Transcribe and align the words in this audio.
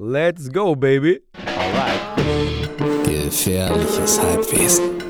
Let's 0.00 0.48
go, 0.48 0.76
baby. 0.76 1.22
Gefährliches 3.04 4.20
Halbwesen. 4.22 5.02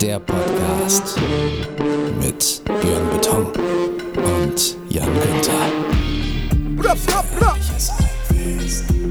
Der 0.00 0.20
Podcast 0.20 1.18
mit 2.20 2.62
Björn 2.64 3.10
Beton 3.10 3.46
und 4.22 4.76
Jan 4.90 5.08
Günther. 5.12 5.66
Gefährliches 6.76 7.90
Halbwesen. 7.98 9.01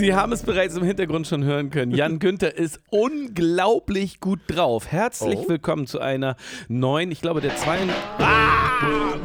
Sie 0.00 0.14
haben 0.14 0.32
es 0.32 0.42
bereits 0.42 0.74
im 0.76 0.82
Hintergrund 0.82 1.26
schon 1.26 1.44
hören 1.44 1.68
können. 1.68 1.92
Jan 1.92 2.18
Günther 2.20 2.56
ist 2.56 2.80
unglaublich 2.88 4.18
gut 4.18 4.40
drauf. 4.46 4.86
Herzlich 4.90 5.40
Oh. 5.44 5.48
willkommen 5.50 5.86
zu 5.86 6.00
einer 6.00 6.36
neuen, 6.68 7.10
ich 7.12 7.20
glaube 7.20 7.42
der 7.42 7.54
zweiten. 7.56 7.90
Ah! 8.18 9.16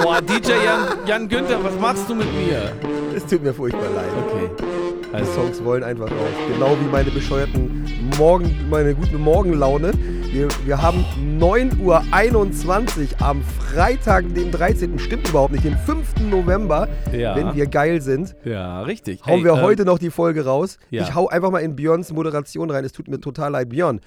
Boah, 0.00 0.22
DJ 0.22 0.50
Jan, 0.64 0.88
Jan 1.06 1.28
Günther, 1.28 1.58
was 1.64 1.76
machst 1.80 2.08
du 2.08 2.14
mit 2.14 2.28
mir? 2.34 2.70
Es 3.16 3.26
tut 3.26 3.42
mir 3.42 3.52
furchtbar 3.52 3.90
leid. 3.96 4.04
Okay. 4.28 4.48
Die 5.10 5.14
Also, 5.16 5.32
Songs 5.32 5.64
wollen 5.64 5.82
einfach 5.82 6.08
raus. 6.08 6.34
Genau 6.52 6.76
wie 6.80 6.88
meine 6.92 7.10
bescheuerten 7.10 7.84
Morgen, 8.18 8.54
meine 8.70 8.94
gute 8.94 9.18
Morgenlaune. 9.18 9.90
Wir, 10.36 10.48
wir 10.66 10.82
haben 10.82 11.02
9.21 11.40 11.78
Uhr 11.80 13.22
am 13.26 13.40
Freitag, 13.42 14.34
den 14.34 14.50
13. 14.50 14.98
Stimmt 14.98 15.26
überhaupt 15.30 15.52
nicht, 15.52 15.64
den 15.64 15.78
5. 15.78 16.28
November, 16.30 16.88
Ja. 17.10 17.34
wenn 17.34 17.54
wir 17.54 17.66
geil 17.66 18.02
sind. 18.02 18.36
ja, 18.44 18.82
richtig. 18.82 19.24
Hauen 19.24 19.38
Ey, 19.38 19.44
wir 19.44 19.52
ähm, 19.52 19.62
heute 19.62 19.86
noch 19.86 19.98
die 19.98 20.10
Folge 20.10 20.44
raus. 20.44 20.76
ja. 20.90 21.04
Ich 21.04 21.14
hau 21.14 21.26
einfach 21.28 21.50
mal 21.50 21.60
in 21.60 21.74
Björns 21.74 22.12
Moderation 22.12 22.70
rein. 22.70 22.84
Es 22.84 22.92
tut 22.92 23.08
mir 23.08 23.18
total 23.18 23.52
leid. 23.52 23.70
Björn, 23.70 24.00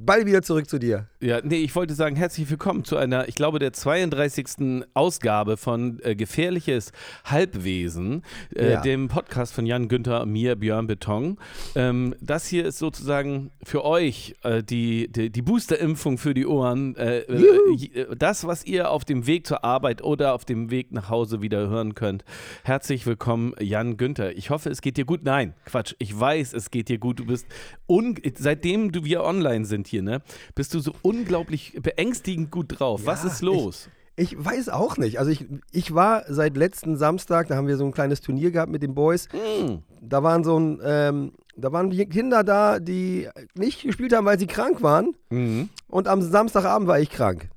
Ball 0.00 0.26
wieder 0.26 0.42
zurück 0.42 0.70
zu 0.70 0.78
dir. 0.78 1.08
Ja, 1.20 1.40
nee, 1.42 1.56
ich 1.56 1.74
wollte 1.74 1.92
sagen, 1.92 2.14
herzlich 2.14 2.48
willkommen 2.48 2.84
zu 2.84 2.96
einer, 2.96 3.26
ich 3.26 3.34
glaube, 3.34 3.58
der 3.58 3.72
32. 3.72 4.84
Ausgabe 4.94 5.56
von 5.56 5.98
äh, 6.04 6.14
Gefährliches 6.14 6.92
Halbwesen, 7.24 8.22
äh, 8.54 8.74
Ja. 8.74 8.80
dem 8.80 9.08
Podcast 9.08 9.52
von 9.52 9.66
Jan 9.66 9.88
Günther 9.88 10.22
und 10.22 10.30
mir, 10.30 10.54
Björn 10.54 10.86
Beton. 10.86 11.36
Ähm, 11.74 12.14
das 12.20 12.46
hier 12.46 12.64
ist 12.64 12.78
sozusagen 12.78 13.50
für 13.64 13.84
euch 13.84 14.36
äh, 14.44 14.62
die, 14.62 15.08
die, 15.10 15.30
die 15.30 15.42
Boosterimpfung 15.42 16.16
für 16.16 16.32
die 16.32 16.46
Ohren. 16.46 16.94
Äh, 16.94 17.18
äh, 17.22 18.00
äh, 18.02 18.16
das, 18.16 18.46
was 18.46 18.64
ihr 18.64 18.92
auf 18.92 19.04
dem 19.04 19.26
Weg 19.26 19.48
zur 19.48 19.64
Arbeit 19.64 20.04
oder 20.04 20.32
auf 20.32 20.44
dem 20.44 20.70
Weg 20.70 20.92
nach 20.92 21.10
Hause 21.10 21.42
wieder 21.42 21.68
hören 21.68 21.96
könnt. 21.96 22.24
Herzlich 22.62 23.04
willkommen, 23.04 23.52
Jan 23.58 23.96
Günther. 23.96 24.36
Ich 24.36 24.50
hoffe, 24.50 24.70
es 24.70 24.80
geht 24.80 24.96
dir 24.96 25.06
gut. 25.06 25.24
Nein, 25.24 25.54
Quatsch. 25.64 25.96
Ich 25.98 26.16
weiß, 26.18 26.52
es 26.52 26.70
geht 26.70 26.88
dir 26.88 26.98
gut. 26.98 27.18
Du 27.18 27.26
bist, 27.26 27.48
un 27.88 28.14
seitdem 28.36 28.92
du 28.92 29.04
wir 29.04 29.24
online 29.24 29.64
sind 29.64 29.87
hier, 29.88 30.02
ne, 30.02 30.22
bist 30.54 30.74
du 30.74 30.80
so 30.80 30.92
unglaublich 31.02 31.78
beängstigend 31.82 32.50
gut 32.50 32.78
drauf. 32.78 33.02
Was 33.04 33.24
Ja, 33.24 33.30
ist 33.30 33.42
los? 33.42 33.88
Ich 34.16 34.36
weiß 34.36 34.68
auch 34.70 34.96
nicht. 34.96 35.20
Also 35.20 35.30
ich, 35.30 35.46
ich 35.70 35.94
war 35.94 36.24
seit 36.28 36.56
letzten 36.56 36.96
Samstag, 36.96 37.46
da 37.48 37.56
haben 37.56 37.68
wir 37.68 37.76
so 37.76 37.84
ein 37.84 37.92
kleines 37.92 38.20
Turnier 38.20 38.50
gehabt 38.50 38.72
mit 38.72 38.82
den 38.82 38.94
Boys. 38.94 39.28
Mm. 39.32 39.76
Da 40.00 40.24
waren 40.24 40.42
so 40.42 40.58
ein, 40.58 40.80
ähm, 40.82 41.32
da 41.56 41.72
waren 41.72 41.90
Kinder 41.90 42.44
da, 42.44 42.78
die 42.80 43.28
nicht 43.54 43.82
gespielt 43.82 44.12
haben, 44.12 44.26
weil 44.26 44.38
sie 44.38 44.46
krank 44.46 44.82
waren. 44.82 45.14
Mhm. 45.30 45.68
Und 45.88 46.08
am 46.08 46.22
Samstagabend 46.22 46.88
war 46.88 47.00
ich 47.00 47.10
krank. 47.10 47.48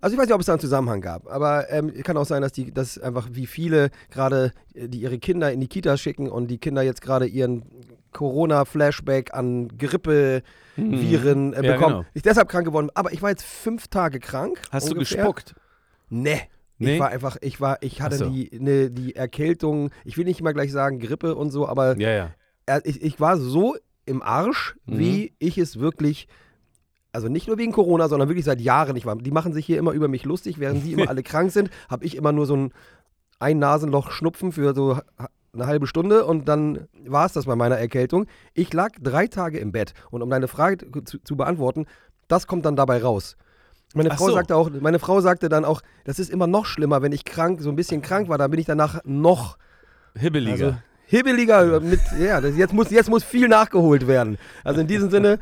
Also 0.00 0.14
ich 0.14 0.20
weiß 0.20 0.26
nicht, 0.26 0.34
ob 0.34 0.40
es 0.40 0.46
da 0.46 0.52
einen 0.52 0.60
Zusammenhang 0.60 1.00
gab, 1.00 1.26
aber 1.26 1.70
ähm, 1.70 1.92
kann 2.02 2.16
auch 2.18 2.26
sein, 2.26 2.42
dass 2.42 2.52
die, 2.52 2.72
dass 2.72 2.98
einfach 2.98 3.28
wie 3.32 3.46
viele 3.46 3.90
gerade, 4.10 4.52
äh, 4.74 4.88
die 4.88 5.00
ihre 5.00 5.18
Kinder 5.18 5.50
in 5.50 5.60
die 5.60 5.68
Kita 5.68 5.96
schicken 5.96 6.28
und 6.28 6.48
die 6.48 6.58
Kinder 6.58 6.82
jetzt 6.82 7.00
gerade 7.00 7.26
ihren 7.26 7.62
Corona-Flashback 8.16 9.34
an 9.34 9.68
Grippe, 9.78 10.42
Viren 10.76 11.52
äh. 11.52 11.56
Ja, 11.64 11.72
bekommen. 11.74 11.94
genau. 11.98 12.04
Ich 12.14 12.22
deshalb 12.22 12.48
krank 12.48 12.66
geworden. 12.66 12.90
Aber 12.94 13.12
ich 13.12 13.22
war 13.22 13.30
jetzt 13.30 13.44
fünf 13.44 13.88
Tage 13.88 14.18
krank. 14.20 14.60
Hast 14.72 14.90
ungefähr. 14.90 15.18
du 15.24 15.32
gespuckt? 15.32 15.54
Nee. 16.08 16.40
Nee? 16.78 16.94
Ich 16.94 17.00
war 17.00 17.08
einfach, 17.08 17.36
ich 17.40 17.60
war, 17.60 17.78
ich 17.82 18.02
hatte 18.02 18.16
so. 18.16 18.28
die, 18.30 18.50
ne, 18.58 18.90
die 18.90 19.16
Erkältung, 19.16 19.90
ich 20.04 20.16
will 20.18 20.24
nicht 20.26 20.40
immer 20.40 20.52
gleich 20.52 20.72
sagen 20.72 20.98
Grippe 20.98 21.34
und 21.34 21.50
so, 21.50 21.66
aber 21.66 21.96
Ja, 21.98 22.10
ja. 22.10 22.80
ich, 22.84 23.00
ich 23.02 23.18
war 23.20 23.38
so 23.38 23.76
im 24.04 24.22
Arsch, 24.22 24.76
Mhm. 24.86 24.98
wie 24.98 25.32
ich 25.38 25.56
es 25.58 25.78
wirklich, 25.80 26.28
also 27.12 27.28
nicht 27.28 27.48
nur 27.48 27.56
wegen 27.58 27.72
Corona, 27.72 28.08
sondern 28.08 28.28
wirklich 28.28 28.44
seit 28.44 28.60
Jahren 28.60 28.92
nicht 28.92 29.06
war. 29.06 29.16
Die 29.16 29.30
machen 29.30 29.52
sich 29.54 29.64
hier 29.64 29.78
immer 29.78 29.92
über 29.92 30.08
mich 30.08 30.24
lustig, 30.24 30.58
während 30.60 30.84
die 30.84 30.92
immer 30.92 31.08
alle 31.08 31.22
krank 31.22 31.50
sind, 31.50 31.70
habe 31.88 32.04
ich 32.04 32.14
immer 32.14 32.32
nur 32.32 32.44
so 32.46 32.56
ein, 32.56 32.72
ein 33.38 33.58
Nasenloch 33.58 34.10
Schnupfen 34.10 34.52
für 34.52 34.74
so 34.74 34.98
eine 35.56 35.66
halbe 35.66 35.86
Stunde 35.86 36.24
und 36.24 36.48
dann 36.48 36.88
war 37.06 37.26
es 37.26 37.32
das 37.32 37.46
bei 37.46 37.56
meiner 37.56 37.76
Erkältung. 37.76 38.26
Ich 38.54 38.72
lag 38.72 38.92
drei 39.00 39.26
Tage 39.26 39.58
im 39.58 39.72
Bett 39.72 39.92
und 40.10 40.22
um 40.22 40.30
deine 40.30 40.48
Frage 40.48 40.86
zu, 41.04 41.18
zu 41.18 41.36
beantworten, 41.36 41.86
das 42.28 42.46
kommt 42.46 42.64
dann 42.64 42.76
dabei 42.76 43.02
raus. 43.02 43.36
Meine 43.94 44.10
Ach 44.10 44.18
Frau 44.18 44.28
so. 44.28 44.34
sagte 44.34 44.56
auch, 44.56 44.70
meine 44.80 44.98
Frau 44.98 45.20
sagte 45.20 45.48
dann 45.48 45.64
auch, 45.64 45.80
das 46.04 46.18
ist 46.18 46.30
immer 46.30 46.46
noch 46.46 46.66
schlimmer, 46.66 47.02
wenn 47.02 47.12
ich 47.12 47.24
krank, 47.24 47.60
so 47.60 47.70
ein 47.70 47.76
bisschen 47.76 48.02
krank 48.02 48.28
war, 48.28 48.38
dann 48.38 48.50
bin 48.50 48.60
ich 48.60 48.66
danach 48.66 49.00
noch 49.04 49.58
Hibbeliger. 50.14 50.66
also, 50.66 50.76
hibbeliger 51.06 51.80
mit, 51.80 52.00
ja, 52.20 52.40
das, 52.40 52.56
jetzt, 52.56 52.74
muss, 52.74 52.90
jetzt 52.90 53.08
muss 53.08 53.24
viel 53.24 53.48
nachgeholt 53.48 54.06
werden. 54.06 54.38
Also 54.64 54.80
in 54.80 54.86
diesem 54.86 55.10
Sinne, 55.10 55.38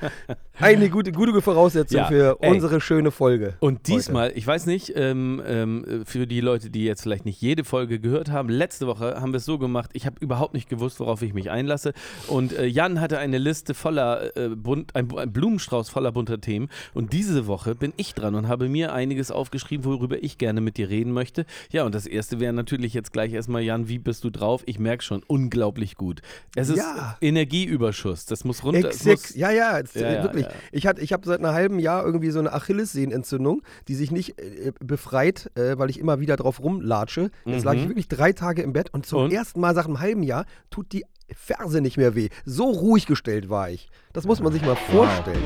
eine 0.60 0.91
gute, 0.91 1.10
gute 1.10 1.41
Voraussetzung 1.41 1.98
Ja, 1.98 2.06
für 2.06 2.36
ey. 2.41 2.50
unsere 2.50 2.80
schöne 2.80 3.10
Folge. 3.10 3.54
Und 3.60 3.88
diesmal, 3.88 4.32
ich 4.34 4.47
weiß 4.47 4.66
nicht, 4.66 4.92
ähm, 4.94 5.42
ähm, 5.47 6.04
für 6.04 6.26
die 6.26 6.41
Leute, 6.41 6.70
die 6.70 6.84
jetzt 6.84 7.02
vielleicht 7.02 7.25
nicht 7.25 7.41
jede 7.41 7.64
Folge 7.64 7.98
gehört 7.98 8.30
haben, 8.30 8.50
letzte 8.50 8.86
Woche 8.86 9.20
haben 9.20 9.32
wir 9.32 9.38
es 9.38 9.47
so 9.47 9.58
gemacht, 9.58 9.91
ich 9.94 10.06
habe 10.06 10.16
überhaupt 10.20 10.54
nicht 10.54 10.69
gewusst, 10.69 11.00
worauf 11.00 11.22
ich 11.22 11.32
mich 11.32 11.50
einlasse. 11.50 11.92
Und 12.28 12.52
äh, 12.52 12.66
Jan 12.66 13.00
hatte 13.00 13.19
eine 13.19 13.38
Liste 13.38 13.72
voller, 13.75 14.36
äh, 14.36 14.50
bunt, 14.50 14.94
ein, 14.94 15.10
ein 15.16 15.32
Blumenstrauß 15.32 15.88
voller 15.88 16.12
bunter 16.12 16.41
Themen. 16.41 16.69
Und 16.92 17.12
diese 17.12 17.46
Woche 17.46 17.75
bin 17.75 17.94
ich 17.96 18.14
dran 18.14 18.34
und 18.34 18.48
habe 18.48 18.69
mir 18.69 18.92
einiges 18.92 19.31
aufgeschrieben, 19.31 19.84
worüber 19.84 20.22
ich 20.22 20.36
gerne 20.38 20.60
mit 20.60 20.76
dir 20.76 20.91
reden 20.91 21.12
möchte. 21.12 21.46
Ja, 21.72 21.84
und 21.84 21.94
das 21.94 22.06
erste 22.06 22.38
wäre 22.38 22.52
natürlich 22.52 22.92
jetzt 22.92 23.12
gleich 23.12 23.32
erstmal, 23.32 23.62
Jan, 23.62 23.88
wie 23.88 23.98
bist 23.98 24.22
du 24.25 24.31
drauf? 24.31 24.62
Ich 24.66 24.78
merke 24.78 25.02
schon, 25.02 25.22
unglaublich 25.26 25.53
gut. 25.97 26.20
Es 26.56 26.69
ist 26.69 26.76
Ja. 26.78 27.16
Energieüberschuss, 27.20 28.26
das 28.26 28.44
muss 28.44 28.62
runter. 28.65 28.88
es 28.88 29.04
Ex, 29.06 29.31
muss, 29.31 29.34
ja, 29.37 29.50
ja, 29.50 29.78
jetzt, 29.78 29.94
Ja, 29.97 30.22
wirklich. 30.25 30.47
ja. 30.47 30.53
Ich, 30.72 30.84
ich 31.03 31.12
habe 31.12 31.26
seit 31.26 31.38
einem 31.41 31.53
halben 31.54 31.78
Jahr 31.78 32.04
irgendwie 32.04 32.31
so 32.31 32.38
eine 32.38 32.53
Achillessehnenentzündung, 32.53 33.62
die 33.88 33.94
sich 33.94 34.10
nicht 34.10 34.38
äh, 34.41 34.72
befreit, 34.81 35.50
äh, 35.56 35.78
weil 35.78 35.91
ich 35.91 35.98
immer 35.98 36.20
wieder 36.20 36.37
drauf 36.37 36.60
rumlatsche. 36.60 37.31
Jetzt 37.44 37.64
lag 37.64 37.75
ich 37.75 37.88
wirklich 37.88 38.09
drei 38.09 38.32
Tage 38.32 38.62
im 38.62 38.72
Bett 38.72 38.93
und 38.93 39.06
zum 39.06 39.19
Mhm. 39.20 39.25
Und? 39.26 39.32
ersten 39.32 39.60
Mal 39.60 39.75
seit 39.75 39.87
einem 39.87 40.00
halben 40.00 40.22
Jahr 40.22 40.44
tut 40.70 40.93
die 40.93 41.04
Ferse 41.34 41.81
nicht 41.81 41.97
mehr 41.97 42.14
weh. 42.14 42.28
So 42.44 42.64
ruhig 42.70 43.06
gestellt 43.06 43.48
war 43.48 43.70
ich. 43.70 43.88
Das 44.12 44.26
muss 44.26 44.41
man 44.41 44.53
sich 44.53 44.60
mal 44.62 44.76
vorstellen. 44.76 45.43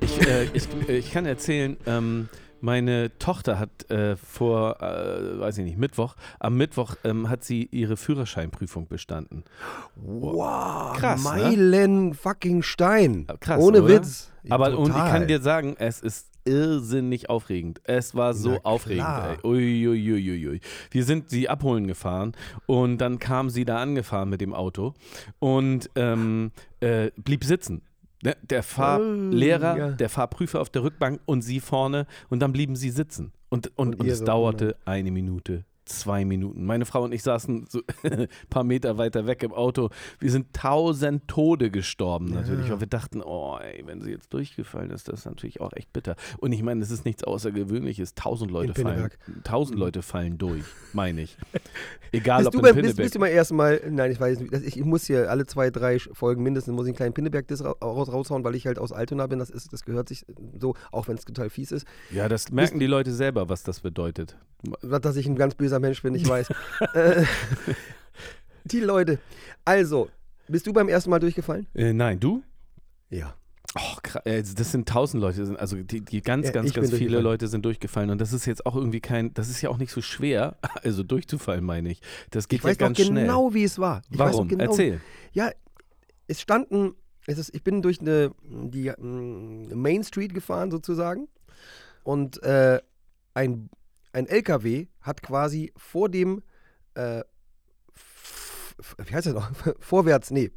Ich, 0.00 0.20
äh, 0.26 0.44
ich, 0.52 0.68
äh, 0.88 0.98
ich 0.98 1.12
kann 1.12 1.24
erzählen, 1.24 1.76
ähm, 1.86 2.28
meine 2.62 3.16
Tochter 3.18 3.58
hat 3.58 3.90
äh, 3.90 4.16
vor, 4.16 4.80
äh, 4.80 5.40
weiß 5.40 5.58
ich 5.58 5.64
nicht, 5.64 5.78
Mittwoch, 5.78 6.14
am 6.38 6.56
Mittwoch 6.56 6.94
ähm, 7.04 7.28
hat 7.28 7.44
sie 7.44 7.68
ihre 7.70 7.96
Führerscheinprüfung 7.96 8.86
bestanden. 8.86 9.44
Wow, 9.96 10.96
Krass, 10.96 11.24
ne? 11.24 11.30
Meilen 11.30 12.14
fucking 12.14 12.62
Stein. 12.62 13.26
Krass, 13.40 13.60
Ohne 13.60 13.82
oder? 13.82 13.94
Witz. 13.94 14.30
Aber 14.48 14.78
und 14.78 14.88
ich 14.88 14.94
Total. 14.94 15.10
kann 15.10 15.28
dir 15.28 15.40
sagen, 15.40 15.76
es 15.78 16.00
ist 16.00 16.28
irrsinnig 16.44 17.30
aufregend. 17.30 17.80
Es 17.84 18.14
war 18.14 18.34
so 18.34 18.58
aufregend. 18.62 19.06
Ey. 19.06 19.36
Ui, 19.44 19.88
ui, 19.88 20.12
ui, 20.12 20.48
ui. 20.48 20.60
Wir 20.90 21.04
sind 21.04 21.30
sie 21.30 21.48
abholen 21.48 21.86
gefahren 21.86 22.32
und 22.66 22.98
dann 22.98 23.18
kam 23.18 23.50
sie 23.50 23.64
da 23.64 23.78
angefahren 23.78 24.28
mit 24.28 24.40
dem 24.40 24.54
Auto 24.54 24.94
und 25.38 25.90
ähm, 25.94 26.52
äh, 26.80 27.10
blieb 27.16 27.44
sitzen. 27.44 27.82
Ne, 28.22 28.36
Der 28.42 28.62
Fahrlehrer, 28.62 29.92
Oh, 29.92 29.96
der 29.96 30.08
Fahrprüfer 30.08 30.60
auf 30.60 30.70
der 30.70 30.84
Rückbank 30.84 31.20
und 31.26 31.42
sie 31.42 31.60
vorne 31.60 32.06
und 32.30 32.40
dann 32.40 32.52
blieben 32.52 32.76
sie 32.76 32.90
sitzen. 32.90 33.32
Und, 33.48 33.66
und, 33.76 33.94
Und 33.96 34.00
und, 34.00 34.06
es 34.06 34.22
dauerte 34.22 34.76
eine 34.84 35.10
Minute, 35.10 35.64
zwei 36.00 36.24
Minuten. 36.24 36.64
Meine 36.64 36.84
Frau 36.86 37.02
und 37.04 37.12
ich 37.12 37.22
saßen 37.22 37.66
so 37.68 37.80
ein 38.02 38.26
paar 38.50 38.64
Meter 38.64 38.98
weiter 38.98 39.26
weg 39.26 39.42
im 39.42 39.52
Auto. 39.52 39.90
Wir 40.18 40.30
sind 40.30 40.52
tausend 40.52 41.28
Tode 41.28 41.70
gestorben 41.70 42.26
natürlich. 42.32 42.70
Und 42.72 42.80
wir 42.80 42.86
dachten, 42.86 43.22
oh, 43.22 43.58
ey, 43.60 43.82
wenn 43.86 44.00
sie 44.00 44.10
jetzt 44.10 44.32
durchgefallen 44.32 44.90
ist, 44.90 45.08
das 45.08 45.20
ist 45.20 45.26
natürlich 45.26 45.60
auch 45.60 45.72
echt 45.74 45.92
bitter. 45.92 46.16
Und 46.38 46.52
ich 46.52 46.62
meine, 46.62 46.82
es 46.82 46.90
ist 46.90 47.04
nichts 47.04 47.24
Außergewöhnliches. 47.24 48.14
Tausend 48.14 48.50
Leute 48.50 48.74
fallen, 48.74 49.10
Pinneberg. 49.10 49.18
tausend 49.44 49.78
Leute 49.78 50.02
fallen 50.02 50.38
durch, 50.38 50.64
meine 50.92 51.22
ich. 51.22 51.36
Egal 52.12 52.38
Bist 52.44 52.48
ob 52.48 52.52
du, 52.52 52.58
in 52.58 52.62
bei, 52.62 52.68
bist, 52.72 52.76
Pinneberg. 52.82 52.96
bist 53.04 53.14
du 53.14 53.18
mal 53.18 53.28
erstmal, 53.28 53.80
nein, 53.90 54.10
ich 54.12 54.20
weiß 54.20 54.40
nicht, 54.40 54.52
ich, 54.52 54.76
ich 54.76 54.84
muss 54.84 55.06
hier 55.06 55.30
alle 55.30 55.46
zwei, 55.46 55.70
drei 55.70 55.98
Folgen 55.98 56.42
mindestens, 56.42 56.74
muss 56.74 56.84
ich 56.86 56.90
einen 56.90 56.96
kleinen 56.96 57.14
Pinneberg-Diss 57.14 57.64
ra- 57.64 57.74
raus, 57.82 58.12
raushauen, 58.12 58.44
weil 58.44 58.54
ich 58.54 58.66
halt 58.66 58.78
aus 58.78 58.92
Altona 58.92 59.26
bin, 59.26 59.38
das, 59.38 59.48
ist, 59.50 59.72
das 59.72 59.84
gehört 59.84 60.08
sich 60.08 60.26
so, 60.60 60.74
auch 60.90 61.08
wenn 61.08 61.16
es 61.16 61.24
total 61.24 61.48
fies 61.48 61.72
ist, 61.72 61.86
ja, 62.10 62.28
das 62.28 62.50
merken 62.50 62.78
die 62.80 62.86
Leute 62.86 63.12
selber, 63.12 63.48
was 63.48 63.62
das 63.62 63.80
bedeutet. 63.80 64.36
dass 64.82 65.16
ich 65.16 65.26
ein 65.26 65.36
ganz 65.36 65.54
böser 65.54 65.80
Mensch 65.82 66.02
bin, 66.02 66.14
ich 66.14 66.26
weiß. 66.26 66.48
äh, 66.94 67.24
die 68.64 68.80
Leute, 68.80 69.18
also, 69.64 70.08
bist 70.48 70.66
du 70.66 70.72
beim 70.72 70.88
ersten 70.88 71.10
Mal 71.10 71.18
durchgefallen? 71.18 71.66
Äh, 71.74 71.92
nein, 71.92 72.18
du? 72.18 72.42
Ja. 73.10 73.34
Oh, 73.74 74.18
äh, 74.24 74.42
Das 74.42 74.72
sind 74.72 74.88
tausend 74.88 75.22
Leute, 75.22 75.56
also 75.58 75.76
die, 75.76 76.02
die 76.02 76.20
ganz, 76.20 76.46
Ja, 76.46 76.52
ganz, 76.52 76.72
ganz 76.74 76.92
viele. 76.92 77.20
Leute 77.20 77.48
sind 77.48 77.64
durchgefallen 77.64 78.10
und 78.10 78.20
das 78.20 78.32
ist 78.32 78.44
jetzt 78.44 78.66
auch 78.66 78.76
irgendwie 78.76 79.00
kein, 79.00 79.32
das 79.34 79.48
ist 79.48 79.62
ja 79.62 79.70
auch 79.70 79.78
nicht 79.78 79.92
so 79.92 80.02
schwer, 80.02 80.56
also 80.82 81.02
durchzufallen, 81.02 81.64
meine 81.64 81.90
ich. 81.90 82.00
Das 82.30 82.48
geht 82.48 82.60
Ich 82.60 82.64
weiß 82.64 82.76
ja 82.78 82.88
noch 82.88 82.96
ganz 82.96 83.06
schnell. 83.06 83.24
genau, 83.24 83.54
wie 83.54 83.64
es 83.64 83.78
war. 83.78 84.02
Ich 84.10 84.18
weiß 84.18 84.34
Warum? 84.34 84.48
genau, 84.48 84.64
Erzähl. 84.64 85.00
Ja, 85.32 85.50
es 86.26 86.40
standen, 86.40 86.94
es 87.26 87.38
ist, 87.38 87.54
ich 87.54 87.62
bin 87.62 87.80
durch 87.82 88.00
eine, 88.00 88.32
die 88.42 88.90
mm, 88.90 89.74
Main 89.74 90.04
Street 90.04 90.34
gefahren 90.34 90.70
sozusagen 90.70 91.28
und 92.04 92.42
äh, 92.42 92.80
ein, 93.34 93.70
ein 94.12 94.26
LKW 94.26 94.86
hat 95.00 95.22
quasi 95.22 95.72
vor 95.76 96.08
dem, 96.08 96.42
äh, 96.94 97.22
wie 99.06 99.14
heißt 99.14 99.26
das 99.26 99.34
noch? 99.34 99.50
Vorwärts, 99.80 100.30
nee. 100.30 100.50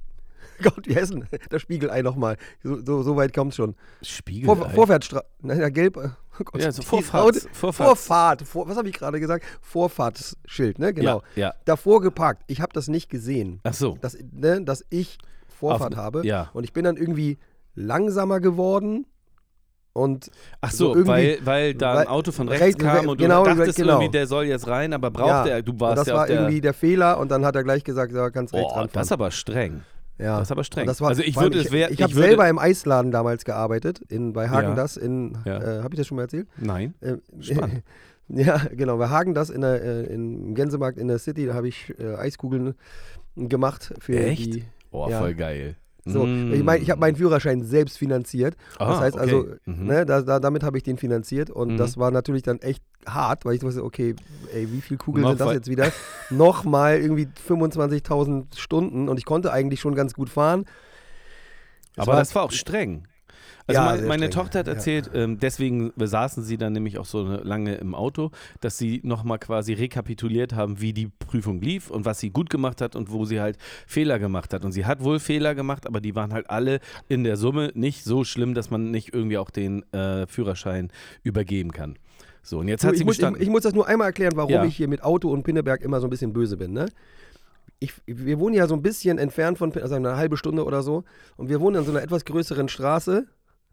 Gott, 0.64 0.88
wie 0.88 0.96
heißt 0.96 1.14
denn 1.14 1.28
das 1.50 1.62
Spiegelei 1.62 2.02
nochmal? 2.02 2.38
So, 2.64 2.84
so, 2.86 3.04
so 3.04 3.16
weit 3.16 3.34
kommt 3.34 3.56
schon. 3.56 3.76
Spiegel. 4.02 4.46
Vor, 4.46 4.70
Vorwärtsstraße. 4.70 5.26
Nein, 5.42 5.60
ja, 5.60 5.70
gelb. 5.70 5.98
äh, 5.98 6.10
Oh 6.40 6.44
Gott, 6.44 6.62
Ja, 6.62 6.72
so 6.72 6.82
Haut- 6.84 7.06
Vorfahrts- 7.06 7.48
Vorfahrt. 7.54 8.42
Vor, 8.42 8.68
was 8.68 8.76
habe 8.78 8.90
ich 8.90 8.96
gerade 8.96 9.20
gesagt? 9.22 9.46
Vorfahrtsschild, 9.62 10.80
ne? 10.80 10.94
Genau. 10.94 11.24
Ja, 11.36 11.42
ja. 11.48 11.54
Davor 11.64 12.02
geparkt. 12.02 12.44
Ich 12.48 12.60
habe 12.62 12.74
das 12.74 12.90
nicht 12.90 13.10
gesehen, 13.10 13.62
Ach 13.64 13.74
so. 13.74 13.98
dass, 14.02 14.18
ne, 14.34 14.62
dass 14.62 14.84
ich 14.90 15.18
Vorfahrt 15.48 15.94
Auf- 15.94 16.00
habe. 16.00 16.26
ja. 16.26 16.50
Und 16.54 16.66
ich 16.66 16.74
bin 16.74 16.84
dann 16.84 16.98
irgendwie 16.98 17.38
langsamer 17.74 18.42
geworden 18.42 19.06
und 19.96 20.30
Ach 20.62 20.72
So 20.72 20.94
so, 20.94 21.08
weil, 21.08 21.40
weil 21.46 21.74
da 21.74 22.00
ein 22.00 22.08
Auto 22.08 22.32
von 22.32 22.50
rechts 22.50 22.64
rechts- 22.66 22.84
kam 22.84 23.08
und 23.08 23.18
genau, 23.18 23.44
du 23.46 23.56
dachtest 23.56 23.78
genau. 23.78 23.94
irgendwie, 23.94 24.12
der 24.12 24.28
soll 24.28 24.44
jetzt 24.46 24.68
rein, 24.68 24.92
aber 24.94 25.10
braucht 25.10 25.48
er, 25.48 25.62
du 25.62 25.72
und 25.72 25.80
warst 25.80 25.98
das 26.00 26.08
ja 26.08 26.16
war 26.16 26.28
der, 26.28 26.36
irgendwie 26.42 26.60
der 26.62 26.74
Fehler 26.74 27.18
und 27.20 27.32
dann 27.32 27.46
hat 27.46 27.56
er 27.56 27.64
gleich 27.64 27.84
gesagt, 27.84 28.12
ja, 28.14 28.30
kannst 28.30 28.54
rechts 28.54 28.68
Boah, 28.68 28.80
ranfahren. 28.82 28.90
das 28.94 29.08
ist 29.08 29.12
aber 29.14 29.32
streng. 29.32 29.82
ja. 30.18 30.38
das 30.40 30.48
ist 30.50 30.52
aber 30.52 30.64
streng. 30.66 30.88
Und 30.90 31.00
war, 31.02 31.08
Also 31.10 31.22
ich 31.24 31.36
es 31.38 31.72
wär- 31.72 31.88
ich, 31.88 31.94
ich 31.94 32.00
ich 32.00 32.04
habe 32.04 32.14
selber 32.14 32.48
im 32.50 32.60
Eisladen 32.60 33.12
damals 33.12 33.46
gearbeitet, 33.46 34.00
in, 34.10 34.34
bei 34.34 34.50
Hagen 34.50 34.70
Ja. 34.70 34.76
das 34.76 34.98
in, 34.98 35.38
Ja. 35.46 35.58
äh, 35.62 35.82
habe 35.84 35.94
ich 35.94 35.98
das 35.98 36.08
schon 36.08 36.18
mal 36.18 36.24
erzählt? 36.24 36.48
Nein. 36.58 36.94
Spannend. 37.40 37.84
Ja, 38.28 38.60
genau. 38.76 38.98
Bei 38.98 39.10
Hagen 39.10 39.36
das 39.36 39.52
in 39.52 39.62
der, 39.62 39.84
äh, 39.84 40.04
im 40.12 40.56
Gänsemarkt 40.56 40.98
in 40.98 41.08
der 41.08 41.20
City, 41.20 41.46
da 41.46 41.54
habe 41.54 41.68
ich 41.68 41.94
äh, 42.00 42.16
Eiskugeln 42.16 42.74
gemacht 43.36 43.94
für 44.00 44.18
Echt? 44.20 44.56
die. 44.56 44.64
Oh, 44.90 45.08
Ja. 45.08 45.20
voll 45.20 45.36
geil. 45.36 45.76
So, 46.06 46.26
Mm. 46.28 46.54
ich 46.54 46.64
meine, 46.64 46.84
ich 46.84 46.90
habe 46.92 47.00
meinen 47.02 47.16
Führerschein 47.16 47.64
selbst 47.64 47.98
finanziert. 47.98 48.56
Ah, 48.78 48.90
das 48.90 49.00
heißt 49.02 49.16
okay. 49.16 49.24
also, 49.24 49.48
Mhm. 49.66 49.86
ne, 49.88 50.06
da, 50.06 50.22
da, 50.22 50.40
damit 50.40 50.64
habe 50.64 50.78
ich 50.78 50.84
den 50.84 50.98
finanziert 50.98 51.50
und 51.50 51.74
Mhm. 51.74 51.78
das 51.78 51.98
war 51.98 52.12
natürlich 52.12 52.44
dann 52.44 52.60
echt 52.60 52.84
hart, 53.08 53.44
weil 53.46 53.56
ich 53.56 53.64
wusste, 53.64 53.84
okay, 53.84 54.16
ey, 54.54 54.72
wie 54.72 54.82
viel 54.82 54.98
Kugeln 54.98 55.24
Noch 55.24 55.32
sind 55.32 55.40
das 55.42 55.54
jetzt 55.54 55.68
wieder? 55.70 55.92
Nochmal 56.30 57.00
irgendwie 57.00 57.28
25.000 57.48 58.56
Stunden 58.58 59.10
und 59.10 59.18
ich 59.18 59.26
konnte 59.26 59.52
eigentlich 59.52 59.80
schon 59.80 59.96
ganz 59.96 60.14
gut 60.14 60.30
fahren. 60.30 60.66
Es 61.96 62.08
Aber 62.08 62.18
das 62.18 62.36
war 62.36 62.44
auch 62.44 62.52
streng. 62.52 63.08
Also 63.68 63.82
Ja, 63.82 63.86
mein, 63.86 64.06
meine 64.08 64.26
streng, 64.28 64.32
Tochter 64.44 64.60
hat 64.60 64.68
ja. 64.68 64.74
erzählt, 64.74 65.10
ähm, 65.16 65.40
deswegen 65.40 65.92
saßen 65.98 66.44
sie 66.44 66.58
dann 66.58 66.74
nämlich 66.74 67.00
auch 67.00 67.06
so 67.06 67.24
lange 67.24 67.76
im 67.76 67.96
Auto, 67.96 68.30
dass 68.62 68.78
sie 68.78 69.02
nochmal 69.04 69.40
quasi 69.40 69.74
rekapituliert 69.74 70.54
haben, 70.54 70.82
wie 70.82 70.94
die 70.94 71.08
Prüfung 71.08 71.62
lief 71.62 71.90
und 71.90 72.06
was 72.06 72.20
sie 72.20 72.30
gut 72.30 72.50
gemacht 72.52 72.80
hat 72.82 72.96
und 72.96 73.12
wo 73.12 73.26
sie 73.26 73.42
halt 73.42 73.58
Fehler 73.88 74.20
gemacht 74.20 74.54
hat. 74.54 74.66
Und 74.66 74.72
sie 74.72 74.86
hat 74.86 75.04
wohl 75.04 75.20
Fehler 75.20 75.56
gemacht, 75.56 75.88
aber 75.88 76.00
die 76.00 76.16
waren 76.16 76.32
halt 76.32 76.50
alle 76.50 76.80
in 77.10 77.24
der 77.24 77.38
Summe 77.38 77.72
nicht 77.74 78.04
so 78.04 78.24
schlimm, 78.24 78.54
dass 78.54 78.70
man 78.70 78.92
nicht 78.92 79.14
irgendwie 79.16 79.40
auch 79.40 79.50
den 79.50 79.82
äh, 79.94 80.28
Führerschein 80.28 80.92
übergeben 81.24 81.72
kann. 81.72 81.96
So, 82.44 82.60
und 82.60 82.68
jetzt 82.68 82.84
Du, 82.84 82.88
hat 82.90 82.94
ich, 82.94 83.00
sie 83.00 83.06
muss, 83.06 83.16
ich, 83.16 83.20
bestanden. 83.22 83.42
ich 83.42 83.50
muss 83.50 83.64
das 83.64 83.74
nur 83.74 83.88
einmal 83.88 84.08
erklären, 84.10 84.34
warum 84.36 84.52
Ja. 84.52 84.64
ich 84.64 84.76
hier 84.78 84.88
mit 84.88 85.04
Auto 85.04 85.32
und 85.32 85.42
Pinneberg 85.42 85.82
immer 85.82 86.00
so 86.00 86.06
ein 86.06 86.12
bisschen 86.12 86.34
böse 86.34 86.56
bin. 86.58 86.74
Ne? 86.74 86.86
Ich, 87.80 87.94
wir 88.06 88.40
wohnen 88.40 88.54
ja 88.54 88.68
so 88.68 88.76
ein 88.76 88.84
bisschen 88.84 89.18
entfernt 89.18 89.58
von, 89.58 89.74
also 89.74 89.96
eine 89.96 90.16
halbe 90.18 90.38
Stunde 90.38 90.64
oder 90.64 90.84
so. 90.84 91.04
Und 91.36 91.50
wir 91.50 91.60
wohnen 91.60 91.78
an 91.78 91.86
so 91.86 91.92
einer 91.92 92.04
etwas 92.04 92.24
größeren 92.26 92.70
Straße. 92.70 93.26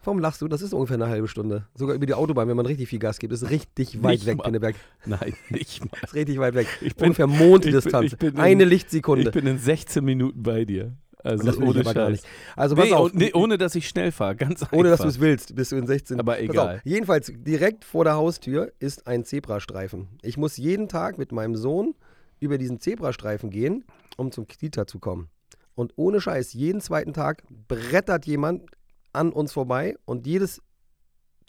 Warum 0.05 0.19
lachst 0.19 0.41
du? 0.43 0.49
Das 0.49 0.63
ist 0.63 0.73
ungefähr 0.75 0.95
eine 0.97 1.09
halbe 1.09 1.29
Stunde. 1.29 1.67
Sogar 1.75 1.95
über 1.95 2.07
die 2.07 2.15
Autobahn, 2.15 2.49
wenn 2.49 2.57
man 2.57 2.67
richtig 2.67 2.89
viel 2.89 2.99
Gas 2.99 3.19
gibt. 3.19 3.33
Ist 3.33 3.49
richtig 3.51 4.03
weit 4.03 4.13
Nicht 4.15 4.27
weg, 4.27 4.39
mal. 4.39 4.45
Pinneberg. 4.45 4.75
Nein, 5.07 5.35
nicht 5.51 5.81
mal. 5.85 5.99
Ist 6.03 6.15
richtig 6.15 6.39
weit 6.39 6.55
weg. 6.55 6.67
Ich 6.81 6.97
bin- 6.97 7.05
ungefähr 7.07 7.27
Monddistanz. 7.29 8.13
ich 8.13 8.19
bin- 8.19 8.29
ich 8.31 8.35
bin 8.35 8.35
in- 8.35 8.41
eine 8.41 8.63
Ich 8.65 8.69
Lichtsekunde. 8.71 9.31
bin 9.31 9.47
in 9.47 9.59
16 9.59 10.05
Minuten 10.05 10.43
bei 10.43 10.65
dir. 10.65 10.97
Also 11.25 11.45
das 11.45 11.57
ohne 11.57 11.71
ich 11.71 11.87
aber 11.87 11.95
gar 11.95 12.07
Scheiß. 12.09 12.11
nicht. 12.23 12.25
Also 12.57 12.75
pass 12.75 12.87
Nee, 12.87 12.93
auf. 12.95 13.15
nee, 13.15 13.31
ohne 13.33 13.57
dass 13.57 13.77
ich 13.77 13.87
schnell 13.89 14.11
fahre, 14.11 14.35
ganz 14.35 14.63
einfach. 14.65 14.77
Ohne 14.77 14.91
dass 14.91 15.01
du 15.03 15.07
es 15.07 15.21
willst, 15.21 15.55
bist 15.55 15.71
du 15.71 15.77
in 15.77 15.87
16. 15.87 16.19
Aber 16.19 16.41
egal. 16.41 16.81
Jedenfalls 16.85 17.31
direkt 17.33 17.85
vor 17.85 18.03
der 18.03 18.15
Haustür 18.15 18.73
ist 18.81 19.07
ein 19.07 19.25
Zebrastreifen. 19.25 20.09
Ich 20.23 20.37
muss 20.37 20.57
jeden 20.57 20.89
Tag 20.89 21.19
mit 21.19 21.31
meinem 21.31 21.55
Sohn 21.55 21.95
über 22.41 22.59
diesen 22.59 22.81
Zebrastreifen 22.81 23.51
gehen, 23.51 23.85
um 24.17 24.33
zum 24.33 24.49
Kita 24.49 24.89
zu 24.89 24.99
kommen. 24.99 25.29
Und 25.77 25.93
ohne 25.95 26.21
Scheiß, 26.21 26.55
jeden 26.55 26.81
zweiten 26.81 27.13
Tag 27.13 27.45
brettert 27.69 28.27
jemand 28.27 28.63
an 29.12 29.32
uns 29.32 29.53
vorbei 29.53 29.97
und 30.05 30.26
jedes 30.26 30.62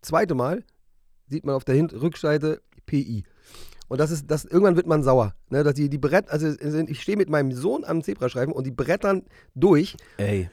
zweite 0.02 0.36
Mal 0.36 0.64
sieht 1.28 1.46
man 1.46 1.56
auf 1.56 1.64
der 1.64 1.76
Hin 1.76 1.90
Rückseite 1.90 2.62
PI. 2.86 3.24
Und 3.88 4.00
das 4.00 4.12
ist, 4.12 4.30
das, 4.32 4.46
irgendwann 4.46 4.76
wird 4.76 4.88
man 4.88 5.04
sauer. 5.04 5.36
Ne, 5.50 5.64
dass 5.64 5.76
die, 5.76 5.90
die 5.90 5.98
Brett, 5.98 6.30
also 6.30 6.48
ich 6.48 7.02
stehe 7.02 7.18
mit 7.18 7.30
meinem 7.30 7.52
Sohn 7.52 7.84
am 7.84 8.02
Zebrastreifen 8.02 8.54
und 8.54 8.66
die 8.66 8.72
brettern 8.72 9.24
durch. 9.56 9.98
Ey, 10.18 10.50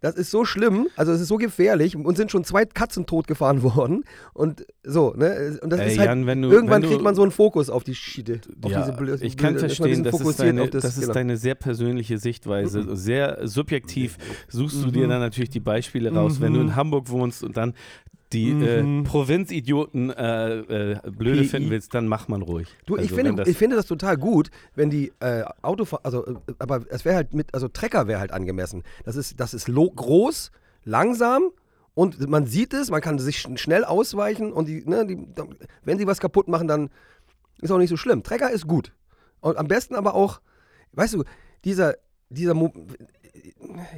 Das 0.00 0.14
ist 0.14 0.30
so 0.30 0.44
schlimm, 0.44 0.88
also 0.96 1.12
es 1.12 1.20
ist 1.20 1.28
so 1.28 1.36
gefährlich. 1.36 1.96
Uns 1.96 2.18
sind 2.18 2.30
schon 2.30 2.44
zwei 2.44 2.64
Katzen 2.64 3.06
totgefahren 3.06 3.62
worden. 3.76 4.04
Und 4.34 4.66
so, 4.82 5.14
ne? 5.16 5.58
Und 5.62 5.70
das 5.70 5.80
Ey, 5.80 5.92
ist 5.92 5.98
halt, 5.98 6.08
Jan, 6.08 6.26
wenn 6.26 6.42
du- 6.42 6.50
irgendwann 6.50 6.82
kriegt 6.82 7.02
man 7.02 7.14
so 7.14 7.22
einen 7.22 7.30
Fokus 7.30 7.70
auf 7.70 7.82
die 7.84 7.94
Schiede. 7.94 8.40
Auf 8.62 8.70
ja, 8.70 8.90
diese 8.90 9.24
ich 9.24 9.36
kann 9.36 9.58
verstehen, 9.58 10.04
das 10.04 10.20
ist, 10.20 10.40
deine, 10.40 10.62
auf 10.62 10.70
das, 10.70 10.82
das 10.82 10.94
ist 10.94 11.00
genau. 11.02 11.14
deine 11.14 11.36
sehr 11.36 11.54
persönliche 11.54 12.18
Sichtweise. 12.18 12.82
Mhm. 12.82 12.96
Sehr 12.96 13.46
subjektiv 13.48 14.18
suchst 14.48 14.84
du 14.84 14.90
dir 14.90 15.08
dann 15.08 15.20
natürlich 15.20 15.50
die 15.50 15.60
Beispiele 15.60 16.12
raus. 16.12 16.40
Wenn 16.40 16.52
du 16.52 16.60
in 16.60 16.76
Hamburg 16.76 17.08
wohnst 17.08 17.42
und 17.42 17.56
dann 17.56 17.74
die 18.32 18.52
Mhm. 18.52 19.02
äh, 19.02 19.08
Provinzidioten 19.08 20.10
äh, 20.10 20.58
äh, 20.92 20.98
blöde 21.10 21.42
PI. 21.42 21.48
finden 21.48 21.70
willst, 21.70 21.94
dann 21.94 22.08
mach 22.08 22.28
man 22.28 22.42
ruhig. 22.42 22.68
Du, 22.86 22.96
ich, 22.96 23.02
Also, 23.02 23.16
wenn 23.16 23.24
finde, 23.26 23.42
das- 23.42 23.48
ich 23.48 23.56
finde 23.56 23.76
das 23.76 23.86
total 23.86 24.16
gut, 24.16 24.50
wenn 24.74 24.90
die 24.90 25.12
äh, 25.20 25.44
Autofahrer, 25.62 26.04
also, 26.04 26.26
äh, 26.26 26.34
aber 26.58 26.84
es 26.88 27.04
wäre 27.04 27.14
halt 27.16 27.34
mit, 27.34 27.54
also 27.54 27.68
Trecker 27.68 28.06
wäre 28.08 28.18
halt 28.20 28.32
angemessen. 28.32 28.82
Das 29.04 29.16
ist, 29.16 29.38
das 29.38 29.54
ist 29.54 29.68
groß, 29.68 30.50
langsam 30.84 31.50
und 31.94 32.28
man 32.28 32.46
sieht 32.46 32.74
es, 32.74 32.90
man 32.90 33.00
kann 33.00 33.18
sich 33.18 33.38
schn- 33.38 33.58
schnell 33.58 33.84
ausweichen 33.84 34.52
und 34.52 34.66
die, 34.68 34.84
ne, 34.84 35.06
die, 35.06 35.18
wenn 35.84 35.98
sie 35.98 36.06
was 36.06 36.18
kaputt 36.20 36.48
machen, 36.48 36.66
dann 36.68 36.90
ist 37.62 37.70
auch 37.70 37.78
nicht 37.78 37.90
so 37.90 37.96
schlimm. 37.96 38.22
Trecker 38.22 38.50
ist 38.50 38.66
gut. 38.66 38.92
Und 39.40 39.56
am 39.56 39.68
besten 39.68 39.94
aber 39.94 40.14
auch, 40.14 40.40
weißt 40.92 41.14
du, 41.14 41.24
dieser, 41.64 41.94
dieser 42.28 42.54
Mo 42.54 42.72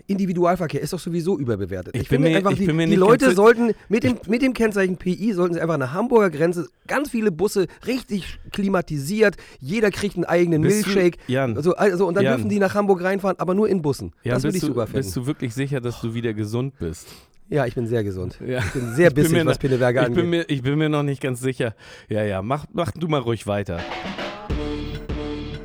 Individualverkehr 0.06 0.80
ist 0.80 0.92
doch 0.92 0.98
sowieso 0.98 1.38
überbewertet. 1.38 1.94
Ich 1.96 2.08
bin 2.08 2.22
mir- 2.22 2.36
einfach, 2.36 2.52
ich 2.52 2.58
die, 2.58 2.66
bin 2.66 2.76
mir 2.76 2.86
die 2.86 2.96
Leute 2.96 3.32
sollten 3.34 3.72
mit 3.88 4.02
dem, 4.04 4.18
mit 4.26 4.42
dem 4.42 4.52
Kennzeichen 4.54 4.96
PI 4.96 5.32
sollten 5.34 5.54
sie 5.54 5.60
einfach 5.60 5.74
an 5.74 5.80
der 5.80 5.92
Hamburger 5.92 6.30
Grenze 6.30 6.68
ganz 6.86 7.10
viele 7.10 7.30
Busse 7.30 7.66
richtig 7.86 8.38
klimatisiert. 8.52 9.36
Jeder 9.60 9.90
kriegt 9.90 10.16
einen 10.16 10.24
eigenen 10.24 10.62
Bist 10.62 10.86
du- 10.86 10.90
Milkshake. 10.90 11.18
Jan, 11.28 11.56
also, 11.56 11.74
also, 11.76 12.06
und 12.06 12.14
dann 12.14 12.24
Jan. 12.24 12.36
dürfen 12.36 12.48
die 12.50 12.58
nach 12.58 12.74
Hamburg 12.74 13.02
reinfahren, 13.02 13.38
aber 13.38 13.54
nur 13.54 13.68
in 13.68 13.82
Bussen. 13.82 14.12
ja, 14.24 14.34
das 14.34 14.42
würde 14.42 14.52
bist, 14.54 14.56
ich 14.64 14.68
du, 14.68 14.74
super 14.74 14.86
finden. 14.86 14.98
bist 15.04 15.16
du 15.16 15.26
wirklich 15.26 15.54
sicher, 15.54 15.80
dass 15.80 16.00
du 16.00 16.14
wieder 16.14 16.34
gesund 16.34 16.74
bist? 16.78 17.06
ja, 17.50 17.64
ich 17.64 17.74
bin 17.74 17.86
sehr 17.86 18.04
gesund. 18.04 18.38
Ja. 18.46 18.58
Ich 18.58 18.72
bin 18.72 18.94
sehr 18.94 19.10
bin 19.10 19.22
bissig, 19.24 19.32
mir 19.38 19.46
was 19.46 19.56
noch- 19.56 19.60
Pinneberger 19.60 20.00
Ich 20.02 20.06
angeht. 20.08 20.20
bin, 20.22 20.30
mir, 20.30 20.44
ich 20.50 20.62
bin 20.62 20.76
mir 20.78 20.88
noch 20.88 21.02
nicht 21.02 21.22
ganz 21.22 21.40
sicher. 21.40 21.74
Ja, 22.08 22.22
ja, 22.24 22.42
mach, 22.42 22.66
mach 22.72 22.90
du 22.92 23.08
mal 23.08 23.20
ruhig 23.20 23.46
weiter. 23.46 23.80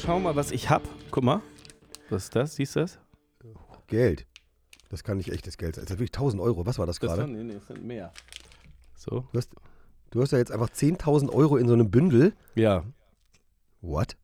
Schau 0.06 0.20
mal, 0.20 0.36
was 0.36 0.52
ich 0.52 0.70
hab. 0.70 0.82
Guck 1.12 1.24
mal. 1.24 1.42
Was 2.10 2.26
ist 2.26 2.36
das? 2.36 2.56
Siehst 2.56 2.76
du 2.76 2.82
das? 2.82 3.00
Geld. 3.88 4.26
Das 4.90 5.04
kann 5.04 5.18
nicht 5.18 5.32
echtes 5.32 5.58
Geld 5.58 5.76
sein. 5.76 5.86
Das 5.86 5.92
ist 5.92 5.98
wirklich 6.00 6.14
1000 6.14 6.42
Euro. 6.42 6.66
Was 6.66 6.78
war 6.78 6.86
das 6.86 7.00
Das 7.00 7.08
gerade? 7.10 7.24
sind, 7.24 7.34
nee, 7.34 7.44
nee, 7.44 7.54
das 7.56 7.68
sind 7.68 7.84
mehr. 7.84 8.12
So. 8.96 9.28
Du 9.32 9.38
hast, 9.38 9.50
du 10.12 10.22
hast 10.22 10.32
ja 10.32 10.38
jetzt 10.38 10.52
einfach 10.52 10.70
10.000 10.70 11.30
Euro 11.32 11.58
in 11.58 11.68
so 11.68 11.74
einem 11.74 11.90
Bündel. 11.90 12.34
Ja. 12.56 12.84
What? 13.82 14.16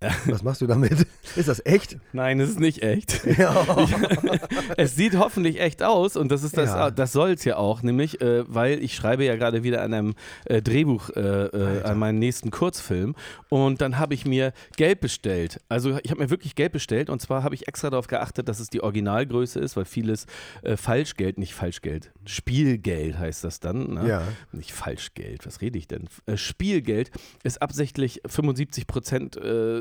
Was 0.26 0.42
machst 0.42 0.60
du 0.60 0.66
damit? 0.66 1.06
Ist 1.36 1.48
das 1.48 1.64
echt? 1.64 1.96
Nein, 2.12 2.38
es 2.38 2.50
ist 2.50 2.60
nicht 2.60 2.82
echt. 2.82 3.20
Ja. 3.36 3.66
es 4.76 4.94
sieht 4.96 5.18
hoffentlich 5.18 5.60
echt 5.60 5.82
aus 5.82 6.16
und 6.16 6.30
das 6.30 6.42
ist 6.42 6.56
das, 6.56 6.70
Ja. 6.70 6.90
das 6.90 7.12
soll 7.12 7.32
es 7.32 7.44
ja 7.44 7.56
auch, 7.56 7.82
nämlich, 7.82 8.20
äh, 8.22 8.44
weil 8.46 8.82
ich 8.82 8.94
schreibe 8.94 9.24
ja 9.24 9.36
gerade 9.36 9.62
wieder 9.62 9.82
an 9.82 9.92
einem 9.92 10.14
äh, 10.46 10.62
Drehbuch, 10.62 11.10
äh, 11.10 11.20
äh, 11.20 11.82
an 11.82 11.98
meinen 11.98 12.18
nächsten 12.18 12.50
Kurzfilm 12.50 13.14
und 13.50 13.80
dann 13.80 13.98
habe 13.98 14.14
ich 14.14 14.24
mir 14.24 14.52
Geld 14.76 15.00
bestellt. 15.00 15.60
Also 15.68 15.98
ich 16.02 16.10
habe 16.10 16.22
mir 16.22 16.30
wirklich 16.30 16.54
Geld 16.54 16.72
bestellt 16.72 17.10
und 17.10 17.20
zwar 17.20 17.42
habe 17.42 17.54
ich 17.54 17.68
extra 17.68 17.90
darauf 17.90 18.06
geachtet, 18.06 18.48
dass 18.48 18.60
es 18.60 18.70
die 18.70 18.82
Originalgröße 18.82 19.58
ist, 19.60 19.76
weil 19.76 19.84
vieles 19.84 20.26
äh, 20.62 20.76
Falschgeld, 20.76 21.36
nicht 21.38 21.54
Falschgeld, 21.54 22.12
Spielgeld 22.24 23.18
heißt 23.18 23.44
das 23.44 23.60
dann. 23.60 23.94
Ne? 23.94 24.08
Ja. 24.08 24.22
Nicht 24.52 24.72
Falschgeld, 24.72 25.46
was 25.46 25.60
rede 25.60 25.78
ich 25.78 25.88
denn? 25.88 26.08
Äh, 26.26 26.36
Spielgeld 26.36 27.10
ist 27.42 27.60
absichtlich 27.60 28.20
75 28.26 28.86
Prozent 28.86 29.36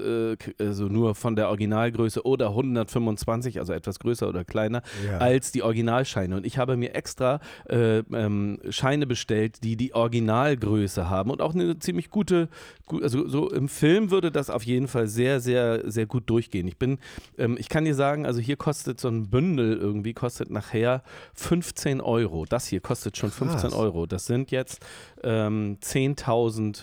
äh, 0.05 0.63
also 0.63 0.85
nur 0.85 1.15
von 1.15 1.35
der 1.35 1.50
Originalgröße 1.50 2.25
oder 2.25 2.50
125, 2.50 3.59
also 3.59 3.74
etwas 3.74 4.00
größer 4.00 4.27
oder 4.29 4.43
kleiner, 4.45 4.81
Ja. 5.05 5.17
als 5.17 5.51
die 5.51 5.63
Originalscheine. 5.63 6.35
Und 6.38 6.45
ich 6.45 6.57
habe 6.57 6.77
mir 6.77 6.93
extra 6.95 7.39
äh, 7.69 8.00
ähm, 8.00 8.59
Scheine 8.69 9.07
bestellt, 9.07 9.63
die 9.63 9.75
die 9.77 9.93
Originalgröße 9.93 11.09
haben 11.09 11.29
und 11.31 11.41
auch 11.41 11.53
eine 11.53 11.79
ziemlich 11.79 12.09
gute, 12.09 12.50
gu- 12.85 13.01
also 13.01 13.27
so 13.27 13.50
im 13.51 13.67
Film 13.69 14.12
würde 14.12 14.31
das 14.31 14.50
auf 14.50 14.63
jeden 14.63 14.88
Fall 14.88 15.07
sehr, 15.07 15.39
sehr, 15.39 15.89
sehr 15.89 16.05
gut 16.05 16.29
durchgehen. 16.29 16.67
Ich 16.67 16.77
bin, 16.77 17.00
ähm, 17.38 17.57
ich 17.59 17.69
kann 17.69 17.85
dir 17.85 17.95
sagen, 17.95 18.25
also 18.25 18.39
hier 18.39 18.57
kostet 18.57 19.00
so 19.00 19.07
ein 19.07 19.29
Bündel 19.29 19.77
irgendwie, 19.77 20.13
kostet 20.13 20.50
nachher 20.51 21.03
15 21.33 22.01
Euro. 22.01 22.45
Das 22.45 22.67
hier 22.67 22.81
kostet 22.81 23.17
schon 23.17 23.31
15 23.31 23.69
Krass. 23.69 23.74
Euro. 23.74 24.05
Das 24.05 24.25
sind 24.25 24.51
jetzt 24.51 24.85
ähm, 25.24 25.77
10.000 25.81 26.79
äh, 26.79 26.81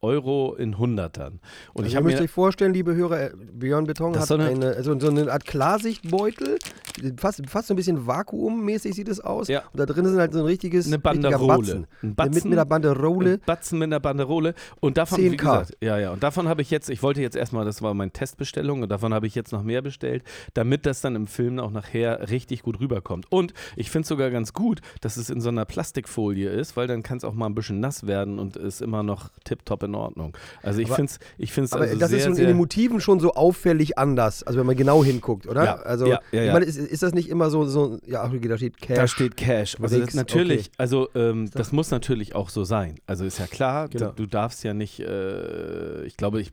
Euro 0.00 0.54
in 0.54 0.78
Hundertern. 0.78 1.40
Und 1.74 1.84
Also 1.84 1.88
ich 1.88 1.96
habe 1.96 2.06
mir 2.06 2.20
euch 2.20 2.30
vorstellen, 2.30 2.72
liebe 2.72 2.94
Hörer, 2.94 3.20
äh, 3.26 3.30
Björn 3.52 3.84
Beton 3.86 4.14
hat 4.14 4.22
ist 4.22 4.28
so 4.28 4.34
eine- 4.34 4.46
eine, 4.46 4.66
also 4.74 4.98
so 4.98 5.08
eine 5.08 5.30
Art 5.30 5.44
Klarsichtbeutel, 5.44 6.58
fast, 7.18 7.42
fast 7.48 7.68
so 7.68 7.74
ein 7.74 7.76
bisschen 7.76 8.06
vakuummäßig 8.06 8.94
sieht 8.94 9.08
es 9.08 9.20
aus. 9.20 9.48
Ja. 9.48 9.62
Und 9.72 9.78
da 9.80 9.86
drin 9.86 10.06
sind 10.06 10.18
halt 10.18 10.32
so 10.32 10.38
ein 10.40 10.44
richtiges 10.46 10.86
eine 10.86 10.98
Banderole. 10.98 11.46
Batzen. 11.58 11.86
Ein 12.02 12.14
Batzen, 12.14 12.34
Mit, 12.34 12.44
mit 12.44 12.52
einer 12.54 12.64
Banderole. 12.64 13.32
Ein 13.34 13.40
Batzen 13.44 13.78
mit 13.78 13.86
einer 13.86 14.00
Banderole. 14.00 14.54
Und 14.80 14.96
davon, 14.96 15.18
10K. 15.20 15.32
wie 15.32 15.36
gesagt, 15.36 15.76
ja, 15.80 15.98
ja. 15.98 16.12
Und 16.12 16.22
davon 16.22 16.48
habe 16.48 16.62
ich 16.62 16.70
jetzt, 16.70 16.88
ich 16.90 17.02
wollte 17.02 17.20
jetzt 17.20 17.36
erstmal, 17.36 17.64
das 17.64 17.82
war 17.82 17.92
meine 17.94 18.10
Testbestellung 18.12 18.82
und 18.82 18.88
davon 18.88 19.12
habe 19.12 19.26
ich 19.26 19.34
jetzt 19.34 19.52
noch 19.52 19.62
mehr 19.62 19.82
bestellt, 19.82 20.22
damit 20.54 20.86
das 20.86 21.00
dann 21.00 21.16
im 21.16 21.26
Film 21.26 21.58
auch 21.58 21.70
nachher 21.70 22.30
richtig 22.30 22.62
gut 22.62 22.80
rüberkommt. 22.80 23.26
Und 23.30 23.52
ich 23.76 23.90
finde 23.90 24.02
es 24.02 24.08
sogar 24.08 24.30
ganz 24.30 24.52
gut, 24.52 24.80
dass 25.00 25.16
es 25.16 25.28
in 25.30 25.40
so 25.40 25.48
einer 25.50 25.64
Plastikfolie 25.64 26.48
ist, 26.50 26.76
weil 26.76 26.86
dann 26.86 27.02
kann 27.02 27.18
es 27.18 27.24
auch 27.24 27.34
mal 27.34 27.46
ein 27.46 27.54
bisschen 27.54 27.80
nass 27.80 28.06
werden 28.06 28.38
und 28.38 28.56
ist 28.56 28.80
immer 28.80 29.02
noch 29.02 29.30
tipptopp 29.44 29.82
in 29.84 29.94
Ordnung. 29.94 30.36
Also 30.62 30.80
ich 30.80 30.88
finde 30.88 31.12
es 31.12 31.18
ich 31.38 31.52
find's 31.52 31.72
Aber 31.72 31.84
also 31.84 31.98
das 31.98 32.10
sehr, 32.10 32.18
ist 32.18 32.38
in 32.38 32.46
den 32.46 32.56
Motiven 32.56 33.00
schon 33.00 33.20
so 33.20 33.34
auffällig 33.34 33.98
anders, 33.98 34.42
also 34.42 34.58
wenn 34.58 34.66
man 34.66 34.76
genau 34.76 35.04
hinguckt, 35.04 35.46
oder? 35.46 35.64
Ja, 35.64 35.74
also, 35.76 36.06
ja, 36.06 36.20
ja, 36.32 36.46
ich 36.46 36.52
meine, 36.52 36.64
ist, 36.64 36.78
ist 36.78 37.02
das 37.02 37.14
nicht 37.14 37.28
immer 37.28 37.50
so, 37.50 37.64
so 37.64 37.98
ja, 38.06 38.26
da 38.28 38.56
steht 38.56 38.80
Cash. 38.80 38.96
Da 38.96 39.08
steht 39.08 39.36
Cash. 39.36 39.76
Also 39.80 40.00
das 40.00 40.14
natürlich, 40.14 40.66
okay. 40.66 40.74
also 40.78 41.08
ähm, 41.14 41.50
das 41.52 41.72
muss 41.72 41.90
natürlich 41.90 42.34
auch 42.34 42.48
so 42.48 42.64
sein. 42.64 42.96
Also 43.06 43.24
ist 43.24 43.38
ja 43.38 43.46
klar, 43.46 43.88
Genau. 43.88 44.10
du, 44.10 44.22
du 44.22 44.26
darfst 44.26 44.64
ja 44.64 44.74
nicht, 44.74 45.00
äh, 45.00 46.04
ich 46.04 46.16
glaube, 46.16 46.40
ich, 46.40 46.52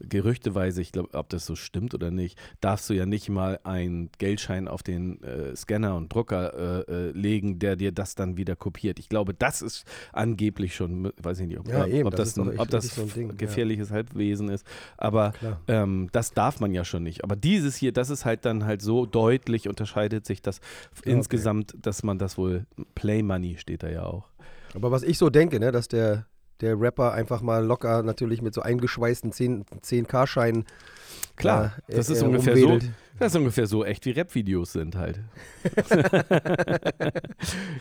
gerüchteweise, 0.00 0.82
ich 0.82 0.92
glaube, 0.92 1.14
ob 1.14 1.28
das 1.28 1.46
so 1.46 1.54
stimmt 1.54 1.94
oder 1.94 2.10
nicht, 2.10 2.38
darfst 2.60 2.88
du 2.90 2.94
ja 2.94 3.06
nicht 3.06 3.28
mal 3.28 3.60
einen 3.64 4.10
Geldschein 4.18 4.68
auf 4.68 4.82
den 4.82 5.22
äh, 5.22 5.54
Scanner 5.56 5.96
und 5.96 6.12
Drucker 6.12 6.86
äh, 6.88 6.92
äh, 6.92 7.10
legen, 7.12 7.58
der 7.58 7.76
dir 7.76 7.92
das 7.92 8.14
dann 8.14 8.36
wieder 8.36 8.56
kopiert. 8.56 8.98
Ich 8.98 9.08
glaube, 9.08 9.34
das 9.34 9.62
ist 9.62 9.84
angeblich 10.12 10.74
schon, 10.74 11.12
weiß 11.22 11.40
ich 11.40 11.46
nicht, 11.48 11.58
ob, 11.58 11.68
Ja, 11.68 11.84
ob, 11.84 11.88
eben, 11.88 12.06
ob 12.06 12.14
das 12.14 12.34
das, 12.34 12.46
ein, 12.46 12.58
ob 12.58 12.68
das 12.68 12.94
so 12.94 13.02
ein 13.02 13.12
Ding, 13.12 13.28
ja. 13.30 13.34
gefährliches 13.34 13.90
Halbwesen 13.90 14.48
ist. 14.48 14.66
Aber 14.96 15.32
ähm, 15.68 16.08
das 16.12 16.32
darf 16.32 16.60
man 16.60 16.72
ja 16.72 16.84
schon 16.84 17.02
nicht. 17.02 17.24
Aber 17.24 17.36
dieses 17.36 17.76
hier, 17.76 17.92
das 17.92 18.10
ist 18.10 18.24
halt 18.24 18.44
dann 18.44 18.64
halt 18.64 18.82
so 18.82 19.06
deutlich, 19.06 19.68
unterscheidet 19.68 20.26
sich 20.26 20.42
das 20.42 20.60
insgesamt, 21.04 21.74
dass 21.80 22.02
man 22.02 22.18
das 22.18 22.38
wohl, 22.38 22.66
Play 22.94 23.22
Money 23.22 23.56
steht 23.58 23.82
da 23.82 23.88
ja 23.88 24.04
auch. 24.04 24.28
Aber 24.74 24.90
was 24.90 25.02
ich 25.02 25.18
so 25.18 25.30
denke, 25.30 25.58
ne, 25.58 25.72
dass 25.72 25.88
der, 25.88 26.26
der 26.60 26.80
Rapper 26.80 27.12
einfach 27.12 27.42
mal 27.42 27.64
locker 27.64 28.02
natürlich 28.02 28.42
mit 28.42 28.54
so 28.54 28.62
eingeschweißten 28.62 29.32
10, 29.32 29.64
10K-Scheinen 29.82 30.64
Klar, 31.36 31.72
äh, 31.88 31.96
das 31.96 32.10
ist 32.10 32.22
äh, 32.22 32.24
ungefähr 32.24 32.56
so, 32.56 32.66
rumwedelt. 32.66 32.92
das 33.18 33.32
ist 33.32 33.36
ungefähr 33.38 33.66
so 33.66 33.84
echt 33.84 34.04
wie 34.06 34.10
Rap-Videos 34.10 34.72
sind 34.72 34.96
halt. 34.96 35.20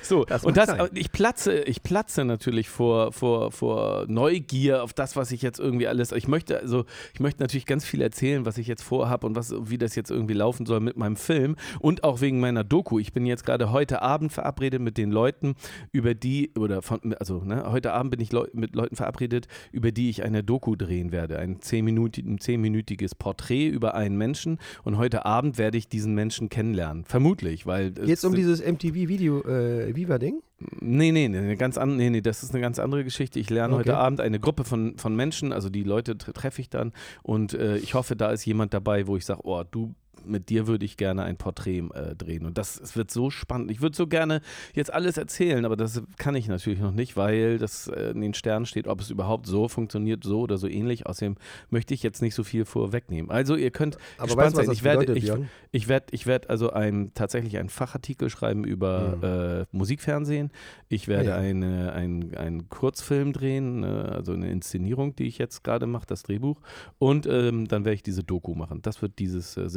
so, 0.02 0.26
Das 0.26 0.44
und 0.44 0.58
das, 0.58 0.68
sein. 0.68 0.90
ich 0.94 1.12
platze, 1.12 1.62
ich 1.64 1.84
platze 1.84 2.26
natürlich 2.26 2.70
vor, 2.70 3.12
vor, 3.12 3.52
vor 3.52 4.06
Neugier 4.08 4.84
auf 4.84 4.94
das, 4.94 5.16
was 5.16 5.32
ich 5.32 5.42
jetzt 5.42 5.60
irgendwie 5.60 5.88
alles, 5.88 6.12
ich 6.12 6.28
möchte, 6.28 6.60
also, 6.60 6.86
ich 7.14 7.20
möchte 7.20 7.42
natürlich 7.42 7.66
ganz 7.66 7.86
viel 7.86 8.02
erzählen, 8.02 8.46
was 8.46 8.58
ich 8.58 8.68
jetzt 8.68 8.84
vorhabe 8.84 9.26
und 9.28 9.36
was, 9.36 9.54
wie 9.70 9.78
das 9.78 9.96
jetzt 9.96 10.12
irgendwie 10.12 10.34
laufen 10.34 10.66
soll 10.66 10.80
mit 10.80 10.98
meinem 10.98 11.16
Film 11.16 11.56
und 11.80 12.04
auch 12.04 12.22
wegen 12.22 12.40
meiner 12.40 12.64
Doku. 12.64 13.00
Ich 13.00 13.14
bin 13.14 13.26
jetzt 13.26 13.46
gerade 13.46 13.72
heute 13.72 14.02
Abend 14.02 14.32
verabredet 14.32 14.82
mit 14.82 14.98
den 14.98 15.12
Leuten, 15.12 15.56
über 15.92 16.14
die, 16.14 16.52
oder 16.58 16.82
von, 16.82 17.14
also, 17.16 17.42
ne, 17.44 17.66
heute 17.72 17.94
Abend 17.94 18.12
bin 18.12 18.20
ich 18.22 18.32
Leu 18.32 18.48
mit 18.54 18.76
Leuten 18.76 18.96
verabredet, 18.96 19.48
über 19.72 19.92
die 19.92 20.10
ich 20.10 20.24
eine 20.24 20.44
Doku 20.44 20.76
drehen 20.76 21.12
werde. 21.12 21.38
Ein 21.40 21.60
zehnminütig- 21.60 22.26
ein 22.26 22.40
zehnminütiges 22.40 23.16
Porträt 23.46 23.68
über 23.68 23.96
einen 23.96 24.18
Menschen 24.18 24.58
und 24.84 24.98
heute 24.98 25.26
Abend 25.26 25.58
werde 25.58 25.78
ich 25.78 25.88
diesen 25.88 26.16
Menschen 26.16 26.50
kennenlernen. 26.50 27.06
Vermutlich, 27.06 27.66
weil. 27.66 27.94
es 28.00 28.08
Jetzt 28.08 28.26
um 28.26 28.34
dieses 28.34 28.62
MTV-Video, 28.62 29.42
äh, 29.44 29.96
Viva-Ding? 29.96 30.42
Nee, 30.80 31.12
nee, 31.12 31.28
nee, 31.28 31.38
eine 31.38 31.58
ganz 31.58 31.78
an, 31.78 31.98
nee, 31.98 32.10
nee, 32.10 32.22
das 32.22 32.42
ist 32.42 32.52
eine 32.54 32.62
ganz 32.62 32.80
andere 32.80 33.04
Geschichte. 33.04 33.40
Ich 33.40 33.50
lerne 33.50 33.74
Okay. 33.76 33.82
heute 33.82 33.98
Abend 33.98 34.22
eine 34.22 34.40
Gruppe 34.40 34.64
von, 34.64 34.98
von 34.98 35.16
Menschen, 35.16 35.52
also 35.52 35.70
die 35.70 35.84
Leute 35.84 36.14
tre- 36.18 36.32
treffe 36.34 36.62
ich 36.62 36.70
dann 36.70 36.94
und 37.24 37.54
äh, 37.54 37.78
ich 37.78 37.94
hoffe, 37.94 38.16
da 38.16 38.32
ist 38.32 38.46
jemand 38.46 38.74
dabei, 38.74 39.06
wo 39.06 39.18
ich 39.18 39.26
sage, 39.26 39.42
oh, 39.44 39.64
du, 39.70 39.94
mit 40.26 40.50
dir 40.50 40.68
würde 40.68 40.86
ich 40.86 40.98
gerne 40.98 41.24
ein 41.24 41.38
Porträt 41.38 41.84
äh, 41.94 42.16
drehen. 42.16 42.46
Und 42.46 42.58
das 42.58 42.80
es 42.80 42.96
wird 42.96 43.12
so 43.12 43.30
spannend. 43.30 43.72
Ich 43.72 43.82
würde 43.82 43.96
so 43.96 44.08
gerne 44.08 44.42
jetzt 44.74 44.94
alles 44.94 45.18
erzählen, 45.18 45.66
aber 45.66 45.76
das 45.76 46.02
kann 46.18 46.36
ich 46.36 46.48
natürlich 46.48 46.80
noch 46.80 46.92
nicht, 46.92 47.18
weil 47.18 47.58
das 47.58 47.88
äh, 47.88 48.12
in 48.12 48.22
den 48.22 48.34
Sternen 48.34 48.66
steht, 48.66 48.88
ob 48.88 49.02
es 49.02 49.10
überhaupt 49.10 49.48
so 49.48 49.68
funktioniert, 49.68 50.24
so 50.24 50.42
oder 50.42 50.58
so 50.58 50.68
ähnlich. 50.68 51.06
Außerdem 51.06 51.36
möchte 51.70 51.94
ich 51.94 52.04
jetzt 52.04 52.22
nicht 52.22 52.36
so 52.36 52.44
viel 52.44 52.66
vorwegnehmen. 52.66 53.32
Also 53.32 53.56
ihr 53.56 53.72
könnt 53.72 53.98
Aber 54.18 54.28
gespannt 54.28 54.46
weißt 54.48 54.56
sein. 54.58 54.66
das 54.68 54.76
Ich 54.78 54.84
werde, 54.84 55.00
bedeutet, 55.06 55.24
ich, 55.24 55.48
ich 55.72 55.88
werde 55.88 56.06
ich 56.12 56.26
werd 56.28 56.50
also 56.50 56.70
ein, 56.72 57.12
tatsächlich 57.14 57.58
einen 57.58 57.70
Fachartikel 57.70 58.30
schreiben 58.30 58.64
über 58.64 59.66
äh, 59.72 59.76
Musikfernsehen. 59.76 60.52
Ich 60.88 61.08
werde 61.08 61.26
Ah, 61.26 61.42
ja. 61.42 61.50
eine, 61.50 61.94
ein, 61.94 62.36
einen 62.36 62.70
Kurzfilm 62.70 63.34
drehen, 63.34 63.84
äh, 63.84 63.88
also 63.88 64.34
eine 64.34 64.50
Inszenierung, 64.52 65.16
die 65.16 65.26
ich 65.26 65.38
jetzt 65.38 65.64
gerade 65.64 65.88
mache, 65.88 66.06
das 66.06 66.24
Drehbuch. 66.24 66.62
Und 67.00 67.26
ähm, 67.26 67.68
dann 67.68 67.86
werde 67.86 67.96
ich 67.96 68.04
diese 68.04 68.24
Doku 68.24 68.54
machen. 68.54 68.82
Das 68.82 69.02
wird 69.02 69.18
dieses 69.20 69.58
äh, 69.58 69.70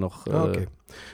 noch. 0.00 0.26
Äh, 0.26 0.30
Ah, 0.30 0.44
okay. 0.44 0.66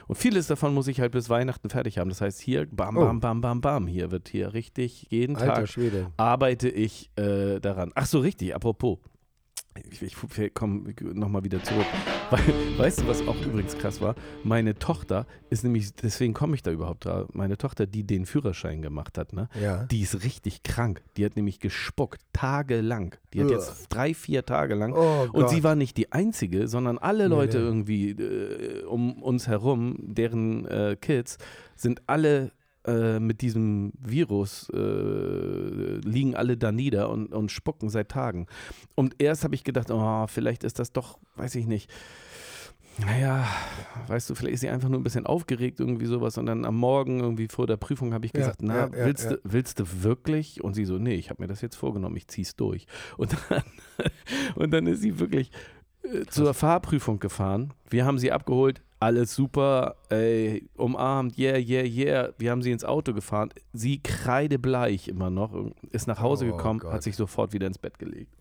Und 0.06 0.16
vieles 0.16 0.46
davon 0.48 0.74
muss 0.74 0.88
ich 0.88 1.00
halt 1.00 1.12
bis 1.12 1.28
Weihnachten 1.30 1.70
fertig 1.70 1.98
haben. 1.98 2.08
Das 2.10 2.20
heißt, 2.20 2.40
hier, 2.40 2.66
bam, 2.70 2.96
Oh. 2.96 3.00
bam, 3.04 3.20
bam, 3.20 3.40
bam, 3.40 3.60
bam. 3.60 3.86
Hier 3.86 4.10
wird 4.10 4.28
hier 4.28 4.52
richtig 4.52 5.06
jeden 5.10 5.36
Alter 5.36 5.54
Tag 5.54 5.68
Schwede. 5.68 6.12
arbeite 6.16 6.68
ich 6.68 7.10
äh, 7.16 7.60
daran. 7.60 7.92
Ach 7.94 8.06
so, 8.06 8.18
richtig, 8.20 8.54
apropos. 8.54 8.98
Ich, 9.90 10.02
ich 10.02 10.54
komme 10.54 10.94
nochmal 11.00 11.44
wieder 11.44 11.62
zurück. 11.62 11.86
Weil, 12.30 12.40
weißt 12.78 13.00
du, 13.00 13.06
was 13.08 13.26
auch 13.26 13.40
übrigens 13.44 13.76
krass 13.78 14.00
war? 14.00 14.14
Meine 14.44 14.78
Tochter 14.78 15.26
ist 15.50 15.64
nämlich, 15.64 15.94
deswegen 15.94 16.34
komme 16.34 16.54
ich 16.54 16.62
da 16.62 16.70
überhaupt 16.70 17.06
da. 17.06 17.26
Meine 17.32 17.56
Tochter, 17.56 17.86
die 17.86 18.04
den 18.04 18.26
Führerschein 18.26 18.82
gemacht 18.82 19.16
hat, 19.18 19.32
ne? 19.32 19.48
Ja. 19.60 19.84
Die 19.84 20.02
ist 20.02 20.22
richtig 20.24 20.62
krank. 20.62 21.02
Die 21.16 21.24
hat 21.24 21.36
nämlich 21.36 21.60
gespuckt, 21.60 22.20
tagelang. 22.32 23.14
Die 23.32 23.40
hat 23.40 23.48
Uah. 23.48 23.54
jetzt 23.54 23.86
drei, 23.88 24.14
vier 24.14 24.44
Tage 24.44 24.74
lang. 24.74 24.92
Oh 24.94 25.28
Und 25.32 25.48
sie 25.48 25.62
war 25.62 25.74
nicht 25.74 25.96
die 25.96 26.12
Einzige, 26.12 26.68
sondern 26.68 26.98
alle 26.98 27.28
Nee, 27.28 27.34
Leute 27.34 27.58
nee. 27.58 27.64
irgendwie 27.64 28.10
äh, 28.10 28.84
um 28.84 29.22
uns 29.22 29.46
herum, 29.48 29.96
deren 30.00 30.66
äh, 30.66 30.96
Kids, 31.00 31.38
sind 31.76 32.02
alle 32.06 32.52
äh, 32.86 33.18
mit 33.20 33.40
diesem 33.40 33.92
Virus, 33.98 34.70
äh, 34.70 35.98
liegen 36.04 36.34
alle 36.34 36.56
da 36.56 36.72
nieder 36.72 37.10
und, 37.10 37.32
und 37.32 37.50
spucken 37.50 37.88
seit 37.90 38.10
Tagen. 38.10 38.46
Und 38.94 39.20
erst 39.20 39.44
habe 39.44 39.54
ich 39.54 39.64
gedacht, 39.64 39.90
oh, 39.90 40.26
vielleicht 40.26 40.64
ist 40.64 40.78
das 40.78 40.92
doch, 40.92 41.18
weiß 41.36 41.54
ich 41.56 41.66
nicht. 41.66 41.90
Naja, 43.00 43.46
weißt 44.08 44.28
du, 44.28 44.34
vielleicht 44.34 44.54
ist 44.54 44.60
sie 44.60 44.68
einfach 44.68 44.88
nur 44.88 44.98
ein 44.98 45.04
bisschen 45.04 45.26
aufgeregt, 45.26 45.78
irgendwie 45.78 46.06
sowas. 46.06 46.36
Und 46.36 46.46
dann 46.46 46.64
am 46.64 46.76
Morgen, 46.76 47.20
irgendwie 47.20 47.46
vor 47.48 47.66
der 47.66 47.76
Prüfung, 47.76 48.12
habe 48.12 48.26
ich 48.26 48.32
Ja, 48.34 48.40
gesagt, 48.40 48.62
na, 48.62 48.74
ja, 48.74 48.96
ja, 48.96 49.06
willst, 49.06 49.24
ja. 49.24 49.36
Du, 49.36 49.40
willst 49.44 49.78
du 49.78 49.84
wirklich? 50.02 50.64
Und 50.64 50.74
sie 50.74 50.84
so, 50.84 50.98
nee, 50.98 51.14
ich 51.14 51.30
habe 51.30 51.42
mir 51.42 51.46
das 51.46 51.60
jetzt 51.60 51.76
vorgenommen, 51.76 52.16
ich 52.16 52.26
zieh's 52.26 52.56
durch. 52.56 52.86
Und 53.16 53.36
dann, 53.48 53.62
und 54.56 54.70
dann 54.72 54.86
ist 54.88 55.00
sie 55.02 55.20
wirklich 55.20 55.52
äh, 56.02 56.24
zur 56.26 56.54
Fahrprüfung 56.54 57.20
gefahren. 57.20 57.72
Wir 57.88 58.04
haben 58.04 58.18
sie 58.18 58.32
abgeholt, 58.32 58.82
alles 59.00 59.34
super, 59.34 59.96
ey, 60.08 60.68
umarmt, 60.76 61.38
yeah, 61.38 61.56
yeah, 61.56 61.84
yeah. 61.84 62.32
Wir 62.38 62.50
haben 62.50 62.62
sie 62.62 62.72
ins 62.72 62.84
Auto 62.84 63.12
gefahren. 63.14 63.50
Sie 63.72 64.02
kreidebleich 64.02 65.08
immer 65.08 65.30
noch, 65.30 65.52
ist 65.90 66.06
nach 66.08 66.20
Hause 66.20 66.46
Oh 66.46 66.56
gekommen, 66.56 66.80
Gott. 66.80 66.92
hat 66.92 67.02
sich 67.02 67.16
sofort 67.16 67.52
wieder 67.52 67.66
ins 67.66 67.78
Bett 67.78 67.98
gelegt. 67.98 68.34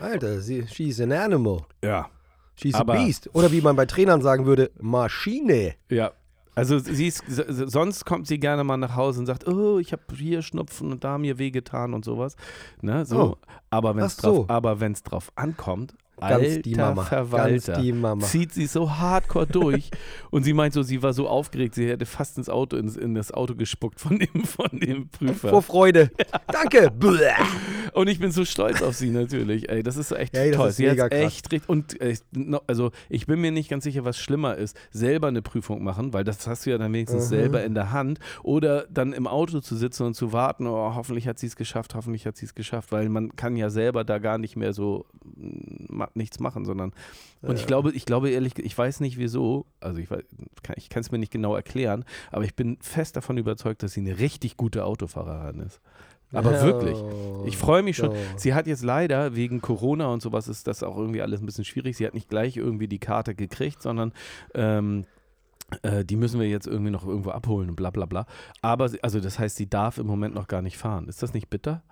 Alter, 0.00 0.40
sie, 0.40 0.66
she's 0.66 1.00
an 1.00 1.12
animal. 1.12 1.62
Ja. 1.82 2.08
She's 2.56 2.74
Aber- 2.74 2.94
a 2.94 2.96
beast. 3.04 3.28
Oder 3.34 3.50
wie 3.52 3.60
man 3.60 3.76
bei 3.76 3.86
Trainern 3.86 4.22
sagen 4.22 4.46
würde, 4.46 4.70
Maschine. 4.80 5.74
Ja. 5.90 6.12
Also 6.56 6.78
sie 6.78 7.08
ist, 7.08 7.24
sonst 7.26 8.04
kommt 8.04 8.28
sie 8.28 8.38
gerne 8.38 8.62
mal 8.62 8.76
nach 8.76 8.94
Hause 8.94 9.18
und 9.20 9.26
sagt, 9.26 9.48
oh, 9.48 9.80
ich 9.80 9.90
habe 9.92 10.02
hier 10.16 10.40
Schnupfen 10.40 10.92
und 10.92 11.02
da 11.02 11.18
mir 11.18 11.38
wehgetan 11.38 11.94
und 11.94 12.04
sowas. 12.04 12.36
Ne, 12.80 13.04
so. 13.04 13.20
Oh. 13.20 13.36
Aber 13.70 13.96
wenn 13.96 14.04
es 14.04 14.16
so. 14.16 14.44
drauf, 14.46 14.50
aber 14.50 14.76
drauf 14.76 15.32
ankommt, 15.34 15.94
Ganz 16.20 16.32
alter 16.44 16.62
die 16.62 16.74
Mama. 16.74 17.02
Verwalter, 17.02 17.72
Ganz 17.72 17.82
die 17.82 17.92
Mama. 17.92 18.24
zieht 18.24 18.52
sie 18.52 18.66
so 18.66 18.90
hardcore 18.90 19.46
durch. 19.46 19.90
und 20.30 20.44
sie 20.44 20.52
meint 20.52 20.72
so, 20.74 20.82
sie 20.82 21.02
war 21.02 21.12
so 21.12 21.28
aufgeregt, 21.28 21.74
sie 21.74 21.88
hätte 21.88 22.06
fast 22.06 22.38
ins 22.38 22.48
Auto, 22.48 22.76
ins, 22.76 22.96
in 22.96 23.14
das 23.14 23.32
Auto 23.32 23.54
gespuckt 23.54 24.00
von 24.00 24.18
dem, 24.18 24.44
von 24.44 24.68
dem 24.72 25.08
Prüfer. 25.08 25.50
Vor 25.50 25.62
Freude. 25.62 26.10
Danke. 26.52 26.92
Und 27.92 28.08
ich 28.08 28.18
bin 28.18 28.30
so 28.32 28.44
stolz 28.44 28.82
auf 28.82 28.94
sie 28.94 29.10
natürlich. 29.10 29.68
Ey, 29.68 29.82
das 29.82 29.96
ist 29.96 30.12
echt 30.12 30.36
Ey, 30.36 30.50
das 30.50 30.56
toll. 30.58 30.70
sie 30.72 30.90
hat 30.90 31.12
echt 31.12 31.52
richtig. 31.52 31.68
Und 31.68 32.00
äh, 32.00 32.16
also 32.66 32.90
ich 33.08 33.26
bin 33.26 33.40
mir 33.40 33.50
nicht 33.52 33.68
ganz 33.68 33.84
sicher, 33.84 34.04
was 34.04 34.18
schlimmer 34.18 34.56
ist. 34.56 34.76
Selber 34.90 35.28
eine 35.28 35.42
Prüfung 35.42 35.82
machen, 35.84 36.12
weil 36.12 36.24
das 36.24 36.46
hast 36.46 36.66
du 36.66 36.70
ja 36.70 36.78
dann 36.78 36.92
wenigstens 36.92 37.24
Mhm. 37.24 37.28
selber 37.28 37.64
in 37.64 37.74
der 37.74 37.92
Hand. 37.92 38.18
Oder 38.42 38.86
dann 38.90 39.12
im 39.12 39.26
Auto 39.26 39.60
zu 39.60 39.76
sitzen 39.76 40.04
und 40.04 40.14
zu 40.14 40.32
warten, 40.32 40.66
oh, 40.66 40.94
hoffentlich 40.94 41.28
hat 41.28 41.38
sie 41.38 41.46
es 41.46 41.56
geschafft, 41.56 41.94
hoffentlich 41.94 42.26
hat 42.26 42.36
sie 42.36 42.46
es 42.46 42.54
geschafft, 42.54 42.92
weil 42.92 43.08
man 43.08 43.34
kann 43.36 43.56
ja 43.56 43.70
selber 43.70 44.04
da 44.04 44.18
gar 44.18 44.38
nicht 44.38 44.56
mehr 44.56 44.72
so 44.72 45.06
mm, 45.36 45.96
ma 45.96 46.03
nichts 46.14 46.40
machen, 46.40 46.64
sondern 46.64 46.92
und 47.42 47.58
ich 47.58 47.66
glaube, 47.66 47.92
ich 47.92 48.06
glaube 48.06 48.30
ehrlich, 48.30 48.58
ich 48.58 48.76
weiß 48.76 49.00
nicht 49.00 49.18
wieso, 49.18 49.66
also 49.80 49.98
ich, 49.98 50.08
weiß- 50.08 50.24
kann- 50.62 50.76
ich 50.78 50.88
kann 50.88 51.00
es 51.02 51.10
mir 51.10 51.18
nicht 51.18 51.32
genau 51.32 51.54
erklären, 51.56 52.04
aber 52.32 52.44
ich 52.44 52.54
bin 52.54 52.78
fest 52.80 53.16
davon 53.16 53.36
überzeugt, 53.38 53.82
dass 53.82 53.92
sie 53.92 54.00
eine 54.00 54.18
richtig 54.18 54.56
gute 54.56 54.84
Autofahrerin 54.84 55.60
ist. 55.60 55.80
Aber 56.32 56.62
wirklich. 56.62 56.98
Ich 57.46 57.56
freue 57.56 57.82
mich 57.82 57.96
schon. 57.96 58.08
Oh. 58.08 58.16
Sie 58.36 58.54
hat 58.54 58.66
jetzt 58.66 58.82
leider 58.82 59.36
wegen 59.36 59.60
Corona 59.60 60.06
und 60.08 60.20
sowas 60.20 60.48
ist 60.48 60.66
das 60.66 60.82
auch 60.82 60.96
irgendwie 60.96 61.22
alles 61.22 61.40
ein 61.40 61.46
bisschen 61.46 61.64
schwierig. 61.64 61.96
Sie 61.96 62.04
hat 62.06 62.14
nicht 62.14 62.28
gleich 62.28 62.56
irgendwie 62.56 62.88
die 62.88 62.98
Karte 62.98 63.36
gekriegt, 63.36 63.80
sondern 63.82 64.12
ähm, 64.54 65.04
äh, 65.82 66.04
die 66.04 66.16
müssen 66.16 66.40
wir 66.40 66.48
jetzt 66.48 66.66
irgendwie 66.66 66.90
noch 66.90 67.06
irgendwo 67.06 67.30
abholen 67.30 67.68
und 67.70 67.76
bla 67.76 67.90
bla 67.90 68.06
bla. 68.06 68.26
Aber 68.62 68.88
sie, 68.88 69.02
also 69.04 69.20
das 69.20 69.38
heißt, 69.38 69.54
sie 69.56 69.68
darf 69.70 69.98
im 69.98 70.06
Moment 70.08 70.34
noch 70.34 70.48
gar 70.48 70.60
nicht 70.62 70.76
fahren. 70.76 71.06
Ist 71.08 71.22
das 71.22 71.34
nicht 71.34 71.50
bitter? 71.50 71.82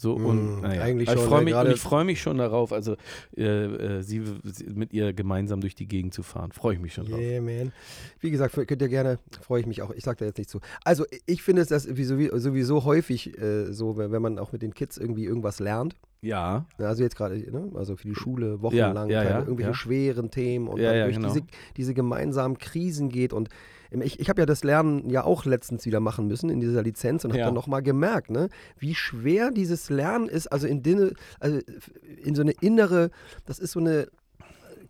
So 0.00 0.14
und 0.14 0.58
Mm, 0.58 0.60
naja. 0.60 0.82
eigentlich 0.82 1.08
Also 1.08 1.22
schon, 1.24 1.28
ich 1.44 1.52
freue 1.52 1.64
mich, 1.64 1.74
ich 1.74 1.80
freu 1.80 2.04
mich 2.04 2.22
schon 2.22 2.38
darauf, 2.38 2.72
also 2.72 2.94
äh, 3.36 3.42
äh, 3.42 4.02
sie, 4.02 4.22
sie 4.44 4.66
mit 4.72 4.92
ihr 4.92 5.12
gemeinsam 5.12 5.60
durch 5.60 5.74
die 5.74 5.88
Gegend 5.88 6.14
zu 6.14 6.22
fahren. 6.22 6.52
Freue 6.52 6.74
ich 6.74 6.80
mich 6.80 6.94
schon 6.94 7.06
drauf. 7.06 7.18
Yeah, 7.18 7.40
man. 7.42 7.72
Wie 8.20 8.30
gesagt, 8.30 8.54
könnt 8.54 8.80
ihr 8.80 8.88
gerne, 8.88 9.18
freue 9.42 9.60
ich 9.60 9.66
mich 9.66 9.82
auch. 9.82 9.90
Ich 9.90 10.04
sage 10.04 10.18
da 10.20 10.26
jetzt 10.26 10.38
nicht 10.38 10.50
zu. 10.50 10.60
Also, 10.84 11.04
ich 11.26 11.42
finde 11.42 11.62
es 11.62 11.68
das 11.68 11.82
sowieso, 11.82 12.84
häufig 12.84 13.36
äh, 13.40 13.72
so, 13.72 13.96
wenn, 13.96 14.22
man 14.22 14.38
auch 14.38 14.52
mit 14.52 14.62
den 14.62 14.72
Kids 14.72 14.98
irgendwie 14.98 15.24
irgendwas 15.24 15.58
lernt. 15.58 15.96
Ja, 16.20 16.64
Also 16.78 17.02
jetzt 17.02 17.16
gerade, 17.16 17.36
ne? 17.50 17.70
also 17.74 17.96
für 17.96 18.06
die 18.08 18.14
Schule 18.14 18.62
wochenlang 18.62 19.08
ja, 19.10 19.22
keine- 19.22 19.30
ja, 19.34 19.38
irgendwelche 19.40 19.70
ja. 19.70 19.74
schweren 19.74 20.30
Themen 20.30 20.66
und 20.68 20.78
Ja, 20.80 20.90
dann 20.90 20.96
ja, 20.98 21.04
durch 21.04 21.16
genau. 21.16 21.28
diese, 21.32 21.44
diese 21.76 21.94
gemeinsamen 21.94 22.58
Krisen 22.58 23.08
geht 23.08 23.32
und 23.32 23.48
ich, 23.90 24.20
ich 24.20 24.28
habe 24.28 24.40
ja 24.42 24.46
das 24.46 24.64
Lernen 24.64 25.08
ja 25.10 25.24
auch 25.24 25.44
letztens 25.44 25.84
wieder 25.86 26.00
machen 26.00 26.26
müssen 26.26 26.50
in 26.50 26.60
dieser 26.60 26.82
Lizenz 26.82 27.24
und 27.24 27.30
habe 27.32 27.40
Ja. 27.40 27.44
dann 27.46 27.54
nochmal 27.54 27.82
gemerkt, 27.82 28.30
ne, 28.30 28.48
wie 28.78 28.94
schwer 28.94 29.50
dieses 29.50 29.90
Lernen 29.90 30.28
ist, 30.28 30.46
also 30.48 30.66
in, 30.66 30.82
Dinne, 30.82 31.12
also 31.40 31.58
in 32.22 32.34
so 32.34 32.42
eine 32.42 32.52
innere, 32.52 33.10
das 33.46 33.58
ist 33.58 33.72
so 33.72 33.80
eine 33.80 34.08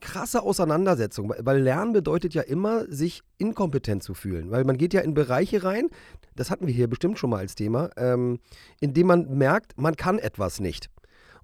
krasse 0.00 0.42
Auseinandersetzung, 0.42 1.28
weil- 1.28 1.44
weil 1.44 1.60
Lernen 1.62 1.92
bedeutet 1.92 2.32
ja 2.34 2.42
immer, 2.42 2.84
sich 2.92 3.22
inkompetent 3.38 4.02
zu 4.02 4.14
fühlen, 4.14 4.50
weil 4.50 4.64
man 4.64 4.76
geht 4.78 4.94
ja 4.94 5.00
in 5.00 5.14
Bereiche 5.14 5.64
rein, 5.64 5.88
das 6.36 6.50
hatten 6.50 6.66
wir 6.68 6.74
hier 6.74 6.88
bestimmt 6.88 7.18
schon 7.18 7.30
mal 7.30 7.38
als 7.38 7.56
Thema, 7.56 7.90
ähm, 7.96 8.38
in 8.80 8.94
dem 8.94 9.08
man 9.08 9.36
merkt, 9.36 9.76
man 9.76 9.96
kann 9.96 10.18
etwas 10.20 10.60
nicht. 10.60 10.88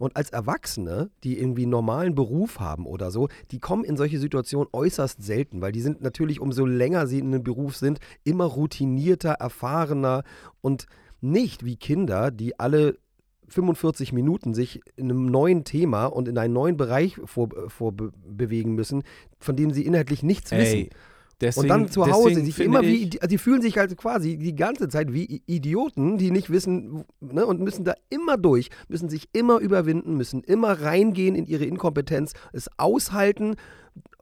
Und 0.04 0.16
als 0.16 0.30
Erwachsene, 0.30 1.11
die 1.25 1.38
irgendwie 1.38 1.62
einen 1.62 1.70
normalen 1.70 2.14
Beruf 2.14 2.61
haben 2.61 2.87
oder 2.87 3.11
so, 3.11 3.28
die 3.50 3.58
kommen 3.58 3.84
in 3.84 3.96
solche 3.96 4.18
Situationen 4.18 4.68
äußerst 4.73 5.23
selten, 5.23 5.61
weil 5.62 5.73
die 5.73 5.80
sind 5.80 6.02
natürlich, 6.02 6.40
umso 6.40 6.66
länger 6.66 7.06
sie 7.06 7.18
in 7.20 7.26
einem 7.28 7.42
Beruf 7.42 7.76
sind, 7.76 8.00
immer 8.23 8.44
routinierter, 8.44 9.32
erfahrener 9.32 10.23
und 10.61 10.87
nicht 11.23 11.64
wie 11.64 11.76
Kinder, 11.76 12.30
die 12.30 12.61
alle 12.61 12.99
45 13.49 14.12
Minuten 14.12 14.52
sich 14.54 14.80
in 14.96 15.11
einem 15.11 15.26
neuen 15.26 15.64
Thema 15.64 16.06
und 16.06 16.28
in 16.28 16.37
einen 16.38 16.52
neuen 16.52 16.76
Bereich 16.76 17.18
vorbewegen 17.25 17.70
vor 17.70 17.92
be- 17.92 18.64
müssen, 18.66 19.02
von 19.38 19.56
dem 19.56 19.70
sie 19.70 19.87
inhaltlich 19.87 20.23
nichts 20.23 20.50
wissen. 20.50 20.88
Deswegen, 21.41 21.62
Und 21.62 21.69
dann 21.69 21.88
zu 21.91 22.07
Hause 22.07 22.43
sich 22.45 22.59
immer 22.61 22.83
wie, 22.83 23.05
Idi- 23.07 23.19
also 23.21 23.29
die 23.29 23.38
fühlen 23.38 23.61
sich 23.61 23.76
halt 23.76 23.97
quasi 23.97 24.37
die 24.37 24.55
ganze 24.55 24.88
Zeit 24.88 25.12
wie 25.12 25.43
Idioten, 25.47 26.17
die 26.19 26.31
nicht 26.31 26.50
wissen 26.50 27.05
ne, 27.21 27.45
und 27.45 27.61
müssen 27.61 27.85
da 27.85 27.95
immer 28.09 28.37
durch, 28.37 28.71
müssen 28.88 29.09
sich 29.09 29.29
immer 29.33 29.59
überwinden, 29.59 30.17
müssen 30.17 30.43
immer 30.45 30.81
reingehen 30.81 31.35
in 31.35 31.47
ihre 31.47 31.64
Inkompetenz, 31.64 32.33
es 32.53 32.69
aushalten, 32.76 33.57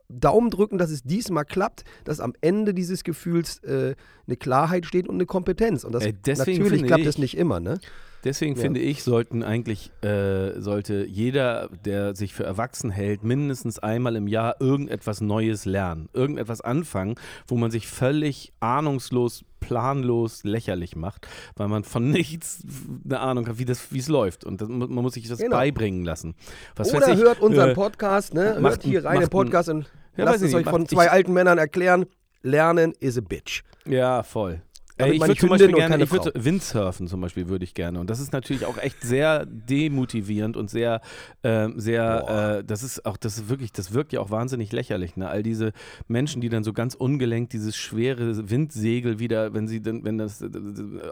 Daumen 0.09 0.51
drücken, 0.51 0.77
dass 0.79 0.91
es 0.91 1.03
diesmal 1.03 1.45
klappt, 1.45 1.85
dass 2.05 2.21
am 2.21 2.35
Ende 2.43 2.75
dieses 2.75 3.03
Gefühls 3.03 3.59
äh, 3.65 3.95
eine 4.27 4.37
Klarheit 4.37 4.85
steht 4.85 5.09
und 5.09 5.15
eine 5.15 5.27
Kompetenz. 5.27 5.85
Und 5.85 5.93
das 5.93 6.05
deswegen 6.27 6.59
natürlich 6.63 6.83
klappt 6.87 7.07
es 7.07 7.19
nicht 7.19 7.37
immer, 7.37 7.61
ne? 7.61 7.79
Deswegen 8.25 8.55
Ja. 8.55 8.63
finde 8.63 8.81
ich, 8.81 9.03
sollten 9.03 9.43
eigentlich, 9.43 9.91
äh, 10.03 10.61
sollte 10.61 11.05
jeder, 11.05 11.69
der 11.85 12.15
sich 12.15 12.35
für 12.35 12.45
erwachsen 12.45 12.91
hält, 12.91 13.25
mindestens 13.25 13.79
einmal 13.81 14.15
im 14.17 14.29
Jahr 14.29 14.57
irgendetwas 14.61 15.21
Neues 15.21 15.65
lernen. 15.65 16.09
Irgendetwas 16.13 16.61
anfangen, 16.61 17.17
wo 17.49 17.57
man 17.57 17.71
sich 17.73 17.89
völlig 17.89 18.53
ahnungslos, 18.61 19.45
planlos 19.59 20.45
lächerlich 20.45 20.97
macht, 20.97 21.27
weil 21.57 21.69
man 21.69 21.85
von 21.85 22.11
nichts 22.11 22.63
eine 23.05 23.21
Ahnung 23.21 23.49
hat, 23.49 23.59
wie 23.59 23.65
das, 23.65 23.93
wie 23.93 23.99
es 23.99 24.09
läuft. 24.09 24.45
Und 24.45 24.61
das, 24.61 24.69
man 24.69 24.89
muss 24.91 25.15
sich 25.15 25.29
das 25.29 25.39
Genau. 25.39 25.57
beibringen 25.57 26.05
lassen. 26.05 26.35
Was 26.77 26.93
Oder 26.95 27.09
ich, 27.09 27.19
hört 27.19 27.41
unseren 27.41 27.71
äh, 27.71 27.75
Podcast, 27.75 28.35
ne? 28.35 28.57
macht 28.61 28.75
Hört 28.75 28.83
hier 28.85 29.01
ein- 29.01 29.07
rein 29.07 29.21
den 29.21 29.29
Podcast 29.31 29.69
und 29.69 29.91
Ja, 30.17 30.25
lasst 30.25 30.43
es 30.43 30.53
euch 30.55 30.67
von 30.67 30.87
zwei 30.87 31.07
ich- 31.07 31.11
alten 31.13 31.33
Männern 31.33 31.59
erklären. 31.59 32.07
Lernen 32.43 32.93
is 33.01 33.17
a 33.17 33.21
bitch. 33.21 33.63
Ja, 33.87 34.23
voll. 34.23 34.63
Ey, 34.99 35.13
ich 35.13 35.21
würde 35.21 35.37
zum 35.37 35.49
Beispiel 35.49 35.73
gerne, 35.73 35.89
keine 35.91 36.05
ich 36.05 36.13
würde 36.13 36.33
Windsurfen 36.35 37.07
zum 37.09 37.21
Beispiel 37.21 37.49
würde 37.49 37.65
ich 37.65 37.75
gerne. 37.75 37.99
Und 38.01 38.11
das 38.11 38.21
ist 38.21 38.33
natürlich 38.33 38.67
auch 38.67 38.77
echt 38.79 39.01
sehr 39.03 39.47
demotivierend 39.47 40.57
und 40.57 40.71
sehr, 40.71 41.01
ähm, 41.43 41.81
sehr, 41.81 42.59
äh, 42.61 42.65
das 42.65 42.83
ist 42.83 43.05
auch, 43.07 43.17
das 43.17 43.39
ist 43.39 43.49
wirklich, 43.49 43.73
das 43.73 43.93
wirkt 43.95 44.13
ja 44.13 44.21
auch 44.21 44.31
wahnsinnig 44.31 44.71
lächerlich. 44.73 45.17
Ne? 45.17 45.29
All 45.29 45.43
diese 45.43 45.73
Menschen, 46.09 46.41
die 46.41 46.49
dann 46.49 46.63
so 46.65 46.73
ganz 46.73 46.95
ungelenkt 46.95 47.53
dieses 47.53 47.77
schwere 47.77 48.51
Windsegel 48.51 49.19
wieder, 49.19 49.55
wenn 49.55 49.67
sie 49.69 49.81
dann, 49.83 50.05
wenn 50.05 50.19
das 50.19 50.43
äh, 50.43 50.49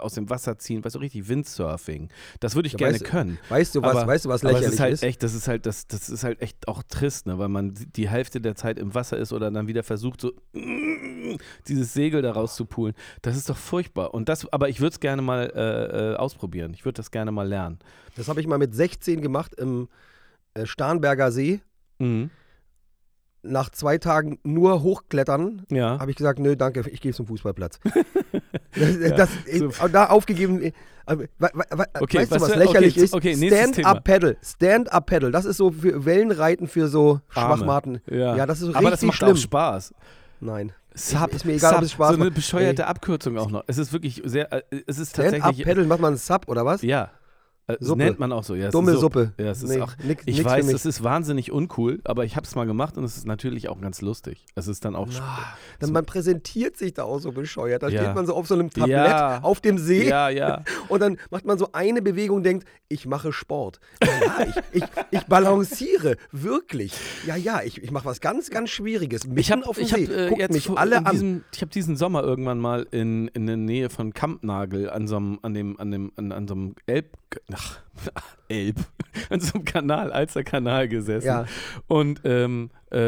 aus 0.01 0.15
dem 0.15 0.29
Wasser 0.31 0.59
ziehen, 0.59 0.85
weißt 0.85 0.95
du, 0.97 1.01
richtig 1.01 1.29
Windsurfing. 1.29 2.09
Das 2.41 2.55
würde 2.55 2.67
ich 2.67 2.73
Ja, 2.75 2.79
gerne 2.79 2.95
weißt 2.95 3.05
können. 3.05 3.39
Weißt 3.49 3.75
du 3.75 3.83
was, 3.83 3.97
Aber- 3.97 4.07
weißt 4.07 4.25
du, 4.27 4.29
was 4.29 4.45
Aber 4.45 4.53
lächerlich 4.53 4.69
es 4.69 4.75
ist 4.75 4.81
halt 4.81 4.93
ist? 4.95 5.03
echt, 5.03 5.23
das 5.23 5.35
ist 5.35 5.49
halt, 5.49 5.67
das, 5.67 5.87
das 5.87 6.09
ist 6.09 6.23
halt 6.25 6.41
echt 6.43 6.69
auch 6.69 6.83
trist, 6.83 7.27
ne? 7.27 7.39
weil 7.39 7.49
man 7.49 7.75
die 7.97 8.09
Hälfte 8.09 8.41
der 8.41 8.55
Zeit 8.55 8.79
im 8.79 8.95
Wasser 8.95 9.17
ist 9.17 9.33
oder 9.33 9.51
dann 9.51 9.67
wieder 9.67 9.83
versucht, 9.83 10.21
so 10.21 10.33
dieses 11.69 11.93
Segel 11.93 12.23
da 12.23 12.33
rauszupulen. 12.33 12.95
Das 13.23 13.37
ist 13.37 13.49
doch 13.49 13.57
furchtbar. 13.71 14.13
Und 14.13 14.29
das, 14.29 14.47
aber 14.53 14.69
ich 14.69 14.81
würde 14.81 14.93
es 14.93 15.01
gerne 15.01 15.23
mal 15.23 15.51
äh, 15.55 16.13
äh, 16.13 16.17
ausprobieren. 16.17 16.73
Ich 16.75 16.85
würde 16.85 16.97
das 16.97 17.11
gerne 17.11 17.33
mal 17.33 17.49
lernen. 17.49 17.79
Das 18.17 18.29
habe 18.29 18.41
ich 18.41 18.47
mal 18.47 18.59
mit 18.59 18.75
16 18.75 19.23
gemacht 19.23 19.55
im 19.55 19.89
äh, 20.55 20.67
Starnberger 20.67 21.33
See. 21.33 21.61
Mhm. 21.99 22.31
Nach 23.43 23.71
zwei 23.71 23.97
Tagen 23.97 24.39
nur 24.45 24.83
hochklettern, 24.83 25.65
Ja. 25.71 25.99
habe 25.99 26.11
ich 26.11 26.17
gesagt, 26.19 26.39
nö, 26.41 26.57
danke, 26.57 26.85
ich 26.91 27.01
gehe 27.01 27.15
zum 27.15 27.27
Fußballplatz. 27.27 27.81
das, 28.75 28.99
das, 29.17 29.31
so. 29.59 29.87
äh, 29.87 29.91
da 29.91 30.07
aufgegeben. 30.11 30.61
äh, 30.61 30.73
we- 31.07 31.29
we- 31.39 31.51
we- 31.55 31.85
Okay, 32.01 32.19
weißt 32.19 32.33
du, 32.33 32.35
was 32.35 32.43
was 32.43 32.53
für- 32.53 32.59
lächerlich 32.59 32.95
okay, 32.97 33.05
ist? 33.05 33.15
okay, 33.15 33.35
Thema. 33.37 33.57
Stand-up-Paddle. 33.57 34.37
Stand-up-Paddle. 34.43 35.31
Das 35.31 35.47
ist 35.47 35.57
so 35.57 35.71
für 35.71 36.05
Wellenreiten 36.05 36.69
für 36.69 36.89
so. 36.89 37.21
Schwachmaten. 37.31 38.03
Ja. 38.11 38.37
Ja, 38.37 38.45
das 38.45 38.61
ist 38.61 38.75
aber 38.75 38.91
das 38.91 38.99
richtig 39.01 39.07
macht 39.09 39.17
schlimm. 39.17 39.33
auch 39.33 39.37
Spaß. 39.37 39.95
Nein. 40.41 40.73
Sub, 41.01 41.33
ist 41.35 41.45
mir 41.45 41.55
egal, 41.55 41.73
ob 41.73 41.77
Sub, 41.79 41.85
es 41.85 41.93
Spaß 41.93 42.15
So 42.15 42.21
eine 42.21 42.31
bescheuerte 42.31 42.83
Ey. 42.83 42.89
Abkürzung 42.89 43.39
auch 43.39 43.51
noch. 43.51 43.65
Es 43.67 43.79
ist 43.79 43.93
wirklich 43.93 44.23
sehr, 44.25 44.53
äh, 44.53 44.63
es 44.87 44.99
ist 44.99 45.17
tatsächlich, 45.17 45.43
Stand-up-Paddle, 45.43 45.87
macht 45.87 46.01
man 46.01 46.09
einen 46.09 46.19
Sub 46.19 46.49
oder 46.49 46.65
was? 46.65 46.83
ja. 46.83 47.11
Äh, 47.75 47.77
Das 47.79 47.89
Suppe. 47.89 48.05
nennt 48.05 48.19
man 48.19 48.33
auch 48.33 48.45
so. 48.45 48.55
Ja, 48.55 48.71
Dumme 48.71 48.97
Suppe. 48.97 49.33
Ja, 49.39 49.47
es 49.51 49.63
ist 49.63 49.71
Nee, 49.71 49.81
auch, 49.81 49.93
nix- 50.03 50.23
ich 50.27 50.39
nix 50.39 50.45
weiß, 50.49 50.67
mich. 50.67 50.75
es 50.75 50.87
ist 50.87 51.03
wahnsinnig 51.03 51.53
uncool, 51.53 52.01
aber 52.05 52.25
ich 52.25 52.37
habe 52.37 52.47
es 52.47 52.55
mal 52.55 52.67
gemacht 52.67 52.97
und 52.97 53.05
es 53.05 53.17
ist 53.17 53.27
natürlich 53.27 53.69
auch 53.69 53.81
ganz 53.81 54.01
lustig. 54.03 54.45
Es 54.55 54.69
ist 54.69 54.85
dann 54.85 54.95
auch 54.97 55.09
sp- 55.11 55.23
Dann 55.81 55.93
man 55.93 56.05
präsentiert 56.07 56.77
sich 56.77 56.95
da 56.95 57.05
auch 57.05 57.19
so 57.19 57.33
bescheuert. 57.33 57.83
Da 57.83 57.89
Ja. 57.89 58.03
steht 58.03 58.15
man 58.15 58.27
so 58.27 58.35
auf 58.35 58.47
so 58.47 58.55
einem 58.55 58.71
Tablett 58.71 58.91
Ja. 58.91 59.41
auf 59.43 59.61
dem 59.61 59.79
See 59.79 60.09
Ja, 60.09 60.29
ja. 60.29 60.63
und 60.89 61.01
dann 61.01 61.17
macht 61.31 61.45
man 61.45 61.59
so 61.59 61.69
eine 61.73 62.03
Bewegung 62.03 62.39
und 62.39 62.43
denkt, 62.45 62.67
ich 62.89 63.07
mache 63.07 63.33
Sport. 63.33 63.79
Ja, 64.03 64.47
ich, 64.73 64.83
ich, 64.83 64.85
ich 65.13 65.23
balanciere, 65.27 66.17
wirklich. 66.33 66.93
Ja, 67.27 67.37
ja, 67.37 67.61
ich, 67.63 67.83
ich 67.83 67.91
mache 67.91 68.05
was 68.05 68.21
ganz, 68.21 68.51
ganz 68.51 68.71
Schwieriges. 68.71 69.27
Mitten 69.27 69.39
Ich 69.41 69.53
habe 69.53 69.67
auf 69.67 69.77
dem 69.77 69.85
ich 69.85 69.93
hab, 69.93 70.01
See. 70.01 70.05
äh, 70.13 70.29
Guckt 70.29 70.41
jetzt 70.41 70.53
mich 70.55 70.71
alle 70.71 70.99
an. 70.99 71.13
diesem, 71.13 71.45
ich 71.55 71.61
habe 71.63 71.71
diesen 71.71 71.97
Sommer 71.97 72.23
irgendwann 72.23 72.59
mal 72.59 72.87
in, 72.91 73.29
in 73.29 73.47
der 73.47 73.57
Nähe 73.57 73.91
von 73.91 74.13
Kampnagel 74.13 74.91
an 74.91 75.07
so 75.07 75.17
einem, 75.17 75.39
an 75.43 75.55
dem, 75.55 75.79
an 75.79 75.91
dem, 75.91 76.13
an, 76.17 76.33
an 76.33 76.49
so 76.49 76.55
einem 76.55 76.75
Elb, 76.87 77.17
ach, 77.53 77.81
Elb, 78.49 78.77
an 79.31 79.41
so 79.41 79.55
einem 79.55 79.65
Kanal, 79.65 80.13
Alster 80.13 80.43
Kanal 80.45 80.89
gesessen 80.89 81.27
Ja. 81.27 81.45
und 81.87 82.21
ähm, 82.25 82.71
äh, 82.93 82.99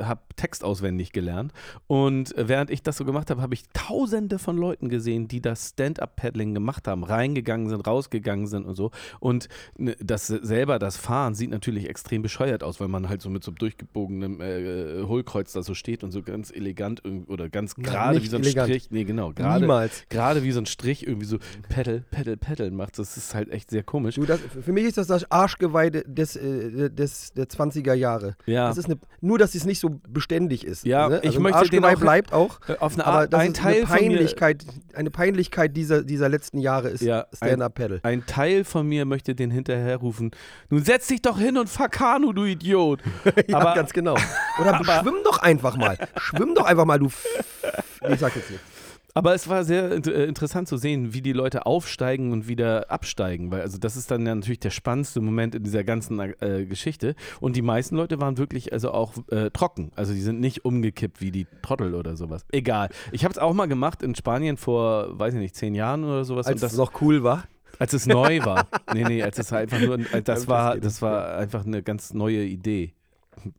äh, 0.00 0.04
habe 0.04 0.22
Text 0.36 0.64
auswendig 0.64 1.12
gelernt. 1.12 1.52
Und 1.86 2.34
äh, 2.38 2.48
während 2.48 2.70
ich 2.70 2.82
das 2.82 2.96
so 2.96 3.04
gemacht 3.04 3.28
habe, 3.30 3.42
habe 3.42 3.52
ich 3.52 3.64
tausende 3.74 4.38
von 4.38 4.56
Leuten 4.56 4.88
gesehen, 4.88 5.28
die 5.28 5.42
das 5.42 5.70
Stand-Up-Paddling 5.70 6.54
gemacht 6.54 6.88
haben, 6.88 7.04
reingegangen 7.04 7.68
sind, 7.68 7.86
rausgegangen 7.86 8.46
sind 8.46 8.64
und 8.64 8.74
so. 8.74 8.92
Und 9.20 9.48
ne, 9.76 9.94
das 10.00 10.28
selber, 10.28 10.78
das 10.78 10.96
Fahren, 10.96 11.34
sieht 11.34 11.50
natürlich 11.50 11.90
extrem 11.90 12.22
bescheuert 12.22 12.62
aus, 12.62 12.80
weil 12.80 12.88
man 12.88 13.10
halt 13.10 13.20
so 13.20 13.28
mit 13.28 13.44
so 13.44 13.52
bogengenem 13.92 14.40
äh, 14.40 15.02
Hohlkreuz 15.06 15.52
da 15.52 15.62
so 15.62 15.74
steht 15.74 16.02
und 16.02 16.10
so 16.10 16.22
ganz 16.22 16.50
elegant 16.50 17.02
oder 17.26 17.50
ganz 17.50 17.74
gerade 17.74 18.22
wie 18.22 18.28
so 18.28 18.36
ein 18.36 18.42
elegant. 18.44 18.68
Strich. 18.68 18.90
Nee, 18.90 19.04
genau, 19.04 19.32
gerade 20.08 20.42
wie 20.42 20.52
so 20.52 20.60
ein 20.60 20.66
Strich 20.66 21.06
irgendwie 21.06 21.26
so 21.26 21.36
Pedal, 21.68 22.02
Pedal, 22.10 22.38
Pedal 22.38 22.70
macht. 22.70 22.98
Das 22.98 23.18
ist 23.18 23.34
halt 23.34 23.50
echt 23.50 23.68
sehr 23.68 23.82
komisch. 23.82 23.95
Du, 24.04 24.24
das, 24.24 24.40
für 24.64 24.72
mich 24.72 24.84
ist 24.84 24.98
das 24.98 25.06
das 25.06 25.30
Arschgeweih 25.30 25.90
des, 25.90 26.36
äh, 26.36 26.90
des, 26.90 27.32
der 27.32 27.46
20er 27.46 27.94
Jahre. 27.94 28.36
Ja. 28.46 28.68
Das 28.68 28.78
ist 28.78 28.86
eine, 28.86 28.96
nur, 29.20 29.38
dass 29.38 29.54
es 29.54 29.64
nicht 29.64 29.80
so 29.80 30.00
beständig 30.08 30.64
ist. 30.66 30.84
Ja, 30.84 31.08
ne? 31.08 31.18
ich 31.22 31.26
also 31.28 31.38
ein 31.38 31.42
möchte 31.42 31.68
den 31.70 31.84
Arschgeweih 31.84 31.94
auch- 31.96 32.00
bleibt 32.00 32.32
auch. 32.32 32.60
Äh, 32.68 32.76
Auf 32.78 32.94
eine 32.94 33.06
Aber 33.06 33.18
Art, 33.20 33.32
das 33.32 33.40
ein 33.40 33.52
ist 33.52 33.56
Teil 33.56 33.76
eine 33.76 33.86
Peinlichkeit, 33.86 34.64
eine 34.94 35.10
Peinlichkeit 35.10 35.76
dieser, 35.76 36.02
dieser 36.02 36.28
letzten 36.28 36.58
Jahre 36.58 36.88
ist 36.88 37.00
Ja, 37.02 37.20
ein- 37.40 37.48
Stand-Up-Paddle. 37.48 38.00
Ein 38.02 38.26
Teil 38.26 38.64
von 38.64 38.86
mir 38.86 39.04
möchte 39.04 39.34
den 39.34 39.50
hinterherrufen. 39.50 40.30
Nun 40.70 40.84
setz 40.84 41.06
dich 41.08 41.22
doch 41.22 41.38
hin 41.38 41.56
und 41.58 41.68
fahr 41.68 41.88
Kanu, 41.88 42.32
du 42.32 42.44
Idiot. 42.44 43.00
Ja, 43.48 43.58
aber, 43.58 43.74
ganz 43.74 43.92
genau. 43.92 44.16
Oder 44.60 44.82
schwimm 45.00 45.16
doch 45.24 45.38
einfach 45.40 45.76
mal. 45.76 45.96
Schwimm 46.18 46.54
doch 46.54 46.64
einfach 46.64 46.84
mal, 46.84 46.98
du. 46.98 47.08
Ich 48.08 48.20
sag 48.20 48.36
jetzt 48.36 48.50
nicht. 48.50 48.60
Aber 49.16 49.34
es 49.34 49.48
war 49.48 49.64
sehr 49.64 49.92
äh, 49.92 50.24
interessant 50.26 50.68
zu 50.68 50.76
sehen, 50.76 51.14
wie 51.14 51.22
die 51.22 51.32
Leute 51.32 51.64
aufsteigen 51.64 52.32
und 52.32 52.48
wieder 52.48 52.90
absteigen, 52.90 53.50
weil 53.50 53.62
also 53.62 53.78
das 53.78 53.96
ist 53.96 54.10
dann 54.10 54.26
ja 54.26 54.34
natürlich 54.34 54.60
der 54.60 54.68
spannendste 54.68 55.22
Moment 55.22 55.54
in 55.54 55.62
dieser 55.62 55.84
ganzen 55.84 56.20
äh, 56.20 56.66
Geschichte. 56.66 57.14
Und 57.40 57.56
die 57.56 57.62
meisten 57.62 57.96
Leute 57.96 58.20
waren 58.20 58.36
wirklich 58.36 58.74
also 58.74 58.90
auch 58.90 59.14
äh, 59.30 59.48
trocken. 59.52 59.90
Also 59.96 60.12
die 60.12 60.20
sind 60.20 60.38
nicht 60.40 60.66
umgekippt 60.66 61.22
wie 61.22 61.30
die 61.30 61.46
Trottel 61.62 61.94
oder 61.94 62.14
sowas. 62.14 62.44
Egal. 62.52 62.90
Ich 63.10 63.24
habe 63.24 63.32
es 63.32 63.38
auch 63.38 63.54
mal 63.54 63.64
gemacht 63.64 64.02
in 64.02 64.14
Spanien 64.14 64.58
vor, 64.58 65.18
weiß 65.18 65.32
ich 65.32 65.40
nicht, 65.40 65.56
zehn 65.56 65.74
Jahren 65.74 66.04
oder 66.04 66.26
sowas. 66.26 66.46
Als 66.46 66.56
und 66.56 66.62
das, 66.62 66.72
es 66.72 66.78
noch 66.78 67.00
cool 67.00 67.22
war. 67.22 67.44
Als 67.78 67.94
es 67.94 68.04
neu 68.04 68.44
war. 68.44 68.68
Nee, 68.92 69.04
nee, 69.04 69.22
als 69.22 69.38
es 69.38 69.50
einfach 69.50 69.80
nur, 69.80 69.98
äh, 70.12 70.20
das 70.20 70.46
war, 70.48 70.76
das 70.76 71.00
war 71.00 71.38
einfach 71.38 71.64
eine 71.64 71.82
ganz 71.82 72.12
neue 72.12 72.44
Idee. 72.44 72.92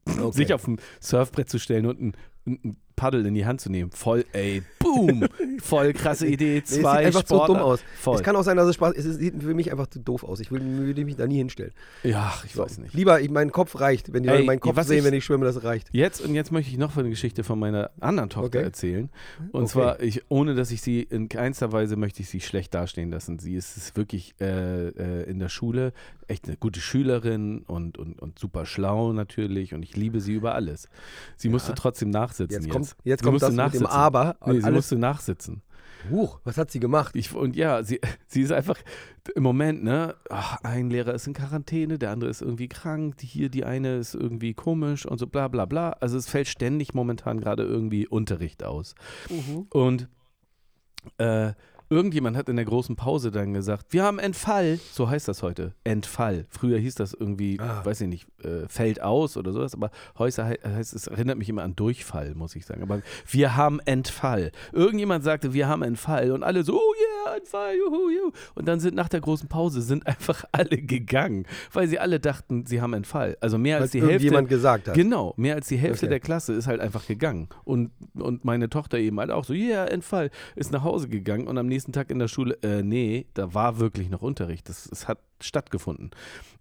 Okay. 0.06 0.32
Sich 0.34 0.54
auf 0.54 0.67
ein 0.67 0.78
Surfbrett 1.00 1.50
zu 1.50 1.58
stellen 1.58 1.88
und 1.88 2.00
ein, 2.00 2.13
ein 2.46 2.78
Paddel 2.97 3.25
in 3.25 3.33
die 3.36 3.45
Hand 3.45 3.62
zu 3.62 3.69
nehmen. 3.69 3.91
Voll, 3.91 4.25
ey, 4.33 4.63
boom, 4.79 5.25
voll 5.62 5.93
krasse 5.93 6.27
Idee. 6.27 6.55
Nee, 6.55 6.62
es 6.65 6.69
sieht 6.71 6.81
Zwei 6.81 7.05
einfach 7.05 7.21
Sportler. 7.21 7.47
so 7.47 7.53
dumm 7.53 7.62
aus. 7.63 7.79
Voll. 7.99 8.15
Es 8.15 8.23
kann 8.23 8.36
auch 8.36 8.43
sein, 8.43 8.57
dass 8.57 8.67
es 8.67 8.75
Spaß 8.75 8.93
ist. 8.95 9.05
Es 9.05 9.17
sieht 9.17 9.41
für 9.41 9.53
mich 9.53 9.71
einfach 9.71 9.88
zu 9.88 9.99
doof 9.99 10.23
aus. 10.23 10.39
Ich 10.39 10.51
will, 10.51 10.62
würde 10.63 11.05
mich 11.05 11.15
da 11.15 11.27
nie 11.27 11.38
hinstellen. 11.38 11.71
ja, 12.03 12.33
ich 12.45 12.53
So. 12.53 12.63
weiß 12.63 12.79
nicht. 12.79 12.93
Lieber, 12.93 13.21
ich, 13.21 13.29
mein 13.29 13.51
Kopf 13.51 13.79
reicht. 13.79 14.12
Wenn 14.12 14.23
die 14.23 14.29
Ey, 14.29 14.36
Leute 14.36 14.45
meinen 14.47 14.60
Kopf 14.60 14.81
sehen, 14.83 14.97
ich- 14.99 15.03
wenn 15.05 15.13
ich 15.13 15.23
schwimme, 15.23 15.45
das 15.45 15.63
reicht. 15.63 15.88
Jetzt 15.93 16.21
und 16.21 16.33
jetzt 16.36 16.51
möchte 16.51 16.71
ich 16.71 16.77
noch 16.77 16.97
eine 16.97 17.10
Geschichte 17.10 17.43
von 17.43 17.60
meiner 17.60 17.91
anderen 17.99 18.29
Tochter 18.29 18.47
Okay. 18.57 18.63
erzählen. 18.63 19.10
Und 19.51 19.63
Okay. 19.63 19.71
zwar, 19.71 19.99
ich, 20.01 20.23
ohne 20.29 20.55
dass 20.55 20.71
ich 20.71 20.81
sie 20.81 21.01
in 21.03 21.29
keinster 21.29 21.71
Weise 21.71 21.95
möchte 21.95 22.21
ich 22.23 22.29
sie 22.29 22.41
schlecht 22.41 22.73
dastehen 22.73 23.12
lassen. 23.12 23.38
Sie 23.39 23.55
ist, 23.55 23.95
wirklich 23.95 24.33
äh, 24.41 24.88
äh, 24.89 25.23
in 25.29 25.38
der 25.39 25.49
Schule 25.49 25.93
echt 26.27 26.47
eine 26.47 26.57
gute 26.57 26.81
Schülerin 26.81 27.60
und, 27.67 27.97
und, 27.97 28.19
und 28.19 28.38
super 28.39 28.65
schlau 28.65 29.13
natürlich 29.13 29.73
und 29.73 29.83
ich 29.83 29.95
liebe 29.95 30.19
sie 30.19 30.33
über 30.33 30.55
alles. 30.55 30.89
Sie 31.38 31.47
musste 31.47 31.73
trotzdem 31.75 32.10
nachsitzen 32.10 32.51
Jetzt 32.53 32.65
jetzt. 32.65 32.73
kommt, 32.73 32.87
jetzt 33.04 33.21
Sie 33.21 33.26
kommt 33.26 33.41
das 33.41 33.50
mit 33.50 33.58
dem 33.58 33.65
nachsitzen. 33.65 33.88
Aber. 33.88 34.36
Nee, 34.45 34.52
und 34.52 34.62
sie 34.62 34.63
alles, 34.65 34.76
musste 34.76 34.97
nachsitzen. 34.97 35.62
Huch, 36.10 36.39
was 36.43 36.58
hat 36.58 36.71
sie 36.71 36.80
gemacht? 36.80 37.15
Ich, 37.15 37.34
und 37.34 37.56
ja, 37.56 37.84
sie, 37.84 38.00
sie 38.28 38.41
ist 38.41 38.52
einfach 38.52 38.78
im 39.36 39.43
Moment, 39.43 39.84
ne, 39.84 40.15
ach, 40.30 40.58
ein 40.63 40.89
Lehrer 40.89 41.13
ist 41.13 41.28
in 41.28 41.34
Quarantäne, 41.34 42.00
der 42.00 42.12
andere 42.12 42.30
ist 42.30 42.41
irgendwie 42.41 42.67
krank, 42.67 43.15
hier, 43.19 43.50
die 43.50 43.65
eine 43.65 43.97
ist 43.97 44.15
irgendwie 44.15 44.54
komisch 44.54 45.06
und 45.06 45.17
so 45.17 45.28
bla 45.28 45.47
bla 45.47 45.65
bla. 45.65 45.89
Also 45.91 46.17
es 46.17 46.30
fällt 46.30 46.47
ständig 46.47 46.93
momentan 46.93 47.39
gerade 47.39 47.63
irgendwie 47.63 48.08
Unterricht 48.08 48.63
aus. 48.63 48.95
Mhm. 49.30 49.67
Und 49.69 50.08
äh, 51.17 51.54
irgendjemand 51.89 52.36
hat 52.38 52.50
in 52.50 52.56
der 52.56 52.65
großen 52.65 52.95
Pause 52.95 53.32
dann 53.32 53.54
gesagt, 53.54 53.88
wir 53.91 54.04
haben 54.04 54.19
Entfall, 54.19 54.80
so 54.91 55.10
heißt 55.10 55.28
das 55.28 55.41
heute, 55.43 55.73
Entfall. 55.84 56.45
Früher 56.50 56.78
hieß 56.80 56.95
das 56.95 57.13
irgendwie, 57.13 57.60
Ah. 57.60 57.86
weiß 57.86 58.02
ich 58.02 58.08
nicht, 58.08 58.28
äh, 58.43 58.67
fällt 58.67 59.02
aus 59.02 59.38
oder 59.38 59.54
sowas, 59.54 59.73
aber 59.73 59.91
heute 60.17 60.45
hei- 60.45 60.60
heißt 60.65 60.93
es, 60.93 61.08
erinnert 61.08 61.38
mich 61.38 61.50
immer 61.50 61.63
an 61.63 61.76
Durchfall, 61.76 62.36
muss 62.36 62.56
ich 62.56 62.65
sagen. 62.65 62.82
Aber 62.84 63.02
wir 63.30 63.56
haben 63.56 63.80
Entfall. 63.86 64.52
Irgendjemand 64.73 65.23
sagte, 65.23 65.54
wir 65.54 65.67
haben 65.67 65.82
Entfall 65.84 66.32
und 66.32 66.43
alle 66.43 66.63
so, 66.63 66.76
oh 66.80 66.93
yeah, 67.00 67.07
Entfall, 67.36 67.76
juhu, 67.76 68.10
juhu. 68.10 68.32
Und 68.56 68.68
dann 68.68 68.80
sind 68.80 68.96
nach 68.96 69.10
der 69.10 69.22
großen 69.22 69.48
Pause 69.50 69.82
sind 69.82 70.08
einfach 70.08 70.46
alle 70.52 70.78
gegangen, 70.78 71.46
weil 71.74 71.88
sie 71.88 72.00
alle 72.00 72.20
dachten, 72.20 72.66
sie 72.66 72.82
haben 72.82 72.94
Entfall. 72.94 73.38
Also 73.42 73.58
mehr 73.58 73.80
als 73.80 73.92
die 73.92 74.02
Hälfte. 74.02 74.44
gesagt 74.46 74.88
hat. 74.88 74.96
Genau, 74.96 75.34
mehr 75.38 75.56
als 75.56 75.68
die 75.68 75.78
Hälfte 75.78 76.06
Okay. 76.06 76.10
der 76.10 76.20
Klasse 76.20 76.54
ist 76.54 76.68
halt 76.68 76.80
einfach 76.80 77.06
gegangen. 77.08 77.50
Und, 77.63 77.92
und 78.13 78.46
meine 78.46 78.70
Tochter 78.70 78.98
eben 78.98 79.20
halt 79.20 79.32
auch 79.32 79.44
so, 79.44 79.54
ja, 79.54 79.68
yeah, 79.68 79.86
Entfall, 79.86 80.30
ist 80.56 80.72
nach 80.72 80.84
Hause 80.84 81.10
gegangen 81.10 81.48
und 81.48 81.58
am 81.58 81.68
nächsten 81.68 81.92
Tag 81.92 82.10
in 82.10 82.20
der 82.20 82.28
Schule, 82.28 82.58
äh, 82.62 82.84
nee, 82.84 83.26
da 83.34 83.54
war 83.54 83.80
wirklich 83.80 84.10
noch 84.10 84.22
Unterricht. 84.22 84.70
Das, 84.70 84.90
es 84.92 85.08
hat 85.08 85.20
stattgefunden. 85.41 86.12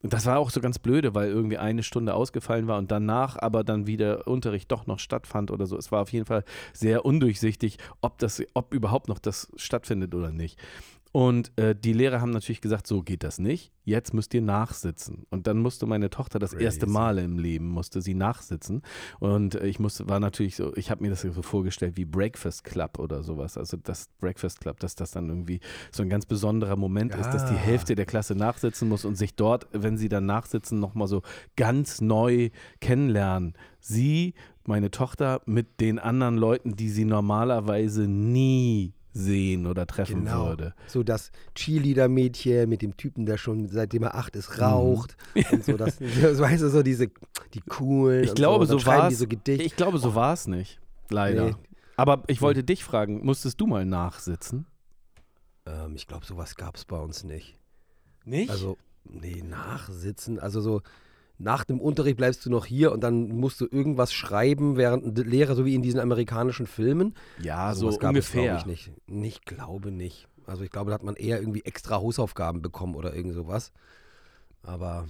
Und 0.03 0.13
das 0.13 0.27
war 0.27 0.39
auch 0.39 0.51
so 0.51 0.61
ganz 0.61 0.79
blöde, 0.79 1.15
weil 1.15 1.29
irgendwie 1.29 1.59
eine 1.59 1.83
Stunde 1.83 2.15
ausgefallen 2.15 2.67
war 2.67 2.79
und 2.79 2.91
danach 2.91 3.37
aber 3.41 3.65
dann 3.65 3.87
wieder 3.87 4.27
Unterricht 4.27 4.71
doch 4.71 4.87
noch 4.87 4.99
stattfand 4.99 5.51
oder 5.51 5.67
so. 5.67 5.77
Es 5.77 5.91
war 5.93 6.03
auf 6.03 6.13
jeden 6.13 6.27
Fall 6.27 6.45
sehr 6.73 7.05
undurchsichtig, 7.05 7.79
ob 8.01 8.19
das, 8.19 8.43
ob 8.55 8.73
überhaupt 8.75 9.09
noch 9.09 9.19
das 9.19 9.51
stattfindet 9.57 10.15
oder 10.15 10.31
nicht. 10.31 10.59
Und 11.17 11.51
äh, 11.57 11.75
die 11.75 11.95
Lehrer 11.95 12.21
haben 12.21 12.29
natürlich 12.29 12.61
gesagt, 12.61 12.87
so 12.87 13.03
geht 13.03 13.23
das 13.23 13.39
nicht. 13.39 13.73
Jetzt 13.85 14.13
müsst 14.13 14.35
ihr 14.35 14.43
nachsitzen. 14.43 15.25
Und 15.31 15.47
dann 15.47 15.57
musste 15.57 15.87
meine 15.87 16.11
Tochter 16.11 16.39
das 16.39 16.53
erste 16.53 16.81
Crazy. 16.85 16.93
Mal 16.93 17.17
im 17.17 17.39
Leben 17.39 17.69
musste 17.69 18.03
sie 18.03 18.13
nachsitzen. 18.13 18.83
Und 19.19 19.55
äh, 19.55 19.67
ich 19.67 19.79
musste, 19.79 20.07
war 20.11 20.21
natürlich 20.21 20.57
so, 20.57 20.77
ich 20.77 20.91
habe 20.91 21.03
mir 21.03 21.09
das 21.09 21.23
so 21.23 21.41
vorgestellt 21.41 21.97
wie 21.97 22.05
Breakfast 22.05 22.65
Club 22.65 22.99
oder 22.99 23.23
sowas. 23.23 23.57
Also 23.57 23.79
das 23.79 24.11
Breakfast 24.21 24.61
Club, 24.61 24.79
dass 24.81 24.95
das 24.95 25.11
dann 25.11 25.31
irgendwie 25.31 25.61
so 25.91 26.03
ein 26.03 26.11
ganz 26.11 26.27
besonderer 26.27 26.77
Moment 26.77 27.15
ist, 27.15 27.31
dass 27.31 27.47
die 27.47 27.55
Ah. 27.55 27.61
Hälfte 27.61 27.95
der 27.95 28.05
Klasse 28.05 28.35
nachsitzen 28.35 28.87
muss 28.87 29.07
und 29.07 29.15
sich 29.17 29.35
dort, 29.37 29.69
wenn 29.73 29.97
sie 29.97 30.11
dann 30.11 30.27
nachsitzen, 30.27 30.81
nochmal 30.81 31.09
so 31.09 31.23
ganz 31.57 32.03
neu 32.03 32.51
kennenlernen. 32.83 33.55
Sie, 33.81 34.35
meine 34.67 34.91
Tochter, 34.91 35.41
mit 35.47 35.81
den 35.81 35.99
anderen 35.99 36.37
Leuten, 36.37 36.77
die 36.77 36.91
sie 36.91 37.07
normalerweise 37.07 38.07
nie 38.07 38.93
sehen 39.17 39.67
oder 39.67 39.87
treffen 39.87 40.25
Genau. 40.25 40.47
würde. 40.49 40.75
So 40.87 41.03
das 41.03 41.31
Cheerleader-Mädchen 41.55 42.69
mit 42.69 42.83
dem 42.83 42.97
Typen, 42.97 43.27
der 43.27 43.39
schon 43.39 43.69
seitdem 43.69 44.03
er 44.03 44.15
acht 44.15 44.35
Mhm. 44.35 44.39
ist, 44.41 44.61
raucht. 44.61 45.17
Und 45.53 45.65
so, 45.65 45.73
das, 45.77 45.99
weißt 46.01 46.63
du, 46.63 46.69
so 46.71 46.83
diese, 46.83 47.09
die 47.55 47.61
coolen. 47.69 48.25
Ich 48.25 48.35
glaube, 48.35 48.67
so, 48.67 48.79
so 48.79 48.87
war 48.87 49.09
es. 49.09 49.19
so 49.19 49.27
Gedichte. 49.27 49.63
Ich 49.65 49.77
glaube, 49.77 49.99
so 49.99 50.15
war 50.15 50.33
es 50.35 50.47
nicht. 50.47 50.81
Leider. 51.11 51.47
Nee. 51.47 51.55
Aber 51.97 52.23
ich 52.27 52.43
wollte 52.43 52.63
dich 52.63 52.85
fragen, 52.85 53.25
musstest 53.25 53.61
du 53.61 53.67
mal 53.67 53.87
nachsitzen? 53.87 54.67
Ähm, 55.65 55.95
ich 55.97 56.07
glaube, 56.07 56.27
sowas 56.27 56.55
gab 56.57 56.77
es 56.77 56.85
bei 56.85 56.99
uns 56.99 57.25
nicht. 57.25 57.57
Nicht? 58.25 58.51
Also, 58.51 58.77
nee, 59.05 59.43
nachsitzen. 59.43 60.39
Also 60.39 60.61
so, 60.61 60.83
nach 61.39 61.65
dem 61.65 61.81
Unterricht 61.81 62.17
bleibst 62.17 62.45
du 62.47 62.51
noch 62.51 62.65
hier 62.67 62.93
und 62.93 63.03
dann 63.05 63.29
musst 63.29 63.61
du 63.61 63.67
irgendwas 63.71 64.13
schreiben, 64.13 64.77
während 64.77 65.17
der 65.19 65.25
Lehrer, 65.25 65.55
so 65.55 65.65
wie 65.65 65.75
in 65.75 65.83
diesen 65.83 66.01
amerikanischen 66.01 66.67
Filmen. 66.67 67.15
ja, 67.43 67.75
so 67.75 67.83
Sowas 67.83 67.99
gab 67.99 68.17
es, 68.17 68.29
ungefähr. 68.31 68.57
glaube 68.57 68.59
ich, 68.61 68.67
nicht. 68.67 68.93
Ich 69.25 69.41
glaube 69.45 69.91
nicht. 69.91 70.29
Also 70.47 70.63
ich 70.65 70.71
glaube, 70.71 70.91
da 70.91 70.95
hat 70.95 71.03
man 71.03 71.17
eher 71.17 71.41
irgendwie 71.41 71.63
extra 71.65 71.97
Hausaufgaben 71.97 72.63
bekommen 72.63 72.95
oder 72.95 73.15
irgend 73.15 73.35
sowas. 73.35 73.73
Aber 74.63 75.07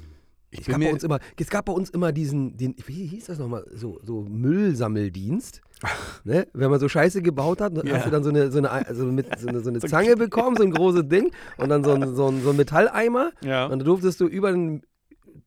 Ich 0.51 0.61
es 0.61 0.67
gab, 0.67 0.81
bei 0.81 0.91
uns 0.93 1.05
immer, 1.05 1.19
es 1.39 1.49
gab 1.51 1.67
bei 1.67 1.73
uns 1.73 1.91
immer 1.91 2.13
diesen, 2.13 2.57
den, 2.57 2.75
wie 2.87 3.07
hieß 3.07 3.27
das 3.27 3.39
nochmal, 3.39 3.65
so, 3.73 4.01
so 4.03 4.23
Müllsammeldienst. 4.23 5.61
ne? 6.25 6.47
Wenn 6.55 6.71
man 6.71 6.81
so 6.81 6.89
Scheiße 6.89 7.23
gebaut 7.23 7.61
hat, 7.61 7.73
Ja. 7.87 7.97
hast 7.97 8.07
du 8.07 8.11
dann 8.11 8.23
so 8.25 8.31
eine, 8.31 8.51
so 8.51 8.59
eine, 8.59 8.71
also 8.71 9.05
mit, 9.07 9.39
so 9.39 9.49
eine, 9.49 9.61
so 9.61 9.69
eine 9.71 9.79
Zange 9.81 10.17
bekommen, 10.17 10.57
so 10.57 10.63
ein 10.63 10.71
großes 10.73 11.09
Ding 11.09 11.31
und 11.59 11.69
dann 11.69 11.85
so 11.85 11.93
ein, 11.93 12.15
so 12.15 12.29
ein, 12.29 12.43
so 12.43 12.51
ein 12.51 12.57
Metalleimer. 12.57 13.31
Ja. 13.43 13.67
Und 13.67 13.79
da 13.81 13.85
durftest 13.85 14.21
du 14.21 14.27
über 14.27 14.51
den 14.53 14.83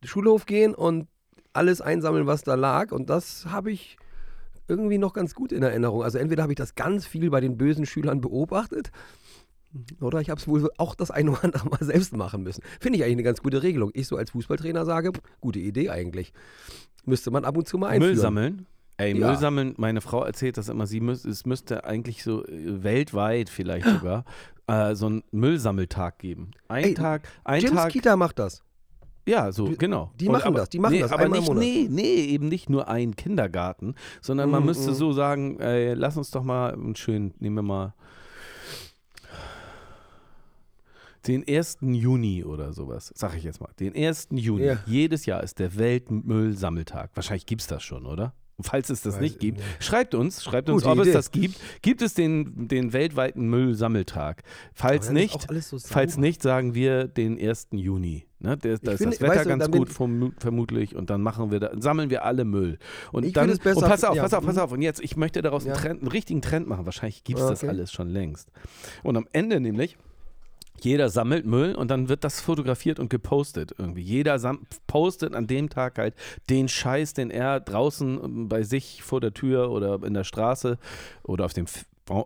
Schulhof 0.03 0.45
gehen 0.45 0.73
und 0.75 1.07
alles 1.53 1.81
einsammeln, 1.81 2.27
was 2.27 2.43
da 2.43 2.55
lag. 2.55 2.91
Und 2.91 3.09
das 3.09 3.45
habe 3.47 3.71
ich 3.71 3.97
irgendwie 4.67 4.97
noch 4.97 5.13
ganz 5.13 5.33
gut 5.33 5.51
in 5.51 5.63
Erinnerung. 5.63 6.03
Also 6.03 6.17
entweder 6.17 6.43
habe 6.43 6.53
ich 6.53 6.57
das 6.57 6.75
ganz 6.75 7.05
viel 7.05 7.29
bei 7.29 7.41
den 7.41 7.57
bösen 7.57 7.85
Schülern 7.85 8.21
beobachtet 8.21 8.91
oder 10.01 10.19
ich 10.19 10.29
habe 10.29 10.39
es 10.39 10.47
wohl 10.47 10.69
auch 10.77 10.95
das 10.95 11.11
eine 11.11 11.31
oder 11.31 11.43
andere 11.43 11.69
Mal 11.69 11.79
selbst 11.81 12.15
machen 12.15 12.43
müssen. 12.43 12.63
Finde 12.79 12.97
ich 12.97 13.03
eigentlich 13.03 13.15
eine 13.15 13.23
ganz 13.23 13.41
gute 13.41 13.61
Regelung. 13.63 13.91
Ich 13.93 14.07
so 14.07 14.17
als 14.17 14.31
Fußballtrainer 14.31 14.85
sage, 14.85 15.11
gute 15.41 15.59
Idee 15.59 15.89
eigentlich. 15.89 16.33
Müsste 17.05 17.31
man 17.31 17.45
ab 17.45 17.57
und 17.57 17.67
zu 17.67 17.77
mal 17.77 17.87
einführen. 17.87 18.13
Müll 18.13 18.21
sammeln? 18.21 18.65
Ey, 18.97 19.17
Ja. 19.17 19.27
Müll 19.27 19.37
sammeln, 19.37 19.75
meine 19.77 20.01
Frau 20.01 20.23
erzählt 20.23 20.57
das 20.57 20.69
immer, 20.69 20.85
sie 20.85 20.99
müß, 20.99 21.23
es 21.25 21.45
müsste 21.45 21.85
eigentlich 21.85 22.23
so 22.23 22.45
äh, 22.45 22.83
weltweit 22.83 23.49
vielleicht 23.49 23.87
sogar 23.87 24.25
äh, 24.67 24.93
so 24.95 25.05
einen 25.05 25.23
Müllsammeltag 25.31 26.19
geben. 26.19 26.51
Ein 26.67 26.83
Ey, 26.83 26.93
Tag, 26.95 27.27
ein 27.43 27.61
Jims 27.61 27.75
Tag, 27.75 27.91
Kita 27.91 28.17
macht 28.17 28.39
das. 28.39 28.61
Ja, 29.29 29.51
so, 29.51 29.71
genau. 29.77 30.11
die 30.19 30.27
Und 30.27 30.33
machen 30.33 30.47
aber, 30.47 30.59
das, 30.59 30.69
die 30.69 30.79
machen 30.79 30.93
nee, 30.93 31.01
das 31.01 31.11
aber 31.11 31.29
nicht, 31.29 31.53
nee, 31.53 31.87
nee, 31.89 32.25
eben 32.25 32.47
nicht 32.47 32.69
nur 32.69 32.87
ein 32.87 33.15
Kindergarten, 33.15 33.95
sondern 34.21 34.49
man 34.49 34.63
Mm, 34.63 34.65
müsste 34.65 34.91
mm. 34.91 34.95
so 34.95 35.11
sagen, 35.13 35.59
ey, 35.59 35.93
lass 35.93 36.17
uns 36.17 36.31
doch 36.31 36.43
mal 36.43 36.73
einen 36.73 36.95
schönen, 36.95 37.33
nehmen 37.39 37.55
wir 37.57 37.61
mal 37.61 37.93
den 41.27 41.47
1. 41.47 41.79
Juni 41.81 42.43
oder 42.43 42.73
sowas, 42.73 43.11
sag 43.15 43.35
ich 43.35 43.43
jetzt 43.43 43.59
mal. 43.61 43.69
Den 43.79 43.95
1. 43.95 44.29
Juni. 44.31 44.65
Ja. 44.65 44.79
Jedes 44.85 45.25
Jahr 45.25 45.43
ist 45.43 45.59
der 45.59 45.77
Weltmüllsammeltag. 45.77 47.11
Wahrscheinlich 47.13 47.45
gibt 47.45 47.61
es 47.61 47.67
das 47.67 47.83
schon, 47.83 48.05
oder? 48.05 48.33
Und 48.57 48.65
Falls 48.65 48.89
es 48.89 49.01
das 49.01 49.15
Weiß 49.15 49.21
nicht 49.21 49.35
ich 49.35 49.39
gibt, 49.39 49.57
nicht. 49.59 49.83
schreibt 49.83 50.15
uns, 50.15 50.43
schreibt 50.43 50.69
uns, 50.69 50.83
Gute 50.83 50.91
ob 50.91 50.99
es 50.99 51.07
Idee. 51.07 51.13
das 51.13 51.31
gibt. 51.31 51.59
Gibt 51.81 52.01
es 52.01 52.13
den, 52.13 52.67
den 52.67 52.91
weltweiten 52.91 53.47
Müllsammeltag? 53.49 54.43
Falls 54.73 55.11
nicht, 55.11 55.47
so 55.61 55.77
falls 55.79 56.17
nicht, 56.17 56.41
sagen 56.41 56.75
wir 56.75 57.07
den 57.07 57.39
1. 57.39 57.69
Juni. 57.71 58.25
Ne? 58.39 58.57
Da 58.57 58.69
ist 58.69 58.87
das 58.87 59.01
Wetter 59.01 59.27
weißt 59.27 59.45
du, 59.45 59.49
ganz 59.49 59.71
gut 59.71 59.89
vermu 59.89 60.31
vermutlich 60.39 60.95
und 60.95 61.09
dann 61.09 61.21
machen 61.21 61.51
wir 61.51 61.59
da, 61.59 61.71
sammeln 61.77 62.09
wir 62.09 62.23
alle 62.23 62.45
Müll. 62.45 62.79
Und 63.11 63.35
dann 63.35 63.49
besser- 63.57 63.77
und 63.77 63.89
pass 63.89 64.03
auf, 64.03 64.15
ja, 64.15 64.23
pass 64.23 64.33
auf, 64.33 64.45
pass 64.45 64.55
mhm. 64.55 64.61
auf. 64.61 64.71
Und 64.71 64.81
jetzt, 64.81 65.01
ich 65.01 65.17
möchte 65.17 65.41
daraus 65.41 65.65
einen, 65.65 65.75
Ja. 65.75 65.81
Trend, 65.81 66.01
einen 66.01 66.11
richtigen 66.11 66.41
Trend 66.41 66.67
machen. 66.67 66.85
Wahrscheinlich 66.85 67.23
gibt 67.23 67.39
es 67.39 67.45
das 67.45 67.63
Okay. 67.63 67.69
alles 67.69 67.91
schon 67.91 68.09
längst. 68.09 68.49
Und 69.03 69.17
am 69.17 69.27
Ende 69.33 69.59
nämlich 69.59 69.97
jeder 70.81 71.09
sammelt 71.09 71.45
Müll 71.45 71.75
und 71.75 71.91
dann 71.91 72.07
wird 72.07 72.23
das 72.23 72.39
fotografiert 72.39 72.99
und 72.99 73.09
gepostet 73.09 73.75
irgendwie. 73.77 74.01
Jeder 74.01 74.39
postet 74.87 75.35
an 75.35 75.47
dem 75.47 75.69
Tag 75.69 75.97
halt 75.97 76.15
den 76.49 76.69
Scheiß, 76.69 77.13
den 77.13 77.31
er 77.31 77.59
draußen 77.59 78.47
bei 78.47 78.63
sich 78.63 79.03
vor 79.03 79.19
der 79.19 79.33
Tür 79.33 79.71
oder 79.71 80.01
in 80.03 80.13
der 80.13 80.23
Straße 80.23 80.77
oder 81.23 81.45
auf 81.45 81.53
dem 81.53 81.67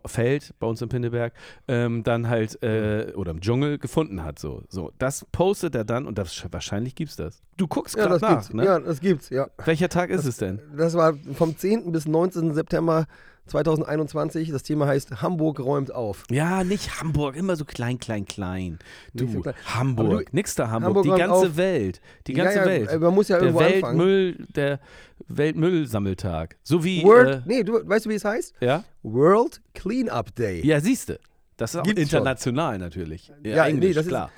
Feld 0.06 0.54
bei 0.60 0.68
uns 0.68 0.82
in 0.82 0.90
Pinneberg 0.90 1.34
ähm, 1.68 2.04
dann 2.04 2.30
halt 2.30 2.62
äh, 2.64 3.14
oder 3.16 3.32
im 3.32 3.42
Dschungel 3.42 3.78
gefunden 3.78 4.24
hat. 4.24 4.40
So, 4.40 4.64
so 4.70 4.92
das 4.98 5.26
postet 5.32 5.76
er 5.76 5.84
dann 5.86 6.06
und 6.08 6.18
das, 6.18 6.46
wahrscheinlich 6.52 6.96
gibt's 6.96 7.16
das. 7.16 7.42
Du 7.58 7.68
guckst 7.68 7.96
Ja, 7.96 8.04
gerade 8.08 8.14
das 8.20 8.22
nach, 8.22 8.30
gibt's. 8.32 8.54
ne? 8.54 8.66
Ja, 8.66 8.80
das 8.80 9.00
gibt's, 9.00 9.30
ja. 9.30 9.48
Welcher 9.64 9.90
Tag 9.90 10.10
ist 10.10 10.26
es 10.26 10.38
denn? 10.38 10.60
Das 10.76 10.94
war 10.96 11.14
vom 11.34 11.56
10. 11.58 11.92
bis 11.92 12.08
19. 12.08 12.54
September 12.54 13.06
2021. 13.48 14.52
Das 14.52 14.64
Thema 14.64 14.88
heißt 14.88 15.22
Hamburg 15.22 15.60
räumt 15.60 15.94
auf. 15.94 16.24
Ja, 16.30 16.64
nicht 16.64 17.00
Hamburg, 17.02 17.36
immer 17.36 17.56
so 17.56 17.66
klein, 17.66 18.00
klein, 18.00 18.26
klein. 18.26 18.80
Du, 19.14 19.28
so 19.28 19.42
klein. 19.42 19.56
Hamburg, 19.66 20.26
du- 20.30 20.36
nix 20.36 20.56
da 20.56 20.70
Hamburg, 20.70 20.88
Hamburg 20.88 21.04
die 21.04 21.10
ganze 21.22 21.48
auf. 21.50 21.58
Welt, 21.58 22.02
die 22.28 22.34
ganze 22.34 22.56
ja, 22.58 22.62
ja, 22.62 22.68
Welt. 22.70 22.90
äh, 22.90 23.00
Man 23.00 23.14
muss 23.14 23.28
ja 23.28 23.38
der 23.40 23.48
irgendwo 23.50 23.64
anfangen. 23.66 24.00
Weltmüll, 24.00 24.48
der 24.56 24.80
Weltmüllsammeltag. 25.28 26.56
So 26.64 26.84
wie, 26.84 27.04
World, 27.04 27.46
nee, 27.46 27.64
du, 27.64 27.88
weißt 27.88 28.06
du, 28.06 28.10
wie 28.10 28.16
es 28.16 28.26
heißt? 28.26 28.54
äh, 28.62 28.66
ja? 28.66 28.84
World 29.04 29.62
Cleanup 29.74 30.34
Day. 30.36 30.66
Ja, 30.66 30.80
siehste. 30.80 31.20
Das 31.58 31.74
ist 31.74 31.80
auch 31.80 31.84
Gibt's 31.84 32.02
schon. 32.10 32.20
international 32.20 32.78
natürlich. 32.80 33.32
Ja, 33.44 33.56
Ja, 33.58 33.64
nee, 33.66 33.72
Englisch, 33.72 33.96
das 33.96 34.06
ist- 34.06 34.10
klar. 34.10 34.32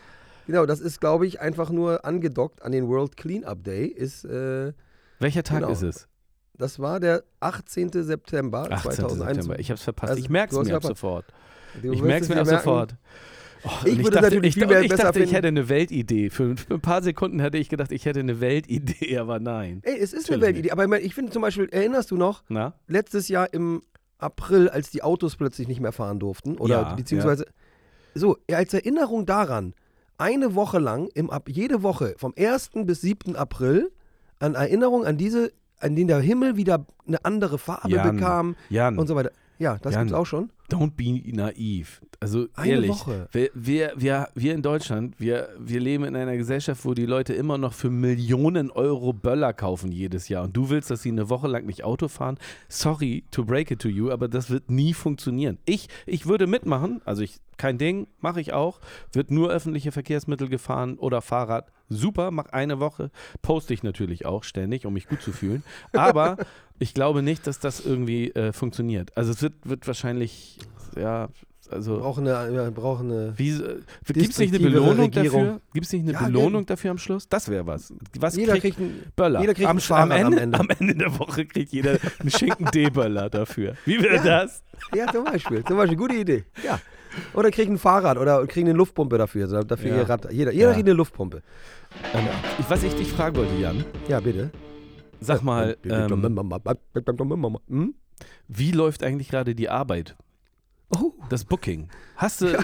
Genau, 0.48 0.66
das 0.68 0.80
ist, 0.80 1.00
glaube 1.00 1.26
ich, 1.26 1.42
einfach 1.42 1.72
nur 1.72 2.06
angedockt 2.06 2.62
an 2.62 2.72
den 2.72 2.88
World 2.88 3.18
Cleanup 3.18 3.64
Day. 3.64 3.86
Ist, 3.88 4.26
äh, 4.26 4.74
Welcher 5.20 5.42
Tag 5.44 5.62
genau. 5.62 5.72
ist 5.72 5.82
es? 5.82 6.08
Das 6.58 6.80
war 6.80 7.00
der 7.00 7.24
18. 7.40 7.92
September 7.92 8.70
18. 8.72 8.92
2001. 8.92 9.36
September. 9.38 9.60
Ich 9.60 9.70
habe 9.70 9.78
es 9.78 9.84
verpasst. 9.84 10.10
Also, 10.12 10.22
ich 10.24 10.30
merke 10.30 10.56
es 10.56 10.68
mir 10.68 10.76
ab 10.76 10.84
sofort. 10.84 11.26
Ich 11.84 12.02
merke 12.02 12.24
es 12.24 12.30
mir 12.30 12.40
ab 12.40 12.48
sofort. 12.48 12.96
Oh, 13.64 13.70
Ich 13.86 13.98
würde 13.98 14.12
dachte, 14.12 14.22
natürlich 14.26 14.50
ich, 14.50 14.54
viel 14.56 14.68
mehr 14.68 14.82
ich 14.82 14.94
dachte, 14.94 15.20
ich 15.24 15.34
hätte 15.34 15.48
eine 15.48 15.68
Weltidee. 15.70 16.30
Für, 16.30 16.56
für 16.56 16.76
ein 16.76 16.82
paar 16.82 17.02
Sekunden 17.02 17.42
hatte 17.42 17.58
ich 17.58 17.68
gedacht, 17.68 17.92
ich 17.92 18.06
hätte 18.06 18.20
eine 18.20 18.40
Weltidee, 18.40 19.18
aber 19.18 19.40
nein. 19.40 19.82
Ey, 19.84 19.98
es 20.00 20.14
ist 20.14 20.32
eine 20.32 20.42
Weltidee. 20.42 20.72
Aber 20.72 21.02
ich 21.02 21.16
finde 21.16 21.32
zum 21.32 21.42
Beispiel, 21.42 21.68
erinnerst 21.72 22.12
du 22.12 22.18
noch, 22.18 22.44
Na? 22.48 22.76
letztes 22.88 23.28
Jahr 23.28 23.52
im 23.54 23.82
April, 24.20 24.70
als 24.70 24.92
die 24.92 25.02
Autos 25.02 25.36
plötzlich 25.36 25.68
nicht 25.68 25.82
mehr 25.82 25.92
fahren 25.92 26.20
durften? 26.20 26.58
Oder 26.60 26.74
Ja, 26.82 26.94
beziehungsweise, 26.94 27.46
so, 28.14 28.38
als 28.52 28.74
Erinnerung 28.74 29.26
daran, 29.26 29.74
eine 30.18 30.54
Woche 30.56 30.78
lang, 30.80 31.10
im, 31.16 31.30
Ab- 31.32 31.50
jede 31.50 31.82
Woche, 31.84 32.14
vom 32.18 32.34
1. 32.38 32.70
bis 32.86 33.02
7. 33.02 33.36
April, 33.36 33.92
an 34.40 34.54
Erinnerung 34.56 35.06
an 35.06 35.18
diese, 35.18 35.52
an 35.80 35.96
denen 35.96 36.08
der 36.08 36.20
Himmel 36.20 36.58
wieder 36.58 36.86
eine 37.08 37.24
andere 37.24 37.58
Farbe 37.58 37.90
Jan, 37.90 38.16
bekam 38.16 38.56
Jan, 38.70 38.98
und 38.98 39.08
so 39.08 39.16
weiter. 39.16 39.32
Ja, 39.58 39.78
das 39.82 39.94
Jan. 39.94 40.04
gibt's 40.04 40.14
auch 40.14 40.26
schon. 40.26 40.50
Don't 40.70 40.92
be 40.96 41.22
naiv. 41.36 42.02
Also 42.20 42.48
Eine 42.56 42.72
ehrlich, 42.72 42.90
Woche. 42.90 43.28
Wir, 43.32 43.50
wir, 43.54 43.94
wir, 43.96 44.30
wir 44.34 44.54
in 44.54 44.62
Deutschland, 44.62 45.20
wir, 45.20 45.50
wir 45.60 45.80
leben 45.80 46.06
in 46.06 46.16
einer 46.16 46.38
Gesellschaft, 46.38 46.86
wo 46.86 46.94
die 46.94 47.06
Leute 47.06 47.34
immer 47.34 47.58
noch 47.58 47.74
für 47.74 47.90
Millionen 47.90 48.72
Euro 48.72 49.14
Böller 49.14 49.54
kaufen 49.54 49.92
jedes 49.92 50.30
Jahr. 50.30 50.46
Und 50.46 50.56
du 50.56 50.70
willst, 50.70 50.90
dass 50.90 51.02
sie 51.02 51.10
eine 51.10 51.30
Woche 51.30 51.48
lang 51.48 51.66
nicht 51.66 51.84
Auto 51.84 52.08
fahren? 52.08 52.38
Sorry 52.68 53.24
to 53.32 53.44
break 53.44 53.72
it 53.72 53.80
to 53.80 53.90
you, 53.90 54.12
aber 54.12 54.28
das 54.28 54.50
wird 54.50 54.70
nie 54.72 54.94
funktionieren. 54.94 55.58
Ich, 55.66 55.88
ich 56.06 56.26
würde 56.26 56.48
mitmachen, 56.48 57.02
also 57.06 57.22
ich, 57.22 57.40
kein 57.58 57.78
Ding, 57.78 58.08
mache 58.20 58.42
ich 58.42 58.54
auch. 58.54 58.80
Wird 59.14 59.32
nur 59.32 59.50
öffentliche 59.50 59.92
Verkehrsmittel 59.92 60.50
gefahren 60.50 60.98
oder 60.98 61.22
Fahrrad. 61.22 61.72
Super, 61.90 62.32
mach 62.32 62.48
eine 62.48 62.80
Woche. 62.80 63.12
Poste 63.42 63.74
ich 63.74 63.84
natürlich 63.84 64.26
auch 64.26 64.44
ständig, 64.44 64.86
um 64.86 64.94
mich 64.94 65.08
gut 65.08 65.22
zu 65.22 65.32
fühlen. 65.32 65.64
Aber 65.94 66.38
ich 66.80 66.94
glaube 66.94 67.22
nicht, 67.22 67.48
dass 67.48 67.60
das 67.60 67.86
irgendwie 67.86 68.32
äh, 68.32 68.52
funktioniert. 68.52 69.16
Also 69.16 69.32
es 69.32 69.42
wird, 69.42 69.54
wird 69.64 69.88
wahrscheinlich, 69.88 70.55
ja, 70.98 71.30
also. 71.72 71.98
Brauchen 72.00 72.28
eine, 72.28 72.54
ja, 72.56 72.70
brauchen 72.70 73.12
eine 73.12 73.34
äh, 73.38 74.14
Gibt 74.14 74.32
es 74.32 74.38
nicht 74.38 74.54
eine 74.54 74.64
Belohnung 74.64 75.06
Regierung. 75.12 75.44
dafür? 75.46 75.62
Gibt 75.74 75.86
es 75.88 75.94
nicht 75.94 76.04
eine 76.04 76.12
Ja, 76.14 76.22
Belohnung 76.28 76.66
dafür 76.66 76.92
am 76.92 76.98
Schluss? 77.00 77.28
Das 77.28 77.50
wäre 77.50 77.66
was. 77.66 77.92
Was 78.20 78.36
jeder 78.36 78.54
kriegt 78.60 78.78
kriegt 78.78 78.80
ein, 78.80 79.12
Böller? 79.16 79.42
jeder 79.42 79.54
kriegt 79.56 79.68
am, 79.68 79.78
am, 79.78 79.82
Fahrrad 79.82 80.12
am 80.12 80.34
Ende, 80.34 80.42
Ende. 80.42 80.60
am 80.60 80.68
Ende 80.70 80.96
der 80.96 81.18
Woche 81.20 81.46
kriegt 81.46 81.72
jeder 81.72 81.98
einen 82.20 82.30
Schinken 82.30 82.66
D-Böller 82.72 83.30
dafür. 83.30 83.76
Wie 83.86 84.02
wäre 84.02 84.18
Ja. 84.18 84.24
das? 84.44 84.64
Ja, 84.96 85.12
zum 85.12 85.24
Beispiel. 85.24 85.64
Zum 85.64 85.78
Beispiel, 85.78 85.98
gute 85.98 86.16
Idee. 86.16 86.44
Ja. 86.64 86.80
Oder 87.34 87.50
kriegen 87.50 87.74
ein 87.76 87.78
Fahrrad 87.80 88.18
oder 88.18 88.46
kriegen 88.46 88.68
eine 88.70 88.78
Luftpumpe 88.78 89.18
dafür. 89.18 89.48
dafür 89.64 89.90
Ja. 89.90 89.98
ihr 90.02 90.10
Rad. 90.10 90.32
Jeder, 90.32 90.52
jeder 90.52 90.68
Ja. 90.68 90.74
kriegt 90.74 90.88
eine 90.88 90.96
Luftpumpe. 90.96 91.42
Ähm, 92.14 92.28
ich, 92.60 92.70
was 92.70 92.84
ich 92.84 92.94
dich 92.94 93.08
fragen 93.12 93.38
wollte, 93.38 93.56
Jan, 93.56 93.86
Ja, 94.08 94.20
bitte. 94.20 94.52
sag 95.22 95.42
mal, 95.42 95.78
ähm, 95.86 96.38
Hm? 97.70 97.94
wie 98.48 98.72
läuft 98.72 99.02
eigentlich 99.04 99.30
gerade 99.30 99.56
die 99.56 99.70
Arbeit? 99.70 100.16
Oh, 100.96 101.14
Das 101.30 101.44
Booking. 101.46 101.90
Hast 102.16 102.42
du, 102.42 102.58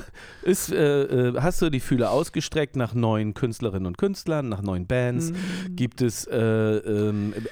ist, 0.44 0.72
äh, 0.72 1.04
äh, 1.30 1.42
hast 1.42 1.62
du 1.62 1.70
die 1.70 1.82
Fühler 1.82 2.12
ausgestreckt 2.12 2.76
nach 2.78 2.94
neuen 2.94 3.34
Künstlerinnen 3.34 3.86
und 3.86 3.98
Künstlern, 3.98 4.48
nach 4.48 4.62
neuen 4.62 4.88
Bands? 4.88 5.32
Mhm. 5.32 5.76
Gibt 5.76 6.02
es, 6.02 6.26
äh, 6.26 6.82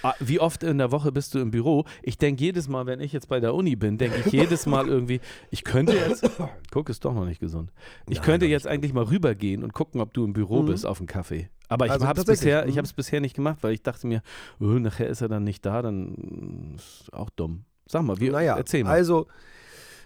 ah, 0.03 0.13
wie 0.19 0.39
oft 0.39 0.63
in 0.63 0.77
der 0.77 0.91
Woche 0.91 1.11
bist 1.11 1.35
du 1.35 1.39
im 1.39 1.51
Büro? 1.51 1.85
Ich 2.01 2.17
denke 2.17 2.43
jedes 2.43 2.69
Mal, 2.69 2.85
wenn 2.85 3.01
ich 3.01 3.11
jetzt 3.11 3.27
bei 3.27 3.39
der 3.39 3.53
Uni 3.53 3.75
bin, 3.75 3.97
denke 3.97 4.17
ich 4.25 4.31
jedes 4.31 4.65
Mal 4.65 4.87
irgendwie, 4.87 5.19
ich 5.51 5.63
könnte 5.63 5.93
jetzt, 5.93 6.29
guck, 6.71 6.89
ist 6.89 7.03
doch 7.03 7.13
noch 7.13 7.25
nicht 7.25 7.39
gesund. 7.41 7.71
Ich 8.07 8.17
Nein, 8.17 8.25
könnte 8.25 8.45
jetzt 8.45 8.67
eigentlich 8.67 8.93
mal 8.93 9.03
rübergehen 9.03 9.63
und 9.63 9.73
gucken, 9.73 9.99
ob 9.99 10.13
du 10.13 10.23
im 10.23 10.33
Büro 10.33 10.61
Mhm. 10.61 10.67
bist 10.67 10.85
auf 10.85 10.99
einen 10.99 11.07
Kaffee. 11.07 11.49
Aber 11.67 11.85
ich 11.85 11.91
Also 11.91 12.07
habe 12.07 12.19
es 12.19 12.25
bisher, 12.25 12.65
ich 12.67 12.75
mhm. 12.75 12.83
bisher 12.95 13.19
nicht 13.21 13.35
gemacht, 13.35 13.57
weil 13.61 13.73
ich 13.73 13.83
dachte 13.83 14.07
mir, 14.07 14.21
oh, 14.59 14.65
nachher 14.65 15.07
ist 15.07 15.21
er 15.21 15.27
dann 15.27 15.43
nicht 15.43 15.65
da, 15.65 15.81
dann 15.81 16.75
ist 16.77 17.13
auch 17.13 17.29
dumm. 17.29 17.65
Sag 17.87 18.03
mal, 18.03 18.19
wie, 18.19 18.29
naja, 18.29 18.55
erzähl 18.55 18.83
mal. 18.83 18.91
also 18.91 19.27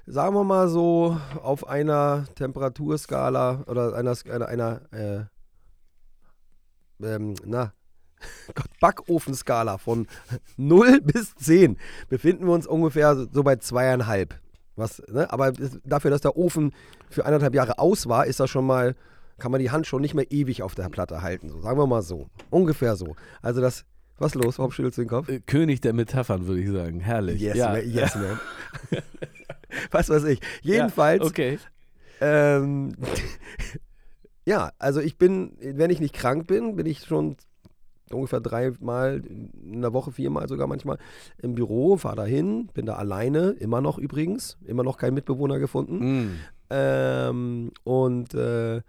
sagen 0.06 0.36
wir 0.36 0.44
mal 0.44 0.68
so 0.68 1.18
auf 1.42 1.68
einer 1.68 2.26
Temperaturskala 2.36 3.64
oder 3.68 3.94
einer, 3.96 4.16
einer, 4.30 4.48
einer 4.48 4.82
äh, 4.92 5.24
ähm, 7.06 7.36
na, 7.46 7.74
Gott, 8.56 8.68
Backofenskala 8.80 9.78
von 9.78 10.08
0 10.58 11.02
bis 11.02 11.36
10 11.36 11.78
befinden 12.10 12.46
wir 12.46 12.54
uns 12.54 12.68
ungefähr 12.68 13.16
so- 13.32 13.44
bei 13.44 13.56
zweieinhalb. 13.58 14.40
Was, 14.76 15.04
ne? 15.08 15.32
Aber 15.32 15.52
dafür, 15.84 16.10
dass 16.10 16.22
der 16.22 16.36
Ofen 16.36 16.74
für 17.10 17.26
eineinhalb 17.26 17.54
Jahre 17.54 17.78
aus 17.78 18.08
war, 18.08 18.26
ist 18.26 18.40
das 18.40 18.50
schon 18.50 18.66
mal, 18.66 18.96
kann 19.38 19.52
man 19.52 19.62
die 19.62 19.70
Hand 19.70 19.86
schon 19.86 20.02
nicht 20.02 20.16
mehr 20.16 20.32
ewig 20.32 20.64
auf 20.64 20.74
der 20.74 20.90
Platte 20.90 21.22
halten. 21.22 21.50
So, 21.50 21.62
sagen 21.62 21.78
wir 21.78 21.86
mal 21.86 22.02
so. 22.02 22.28
Ungefähr 22.50 22.96
so. 22.96 23.16
Also 23.44 23.62
das, 23.62 23.86
was 24.18 24.34
los? 24.34 24.58
Warum 24.58 24.72
schüttelst 24.72 24.98
du 24.98 25.04
den 25.04 25.10
Kopf? 25.10 25.30
Äh, 25.30 25.42
König 25.42 25.82
der 25.82 25.94
Metaphern, 25.94 26.48
würde 26.48 26.62
ich 26.62 26.70
sagen. 26.72 27.00
Herrlich. 27.02 27.40
Yes, 27.40 27.56
ja. 27.58 27.72
man, 27.74 27.88
yes, 27.88 28.16
man. 28.92 29.02
was 29.92 30.10
weiß 30.10 30.24
ich. 30.26 30.40
Jedenfalls, 30.62 31.22
Ja, 31.24 31.28
okay. 31.30 31.60
ähm, 32.22 32.94
ja, 34.46 34.72
also 34.80 35.00
ich 35.00 35.18
bin, 35.18 35.58
wenn 35.62 35.90
ich 35.90 36.00
nicht 36.00 36.14
krank 36.14 36.48
bin, 36.48 36.76
bin 36.76 36.86
ich 36.86 37.00
schon 37.06 37.36
ungefähr 38.12 38.42
dreimal 38.42 39.22
in 39.26 39.82
der 39.82 39.94
Woche, 39.94 40.12
viermal 40.12 40.48
sogar 40.48 40.68
manchmal 40.68 40.98
im 41.42 41.56
Büro, 41.56 41.98
fahre 41.98 42.18
da 42.18 42.26
hin, 42.26 42.70
bin 42.74 42.86
da 42.86 42.96
alleine, 42.96 43.52
immer 43.52 43.82
noch 43.82 43.98
übrigens, 43.98 44.58
immer 44.66 44.84
noch 44.84 44.98
keinen 44.98 45.16
Mitbewohner 45.16 45.58
gefunden. 45.60 46.26
Mm. 46.28 46.40
Ähm, 46.70 47.72
und 47.84 48.34
äh, 48.36 48.82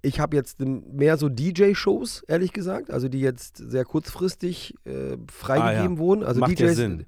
ich 0.00 0.20
habe 0.20 0.36
jetzt 0.36 0.60
mehr 0.60 1.16
so 1.16 1.28
DJ-Shows, 1.28 2.24
ehrlich 2.28 2.52
gesagt, 2.52 2.90
also 2.90 3.08
die 3.08 3.20
jetzt 3.20 3.56
sehr 3.56 3.84
kurzfristig 3.84 4.74
äh, 4.84 5.16
freigegeben 5.30 5.92
Ah, 5.92 5.92
ja. 5.94 5.98
wurden. 5.98 6.24
Also 6.24 6.40
Macht 6.40 6.58
DJs, 6.58 6.76
Sinn. 6.76 7.06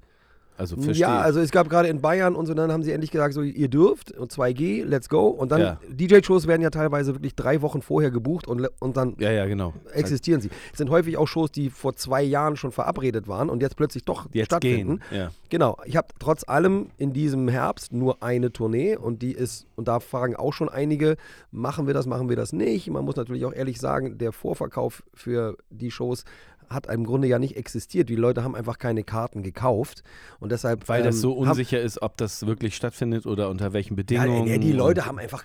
Also 0.57 0.75
verstehe. 0.75 0.95
ja, 1.01 1.19
also 1.19 1.39
es 1.39 1.51
gab 1.51 1.69
gerade 1.69 1.87
in 1.87 2.01
Bayern 2.01 2.35
und 2.35 2.47
so, 2.47 2.53
dann 2.53 2.71
haben 2.71 2.81
sie 2.83 2.91
endlich 2.91 3.11
gesagt, 3.11 3.33
so 3.35 3.41
ihr 3.43 3.67
dürft 3.67 4.11
und 4.11 4.31
2G, 4.31 4.83
let's 4.85 5.07
go. 5.07 5.27
Und 5.27 5.51
dann, 5.51 5.61
Ja. 5.61 5.79
DJ-Shows 5.89 6.47
werden 6.47 6.61
ja 6.61 6.71
teilweise 6.71 7.13
wirklich 7.13 7.35
drei 7.35 7.61
Wochen 7.61 7.81
vorher 7.81 8.09
gebucht 8.09 8.47
und, 8.47 8.67
und 8.79 8.97
dann 8.97 9.15
ja, 9.19 9.31
ja, 9.31 9.45
genau. 9.45 9.73
existieren 9.93 10.41
sie. 10.41 10.49
Es 10.71 10.79
sind 10.79 10.89
häufig 10.89 11.17
auch 11.17 11.27
Shows, 11.27 11.51
die 11.51 11.69
vor 11.69 11.95
zwei 11.95 12.23
Jahren 12.23 12.55
schon 12.57 12.71
verabredet 12.71 13.27
waren 13.27 13.49
und 13.49 13.61
jetzt 13.61 13.75
plötzlich 13.75 14.03
doch 14.03 14.27
Jetzt 14.33 14.47
stattfinden. 14.47 14.99
gehen. 15.09 15.17
Ja. 15.19 15.31
Genau, 15.49 15.77
ich 15.85 15.95
habe 15.95 16.07
trotz 16.19 16.43
allem 16.47 16.87
in 16.97 17.13
diesem 17.13 17.47
Herbst 17.47 17.93
nur 17.93 18.23
eine 18.23 18.51
Tournee 18.51 18.95
und 18.97 19.21
die 19.21 19.33
ist, 19.33 19.67
und 19.75 19.87
da 19.87 19.99
fragen 19.99 20.35
auch 20.35 20.53
schon 20.53 20.69
einige, 20.69 21.17
machen 21.51 21.85
wir 21.87 21.93
das, 21.93 22.05
machen 22.07 22.29
wir 22.29 22.35
das 22.35 22.51
nicht. 22.51 22.89
Man 22.89 23.05
muss 23.05 23.15
natürlich 23.15 23.45
auch 23.45 23.53
ehrlich 23.53 23.79
sagen, 23.79 24.17
der 24.17 24.31
Vorverkauf 24.31 25.03
für 25.13 25.55
die 25.69 25.91
Shows 25.91 26.23
hat 26.69 26.87
im 26.87 27.05
Grunde 27.05 27.27
ja 27.27 27.39
nicht 27.39 27.55
existiert. 27.57 28.09
Die 28.09 28.15
Leute 28.15 28.43
haben 28.43 28.55
einfach 28.55 28.77
keine 28.77 29.03
Karten 29.03 29.43
gekauft 29.43 30.03
und 30.39 30.51
deshalb. 30.51 30.87
Weil 30.89 31.03
das 31.03 31.15
ähm, 31.15 31.21
so 31.21 31.31
haben- 31.41 31.49
unsicher 31.49 31.81
ist, 31.81 32.01
ob 32.01 32.17
das 32.17 32.45
wirklich 32.45 32.75
stattfindet 32.75 33.25
oder 33.25 33.49
unter 33.49 33.73
welchen 33.73 33.93
Ja, 33.93 34.03
Bedingungen. 34.03 34.45
nee, 34.45 34.57
die 34.59 34.71
Leute 34.71 35.05
haben 35.05 35.19
einfach 35.19 35.43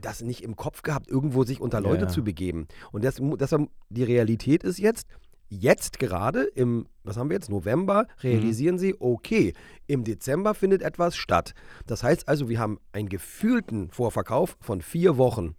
das 0.00 0.22
nicht 0.22 0.42
im 0.42 0.56
Kopf 0.56 0.82
gehabt, 0.82 1.08
irgendwo 1.08 1.44
sich 1.44 1.60
unter 1.60 1.80
Leute 1.80 2.02
Ja. 2.04 2.08
zu 2.08 2.22
begeben. 2.22 2.68
Und 2.92 3.04
das, 3.04 3.16
deshalb, 3.20 3.68
die 3.88 4.02
Realität 4.04 4.62
ist 4.62 4.78
jetzt, 4.78 5.06
jetzt 5.48 5.98
gerade 5.98 6.42
im, 6.44 6.86
was 7.04 7.16
haben 7.16 7.30
wir 7.30 7.34
jetzt, 7.34 7.48
November, 7.50 8.06
realisieren 8.22 8.78
sie, 8.78 8.94
okay, 8.98 9.54
im 9.86 10.04
Dezember 10.04 10.54
findet 10.54 10.82
etwas 10.82 11.16
statt. 11.16 11.54
Das 11.86 12.02
heißt 12.02 12.28
also, 12.28 12.48
wir 12.48 12.58
haben 12.58 12.78
einen 12.92 13.08
gefühlten 13.08 13.90
Vorverkauf 13.90 14.56
von 14.60 14.82
vier 14.82 15.16
Wochen. 15.16 15.54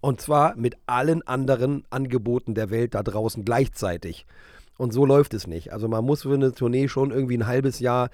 Und 0.00 0.20
zwar 0.20 0.56
mit 0.56 0.76
allen 0.86 1.22
anderen 1.26 1.84
Angeboten 1.90 2.54
der 2.54 2.70
Welt 2.70 2.94
da 2.94 3.02
draußen 3.02 3.44
gleichzeitig. 3.44 4.26
Und 4.78 4.92
so 4.92 5.04
läuft 5.04 5.34
es 5.34 5.46
nicht. 5.46 5.72
Also 5.72 5.88
man 5.88 6.04
muss 6.04 6.22
für 6.22 6.32
eine 6.34 6.52
Tournee 6.52 6.88
schon 6.88 7.10
irgendwie 7.10 7.36
ein 7.36 7.46
halbes 7.46 7.80
Jahr 7.80 8.08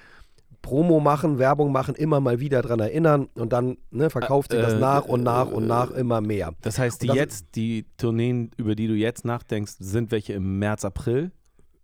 Promo 0.62 0.98
machen, 0.98 1.38
Werbung 1.38 1.70
machen, 1.70 1.94
immer 1.94 2.18
mal 2.18 2.40
wieder 2.40 2.60
dran 2.60 2.80
erinnern 2.80 3.28
und 3.34 3.52
dann 3.52 3.76
ne, 3.92 4.10
verkauft 4.10 4.50
sich 4.50 4.60
das 4.60 4.72
Äh, 4.72 4.78
nach 4.80 5.04
und 5.04 5.20
äh, 5.20 5.24
nach 5.24 5.46
und 5.48 5.64
äh, 5.64 5.66
nach 5.68 5.90
immer 5.92 6.20
mehr. 6.20 6.54
Das 6.62 6.78
heißt, 6.80 7.02
die 7.02 7.08
Und 7.08 7.16
das- 7.16 7.22
jetzt, 7.22 7.46
die 7.54 7.86
Tourneen, 7.98 8.50
über 8.56 8.74
die 8.74 8.88
du 8.88 8.94
jetzt 8.94 9.24
nachdenkst, 9.24 9.74
sind 9.78 10.10
welche 10.10 10.32
im 10.32 10.58
März, 10.58 10.84
April? 10.84 11.30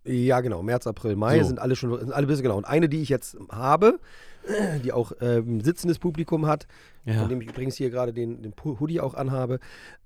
Ja, 0.03 0.41
genau, 0.41 0.61
März, 0.63 0.85
April, 0.85 1.15
Mai 1.15 1.39
So. 1.39 1.45
sind 1.47 1.59
alle 1.59 1.77
schon, 1.77 1.97
sind 1.97 2.11
alle 2.11 2.27
bis 2.27 2.41
genau. 2.41 2.57
Und 2.57 2.65
eine, 2.65 2.89
die 2.89 3.01
ich 3.01 3.07
jetzt 3.07 3.37
habe, 3.49 3.99
die 4.83 4.91
auch 4.91 5.11
ähm, 5.21 5.61
sitzendes 5.61 5.99
Publikum 5.99 6.45
hat, 6.47 6.67
Ja. 7.05 7.19
von 7.19 7.29
dem 7.29 7.41
ich 7.41 7.49
übrigens 7.49 7.75
hier 7.75 7.89
gerade 7.89 8.13
den, 8.13 8.41
den 8.41 8.53
Hoodie 8.63 8.99
auch 9.01 9.13
anhabe, 9.13 9.59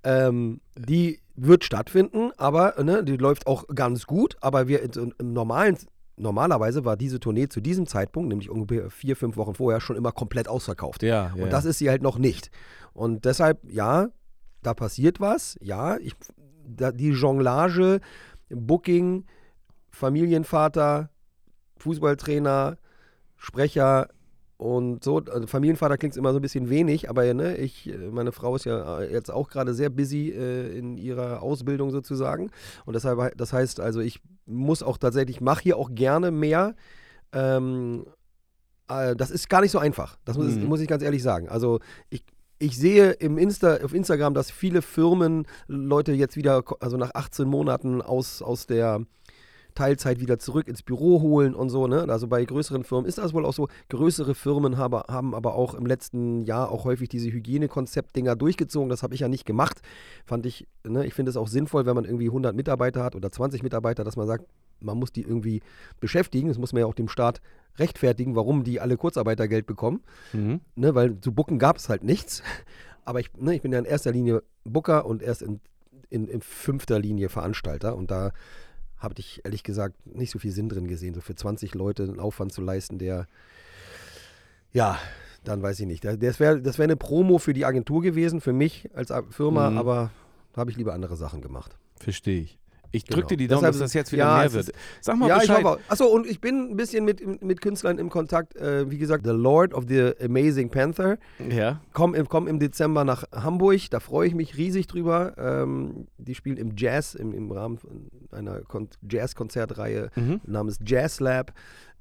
ähm, 0.04 0.62
die 0.78 1.19
wird 1.36 1.63
stattfinden, 1.63 2.32
aber 2.38 2.76
ne, 2.84 3.04
die 3.04 3.17
läuft 3.17 3.47
auch 3.47 3.65
ganz 3.73 4.06
gut. 4.06 4.38
Aber 4.41 4.67
wir 4.67 4.82
in- 4.84 5.13
im 5.17 5.34
normalen, 5.34 5.78
normalerweise 6.17 6.86
war 6.86 6.97
diese 6.97 7.19
Tournee 7.19 7.47
zu 7.47 7.62
diesem 7.62 7.86
Zeitpunkt, 7.88 8.30
nämlich 8.30 8.50
ungefähr 8.50 8.89
vier, 8.89 9.15
fünf 9.15 9.38
Wochen 9.38 9.54
vorher, 9.56 9.80
schon 9.82 9.95
immer 9.95 10.12
komplett 10.12 10.47
ausverkauft. 10.47 11.04
Ja, 11.04 11.32
ja. 11.36 11.43
Und 11.43 11.52
das 11.54 11.65
ist 11.65 11.78
sie 11.80 11.89
halt 11.89 12.02
noch 12.02 12.17
nicht. 12.17 12.50
Und 12.93 13.26
deshalb, 13.26 13.60
ja, 13.69 14.10
da 14.63 14.73
passiert 14.73 15.19
was. 15.19 15.58
Ja, 15.62 15.97
ich, 15.97 16.13
da, 16.67 16.91
die 16.91 17.10
Jonglage, 17.10 18.02
Booking, 18.50 19.26
Familienvater, 19.91 21.10
Fußballtrainer, 21.78 22.78
Sprecher, 23.36 24.10
und 24.58 25.04
so, 25.04 25.17
also 25.17 25.46
Familienvater 25.46 25.98
klingt 25.98 26.17
immer 26.17 26.32
so 26.32 26.39
ein 26.39 26.41
bisschen 26.41 26.70
wenig, 26.70 27.10
aber 27.12 27.32
ne, 27.34 27.58
ich, 27.58 27.93
meine 28.12 28.32
Frau 28.32 28.56
ist 28.56 28.65
ja 28.65 29.02
äh, 29.02 29.12
jetzt 29.13 29.30
auch 29.32 29.50
gerade 29.50 29.76
sehr 29.76 29.89
busy 29.91 30.32
äh, 30.32 30.76
in 30.78 30.98
ihrer 30.98 31.43
Ausbildung 31.43 31.91
sozusagen. 31.91 32.50
Und 32.86 32.96
deshalb, 32.96 33.38
das 33.38 33.54
heißt 33.54 33.80
also, 33.80 34.00
ich 34.00 34.20
muss 34.48 34.82
auch 34.82 34.98
tatsächlich, 34.98 35.41
mache 35.41 35.62
hier 35.62 35.78
auch 35.78 35.91
gerne 35.93 36.32
mehr. 36.32 36.74
Ähm, 37.34 38.06
äh, 38.89 39.15
das 39.15 39.30
ist 39.30 39.48
gar 39.48 39.62
nicht 39.62 39.72
so 39.72 39.78
einfach. 39.80 40.17
Das 40.26 40.38
muss, 40.38 40.56
Mhm. 40.56 40.65
muss 40.65 40.80
ich 40.80 40.88
ganz 40.88 41.04
ehrlich 41.04 41.22
sagen. 41.22 41.50
Also 41.50 41.80
ich, 42.10 42.24
ich 42.58 42.78
sehe 42.78 43.12
im 43.12 43.38
Insta, 43.38 43.78
auf 43.84 43.93
Instagram, 43.93 44.34
dass 44.34 44.50
viele 44.50 44.82
Firmen 44.82 45.46
Leute 45.67 46.13
jetzt 46.13 46.36
wieder, 46.36 46.63
also 46.80 46.98
nach 46.98 47.12
18 47.13 47.48
Monaten 47.48 48.02
aus, 48.02 48.41
aus 48.41 48.65
der 48.65 49.02
Teilzeit 49.78 50.20
wieder 50.20 50.40
zurück 50.40 50.68
ins 50.68 50.82
Büro 50.82 51.22
holen 51.22 51.54
und 51.54 51.70
so. 51.70 51.86
Ne? 51.86 52.08
Also 52.10 52.28
bei 52.28 52.44
größeren 52.44 52.84
Firmen 52.84 53.06
ist 53.08 53.20
das 53.20 53.34
wohl 53.34 53.46
auch 53.46 53.54
so. 53.54 53.68
Größere 53.90 54.34
Firmen 54.34 54.78
habe, 54.78 55.04
haben 55.08 55.36
aber 55.36 55.54
auch 55.54 55.76
im 55.76 55.86
letzten 55.86 56.42
Jahr 56.42 56.72
auch 56.72 56.84
häufig 56.84 57.10
diese 57.10 57.30
Hygienekonzept-Dinger 57.30 58.36
durchgezogen. 58.36 58.90
Das 58.90 59.04
habe 59.04 59.13
ich 59.13 59.20
ja 59.20 59.28
nicht 59.28 59.46
gemacht. 59.46 59.82
Fand 60.26 60.48
ich, 60.48 60.68
ne? 60.84 61.06
ich 61.06 61.13
finde 61.13 61.30
es 61.30 61.38
auch 61.38 61.48
sinnvoll, 61.48 61.86
wenn 61.86 61.94
man 61.94 62.06
irgendwie 62.06 62.26
100 62.28 62.56
Mitarbeiter 62.56 63.04
hat 63.04 63.16
oder 63.16 63.32
20 63.32 63.62
Mitarbeiter, 63.62 64.04
dass 64.04 64.16
man 64.16 64.26
sagt, 64.26 64.46
man 64.80 64.98
muss 64.98 65.12
die 65.12 65.22
irgendwie 65.22 65.62
beschäftigen. 66.00 66.48
Das 66.48 66.58
muss 66.58 66.74
man 66.74 66.80
ja 66.80 66.86
auch 66.88 66.96
dem 66.96 67.08
Staat 67.08 67.40
rechtfertigen, 67.78 68.36
warum 68.36 68.63
die 68.63 68.80
alle 68.80 68.98
Kurzarbeitergeld 68.98 69.68
bekommen 69.68 70.02
Mhm. 70.34 70.62
ne, 70.76 70.96
weil 70.96 71.20
zu 71.20 71.32
Booken 71.32 71.60
gab 71.60 71.78
es 71.78 71.88
halt 71.88 72.04
nichts. 72.04 72.42
Aber 73.06 73.20
ich, 73.20 73.32
ne, 73.38 73.56
ich 73.56 73.62
bin 73.62 73.72
ja 73.72 73.80
in 73.80 73.86
erster 73.86 74.12
Linie 74.12 74.42
Booker 74.63 75.06
und 75.06 75.22
erst 75.22 75.44
in, 75.44 75.62
in, 76.10 76.28
in 76.28 76.42
fünfter 76.42 77.00
Linie 77.00 77.30
Veranstalter. 77.30 77.96
Und 77.96 78.10
da 78.12 78.32
habe 78.99 79.15
ich 79.17 79.41
ehrlich 79.45 79.63
gesagt 79.63 79.95
nicht 80.07 80.31
so 80.31 80.39
viel 80.39 80.51
Sinn 80.51 80.69
drin 80.69 80.88
gesehen, 80.88 81.13
so 81.13 81.21
für 81.21 81.36
20 81.36 81.75
Leute 81.75 82.03
einen 82.03 82.19
Aufwand 82.19 82.51
zu 82.51 82.62
leisten, 82.62 82.97
der, 82.97 83.27
ja, 84.71 84.97
dann 85.43 85.62
weiß 85.62 85.79
ich 85.79 85.86
nicht. 85.86 86.03
Da- 86.03 86.15
Das 86.17 86.39
wäre 86.39 86.62
das 86.62 86.77
wär 86.77 86.83
eine 86.86 86.95
Promo 86.97 87.38
für 87.38 87.53
die 87.53 87.65
Agentur 87.65 88.01
gewesen, 88.01 88.41
für 88.41 88.53
mich 88.53 88.89
als 88.93 89.12
Firma, 89.29 89.69
Mhm. 89.69 89.77
aber 89.77 90.12
da 90.53 90.62
habe 90.62 90.71
ich 90.71 90.77
lieber 90.77 90.93
andere 90.93 91.15
Sachen 91.15 91.41
gemacht. 91.41 91.77
Verstehe 91.99 92.41
ich. 92.41 92.57
Ich 92.91 93.06
Genau. 93.06 93.15
drücke 93.17 93.30
dir 93.30 93.38
die 93.38 93.47
Daumen, 93.47 93.62
Deshalb- 93.62 93.73
dass 93.73 93.80
das 93.82 93.93
jetzt 93.93 94.12
wieder 94.12 94.23
ja, 94.26 94.38
mehr 94.39 94.54
wird. 94.54 94.71
Sag 95.02 95.17
mal 95.17 95.28
ja, 95.30 95.36
ich 95.38 95.41
Bescheid. 95.47 95.63
hoffe. 95.63 95.80
Achso, 95.89 96.06
und 96.06 96.26
ich 96.26 96.39
bin 96.41 96.71
ein 96.71 96.76
bisschen 96.78 97.04
mit, 97.06 97.41
mit 97.43 97.62
Künstlern 97.62 97.97
im 97.97 98.10
Kontakt. 98.10 98.56
Äh, 98.56 98.89
wie 98.89 98.97
gesagt, 98.97 99.26
The 99.26 99.32
Lord 99.34 99.73
of 99.73 99.86
the 99.88 100.13
Amazing 100.23 100.69
Panther. 100.69 101.17
ja. 101.50 101.82
Komm 101.93 102.15
im, 102.15 102.28
komm 102.30 102.47
im 102.47 102.60
Dezember 102.60 103.04
nach 103.04 103.23
Hamburg, 103.32 103.80
da 103.89 104.00
freue 104.00 104.28
ich 104.28 104.36
mich 104.36 104.58
riesig 104.58 104.88
drüber. 104.88 105.34
Ähm, 105.38 106.08
die 106.17 106.36
spielen 106.36 106.58
im 106.58 106.73
Jazz, 106.78 107.13
im, 107.15 107.34
im 107.34 107.52
Rahmen 107.52 107.80
einer 108.32 108.62
Kon 108.62 108.88
Jazz-Konzertreihe 109.10 110.10
Mhm. 110.15 110.41
namens 110.45 110.78
Jazz 110.86 111.19
Lab. 111.19 111.54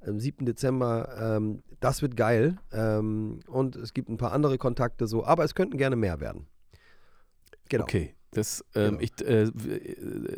Am 0.06 0.20
7. 0.20 0.46
Dezember, 0.46 1.08
ähm, 1.36 1.62
das 1.80 2.00
wird 2.02 2.16
geil. 2.16 2.58
Ähm, 2.72 3.40
und 3.48 3.74
es 3.76 3.92
gibt 3.92 4.08
ein 4.08 4.18
paar 4.18 4.32
andere 4.32 4.56
Kontakte 4.58 5.06
so, 5.08 5.24
aber 5.24 5.42
es 5.44 5.54
könnten 5.54 5.76
gerne 5.78 5.96
mehr 5.96 6.20
werden. 6.20 6.46
Genau. 7.68 7.84
Okay. 7.84 8.14
Das, 8.32 8.64
ähm, 8.74 8.98
Genau. 8.98 9.00
ich, 9.00 9.26
äh, 9.26 9.50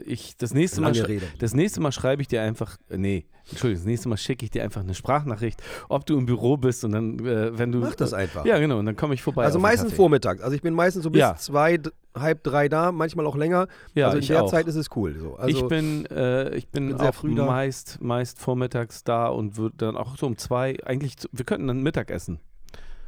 ich, 0.04 0.36
das 0.36 0.54
nächste 0.54 0.80
Mal, 0.80 0.88
Lange 0.88 0.98
schrei- 1.00 1.06
Rede. 1.14 1.26
das 1.38 1.54
nächste 1.54 1.80
Mal 1.80 1.90
schreibe 1.92 2.22
ich 2.22 2.28
dir 2.28 2.42
einfach, 2.42 2.76
äh, 2.90 2.96
nee, 2.98 3.26
Entschuldigung, 3.50 3.82
das 3.82 3.86
nächste 3.86 4.08
Mal 4.08 4.16
schicke 4.18 4.44
ich 4.44 4.50
dir 4.50 4.62
einfach 4.62 4.82
eine 4.82 4.94
Sprachnachricht, 4.94 5.62
ob 5.88 6.04
du 6.06 6.18
im 6.18 6.26
Büro 6.26 6.56
bist 6.58 6.84
und 6.84 6.92
dann, 6.92 7.18
äh, 7.26 7.58
wenn 7.58 7.72
du, 7.72 7.78
Mach 7.78 7.94
das 7.94 8.12
äh, 8.12 8.16
einfach. 8.16 8.44
Ja, 8.44 8.58
genau, 8.58 8.78
und 8.78 8.86
dann 8.86 8.94
komme 8.96 9.14
ich 9.14 9.22
vorbei. 9.22 9.44
also 9.44 9.58
meistens 9.58 9.94
vormittags. 9.94 10.42
Also 10.42 10.54
ich 10.54 10.62
bin 10.62 10.74
meistens 10.74 11.02
so 11.04 11.10
bis 11.10 11.20
Ja. 11.20 11.34
zwei, 11.36 11.80
halb 12.14 12.44
drei 12.44 12.68
da, 12.68 12.92
manchmal 12.92 13.26
auch 13.26 13.36
länger. 13.36 13.68
Ja, 13.94 14.06
also 14.08 14.18
in 14.18 14.26
der 14.26 14.44
auch. 14.44 14.50
Zeit 14.50 14.66
ist 14.68 14.76
es 14.76 14.88
cool. 14.94 15.16
So. 15.18 15.36
Also, 15.36 15.48
ich 15.56 15.66
bin, 15.68 16.04
äh, 16.06 16.54
ich 16.56 16.68
bin, 16.68 16.88
bin 16.90 16.98
sehr 16.98 17.08
auch 17.10 17.14
früh 17.14 17.30
meist, 17.30 18.00
meist 18.02 18.38
vormittags 18.38 19.02
da 19.02 19.28
und 19.28 19.56
würde 19.56 19.76
dann 19.78 19.96
auch 19.96 20.16
so 20.18 20.26
um 20.26 20.36
zwei, 20.36 20.76
eigentlich, 20.84 21.14
wir 21.32 21.44
könnten 21.44 21.66
dann 21.68 21.82
Mittag 21.82 22.10
essen. 22.10 22.38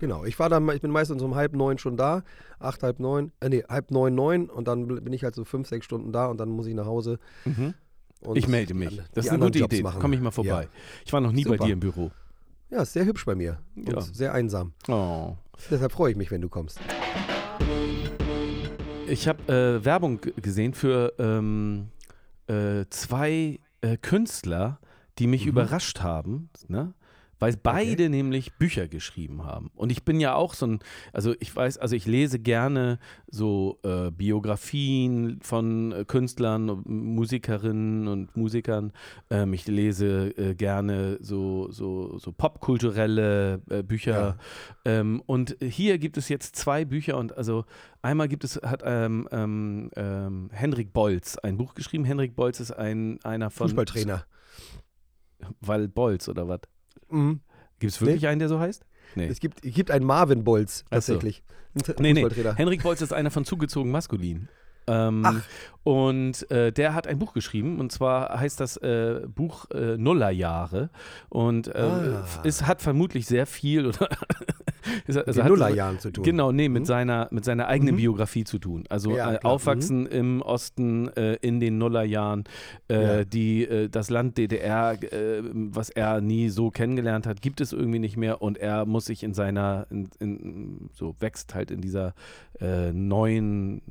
Genau, 0.01 0.25
ich 0.25 0.39
war 0.39 0.49
dann, 0.49 0.69
ich 0.71 0.81
bin 0.81 0.91
meistens 0.91 1.23
um 1.23 1.35
halb 1.35 1.53
neun 1.55 1.77
schon 1.79 1.97
da, 1.97 2.23
acht, 2.59 2.83
halb 2.83 2.99
neun, 3.01 3.33
äh, 3.41 3.49
nee, 3.51 3.63
halb 3.69 3.91
neun, 3.91 4.15
neun 4.15 4.49
und 4.51 4.67
dann 4.67 4.87
bin 4.89 5.13
ich 5.13 5.23
halt 5.25 5.35
so 5.35 5.45
fünf, 5.45 5.69
sechs 5.69 5.85
Stunden 5.85 6.11
da 6.11 6.27
und 6.27 6.39
dann 6.41 6.49
muss 6.49 6.67
ich 6.67 6.75
nach 6.75 6.87
Hause. 6.87 7.19
Und 8.23 8.37
ich 8.37 8.49
melde 8.49 8.73
mich. 8.75 9.01
Das 9.13 9.27
ist 9.27 9.31
eine 9.33 9.45
gute 9.45 9.59
Jobs 9.61 9.75
Idee. 9.75 9.83
machen. 9.83 10.01
Komme 10.01 10.15
ich 10.17 10.21
mal 10.23 10.31
vorbei. 10.31 10.69
Ich 11.05 11.13
war 11.13 11.21
noch 11.21 11.33
nie 11.33 11.45
bei 11.45 11.53
Super. 11.53 11.67
dir 11.67 11.73
im 11.75 11.81
Büro. 11.81 12.11
Ja. 12.71 12.79
ja, 12.79 12.83
ist 12.83 12.95
sehr 12.95 13.05
hübsch 13.05 13.25
bei 13.27 13.35
mir 13.35 13.59
und 13.77 13.89
Ja. 13.93 14.01
sehr 14.01 14.33
einsam. 14.33 14.73
Oh. 14.89 15.37
Deshalb 15.71 15.93
freue 15.93 16.11
ich 16.13 16.17
mich, 16.17 16.31
wenn 16.31 16.41
du 16.41 16.49
kommst. 16.49 16.81
Ich 19.07 19.27
habe 19.29 19.53
äh, 19.53 19.85
Werbung 19.85 20.21
gesehen 20.37 20.73
für 20.73 21.13
ähm, 21.19 21.89
äh, 22.47 22.85
zwei 22.91 23.59
äh, 23.81 23.97
Künstler, 23.97 24.79
die 25.19 25.27
mich 25.27 25.43
Mhm. 25.45 25.51
überrascht 25.51 26.01
haben, 26.01 26.49
ne? 26.69 26.95
Weil 27.41 27.57
beide 27.57 28.09
nämlich 28.11 28.53
Bücher 28.55 28.87
geschrieben 28.87 29.45
haben. 29.45 29.71
Und 29.75 29.91
ich 29.91 30.05
bin 30.05 30.21
ja 30.21 30.35
auch 30.35 30.55
so 30.55 30.67
ein, 30.67 30.81
also 31.13 31.35
ich 31.41 31.55
weiß, 31.57 31.79
also 31.79 31.97
ich 31.97 32.07
lese 32.07 32.39
gerne 32.39 32.99
so 33.29 33.79
äh, 33.83 34.11
Biografien 34.11 35.41
von 35.41 35.93
äh, 35.93 36.05
Künstlern, 36.05 36.83
Musikerinnen 36.85 38.07
und 38.07 38.37
Musikern. 38.37 38.93
Ähm, 39.31 39.55
ich 39.55 39.67
lese 39.67 40.37
äh, 40.37 40.55
gerne 40.55 41.19
so, 41.21 41.71
so, 41.73 42.19
so 42.19 42.31
popkulturelle 42.31 43.63
äh, 43.71 43.83
Bücher. 43.83 44.37
Ähm, 44.85 45.23
und 45.27 45.57
hier 45.63 45.99
gibt 45.99 46.19
es 46.19 46.29
jetzt 46.29 46.57
zwei 46.57 46.85
Bücher 46.85 47.17
und 47.17 47.37
also 47.37 47.65
einmal 48.03 48.29
gibt 48.29 48.45
es, 48.45 48.57
hat 48.57 48.83
ähm, 48.85 49.27
ähm, 49.33 49.91
ähm, 49.97 50.51
Henrik 50.53 50.93
Bolz 50.93 51.39
ein 51.39 51.57
Buch 51.57 51.75
geschrieben. 51.75 52.05
Henrik 52.05 52.37
Bolz 52.37 52.61
ist 52.61 52.73
ein, 52.73 53.19
einer 53.25 53.51
von 53.51 53.69
Fußballtrainer. 53.69 54.27
Weil 55.61 55.89
Bolz 55.89 56.29
oder 56.29 56.47
was? 56.49 56.61
Mhm. 57.11 57.41
Gibt 57.79 57.93
es 57.93 58.01
wirklich 58.01 58.27
einen, 58.27 58.39
der 58.39 58.49
so 58.49 58.59
heißt? 58.61 58.85
Nee. 59.17 59.27
Es 59.27 59.41
gibt, 59.41 59.65
es 59.65 59.75
gibt 59.75 59.91
einen 59.91 60.05
Marvin 60.05 60.45
Bolz 60.45 60.79
so. 60.79 60.85
tatsächlich. 60.91 61.43
Ein 61.75 61.95
Nee, 62.01 62.13
nee. 62.13 62.27
Henrik 62.57 62.83
Bolz 62.83 63.01
ist 63.01 63.13
einer 63.13 63.31
von 63.31 63.45
zugezogen 63.45 63.91
maskulin. 63.91 64.49
Ähm, 64.87 65.23
Ach. 65.25 65.41
Und 65.85 66.51
äh, 66.51 66.73
der 66.73 66.95
hat 66.95 67.07
ein 67.07 67.19
Buch 67.19 67.33
geschrieben 67.33 67.79
und 67.79 67.93
zwar 67.93 68.41
heißt 68.41 68.59
das 68.59 68.77
äh, 68.79 69.21
Buch 69.29 69.71
äh, 69.71 69.97
Nullerjahre 69.97 70.91
und 71.29 71.69
äh, 71.69 71.79
Ah. 71.79 72.25
es 72.45 72.67
hat 72.67 72.83
vermutlich 72.83 73.27
sehr 73.27 73.47
viel 73.47 73.87
oder 73.87 74.09
es 75.07 75.17
Mit 75.17 75.29
also 75.29 75.43
Nullerjahren 75.45 75.99
zu 75.99 76.11
tun. 76.11 76.25
Genau, 76.25 76.53
nee, 76.53 76.69
mit, 76.69 76.83
Mhm. 76.83 76.87
seiner, 76.87 77.29
mit 77.31 77.45
seiner 77.45 77.67
eigenen 77.69 77.95
Mhm. 77.95 77.99
Biografie 77.99 78.45
zu 78.45 78.59
tun. 78.59 78.85
Also 78.89 79.17
Ja, 79.17 79.35
äh, 79.35 79.39
aufwachsen 79.43 80.07
im 80.07 80.43
Osten 80.43 81.09
äh, 81.09 81.35
in 81.43 81.61
den 81.61 81.79
Nullerjahren, 81.79 82.45
äh, 82.89 83.19
Ja. 83.19 83.25
die, 83.25 83.65
äh, 83.65 83.89
das 83.89 84.11
Land 84.11 84.39
DDR, 84.39 84.93
äh, 85.03 85.43
was 85.43 85.91
er 85.91 86.21
nie 86.21 86.49
so 86.49 86.71
kennengelernt 86.71 87.27
hat, 87.27 87.43
gibt 87.43 87.61
es 87.61 87.73
irgendwie 87.73 87.99
nicht 87.99 88.17
mehr 88.17 88.43
und 88.43 88.59
er 88.59 88.87
muss 88.87 89.05
sich 89.07 89.23
in 89.23 89.35
seiner, 89.35 89.87
in, 89.91 90.09
in, 90.19 90.89
so 90.93 91.15
wächst 91.21 91.55
halt 91.55 91.71
in 91.71 91.81
dieser 91.81 92.15
äh, 92.61 92.93
neuen 92.93 93.83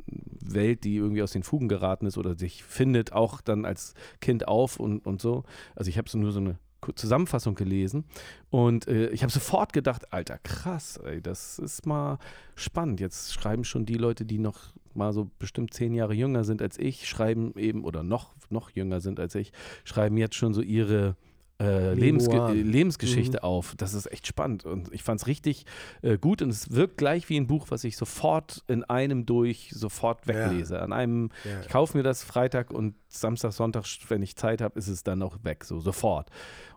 Welt, 0.41 0.84
die 0.84 0.95
irgendwie 0.95 1.21
aus 1.23 1.32
den 1.32 1.43
Fugen 1.43 1.67
geraten 1.67 2.06
ist 2.06 2.17
oder 2.17 2.36
sich 2.36 2.63
findet 2.63 3.13
auch 3.13 3.41
dann 3.41 3.65
als 3.65 3.93
Kind 4.21 4.47
auf 4.47 4.80
und, 4.80 5.06
und 5.06 5.21
so. 5.21 5.43
Also 5.75 5.89
ich 5.89 5.97
habe 5.97 6.10
so 6.10 6.17
nur 6.17 6.32
so 6.32 6.39
eine 6.39 6.58
Zusammenfassung 6.95 7.55
gelesen 7.55 8.05
und 8.49 8.87
äh, 8.87 9.09
ich 9.09 9.21
habe 9.21 9.31
sofort 9.31 9.73
gedacht, 9.73 10.13
Alter, 10.13 10.37
krass, 10.39 10.97
ey, 10.97 11.21
das 11.21 11.59
ist 11.59 11.85
mal 11.85 12.19
spannend. 12.55 12.99
Jetzt 12.99 13.33
schreiben 13.33 13.63
schon 13.63 13.85
die 13.85 13.95
Leute, 13.95 14.25
die 14.25 14.39
noch 14.39 14.73
mal 14.93 15.13
so 15.13 15.29
bestimmt 15.39 15.73
zehn 15.73 15.93
Jahre 15.93 16.13
jünger 16.13 16.43
sind 16.43 16.61
als 16.61 16.77
ich, 16.77 17.07
schreiben 17.07 17.53
eben 17.57 17.83
oder 17.83 18.03
noch, 18.03 18.33
noch 18.49 18.71
jünger 18.71 19.01
sind 19.01 19.19
als 19.19 19.35
ich, 19.35 19.51
schreiben 19.83 20.17
jetzt 20.17 20.35
schon 20.35 20.53
so 20.53 20.61
ihre 20.61 21.15
äh, 21.61 21.93
Lebensge 21.93 22.37
äh, 22.37 22.53
Lebensgeschichte 22.53 23.43
auf. 23.43 23.75
Das 23.75 23.93
ist 23.93 24.11
echt 24.11 24.27
spannend 24.27 24.65
und 24.65 24.93
ich 24.93 25.03
fand 25.03 25.19
es 25.21 25.27
richtig 25.27 25.65
äh, 26.01 26.17
gut 26.17 26.41
und 26.41 26.49
es 26.49 26.71
wirkt 26.71 26.97
gleich 26.97 27.27
wie 27.29 27.37
ein 27.37 27.47
Buch, 27.47 27.67
was 27.69 27.83
ich 27.83 27.97
sofort 27.97 28.63
in 28.67 28.83
einem 28.85 29.25
durch 29.25 29.71
sofort 29.73 30.27
weglese. 30.27 30.81
An 30.81 30.93
einem, 30.93 31.29
Ja. 31.43 31.59
ich 31.61 31.67
kaufe 31.69 31.97
mir 31.97 32.03
das 32.03 32.23
Freitag 32.23 32.71
und 32.71 32.95
Samstag, 33.07 33.51
Sonntag, 33.51 33.85
wenn 34.07 34.21
ich 34.21 34.35
Zeit 34.35 34.61
habe, 34.61 34.77
ist 34.79 34.87
es 34.87 35.03
dann 35.03 35.21
auch 35.21 35.37
weg, 35.43 35.65
so 35.65 35.79
sofort. 35.79 36.29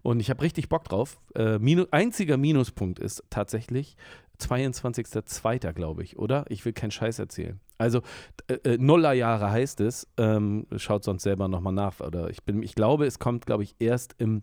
Und 0.02 0.18
ich 0.20 0.30
habe 0.30 0.42
richtig 0.42 0.68
Bock 0.68 0.84
drauf. 0.84 1.20
Äh, 1.34 1.58
Minu 1.58 1.84
einziger 1.90 2.36
Minuspunkt 2.36 2.98
ist 2.98 3.22
tatsächlich 3.30 3.96
22.02. 4.40 5.72
glaube 5.72 6.02
ich, 6.02 6.18
oder? 6.18 6.44
Ich 6.48 6.64
will 6.64 6.72
keinen 6.72 6.90
Scheiß 6.90 7.18
erzählen. 7.18 7.60
Also 7.78 8.02
äh, 8.48 8.76
Nullerjahre 8.78 9.50
heißt 9.50 9.80
es. 9.80 10.08
Ähm, 10.16 10.66
schaut 10.76 11.04
sonst 11.04 11.22
selber 11.22 11.48
nochmal 11.48 11.72
nach. 11.72 12.00
Oder 12.00 12.30
ich 12.30 12.42
bin, 12.42 12.62
ich 12.62 12.74
glaube, 12.74 13.06
es 13.06 13.18
kommt, 13.18 13.46
glaube 13.46 13.62
ich, 13.62 13.76
erst 13.78 14.14
im 14.18 14.42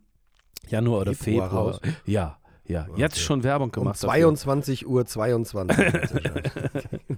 Januar 0.68 1.02
oder 1.02 1.14
Februar 1.14 1.50
Februar. 1.50 1.66
raus. 1.68 1.80
Ja, 2.06 2.38
ja. 2.66 2.88
Jetzt 2.96 3.14
Okay. 3.16 3.22
schon 3.24 3.44
Werbung 3.44 3.70
Um 3.70 3.72
gemacht. 3.72 3.96
dafür. 4.04 4.10
22 4.10 4.88
Uhr 4.88 5.06
22. 5.06 5.78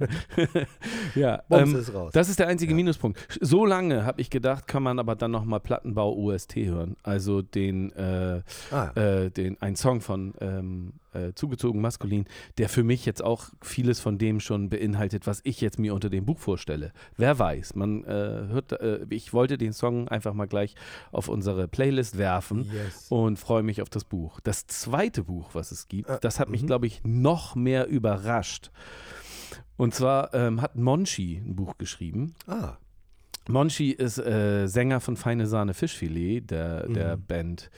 ja, 1.15 1.41
Bums 1.49 1.73
ähm, 1.73 1.79
ist 1.79 1.93
raus. 1.93 2.11
Das 2.13 2.29
ist 2.29 2.39
der 2.39 2.47
einzige 2.47 2.71
Ja. 2.71 2.75
Minuspunkt. 2.75 3.19
So 3.41 3.65
lange 3.65 4.05
habe 4.05 4.21
ich 4.21 4.29
gedacht, 4.29 4.67
kann 4.67 4.83
man 4.83 4.99
aber 4.99 5.15
dann 5.15 5.31
nochmal 5.31 5.59
Plattenbau 5.59 6.13
UST 6.15 6.55
hören. 6.55 6.95
Also 7.03 7.41
den, 7.41 7.91
äh, 7.93 8.41
ah, 8.71 8.91
äh, 8.95 9.29
den, 9.29 9.57
ein 9.61 9.75
Song 9.75 10.01
von 10.01 10.33
ähm, 10.39 10.93
äh, 11.13 11.33
zugezogen 11.33 11.81
maskulin, 11.81 12.25
der 12.57 12.69
für 12.69 12.83
mich 12.83 13.05
jetzt 13.05 13.23
auch 13.23 13.45
vieles 13.61 13.99
von 13.99 14.17
dem 14.17 14.39
schon 14.39 14.69
beinhaltet, 14.69 15.27
was 15.27 15.41
ich 15.43 15.61
jetzt 15.61 15.79
mir 15.79 15.93
unter 15.93 16.09
dem 16.09 16.25
Buch 16.25 16.39
vorstelle. 16.39 16.91
Wer 17.17 17.37
weiß, 17.39 17.75
man 17.75 18.03
äh, 18.03 18.07
hört, 18.07 18.71
äh, 18.73 19.05
ich 19.09 19.33
wollte 19.33 19.57
den 19.57 19.73
Song 19.73 20.07
einfach 20.07 20.33
mal 20.33 20.47
gleich 20.47 20.75
auf 21.11 21.27
unsere 21.27 21.67
Playlist 21.67 22.17
werfen 22.17 22.69
Yes. 22.71 23.07
und 23.09 23.37
freue 23.39 23.63
mich 23.63 23.81
auf 23.81 23.89
das 23.89 24.03
Buch. 24.05 24.39
Das 24.41 24.67
zweite 24.67 25.23
Buch, 25.23 25.49
was 25.53 25.71
es 25.71 25.87
gibt, 25.87 26.09
Äh, 26.09 26.17
das 26.21 26.39
hat 26.39 26.49
mich, 26.49 26.61
mhm. 26.63 26.67
glaube 26.67 26.87
ich, 26.87 27.01
noch 27.03 27.55
mehr 27.55 27.87
überrascht. 27.87 28.71
Und 29.77 29.93
zwar 29.95 30.33
ähm, 30.33 30.61
hat 30.61 30.75
Monchi 30.75 31.37
ein 31.43 31.55
Buch 31.55 31.77
geschrieben. 31.77 32.35
Ah, 32.47 32.77
Monchi 33.49 33.91
ist 33.91 34.19
äh, 34.19 34.67
Sänger 34.67 34.99
von 34.99 35.17
Feine 35.17 35.47
Sahne 35.47 35.73
Fischfilet, 35.73 36.41
der, 36.51 36.87
der 36.87 37.17
Mhm. 37.17 37.25
Band, 37.25 37.69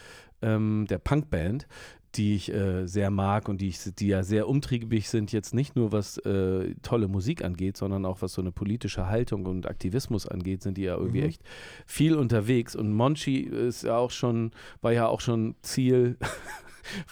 ähm, 0.41 0.85
der 0.89 0.97
Punkband, 0.97 1.67
die 2.15 2.35
ich 2.35 2.53
äh, 2.53 2.85
sehr 2.85 3.09
mag 3.09 3.49
und 3.49 3.59
die, 3.61 3.69
ich, 3.69 3.79
die 3.95 4.07
ja 4.07 4.23
sehr 4.23 4.47
umtriebig 4.47 5.09
sind, 5.09 5.31
jetzt 5.31 5.53
nicht 5.53 5.75
nur 5.75 5.91
was 5.91 6.17
äh, 6.19 6.75
tolle 6.81 7.07
Musik 7.07 7.43
angeht, 7.43 7.77
sondern 7.77 8.05
auch 8.05 8.21
was 8.21 8.33
so 8.33 8.41
eine 8.41 8.51
politische 8.51 9.07
Haltung 9.07 9.45
und 9.45 9.67
Aktivismus 9.67 10.27
angeht, 10.27 10.61
sind 10.61 10.77
die 10.77 10.83
ja 10.83 10.95
irgendwie 10.95 11.21
Mhm. 11.21 11.27
echt 11.27 11.41
viel 11.85 12.15
unterwegs. 12.15 12.75
Und 12.75 12.93
Monchi 12.93 13.39
ist 13.39 13.83
ja 13.83 13.97
auch 13.97 14.11
schon, 14.11 14.51
war 14.81 14.91
ja 14.93 15.07
auch 15.07 15.21
schon 15.21 15.55
Ziel. 15.61 16.17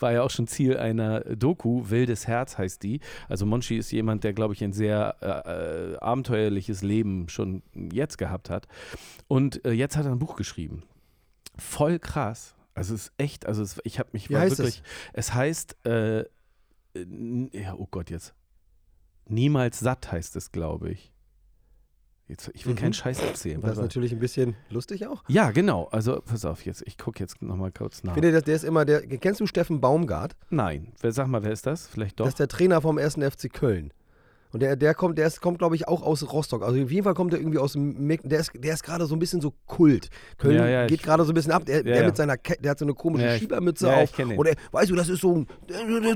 War 0.02 0.12
ja 0.12 0.22
auch 0.24 0.30
schon 0.30 0.48
Ziel 0.48 0.76
einer 0.76 1.22
Doku, 1.22 1.90
Wildes 1.90 2.28
Herz 2.28 2.58
heißt 2.58 2.84
die. 2.84 3.00
Also 3.30 3.46
Monchi 3.46 3.78
ist 3.78 3.90
jemand, 3.92 4.26
der, 4.26 4.34
glaube 4.34 4.54
ich, 4.54 4.62
ein 4.66 4.74
sehr 4.74 5.16
äh, 5.22 5.94
äh, 5.94 5.98
abenteuerliches 5.98 6.82
Leben 6.82 7.30
schon 7.30 7.64
jetzt 7.74 8.18
gehabt 8.18 8.50
hat. 8.50 8.68
Und 9.30 9.64
äh, 9.64 9.72
jetzt 9.72 9.96
hat 9.96 10.06
er 10.06 10.12
ein 10.12 10.20
Buch 10.20 10.36
geschrieben. 10.36 10.84
Voll 11.58 12.00
krass. 12.00 12.54
Also 12.74 12.94
es 12.96 13.04
ist 13.08 13.14
echt, 13.18 13.46
also 13.46 13.62
es, 13.64 13.80
ich 13.84 14.00
habe 14.00 14.10
mich 14.14 14.30
Wie 14.30 14.38
heißt 14.38 14.58
wirklich. 14.60 14.82
Es, 15.14 15.34
heißt, 15.34 15.86
äh, 15.86 16.26
ja, 17.54 17.76
oh 17.76 17.88
Gott, 17.90 18.10
jetzt. 18.10 18.34
Niemals 19.28 19.80
satt 19.80 20.12
heißt 20.12 20.36
es, 20.36 20.52
glaube 20.52 20.92
ich. 20.92 21.12
Jetzt, 22.28 22.50
ich 22.54 22.66
will 22.66 22.74
Mhm. 22.74 22.78
keinen 22.78 22.94
Scheiß 22.94 23.20
erzählen. 23.22 23.60
das 23.62 23.74
ist 23.74 23.78
natürlich 23.82 24.14
ein 24.14 24.20
bisschen 24.20 24.56
lustig 24.70 25.06
auch. 25.06 25.22
Ja, 25.28 25.52
genau. 25.52 25.90
Also 25.92 26.22
pass 26.22 26.46
auf 26.46 26.66
jetzt. 26.66 26.82
Ich 26.88 26.98
gucke 26.98 27.20
jetzt 27.20 27.42
nochmal 27.42 27.72
kurz 27.74 28.04
nach. 28.04 28.16
Ich 28.16 28.22
finde, 28.24 28.42
der 28.42 28.56
ist 28.56 28.64
immer 28.64 28.86
der. 28.86 29.02
Kennst 29.06 29.42
du 29.42 29.48
Steffen 29.48 29.82
Baumgart? 29.82 30.38
Nein. 30.50 30.94
Wer, 31.02 31.12
sag 31.12 31.28
mal, 31.28 31.44
wer 31.44 31.52
ist 31.52 31.66
das? 31.66 31.88
Vielleicht 31.88 32.20
doch. 32.22 32.26
Das 32.26 32.34
ist 32.36 32.40
der 32.40 32.48
Trainer 32.48 32.82
vom 32.82 32.98
1. 32.98 33.16
FC 33.16 33.52
Köln. 33.52 33.92
Und 34.54 34.62
der, 34.62 34.76
der 34.76 34.94
kommt, 34.94 35.18
der 35.18 35.28
ist, 35.28 35.42
kommt, 35.42 35.60
glaube 35.60 35.76
ich, 35.76 35.88
auch 35.88 36.02
aus 36.02 36.32
Rostock. 36.32 36.64
Also 36.64 36.82
auf 36.82 36.92
jeden 36.92 37.04
Fall 37.04 37.14
kommt 37.14 37.34
er 37.34 37.40
irgendwie 37.40 37.58
aus 37.58 37.74
dem 37.74 38.08
Der 38.24 38.40
ist, 38.40 38.52
der 38.56 38.74
ist 38.74 38.84
gerade 38.84 39.06
so 39.06 39.16
ein 39.16 39.20
bisschen 39.20 39.42
so 39.42 39.54
Kult. 39.66 40.10
Köln 40.38 40.56
Ja, 40.58 40.68
ja, 40.68 40.88
geht 40.88 41.04
gerade 41.04 41.24
so 41.24 41.32
ein 41.32 41.36
bisschen 41.36 41.52
ab. 41.52 41.66
Der, 41.66 41.84
der 41.84 42.06
mit 42.06 42.18
seiner 42.18 42.38
Ke 42.38 42.56
der 42.62 42.72
hat 42.72 42.80
so 42.80 42.86
eine 42.86 42.94
komische 42.94 43.28
ich- 43.28 43.40
Schiebermütze 43.40 43.88
auf. 44.04 44.12
Und 44.20 44.46
er, 44.48 44.56
weißt 44.72 44.92
du, 44.92 44.96
das 44.96 45.10
ist 45.10 45.22
so 45.22 45.36
ein, 45.38 45.48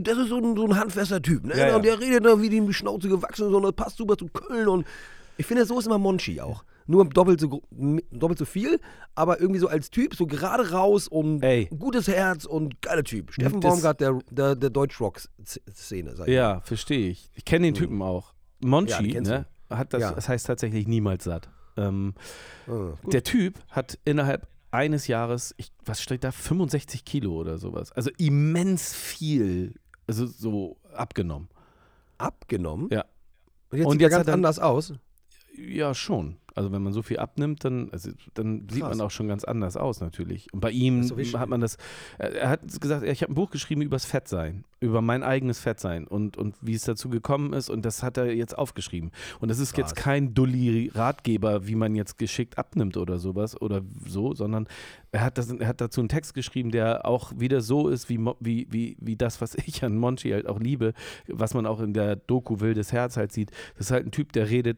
das 0.04 0.18
ist 0.18 0.30
so 0.30 0.38
ein, 0.38 0.56
so 0.56 0.66
ein 0.66 0.78
handfester 0.78 1.22
Typ. 1.22 1.46
Ne? 1.46 1.76
Und 1.76 1.86
der 1.86 2.00
redet 2.00 2.26
da 2.26 2.42
wie 2.42 2.50
die 2.50 2.74
Schnauze 2.74 3.08
gewachsen 3.08 3.54
und 3.54 3.64
das 3.64 3.74
passt 3.74 3.98
super 3.98 4.18
zu 4.18 4.28
Köln. 4.28 4.68
Und 4.68 4.86
ich 5.38 5.46
finde, 5.46 5.66
so 5.66 5.78
ist 5.80 5.86
immer 5.86 5.98
Monchi 5.98 6.40
auch. 6.42 6.64
Nur 6.88 7.06
doppelt 7.10 7.40
so, 7.40 7.64
doppelt 8.12 8.38
so 8.38 8.46
viel, 8.46 8.80
aber 9.16 9.42
irgendwie 9.42 9.60
so 9.60 9.68
als 9.68 9.90
Typ, 9.90 10.16
so 10.16 10.28
gerade 10.28 10.72
raus 10.72 11.08
und 11.08 11.42
Ey. 11.44 11.68
gutes 11.78 12.08
Herz 12.08 12.46
und 12.46 12.80
geiler 12.82 13.04
Typ. 13.04 13.34
Steffen 13.34 13.60
Das- 13.60 13.72
Baumgart, 13.74 14.00
der, 14.02 14.20
der, 14.30 14.56
der 14.56 14.70
Deutschrock-Szene. 14.70 16.12
sag 16.16 16.28
ich 16.28 16.32
mal. 16.34 16.36
Ja, 16.36 16.60
verstehe 16.62 17.10
ich. 17.10 17.30
Ich 17.34 17.44
kenne 17.46 17.66
den 17.68 17.74
Typen 17.74 18.02
auch. 18.02 18.34
Monchi, 18.64 18.92
Ja, 18.92 19.02
den 19.02 19.12
kennst 19.12 19.32
ne? 19.32 19.46
Hat 19.70 19.94
das, 19.94 20.02
Ja. 20.02 20.12
das 20.12 20.30
heißt 20.30 20.46
tatsächlich 20.46 20.88
niemals 20.88 21.24
satt. 21.24 21.50
Ähm, 21.76 22.14
Ah, 22.68 22.94
gut. 23.04 23.14
der 23.14 23.24
Typ 23.24 23.60
hat 23.70 23.98
innerhalb 24.06 24.48
eines 24.70 25.08
Jahres, 25.08 25.56
ich, 25.58 25.72
was 25.86 26.02
steht 26.02 26.24
da, 26.24 26.32
65 26.32 27.04
Kilo 27.04 27.34
oder 27.34 27.58
sowas. 27.58 27.92
Also 27.94 28.12
immens 28.20 28.94
viel, 28.94 29.74
also 30.08 30.26
so 30.28 30.78
abgenommen. 30.94 31.50
abgenommen. 32.18 32.90
Ja. 32.92 33.06
Und 33.72 33.78
jetzt 33.80 33.88
Und 33.88 33.92
sieht 33.94 34.02
er 34.02 34.06
jetzt 34.06 34.12
ganz 34.12 34.20
hat 34.22 34.28
er- 34.28 34.34
anders 34.36 34.60
aus. 34.60 34.94
Ja, 35.58 35.94
schon. 35.94 36.38
Also 36.56 36.72
wenn 36.72 36.82
man 36.82 36.94
so 36.94 37.02
viel 37.02 37.20
abnimmt, 37.20 37.66
dann, 37.66 37.90
also, 37.92 38.12
dann 38.34 38.68
sieht 38.70 38.82
man 38.82 39.02
auch 39.02 39.12
schon 39.12 39.28
ganz 39.28 39.44
anders 39.44 39.76
aus 39.76 40.00
natürlich. 40.00 40.52
Und 40.54 40.62
bei 40.62 40.72
ihm 40.72 41.04
wichtig. 41.18 41.38
hat 41.38 41.50
man 41.50 41.60
das, 41.60 41.78
er 42.18 42.34
er 42.34 42.50
hat 42.50 42.62
gesagt, 42.80 43.04
ich 43.04 43.22
habe 43.22 43.34
ein 43.34 43.36
Buch 43.36 43.50
geschrieben 43.50 43.82
über 43.82 43.98
das 43.98 44.06
Fettsein, 44.06 44.64
über 44.80 45.02
mein 45.02 45.22
eigenes 45.22 45.60
Fettsein 45.60 46.08
und, 46.08 46.38
und 46.38 46.56
wie 46.62 46.74
es 46.74 46.84
dazu 46.84 47.10
gekommen 47.10 47.52
ist 47.52 47.70
und 47.70 47.84
das 47.84 48.04
hat 48.04 48.16
er 48.16 48.34
jetzt 48.34 48.58
aufgeschrieben. 48.58 49.12
Und 49.42 49.50
das 49.50 49.60
ist 49.60 49.76
jetzt 49.76 49.96
Krass. 49.96 50.06
kein 50.06 50.34
Dulli-Ratgeber, 50.34 51.68
wie 51.68 51.76
man 51.76 51.94
jetzt 51.94 52.18
geschickt 52.18 52.58
abnimmt 52.58 52.96
oder 52.96 53.20
sowas 53.20 53.62
oder 53.62 53.82
so, 54.08 54.34
sondern 54.34 54.68
er 55.12 55.26
hat, 55.26 55.38
das, 55.38 55.52
er 55.52 55.68
hat 55.68 55.82
dazu 55.82 56.00
einen 56.00 56.10
Text 56.10 56.34
geschrieben, 56.34 56.72
der 56.72 57.06
auch 57.06 57.34
wieder 57.36 57.60
so 57.60 57.90
ist, 57.90 58.08
wie, 58.08 58.18
wie, 58.40 58.68
wie, 58.70 58.96
wie 59.02 59.18
das, 59.18 59.42
was 59.42 59.56
ich 59.66 59.84
an 59.84 59.98
Monchi 59.98 60.30
halt 60.30 60.48
auch 60.48 60.60
liebe, 60.60 60.94
was 61.28 61.54
man 61.54 61.66
auch 61.66 61.82
in 61.82 61.94
der 61.94 62.16
Doku 62.16 62.62
Wildes 62.62 62.94
Herz 62.94 63.18
halt 63.18 63.34
sieht. 63.34 63.52
Das 63.78 63.88
ist 63.88 63.92
halt 63.92 64.06
ein 64.06 64.12
Typ, 64.12 64.32
der 64.32 64.50
redet 64.50 64.78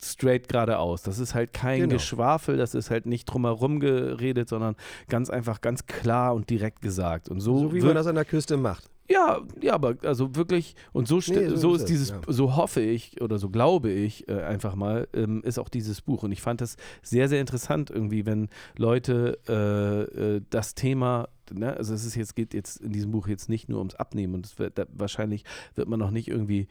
straight 0.00 0.48
geradeaus. 0.48 1.02
Das 1.02 1.18
ist 1.18 1.34
halt 1.34 1.52
kein 1.52 1.80
Genau. 1.80 1.94
Geschwafel, 1.94 2.56
das 2.56 2.74
ist 2.74 2.90
halt 2.90 3.06
nicht 3.06 3.24
drumherum 3.26 3.80
geredet, 3.80 4.48
sondern 4.48 4.76
ganz 5.08 5.30
einfach 5.30 5.60
ganz 5.60 5.86
klar 5.86 6.34
und 6.34 6.50
direkt 6.50 6.82
gesagt. 6.82 7.28
Und 7.28 7.40
so, 7.40 7.58
So 7.58 7.74
wie 7.74 7.80
man 7.80 7.94
das 7.94 8.06
an 8.06 8.14
der 8.16 8.24
Küste 8.24 8.56
macht. 8.56 8.90
ja, 9.08 9.40
ja, 9.60 9.74
aber 9.74 9.96
also 10.02 10.34
wirklich, 10.34 10.74
und 10.92 11.06
so, 11.08 11.16
Nee, 11.28 11.48
so 11.48 11.56
so 11.56 11.74
ist 11.74 11.76
ist 11.76 11.80
es, 11.82 11.84
dieses, 11.86 12.08
ja. 12.10 12.20
so 12.26 12.56
hoffe 12.56 12.80
ich 12.80 13.20
oder 13.20 13.38
so 13.38 13.50
glaube 13.50 13.90
ich 13.90 14.28
äh, 14.28 14.42
einfach 14.42 14.74
mal, 14.74 15.08
ähm, 15.14 15.42
ist 15.44 15.58
auch 15.58 15.68
dieses 15.68 16.00
Buch. 16.02 16.22
Und 16.22 16.32
ich 16.32 16.40
fand 16.42 16.60
das 16.60 16.76
sehr, 17.02 17.28
sehr 17.28 17.40
interessant 17.40 17.90
irgendwie, 17.90 18.24
wenn 18.26 18.48
Leute 18.78 19.38
äh, 19.48 20.36
äh, 20.36 20.40
das 20.50 20.74
Thema, 20.74 21.28
ne, 21.52 21.76
also 21.76 21.92
es 21.94 22.04
ist 22.04 22.14
jetzt, 22.14 22.34
geht 22.34 22.52
jetzt 22.54 22.80
in 22.80 22.92
diesem 22.92 23.10
Buch 23.10 23.28
jetzt 23.28 23.48
nicht 23.48 23.68
nur 23.68 23.78
ums 23.78 23.94
Abnehmen 23.94 24.34
und 24.34 24.58
wird, 24.58 24.78
da, 24.78 24.84
wahrscheinlich 24.92 25.44
wird 25.74 25.88
man 25.88 25.98
noch 26.00 26.10
nicht 26.10 26.28
irgendwie 26.28 26.66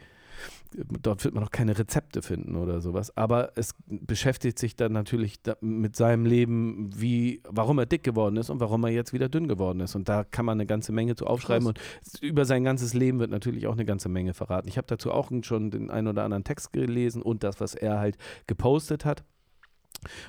dort 1.01 1.23
wird 1.23 1.33
man 1.33 1.43
noch 1.43 1.51
keine 1.51 1.77
Rezepte 1.77 2.21
finden 2.21 2.55
oder 2.55 2.81
sowas. 2.81 3.15
Aber 3.17 3.51
es 3.55 3.75
beschäftigt 3.87 4.59
sich 4.59 4.75
dann 4.75 4.91
natürlich 4.91 5.39
mit 5.61 5.95
seinem 5.95 6.25
Leben, 6.25 6.89
wie, 6.95 7.41
warum 7.49 7.79
er 7.79 7.85
dick 7.85 8.03
geworden 8.03 8.37
ist 8.37 8.49
und 8.49 8.59
warum 8.59 8.83
er 8.83 8.91
jetzt 8.91 9.13
wieder 9.13 9.29
dünn 9.29 9.47
geworden 9.47 9.79
ist. 9.79 9.95
Und 9.95 10.09
da 10.09 10.23
kann 10.23 10.45
man 10.45 10.57
eine 10.57 10.65
ganze 10.65 10.91
Menge 10.91 11.15
zu 11.15 11.27
aufschreiben. 11.27 11.67
Und 11.67 11.79
über 12.21 12.45
sein 12.45 12.63
ganzes 12.63 12.93
Leben 12.93 13.19
wird 13.19 13.31
natürlich 13.31 13.67
auch 13.67 13.73
eine 13.73 13.85
ganze 13.85 14.09
Menge 14.09 14.33
verraten. 14.33 14.67
Ich 14.67 14.77
habe 14.77 14.87
dazu 14.87 15.11
auch 15.11 15.31
schon 15.41 15.71
den 15.71 15.89
einen 15.89 16.07
oder 16.07 16.23
anderen 16.23 16.43
Text 16.43 16.73
gelesen 16.73 17.21
und 17.21 17.43
das, 17.43 17.59
was 17.59 17.75
er 17.75 17.99
halt 17.99 18.17
gepostet 18.47 19.05
hat. 19.05 19.23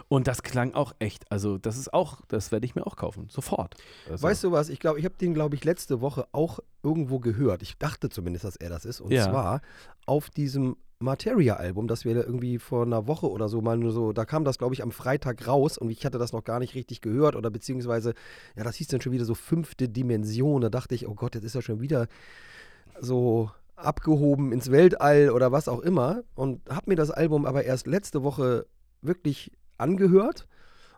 Und 0.08 0.26
das 0.26 0.42
klang 0.42 0.74
auch 0.74 0.94
echt. 0.98 1.30
Also, 1.30 1.58
das 1.58 1.76
ist 1.78 1.92
auch, 1.94 2.20
das 2.28 2.52
werde 2.52 2.66
ich 2.66 2.74
mir 2.74 2.86
auch 2.86 2.96
kaufen. 2.96 3.28
Sofort. 3.28 3.74
Also, 4.10 4.22
Weißt 4.26 4.44
du 4.44 4.52
was? 4.52 4.68
Ich 4.68 4.80
glaube, 4.80 4.98
ich 4.98 5.04
habe 5.04 5.16
den, 5.16 5.34
glaube 5.34 5.54
ich, 5.56 5.64
letzte 5.64 6.00
Woche 6.00 6.26
auch 6.32 6.60
irgendwo 6.82 7.18
gehört. 7.18 7.62
Ich 7.62 7.78
dachte 7.78 8.08
zumindest, 8.10 8.44
dass 8.44 8.56
er 8.56 8.70
das 8.70 8.84
ist. 8.84 9.00
Und 9.00 9.12
Ja. 9.12 9.24
zwar 9.24 9.60
auf 10.06 10.30
diesem 10.30 10.76
Materia-Album, 11.00 11.86
das 11.88 12.04
wir 12.04 12.14
irgendwie 12.14 12.58
vor 12.58 12.84
einer 12.84 13.06
Woche 13.06 13.30
oder 13.30 13.48
so 13.48 13.60
mal 13.60 13.76
nur 13.76 13.92
so, 13.92 14.12
da 14.12 14.24
kam 14.24 14.44
das, 14.44 14.58
glaube 14.58 14.74
ich, 14.74 14.82
am 14.82 14.90
Freitag 14.92 15.46
raus 15.46 15.76
und 15.76 15.90
ich 15.90 16.06
hatte 16.06 16.18
das 16.18 16.32
noch 16.32 16.44
gar 16.44 16.60
nicht 16.60 16.74
richtig 16.74 17.00
gehört 17.02 17.36
oder 17.36 17.50
beziehungsweise, 17.50 18.14
ja, 18.56 18.64
das 18.64 18.76
hieß 18.76 18.88
dann 18.88 19.00
schon 19.00 19.12
wieder 19.12 19.24
so 19.24 19.34
fünfte 19.34 19.88
Dimension. 19.88 20.60
Da 20.62 20.70
dachte 20.70 20.94
ich, 20.94 21.06
oh 21.06 21.14
Gott, 21.14 21.34
jetzt 21.34 21.44
ist 21.44 21.54
er 21.56 21.62
schon 21.62 21.80
wieder 21.80 22.06
so 23.00 23.50
abgehoben 23.76 24.52
ins 24.52 24.70
Weltall 24.70 25.30
oder 25.30 25.52
was 25.52 25.68
auch 25.68 25.80
immer 25.80 26.22
und 26.34 26.60
habe 26.70 26.90
mir 26.90 26.96
das 26.96 27.10
Album 27.10 27.44
aber 27.44 27.64
erst 27.64 27.86
letzte 27.86 28.22
Woche 28.22 28.66
wirklich 29.02 29.50
angehört. 29.78 30.46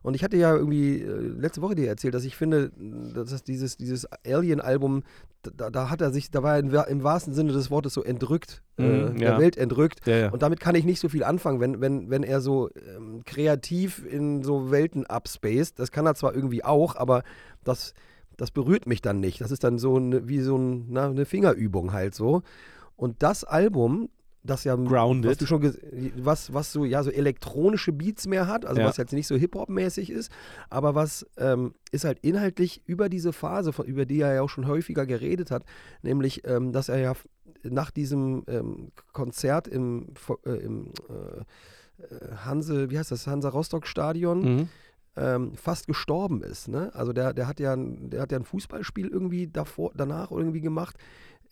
Und 0.03 0.15
ich 0.15 0.23
hatte 0.23 0.37
ja 0.37 0.55
irgendwie 0.55 1.01
äh, 1.03 1.11
letzte 1.11 1.63
Woche 1.63 1.75
dir 1.75 1.89
erzählt, 1.89 2.15
dass 2.15 2.25
ich 2.25 2.37
finde, 2.37 2.71
dass 3.13 3.31
das 3.31 3.43
dieses, 3.43 3.77
dieses 3.77 4.07
Alien-Album, 4.25 5.03
da, 5.43 5.69
da 5.71 5.91
hat 5.91 6.01
er 6.01 6.13
sich, 6.13 6.31
da 6.31 6.45
war 6.45 6.55
er 6.55 6.61
im, 6.61 6.73
wa- 6.73 6.83
im 6.83 7.03
wahrsten 7.03 7.35
Sinne 7.35 7.53
des 7.53 7.73
Wortes 7.73 7.95
so 7.95 8.05
entrückt, 8.05 8.63
äh, 8.79 8.83
Mhm, 8.83 9.19
der 9.19 9.31
ja. 9.33 9.39
Welt 9.39 9.57
entrückt. 9.57 10.07
ja, 10.07 10.17
ja. 10.17 10.29
Und 10.31 10.43
damit 10.43 10.61
kann 10.61 10.77
ich 10.77 10.85
nicht 10.85 11.01
so 11.01 11.09
viel 11.09 11.25
anfangen, 11.25 11.59
wenn, 11.59 11.81
wenn, 11.81 12.09
wenn 12.09 12.23
er 12.23 12.41
so 12.41 12.71
ähm, 12.97 13.23
kreativ 13.25 14.05
in 14.09 14.45
so 14.45 14.71
Welten 14.71 15.05
upspaced. 15.07 15.77
Das 15.81 15.91
kann 15.91 16.07
er 16.07 16.15
zwar 16.15 16.35
irgendwie 16.37 16.65
auch, 16.65 16.95
aber 16.95 17.25
das, 17.65 17.93
das 18.37 18.53
berührt 18.53 18.87
mich 18.87 19.03
dann 19.03 19.19
nicht. 19.19 19.41
Das 19.41 19.51
ist 19.51 19.65
dann 19.65 19.79
so 19.79 19.97
eine, 19.97 20.29
wie 20.29 20.39
so 20.41 20.57
ein, 20.57 20.87
na, 20.89 21.09
eine 21.09 21.25
Fingerübung 21.25 21.93
halt 21.93 22.15
so. 22.15 22.43
Und 22.95 23.25
das 23.25 23.43
Album, 23.43 24.09
das 24.47 24.65
ja 24.65 24.75
Grounded. 24.77 25.31
was 25.31 25.39
du 25.39 25.47
schon 25.47 25.63
was, 26.17 26.53
was 26.55 26.73
so, 26.73 26.85
ja, 26.85 27.03
so 27.03 27.11
elektronische 27.11 27.93
Beats 27.93 28.27
mehr 28.27 28.47
hat, 28.47 28.65
also 28.65 28.81
Ja. 28.81 28.87
was 28.87 28.97
jetzt 28.97 29.13
nicht 29.13 29.27
so 29.27 29.37
Hip-Hop-mäßig 29.37 30.11
ist, 30.11 30.31
aber 30.71 30.95
was 30.95 31.27
ähm, 31.37 31.75
ist 31.93 32.05
halt 32.05 32.19
inhaltlich 32.21 32.83
über 32.87 33.09
diese 33.09 33.33
Phase, 33.33 33.73
von, 33.73 33.87
über 33.87 34.07
die 34.07 34.21
er 34.21 34.35
ja 34.35 34.43
auch 34.43 34.49
schon 34.51 34.67
häufiger 34.67 35.05
geredet 35.07 35.51
hat, 35.51 35.65
nämlich, 36.03 36.43
ähm, 36.47 36.73
dass 36.73 36.89
er 36.89 36.99
ja 36.99 37.13
nach 37.63 37.91
diesem 37.91 38.45
ähm, 38.47 38.93
Konzert 39.13 39.67
im, 39.69 40.09
äh, 40.45 40.51
im 40.51 40.93
äh, 41.09 41.43
Hanse, 42.45 42.91
wie 42.91 42.99
heißt 42.99 43.11
das, 43.11 43.27
Hansa 43.27 43.49
Rostock 43.49 43.87
Stadion, 43.87 44.41
Mhm. 44.57 44.69
ähm, 45.17 45.55
fast 45.55 45.87
gestorben 45.87 46.43
ist. 46.43 46.69
Ne? 46.69 46.91
Also 46.95 47.13
der, 47.15 47.33
der 47.33 47.47
hat 47.47 47.59
ja 47.59 47.73
ein, 47.73 48.11
der 48.11 48.21
hat 48.21 48.33
ja 48.33 48.39
ein 48.39 48.45
Fußballspiel 48.45 49.09
irgendwie 49.09 49.47
davor, 49.47 49.93
danach 49.97 50.31
irgendwie 50.31 50.61
gemacht. 50.61 50.97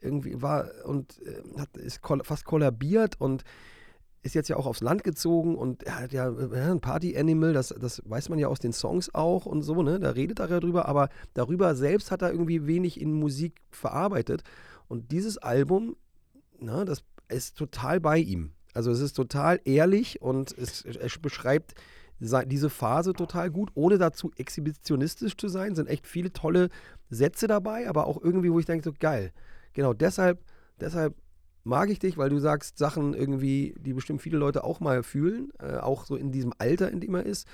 Irgendwie 0.00 0.40
war 0.42 0.68
und 0.84 1.20
äh, 1.22 1.58
hat, 1.58 1.76
ist 1.76 2.00
fast 2.22 2.44
kollabiert 2.44 3.20
und 3.20 3.44
ist 4.22 4.34
jetzt 4.34 4.48
ja 4.48 4.56
auch 4.56 4.66
aufs 4.66 4.80
Land 4.80 5.04
gezogen 5.04 5.56
und 5.56 5.82
er 5.82 6.00
hat 6.00 6.12
ja 6.12 6.28
äh, 6.28 6.70
ein 6.70 6.80
Party-Animal, 6.80 7.52
das, 7.52 7.68
das 7.68 8.02
weiß 8.06 8.30
man 8.30 8.38
ja 8.38 8.48
aus 8.48 8.58
den 8.58 8.72
Songs 8.72 9.14
auch 9.14 9.46
und 9.46 9.62
so, 9.62 9.82
ne? 9.82 10.00
Da 10.00 10.10
redet 10.10 10.40
er 10.40 10.48
ja 10.48 10.60
drüber, 10.60 10.88
aber 10.88 11.10
darüber 11.34 11.74
selbst 11.74 12.10
hat 12.10 12.22
er 12.22 12.30
irgendwie 12.30 12.66
wenig 12.66 13.00
in 13.00 13.12
Musik 13.12 13.60
verarbeitet. 13.70 14.42
Und 14.88 15.12
dieses 15.12 15.38
Album, 15.38 15.96
na, 16.58 16.84
das 16.84 17.04
ist 17.28 17.56
total 17.56 18.00
bei 18.00 18.18
ihm. 18.18 18.52
Also 18.72 18.90
es 18.90 19.00
ist 19.00 19.12
total 19.12 19.60
ehrlich 19.64 20.20
und 20.20 20.56
es, 20.56 20.84
es 20.84 21.18
beschreibt 21.18 21.74
diese 22.18 22.70
Phase 22.70 23.12
total 23.12 23.50
gut, 23.50 23.70
ohne 23.74 23.98
dazu 23.98 24.32
exhibitionistisch 24.36 25.36
zu 25.36 25.48
sein. 25.48 25.74
Sind 25.74 25.88
echt 25.88 26.06
viele 26.06 26.32
tolle 26.32 26.70
Sätze 27.10 27.46
dabei, 27.46 27.88
aber 27.88 28.06
auch 28.06 28.22
irgendwie, 28.22 28.50
wo 28.50 28.58
ich 28.58 28.66
denke, 28.66 28.84
so 28.84 28.92
geil. 28.98 29.32
Genau, 29.74 29.92
deshalb, 29.92 30.40
deshalb 30.80 31.14
mag 31.64 31.88
ich 31.90 31.98
dich, 31.98 32.18
weil 32.18 32.28
du 32.30 32.38
sagst 32.38 32.78
Sachen 32.78 33.14
irgendwie, 33.14 33.74
die 33.78 33.94
bestimmt 33.94 34.20
viele 34.22 34.38
Leute 34.38 34.64
auch 34.64 34.80
mal 34.80 35.02
fühlen, 35.02 35.50
äh, 35.60 35.76
auch 35.78 36.04
so 36.04 36.16
in 36.16 36.30
diesem 36.30 36.52
Alter, 36.58 36.90
in 36.90 37.00
dem 37.00 37.14
er 37.14 37.24
ist, 37.24 37.48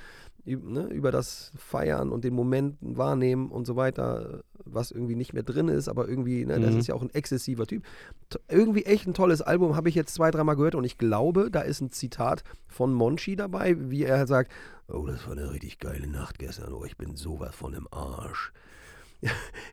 ne, 0.44 0.86
über 0.88 1.12
das 1.12 1.52
Feiern 1.56 2.10
und 2.10 2.24
den 2.24 2.34
Moment 2.34 2.76
wahrnehmen 2.80 3.50
und 3.50 3.66
so 3.66 3.76
weiter, 3.76 4.42
was 4.64 4.90
irgendwie 4.90 5.14
nicht 5.14 5.32
mehr 5.32 5.44
drin 5.44 5.68
ist, 5.68 5.88
aber 5.88 6.08
irgendwie, 6.08 6.44
ne, 6.44 6.58
das 6.58 6.74
Mhm. 6.74 6.80
ist 6.80 6.86
ja 6.88 6.94
auch 6.96 7.02
ein 7.02 7.10
exzessiver 7.14 7.66
Typ. 7.66 7.84
T 8.30 8.38
irgendwie 8.48 8.84
echt 8.84 9.06
ein 9.06 9.14
tolles 9.14 9.42
Album, 9.42 9.76
habe 9.76 9.88
ich 9.88 9.94
jetzt 9.94 10.14
zwei, 10.14 10.30
dreimal 10.32 10.56
gehört 10.56 10.74
und 10.74 10.84
ich 10.84 10.98
glaube, 10.98 11.50
da 11.50 11.60
ist 11.60 11.80
ein 11.80 11.90
Zitat 11.90 12.42
von 12.66 12.92
Monchi 12.92 13.36
dabei, 13.36 13.76
wie 13.90 14.02
er 14.04 14.26
sagt, 14.26 14.50
oh, 14.88 15.06
das 15.06 15.24
war 15.26 15.32
eine 15.36 15.52
richtig 15.52 15.78
geile 15.78 16.08
Nacht 16.08 16.38
gestern, 16.40 16.72
oh, 16.72 16.84
ich 16.84 16.96
bin 16.96 17.14
sowas 17.16 17.54
von 17.54 17.74
im 17.74 17.86
Arsch. 17.92 18.52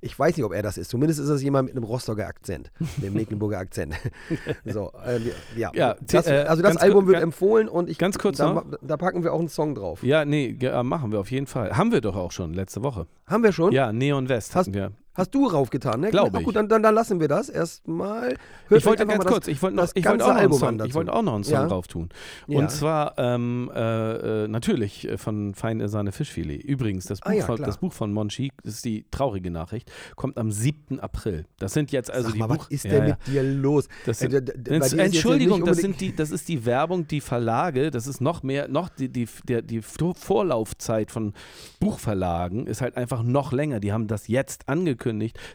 Ich 0.01 0.17
weiß 0.17 0.35
nicht, 0.37 0.45
ob 0.45 0.53
er 0.53 0.61
das 0.61 0.77
ist. 0.77 0.89
Zumindest 0.89 1.19
ist 1.19 1.29
das 1.29 1.41
jemand 1.41 1.67
mit 1.67 1.75
einem 1.75 1.85
Rostocker 1.85 2.27
Akzent, 2.27 2.71
dem 2.97 3.13
Mecklenburger 3.13 3.57
Akzent. 3.59 3.95
so, 4.65 4.91
äh, 5.05 5.19
ja. 5.57 5.71
Ja, 5.73 5.95
das, 6.01 6.27
äh, 6.27 6.45
also 6.47 6.61
das 6.61 6.77
Album 6.77 7.07
wird 7.07 7.21
empfohlen 7.21 7.67
und 7.69 7.89
ich 7.89 7.97
ganz 7.97 8.17
kurz 8.17 8.37
da, 8.37 8.53
noch. 8.53 8.65
da 8.81 8.97
packen 8.97 9.23
wir 9.23 9.33
auch 9.33 9.39
einen 9.39 9.49
Song 9.49 9.73
drauf. 9.75 10.03
Ja, 10.03 10.25
nee, 10.25 10.57
äh, 10.61 10.83
machen 10.83 11.11
wir 11.11 11.19
auf 11.19 11.31
jeden 11.31 11.47
Fall. 11.47 11.75
Haben 11.77 11.91
wir 11.91 12.01
doch 12.01 12.15
auch 12.15 12.31
schon 12.31 12.53
letzte 12.53 12.83
Woche. 12.83 13.07
Haben 13.25 13.43
wir 13.43 13.51
schon? 13.51 13.71
Ja, 13.71 13.91
Neon 13.93 14.29
West 14.29 14.53
Hast- 14.55 14.67
hatten 14.67 14.73
wir. 14.73 14.91
Hast 15.18 15.34
du 15.34 15.47
raufgetan, 15.47 15.99
ne? 15.99 16.11
Glaube 16.11 16.38
Ach 16.38 16.43
gut, 16.43 16.49
ich. 16.49 16.53
dann, 16.53 16.70
dann, 16.70 16.84
dann 16.84 16.93
lassen 16.93 17.20
wir 17.20 17.28
das 17.28 17.49
erstmal. 17.49 18.36
Hört 18.68 18.82
Ich 18.82 18.86
wollte 18.86 19.05
ganz 19.07 19.26
kurz, 19.26 19.47
ich 19.47 19.61
wollte 19.63 19.76
noch, 19.76 19.84
das 19.84 19.91
ich 19.95 20.05
wollte 20.05 20.24
auch 20.26 20.30
noch 20.30 20.36
einen 20.36 20.53
Song, 20.53 20.86
ich 20.86 20.93
wollte 20.93 21.13
auch 21.13 21.22
noch 21.24 21.34
einen 21.36 21.43
Song 21.43 21.53
Ja. 21.55 21.68
drauf 21.68 21.88
tun. 21.88 22.09
Ja. 22.47 22.59
Und 22.59 22.70
zwar 22.70 23.18
ähm, 23.18 23.72
äh, 23.74 24.43
äh, 24.43 24.47
natürlich 24.47 25.07
äh, 25.07 25.18
von 25.18 25.55
Feine 25.55 25.89
Sahne 25.89 26.11
Fischfilet. 26.11 26.61
Übrigens, 26.63 27.05
das 27.05 27.20
Buch, 27.22 27.32
Ah 27.32 27.34
ja, 27.34 27.45
von, 27.45 27.57
das 27.61 27.78
Buch 27.80 27.93
von 27.93 28.13
Monchi, 28.13 28.51
das 28.63 28.76
ist 28.76 28.86
die 28.86 29.05
traurige 29.09 29.49
Nachricht, 29.49 29.91
kommt 30.15 30.38
am 30.38 30.51
7. 30.51 30.99
April. 30.99 31.45
Das 31.57 31.74
sind 31.74 31.91
jetzt 31.91 32.11
also 32.11 32.28
Sag 32.28 32.34
die 32.34 32.39
mal, 32.39 32.47
Buch 32.47 32.65
was 32.65 32.68
ist 32.70 32.86
Ja, 32.86 32.91
denn 32.91 33.01
ja. 33.07 33.07
mit 33.09 33.28
dir 33.28 33.43
los? 33.43 33.88
Das 34.05 34.22
Äh, 34.22 34.30
sind, 34.30 34.51
jetzt 34.70 34.93
Entschuldigung, 34.99 35.65
das, 35.65 35.78
sind 35.78 35.99
die, 35.99 36.15
das 36.15 36.30
ist 36.30 36.47
die 36.47 36.63
Werbung, 36.65 37.07
die 37.07 37.22
Verlage, 37.22 37.89
das 37.89 38.05
ist 38.05 38.22
noch 38.22 38.43
mehr, 38.43 38.68
noch 38.68 38.89
die, 38.89 39.09
die, 39.09 39.28
der, 39.47 39.63
die 39.63 39.82
Vorlaufzeit 39.82 41.09
von 41.09 41.34
Buchverlagen 41.80 42.68
ist 42.68 42.82
halt 42.82 42.97
einfach 42.97 43.24
noch 43.24 43.51
länger. 43.51 43.80
Die 43.80 43.91
haben 43.91 44.07
das 44.07 44.28
jetzt 44.28 44.68
angekündigt, 44.70 45.06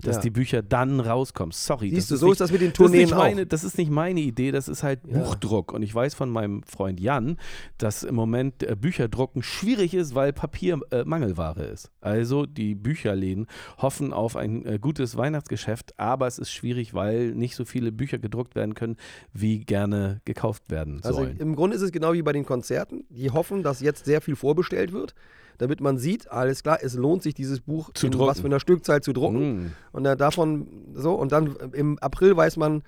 dass 0.02 0.16
Ja. 0.16 0.22
die 0.22 0.30
Bücher 0.30 0.62
dann 0.62 1.00
rauskommen. 1.00 1.52
Sorry. 1.52 1.90
Siehst 1.90 2.10
das 2.10 2.20
du, 2.20 2.20
so 2.20 2.26
nicht, 2.26 2.32
ist 2.32 2.40
das 2.40 2.52
mit 2.52 2.60
den 2.60 2.68
das 2.70 2.76
Tourneen 2.76 3.00
nicht 3.02 3.12
auch. 3.12 3.18
meine, 3.18 3.46
das 3.46 3.64
ist 3.64 3.78
nicht 3.78 3.90
meine 3.90 4.20
Idee, 4.20 4.50
das 4.52 4.68
ist 4.68 4.82
halt 4.82 5.00
Ja. 5.06 5.18
Buchdruck. 5.18 5.72
Und 5.72 5.82
ich 5.82 5.94
weiß 5.94 6.14
von 6.14 6.30
meinem 6.30 6.62
Freund 6.64 7.00
Jan, 7.00 7.36
dass 7.78 8.02
im 8.02 8.14
Moment 8.14 8.62
äh, 8.62 8.76
Bücherdrucken 8.76 9.42
schwierig 9.42 9.94
ist, 9.94 10.14
weil 10.14 10.32
Papier 10.32 10.80
äh, 10.90 11.04
Mangelware 11.04 11.64
ist. 11.64 11.90
Also 12.00 12.46
die 12.46 12.74
Bücherläden 12.74 13.46
hoffen 13.78 14.12
auf 14.12 14.36
ein 14.36 14.64
äh, 14.66 14.78
gutes 14.80 15.16
Weihnachtsgeschäft, 15.16 15.98
aber 15.98 16.26
es 16.26 16.38
ist 16.38 16.50
schwierig, 16.50 16.94
weil 16.94 17.32
nicht 17.34 17.54
so 17.56 17.64
viele 17.64 17.92
Bücher 17.92 18.18
gedruckt 18.18 18.54
werden 18.54 18.74
können, 18.74 18.96
wie 19.32 19.60
gerne 19.64 20.20
gekauft 20.24 20.64
werden 20.70 21.00
Also 21.02 21.18
sollen. 21.20 21.36
im 21.38 21.56
Grunde 21.56 21.76
ist 21.76 21.82
es 21.82 21.92
genau 21.92 22.12
wie 22.12 22.22
bei 22.22 22.32
den 22.32 22.44
Konzerten. 22.46 23.04
Die 23.10 23.30
hoffen, 23.30 23.62
dass 23.62 23.80
jetzt 23.80 24.04
sehr 24.04 24.20
viel 24.20 24.36
vorbestellt 24.36 24.92
wird, 24.92 25.14
damit 25.58 25.80
man 25.80 25.98
sieht, 25.98 26.30
alles 26.30 26.62
klar, 26.62 26.78
es 26.82 26.94
lohnt 26.94 27.22
sich, 27.22 27.34
dieses 27.34 27.60
Buch 27.60 27.90
Zu 27.94 28.06
in 28.06 28.12
drucken. 28.12 28.26
was 28.26 28.40
für 28.40 28.46
einer 28.46 28.60
Stückzahl 28.60 29.00
zu 29.00 29.12
drucken. 29.12 29.64
Mm. 29.64 29.72
Und 29.92 30.04
dann 30.04 30.18
davon 30.18 30.68
so, 30.94 31.14
und 31.14 31.32
dann 31.32 31.56
im 31.72 31.98
April 31.98 32.36
weiß 32.36 32.56
man 32.56 32.82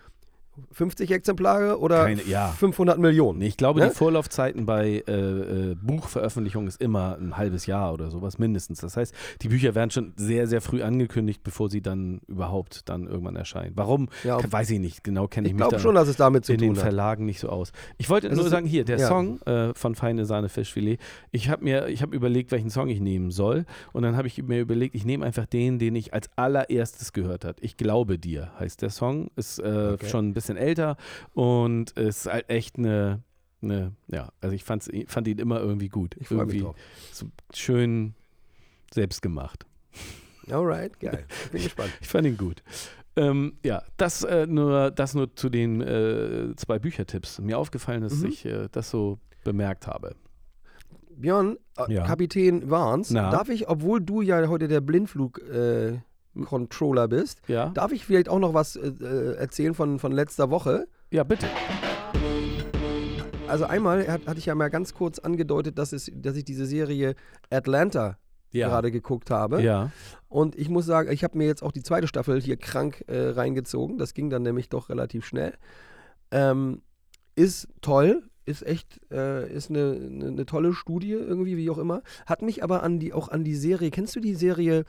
50 0.72 1.11
Exemplare 1.11 1.78
oder 1.80 2.05
Keine- 2.05 2.22
ja. 2.24 2.48
500 2.48 2.98
Millionen. 2.98 3.38
Nee, 3.40 3.48
ich 3.48 3.57
glaube, 3.57 3.80
Ne? 3.80 3.88
die 3.88 3.94
Vorlaufzeiten 3.94 4.66
bei 4.66 5.02
äh, 5.07 5.12
äh, 5.12 5.74
Buchveröffentlichungen 5.74 6.68
ist 6.68 6.80
immer 6.80 7.16
ein 7.20 7.36
halbes 7.36 7.66
Jahr 7.66 7.92
oder 7.92 8.11
sowas 8.11 8.38
mindestens. 8.38 8.80
Das 8.80 8.96
heißt, 8.96 9.14
die 9.42 9.48
Bücher 9.48 9.74
werden 9.74 9.90
schon 9.90 10.12
sehr, 10.16 10.46
sehr 10.46 10.61
früh 10.61 10.82
angekündigt, 10.82 11.42
bevor 11.42 11.68
sie 11.70 11.80
dann 11.82 12.20
überhaupt 12.28 12.88
dann 12.88 13.07
irgendwann 13.07 13.36
erscheinen. 13.36 13.72
Warum? 13.76 14.09
Ja, 14.22 14.38
weiß 14.50 14.70
ich 14.70 14.78
nicht. 14.78 15.02
Genau 15.05 15.26
kenne 15.26 15.48
ich, 15.48 15.55
ich 15.55 15.59
mich 15.59 15.68
da 15.68 15.78
schon, 15.78 15.94
dass 15.94 16.09
es 16.09 16.16
damit 16.16 16.44
zu 16.44 16.52
in 16.52 16.59
den 16.59 16.68
tun 16.70 16.76
hat. 16.76 16.82
Verlagen 16.84 17.24
nicht 17.26 17.40
so 17.40 17.48
aus. 17.48 17.72
Ich 17.98 18.09
wollte 18.11 18.28
Es 18.28 18.36
nur 18.38 18.48
sagen, 18.48 18.66
hier, 18.66 18.84
der 18.84 18.98
ja. 18.98 19.09
Song 19.09 19.40
äh, 19.42 19.74
von 19.74 19.94
Feine 19.94 20.24
Sahne 20.24 20.48
Fischfilet. 20.48 20.98
Ich 21.32 21.48
habe 21.48 21.64
mir, 21.64 21.88
ich 21.88 22.02
habe 22.02 22.14
überlegt, 22.14 22.52
welchen 22.52 22.70
Song 22.70 22.88
ich 22.88 23.00
nehmen 23.00 23.30
soll. 23.30 23.64
Und 23.92 24.02
dann 24.02 24.16
habe 24.16 24.28
ich 24.28 24.42
mir 24.42 24.61
überlegt, 24.61 24.94
ich 24.94 25.05
nehme 25.05 25.26
einfach 25.26 25.46
den, 25.46 25.78
den 25.78 25.96
ich 25.96 26.14
als 26.14 26.28
allererstes 26.36 27.12
gehört 27.12 27.44
habe. 27.44 27.57
Ich 27.61 27.76
glaube 27.76 28.18
dir, 28.18 28.52
heißt 28.61 28.82
der 28.82 28.90
Song. 28.90 29.30
Ist 29.36 29.59
äh, 29.59 29.64
Okay. 29.94 30.09
schon 30.09 30.28
ein 30.28 30.34
bisschen 30.34 30.43
älter 30.57 30.97
und 31.34 31.92
ist 31.92 32.26
halt 32.26 32.49
echt 32.51 32.78
eine, 32.78 33.22
eine 33.62 33.92
ja, 34.09 34.30
also 34.40 34.55
ich 34.55 34.64
fand's, 34.64 34.90
fand 35.07 35.26
ihn 35.28 35.38
immer 35.38 35.61
irgendwie 35.61 35.88
gut. 35.88 36.16
Ich 36.20 36.28
freue 36.28 36.47
mich 36.47 36.57
irgendwie 36.57 36.64
drauf. 36.64 36.76
so 37.12 37.26
schön 37.53 38.14
selbst 38.92 39.22
gemacht. 39.22 39.66
Alright, 40.51 41.01
geil. 41.01 41.24
Ich 41.47 41.51
bin 41.53 41.62
gespannt. 41.62 41.92
Ich 42.01 42.09
fand 42.09 42.26
ihn 42.26 42.36
gut. 42.36 42.62
Ähm, 43.16 43.59
ja, 43.64 43.82
das, 43.97 44.24
äh, 44.24 44.47
nur, 44.47 44.90
das 44.90 45.14
nur 45.14 45.34
zu 45.36 45.49
den 45.49 45.80
äh, 45.80 46.55
zwei 46.57 46.78
Büchertipps. 46.78 47.38
Mir 47.40 47.59
aufgefallen 47.59 48.03
ist, 48.03 48.12
dass 48.16 48.22
Mhm. 48.22 48.28
ich 48.28 48.45
äh, 48.45 48.68
das 48.72 48.90
so 48.90 49.18
bemerkt 49.45 49.86
habe. 49.86 50.16
Björn, 51.16 51.57
äh, 51.78 51.92
Ja. 51.92 52.05
Kapitän 52.07 52.68
Warns, 52.70 53.11
darf 53.11 53.49
ich, 53.49 53.68
obwohl 53.68 54.01
du 54.01 54.20
ja 54.20 54.49
heute 54.49 54.66
der 54.66 54.80
Blindflug-Controller 56.35 57.09
bist, 57.09 57.41
Ja? 57.49 57.70
darf 57.70 57.93
ich 57.93 58.05
vielleicht 58.05 58.28
auch 58.28 58.39
noch 58.39 58.55
was 58.55 58.76
äh, 58.76 58.89
äh, 58.89 59.35
erzählen 59.37 59.74
von, 59.74 59.99
von 59.99 60.12
letzter 60.12 60.51
Woche? 60.51 60.87
Ja, 61.11 61.24
bitte. 61.24 61.47
Also 63.47 63.64
einmal 63.66 64.09
hat, 64.09 64.26
hatte 64.26 64.39
ich 64.39 64.47
ja 64.47 64.55
mal 64.55 64.68
ganz 64.70 64.95
kurz 64.95 65.18
angedeutet, 65.18 65.78
dass, 65.78 65.93
es, 65.93 66.11
dass 66.14 66.37
ich 66.37 66.45
diese 66.45 66.66
Serie 66.66 67.14
Atlanta 67.51 68.16
Ja. 68.53 68.68
gerade 68.68 68.91
geguckt 68.91 69.30
habe. 69.30 69.62
Ja. 69.62 69.91
Und 70.28 70.57
ich 70.57 70.68
muss 70.68 70.87
sagen, 70.87 71.12
ich 71.12 71.22
habe 71.22 71.39
mir 71.39 71.47
jetzt 71.47 71.62
auch 71.62 71.72
die 71.72 71.82
zweite 71.82 72.09
Staffel 72.09 72.41
hier 72.41 72.57
krank 72.57 73.05
äh, 73.07 73.28
reingezogen. 73.30 73.99
Das 73.99 74.14
ging 74.14 74.30
dann 74.30 74.43
nämlich 74.43 74.70
doch 74.70 74.89
relativ 74.89 75.24
schnell. 75.26 75.55
Ähm, 76.30 76.82
ist 77.37 77.68
toll, 77.80 78.22
ist 78.47 78.66
echt, 78.66 79.01
äh, 79.12 79.49
ist 79.53 79.70
eine, 79.70 79.93
eine, 80.11 80.26
eine 80.28 80.47
tolle 80.47 80.72
Studie 80.72 81.12
irgendwie, 81.12 81.57
wie 81.57 81.70
auch 81.70 81.78
immer. 81.78 82.03
Hat 82.26 82.43
mich 82.43 82.64
aber 82.64 82.82
an 82.82 82.99
die, 82.99 83.12
auch 83.12 83.28
an 83.28 83.45
die 83.45 83.55
Serie, 83.57 83.91
kennst 83.91 84.16
du 84.16 84.20
die 84.20 84.35
Serie 84.35 84.85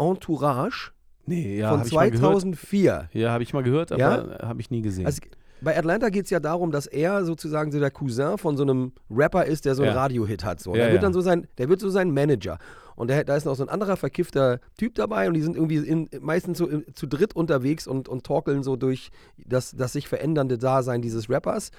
Entourage 0.00 0.92
Nee, 1.26 1.58
ja, 1.58 1.68
von 1.70 1.78
habe 1.78 1.88
ich 1.88 1.94
mal 1.94 2.10
gehört. 2.10 2.32
2004? 2.32 3.08
Ja, 3.12 3.30
habe 3.30 3.42
ich 3.42 3.52
mal 3.52 3.62
gehört, 3.62 3.92
aber 3.92 4.00
Ja? 4.00 4.48
habe 4.48 4.60
ich 4.60 4.70
nie 4.70 4.82
gesehen. 4.82 5.06
Also, 5.06 5.20
bei 5.60 5.76
Atlanta 5.78 6.08
geht 6.08 6.24
es 6.24 6.30
ja 6.30 6.40
darum, 6.40 6.72
dass 6.72 6.86
er 6.86 7.24
sozusagen 7.24 7.70
so 7.70 7.78
der 7.78 7.90
Cousin 7.90 8.38
von 8.38 8.56
so 8.56 8.62
einem 8.62 8.92
Rapper 9.10 9.44
ist, 9.44 9.64
der 9.66 9.74
so 9.74 9.82
einen 9.82 9.94
Ja. 9.94 10.00
Radiohit 10.00 10.42
hat. 10.42 10.58
So. 10.58 10.74
Ja, 10.74 10.84
der 10.84 10.92
wird 10.92 11.02
dann 11.02 11.12
so 11.12 11.20
sein, 11.20 11.46
der 11.58 11.68
wird 11.68 11.80
so 11.80 11.90
sein 11.90 12.12
Manager. 12.12 12.58
Und 12.96 13.08
der, 13.08 13.24
da 13.24 13.36
ist 13.36 13.44
noch 13.44 13.54
so 13.54 13.62
ein 13.62 13.68
anderer 13.68 13.96
verkiffter 13.96 14.60
Typ 14.78 14.94
dabei 14.94 15.28
und 15.28 15.34
die 15.34 15.42
sind 15.42 15.54
irgendwie 15.56 15.76
in, 15.76 16.08
meistens 16.20 16.58
so 16.58 16.66
im, 16.66 16.84
zu 16.94 17.06
dritt 17.06 17.36
unterwegs 17.36 17.86
und, 17.86 18.08
und 18.08 18.24
torkeln 18.24 18.62
so 18.62 18.76
durch 18.76 19.10
das, 19.36 19.70
das 19.72 19.92
sich 19.92 20.08
verändernde 20.08 20.58
Dasein 20.58 21.02
dieses 21.02 21.28
Rappers. 21.30 21.70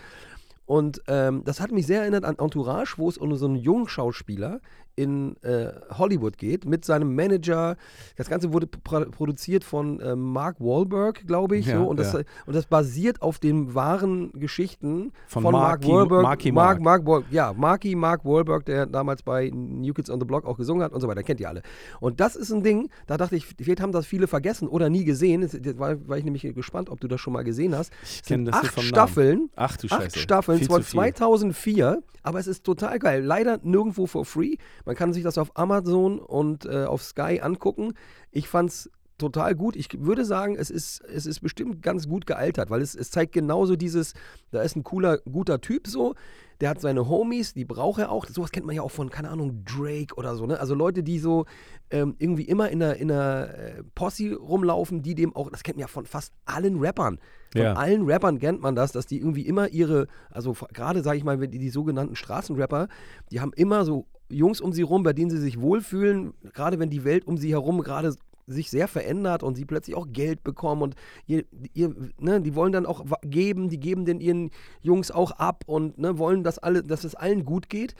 Und 0.65 1.01
ähm, 1.07 1.43
das 1.43 1.59
hat 1.59 1.71
mich 1.71 1.85
sehr 1.87 2.01
erinnert 2.01 2.23
an 2.23 2.37
Entourage, 2.37 2.93
wo 2.97 3.09
es 3.09 3.17
um 3.17 3.35
so 3.35 3.45
einen 3.45 3.55
jungen 3.55 3.87
Schauspieler 3.89 4.61
in 4.95 5.35
äh, 5.43 5.67
Hollywood 5.97 6.37
geht 6.37 6.65
mit 6.65 6.85
seinem 6.85 7.15
Manager. 7.15 7.77
Das 8.15 8.29
Ganze 8.29 8.53
wurde 8.53 8.67
pro 8.67 9.01
produziert 9.11 9.63
von 9.63 9.99
äh, 9.99 10.15
Mark 10.15 10.59
Wahlberg, 10.59 11.25
glaube 11.27 11.57
ich. 11.57 11.67
Ja, 11.67 11.77
so. 11.77 11.85
und, 11.85 11.97
das, 11.97 12.13
ja. 12.13 12.21
und 12.45 12.55
das 12.55 12.65
basiert 12.65 13.21
auf 13.21 13.39
den 13.39 13.73
wahren 13.73 14.31
Geschichten 14.33 15.11
Von 15.27 15.43
von, 15.43 15.53
Mark 15.53 15.85
Wahlberg. 15.87 16.23
Marky 16.23 16.51
Mark, 16.51 16.81
Mark. 16.81 17.05
Mark 17.05 17.25
ja, 17.31 17.53
Marky 17.53 17.95
Mark 17.95 18.25
Wahlberg, 18.25 18.65
der 18.65 18.85
damals 18.85 19.23
bei 19.23 19.49
New 19.53 19.93
Kids 19.93 20.09
on 20.09 20.19
the 20.19 20.25
Block 20.25 20.45
auch 20.45 20.57
gesungen 20.57 20.83
hat 20.83 20.93
und 20.93 21.01
so 21.01 21.07
weiter. 21.07 21.23
Kennt 21.23 21.39
ihr 21.39 21.49
alle. 21.49 21.61
Und 21.99 22.19
das 22.19 22.35
ist 22.35 22.51
ein 22.51 22.63
Ding, 22.63 22.89
da 23.07 23.17
dachte 23.17 23.35
ich, 23.35 23.45
vielleicht 23.45 23.81
haben 23.81 23.91
das 23.91 24.05
viele 24.05 24.27
vergessen 24.27 24.67
oder 24.67 24.89
nie 24.89 25.05
gesehen. 25.05 25.41
Das, 25.41 25.79
war, 25.79 26.07
war 26.07 26.17
ich 26.17 26.23
nämlich 26.23 26.41
gespannt, 26.53 26.89
ob 26.89 26.99
du 26.99 27.07
das 27.07 27.19
schon 27.21 27.33
mal 27.33 27.43
gesehen 27.43 27.75
hast. 27.75 27.91
ich 28.03 28.23
kenne 28.23 28.51
das 28.51 28.55
acht. 28.55 28.81
Staffeln. 28.81 29.49
Ach 29.55 29.77
du 29.77 29.87
Acht 29.87 30.03
Scheiße. 30.03 30.19
Staffeln, 30.19 30.57
Viel 30.59 30.67
zwar 30.67 30.79
zu 30.79 30.83
viel. 30.83 30.99
2004, 30.99 32.03
aber 32.23 32.39
es 32.39 32.47
ist 32.47 32.63
total 32.63 32.99
geil. 32.99 33.23
Leider 33.23 33.59
nirgendwo 33.63 34.05
for 34.07 34.25
free. 34.25 34.55
Man 34.85 34.95
kann 34.95 35.13
sich 35.13 35.23
das 35.23 35.37
auf 35.37 35.57
Amazon 35.57 36.19
und 36.19 36.65
äh, 36.65 36.85
auf 36.85 37.03
Sky 37.03 37.39
angucken. 37.41 37.93
Ich 38.31 38.47
fand's 38.47 38.89
total 39.17 39.53
gut. 39.53 39.75
Ich 39.75 39.87
würde 39.99 40.25
sagen, 40.25 40.55
es 40.55 40.71
ist, 40.71 40.99
es 41.01 41.27
ist 41.27 41.41
bestimmt 41.41 41.83
ganz 41.83 42.07
gut 42.07 42.25
gealtert, 42.25 42.71
weil 42.71 42.81
es, 42.81 42.95
es 42.95 43.11
zeigt 43.11 43.33
genauso 43.33 43.75
dieses, 43.75 44.13
da 44.49 44.63
ist 44.63 44.75
ein 44.75 44.83
cooler, 44.83 45.19
guter 45.19 45.61
Typ 45.61 45.85
so, 45.87 46.15
der 46.59 46.69
hat 46.69 46.81
seine 46.81 47.07
Homies, 47.07 47.53
die 47.53 47.65
braucht 47.65 47.99
er 47.99 48.11
auch. 48.11 48.25
Sowas 48.27 48.51
kennt 48.51 48.65
man 48.65 48.75
ja 48.75 48.81
auch 48.81 48.91
von, 48.91 49.09
keine 49.11 49.29
Ahnung, 49.29 49.63
Drake 49.63 50.15
oder 50.15 50.35
so, 50.35 50.45
ne? 50.47 50.59
Also 50.59 50.73
Leute, 50.75 51.03
die 51.03 51.19
so 51.19 51.45
ähm, 51.91 52.15
irgendwie 52.17 52.43
immer 52.43 52.69
in 52.69 52.81
einer, 52.81 52.95
in 52.95 53.11
einer 53.11 53.53
äh, 53.53 53.83
Posse 53.95 54.35
rumlaufen, 54.35 55.03
die 55.03 55.13
dem 55.13 55.35
auch, 55.35 55.51
das 55.51 55.61
kennt 55.63 55.77
man 55.77 55.81
ja 55.81 55.87
von 55.87 56.05
fast 56.07 56.33
allen 56.45 56.79
Rappern. 56.79 57.19
Von 57.51 57.61
Ja. 57.61 57.73
allen 57.73 58.05
Rappern 58.09 58.39
kennt 58.39 58.61
man 58.61 58.75
das, 58.75 58.91
dass 58.91 59.05
die 59.05 59.19
irgendwie 59.19 59.45
immer 59.45 59.69
ihre, 59.69 60.07
also 60.31 60.55
gerade 60.73 61.03
sage 61.03 61.17
ich 61.17 61.23
mal, 61.23 61.37
die, 61.47 61.59
die 61.59 61.69
sogenannten 61.69 62.15
Straßenrapper, 62.15 62.87
die 63.31 63.39
haben 63.39 63.53
immer 63.53 63.85
so 63.85 64.07
Jungs 64.31 64.61
um 64.61 64.73
sie 64.73 64.81
rum, 64.81 65.03
bei 65.03 65.13
denen 65.13 65.29
sie 65.29 65.37
sich 65.37 65.59
wohlfühlen, 65.59 66.33
gerade 66.53 66.79
wenn 66.79 66.89
die 66.89 67.03
Welt 67.03 67.27
um 67.27 67.37
sie 67.37 67.51
herum 67.51 67.81
gerade 67.81 68.15
sich 68.47 68.69
sehr 68.69 68.87
verändert 68.87 69.43
und 69.43 69.55
sie 69.55 69.65
plötzlich 69.65 69.95
auch 69.95 70.07
Geld 70.11 70.43
bekommen 70.43 70.81
und 70.81 70.95
ihr, 71.27 71.45
ihr, 71.73 71.95
ne, 72.19 72.41
die 72.41 72.55
wollen 72.55 72.73
dann 72.73 72.85
auch 72.85 73.05
geben, 73.23 73.69
die 73.69 73.79
geben 73.79 74.05
den 74.05 74.19
ihren 74.19 74.51
Jungs 74.81 75.11
auch 75.11 75.31
ab 75.31 75.63
und 75.67 75.97
ne, 75.97 76.17
wollen, 76.17 76.43
dass 76.43 76.59
alle, 76.59 76.83
dass 76.83 77.03
es 77.03 77.15
allen 77.15 77.45
gut 77.45 77.69
geht. 77.69 77.95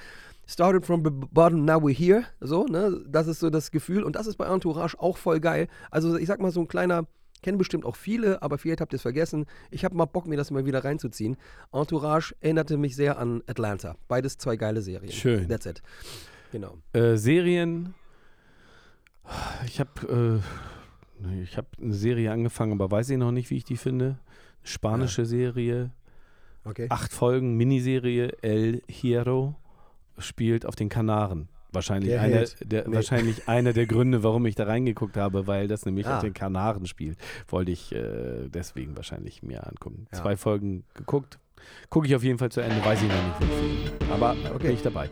Started 0.48 0.86
from 0.86 1.04
the 1.06 1.12
bottom, 1.12 1.64
now 1.64 1.78
we're 1.78 1.96
here. 1.96 2.24
So, 2.42 2.66
ne? 2.66 3.02
Das 3.08 3.28
ist 3.28 3.40
so 3.40 3.50
das 3.50 3.72
Gefühl. 3.72 4.04
Und 4.04 4.18
das 4.18 4.28
ist 4.28 4.36
bei 4.36 4.48
Entourage 4.48 5.00
auch 5.00 5.16
voll 5.16 5.40
geil. 5.40 5.68
Also, 5.92 6.18
ich 6.18 6.28
sag 6.28 6.42
mal, 6.42 6.52
so 6.52 6.60
ein 6.60 6.68
kleiner, 6.68 7.06
kennen 7.42 7.58
bestimmt 7.58 7.86
auch 7.86 7.96
viele, 7.96 8.42
aber 8.42 8.58
vielleicht 8.58 8.82
habt 8.82 8.94
ihr 8.94 8.98
es 8.98 9.02
vergessen. 9.02 9.46
Ich 9.70 9.84
habe 9.86 9.96
mal 9.96 10.06
Bock, 10.06 10.28
mir 10.28 10.38
das 10.38 10.52
mal 10.52 10.66
wieder 10.66 10.84
reinzuziehen. 10.84 11.38
Entourage 11.72 12.34
erinnerte 12.42 12.78
mich 12.78 12.96
sehr 12.96 13.18
an 13.18 13.42
Atlanta. 13.48 13.96
Beides 14.08 14.38
zwei 14.38 14.56
geile 14.58 14.82
Serien. 14.82 15.12
Schön. 15.12 15.48
That's 15.48 15.66
it. 15.66 15.82
Genau. 16.52 16.78
Äh, 16.94 17.16
Serien. 17.18 17.94
Ich 19.66 19.80
habe 19.80 20.42
äh, 21.24 21.42
ich 21.44 21.56
habe 21.58 21.68
eine 21.82 21.94
Serie 21.94 22.32
angefangen, 22.32 22.74
aber 22.74 22.90
weiß 22.92 23.10
ich 23.12 23.18
noch 23.18 23.32
nicht, 23.32 23.50
wie 23.50 23.58
ich 23.58 23.64
die 23.64 23.78
finde. 23.78 24.18
Spanische 24.64 25.26
Serie, 25.26 25.92
Okay. 26.64 26.86
acht 26.90 27.12
Folgen, 27.12 27.56
Miniserie 27.58 28.38
El 28.44 28.84
Hierro 28.88 29.56
spielt 30.20 30.66
auf 30.66 30.76
den 30.76 30.90
Kanaren. 30.90 31.48
Wahrscheinlich, 31.74 32.10
Der 32.12 32.22
einer 32.22 32.36
Held. 32.38 32.56
der, 32.72 32.88
Nee. 32.88 32.96
wahrscheinlich 32.96 33.48
einer 33.48 33.74
der 33.74 33.86
Gründe, 33.86 34.24
warum 34.24 34.46
ich 34.46 34.56
da 34.56 34.66
reingeguckt 34.66 35.16
habe, 35.18 35.48
weil 35.48 35.68
das 35.68 35.86
nämlich 35.86 36.06
Ah. 36.08 36.18
auf 36.18 36.22
den 36.24 36.34
Kanaren 36.34 36.86
spielt. 36.86 37.18
Wollte 37.48 37.72
ich 37.72 37.94
äh, 37.94 38.50
deswegen 38.50 38.96
wahrscheinlich 38.98 39.42
mir 39.44 39.66
angucken. 39.68 40.08
Ja. 40.12 40.20
Zwei 40.22 40.36
Folgen 40.38 40.84
geguckt. 40.94 41.40
Gucke 41.90 42.08
ich 42.08 42.16
auf 42.16 42.24
jeden 42.24 42.40
Fall 42.40 42.52
zu 42.52 42.60
Ende, 42.62 42.84
weiß 42.84 43.02
ich 43.04 43.08
noch 43.08 43.40
nicht. 43.40 44.12
Aber 44.12 44.36
Okay. 44.56 44.68
bin 44.68 44.72
ich 44.76 44.82
dabei. 44.82 45.10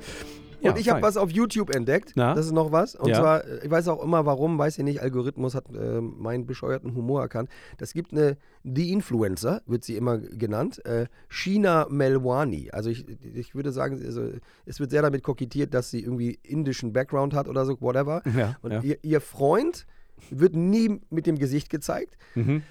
Und 0.61 0.77
ich 0.79 0.89
habe 0.89 1.01
was 1.01 1.17
auf 1.17 1.31
YouTube 1.31 1.73
entdeckt. 1.75 2.13
Na? 2.15 2.33
Das 2.33 2.45
ist 2.45 2.51
noch 2.51 2.71
was. 2.71 2.95
Und 2.95 3.09
Ja. 3.09 3.19
zwar, 3.19 3.45
äh, 3.45 3.65
ich 3.65 3.71
weiß 3.71 3.87
auch 3.87 4.03
immer 4.03 4.25
warum, 4.25 4.57
weiß 4.57 4.77
ich 4.77 4.83
nicht, 4.83 5.01
Algorithmus 5.01 5.55
hat 5.55 5.65
äh, 5.73 6.01
meinen 6.01 6.45
bescheuerten 6.45 6.95
Humor 6.95 7.21
erkannt. 7.21 7.49
Das 7.77 7.93
gibt 7.93 8.11
eine, 8.11 8.37
die 8.63 8.91
Influencer, 8.91 9.61
wird 9.65 9.83
sie 9.83 9.95
immer 9.95 10.17
genannt, 10.17 10.83
äh, 10.85 11.07
Sheena 11.27 11.87
Melwani. 11.89 12.71
Also 12.71 12.89
ich, 12.89 13.07
ich 13.35 13.55
würde 13.55 13.71
sagen, 13.71 14.01
also 14.05 14.31
es 14.65 14.79
wird 14.79 14.91
sehr 14.91 15.01
damit 15.01 15.23
kokettiert, 15.23 15.73
dass 15.73 15.89
sie 15.91 16.01
irgendwie 16.01 16.39
indischen 16.43 16.93
Background 16.93 17.33
hat 17.33 17.47
oder 17.47 17.65
so, 17.65 17.79
whatever. 17.81 18.21
Ja, 18.37 18.57
Und 18.61 18.71
ja. 18.71 18.81
ihr, 18.81 18.97
ihr 19.03 19.21
Freund 19.21 19.85
wird 20.29 20.55
nie 20.55 20.99
mit 21.09 21.25
dem 21.27 21.37
Gesicht 21.37 21.69
gezeigt, 21.69 22.17
Mhm. 22.35 22.61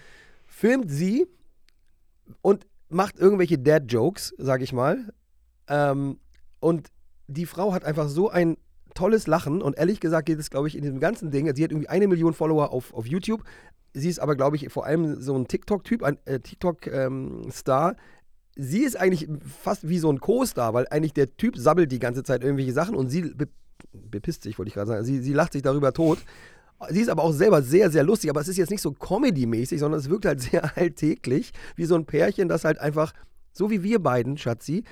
filmt 0.47 0.91
sie 0.91 1.27
und 2.43 2.67
macht 2.91 3.19
irgendwelche 3.19 3.59
Dad-Jokes, 3.59 4.35
sag 4.39 4.63
ich 4.63 4.73
mal. 4.73 5.13
Ähm, 5.69 6.19
und 6.61 6.89
die 7.29 7.47
Frau 7.47 7.73
hat 7.73 7.85
einfach 7.85 8.09
so 8.09 8.31
ein 8.31 8.57
tolles 8.95 9.27
Lachen 9.27 9.63
und 9.63 9.79
ehrlich 9.79 10.01
gesagt 10.01 10.27
geht 10.27 10.41
es, 10.41 10.51
glaube 10.51 10.67
ich, 10.67 10.75
in 10.75 10.83
diesem 10.83 10.99
ganzen 10.99 11.31
Ding. 11.31 11.45
Sie 11.55 11.63
hat 11.63 11.71
irgendwie 11.71 11.89
eine 11.89 12.09
Million 12.09 12.35
Follower 12.35 12.73
auf, 12.73 12.93
auf 12.93 13.07
YouTube. 13.07 13.45
Sie 13.95 14.09
ist 14.09 14.19
aber, 14.19 14.35
glaube 14.35 14.57
ich, 14.57 14.71
vor 14.71 14.87
allem 14.87 15.21
so 15.21 15.37
ein 15.37 15.47
TikTok-Typ, 15.47 16.03
ein 16.03 16.19
äh, 16.25 16.41
TikTok-Star. 16.41 17.97
sie 18.57 18.81
ist 18.81 18.97
eigentlich 18.97 19.29
fast 19.63 19.89
wie 19.89 19.99
so 19.99 20.11
ein 20.11 20.21
Co-Star, 20.21 20.75
weil 20.75 20.87
eigentlich 20.91 21.15
der 21.15 21.37
Typ 21.37 21.57
sabbelt 21.57 21.93
die 21.93 21.99
ganze 21.99 22.23
Zeit 22.23 22.43
irgendwelche 22.43 22.73
Sachen 22.73 22.97
und 22.97 23.09
sie 23.09 23.23
be 23.23 23.49
bepisst 23.93 24.43
sich, 24.43 24.59
wollte 24.59 24.69
ich 24.69 24.75
gerade 24.75 24.89
sagen. 24.89 25.05
Sie, 25.05 25.21
sie 25.21 25.33
lacht 25.33 25.53
sich 25.53 25.63
darüber 25.63 25.93
tot. 25.93 26.19
Sie 26.91 27.01
ist 27.01 27.09
aber 27.09 27.23
auch 27.23 27.33
selber 27.33 27.63
sehr, 27.63 27.91
sehr 27.91 28.03
lustig, 28.03 28.31
aber 28.31 28.41
es 28.41 28.49
ist 28.49 28.57
jetzt 28.57 28.71
nicht 28.71 28.83
so 28.83 28.93
Comedy-mäßig, 28.93 29.79
sondern 29.79 30.01
es 30.01 30.11
wirkt 30.11 30.27
halt 30.27 30.41
sehr 30.51 30.77
alltäglich, 30.77 31.53
wie 31.77 31.85
so 31.85 31.95
ein 31.95 32.05
Pärchen, 32.05 32.49
das 32.49 32.65
halt 32.65 32.79
einfach, 32.79 33.13
so 33.59 33.71
wie 33.71 33.83
wir 33.83 33.99
beiden, 33.99 34.39
Schatzi, 34.39 34.85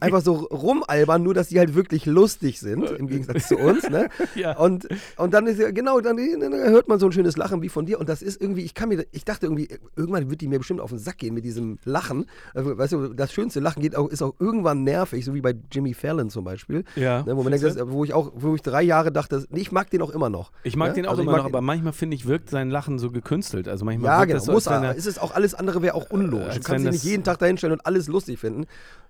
einfach 0.00 0.20
so 0.20 0.34
rumalbern, 0.34 1.22
nur 1.22 1.34
dass 1.34 1.48
die 1.48 1.58
halt 1.58 1.74
wirklich 1.74 2.04
lustig 2.04 2.60
sind, 2.60 2.90
im 2.90 3.06
Gegensatz 3.06 3.48
zu 3.48 3.56
uns, 3.56 3.88
ne? 3.88 4.08
Ja. 4.34 4.58
Und, 4.58 4.88
und 5.16 5.32
dann 5.34 5.46
ist 5.46 5.58
ja, 5.58 5.70
genau, 5.70 6.00
dann, 6.00 6.16
dann 6.16 6.52
hört 6.52 6.88
man 6.88 6.98
so 6.98 7.06
ein 7.06 7.12
schönes 7.12 7.36
Lachen 7.36 7.62
wie 7.62 7.68
von 7.68 7.86
dir 7.86 7.98
und 7.98 8.08
das 8.08 8.22
ist 8.22 8.40
irgendwie, 8.40 8.62
ich 8.62 8.74
kann 8.74 8.88
mir, 8.88 9.06
ich 9.12 9.24
dachte 9.24 9.46
irgendwie, 9.46 9.68
irgendwann 9.96 10.30
wird 10.30 10.40
die 10.40 10.48
mir 10.48 10.58
bestimmt 10.58 10.80
auf 10.80 10.90
den 10.90 10.98
Sack 10.98 11.18
gehen 11.18 11.34
mit 11.34 11.44
diesem 11.44 11.78
Lachen. 11.84 12.26
Also, 12.54 12.76
weißt 12.76 12.92
du, 12.92 13.14
das 13.14 13.32
schönste 13.32 13.60
Lachen 13.60 13.80
geht 13.80 13.96
auch, 13.96 14.08
ist 14.08 14.22
auch 14.22 14.34
irgendwann 14.38 14.84
nervig, 14.84 15.24
so 15.24 15.34
wie 15.34 15.40
bei 15.40 15.54
Jimmy 15.70 15.94
Fallon 15.94 16.30
zum 16.30 16.44
Beispiel. 16.44 16.84
Ja. 16.96 17.22
Ne, 17.22 17.36
wo 17.36 17.42
man 17.42 17.52
denkt, 17.52 17.64
das, 17.64 17.76
wo 17.88 18.04
ich 18.04 18.12
auch, 18.12 18.32
wo 18.34 18.54
ich 18.54 18.62
drei 18.62 18.82
Jahre 18.82 19.12
dachte, 19.12 19.44
nee, 19.50 19.60
ich 19.60 19.72
mag 19.72 19.90
den 19.90 20.02
auch 20.02 20.10
immer 20.10 20.28
noch. 20.28 20.50
Ich 20.64 20.76
mag 20.76 20.88
ne? 20.88 20.94
den 20.94 21.06
auch 21.06 21.10
Also 21.10 21.22
immer 21.22 21.36
noch, 21.36 21.44
aber 21.44 21.60
manchmal 21.60 21.92
finde 21.92 22.16
ich, 22.16 22.26
wirkt 22.26 22.50
sein 22.50 22.70
Lachen 22.70 22.98
so 22.98 23.10
gekünstelt. 23.10 23.68
Also 23.68 23.84
manchmal 23.84 24.10
Ja, 24.10 24.24
genau. 24.24 24.36
das 24.36 24.44
so, 24.46 24.52
muss 24.52 24.66
er. 24.66 24.82
er, 24.82 24.96
Es 24.96 25.06
ist 25.06 25.20
auch 25.20 25.34
alles 25.34 25.54
andere 25.54 25.82
wäre 25.82 25.94
auch 25.94 26.10
unlogisch. 26.10 26.56
Du 26.56 26.60
kannst 26.62 26.84
dich 26.84 26.92
nicht 26.92 27.04
jeden 27.04 27.24
Tag 27.24 27.38
dahinstellen 27.38 27.74
und 27.74 27.86
alles 27.86 28.07
lustig 28.08 28.38
finden. 28.38 28.66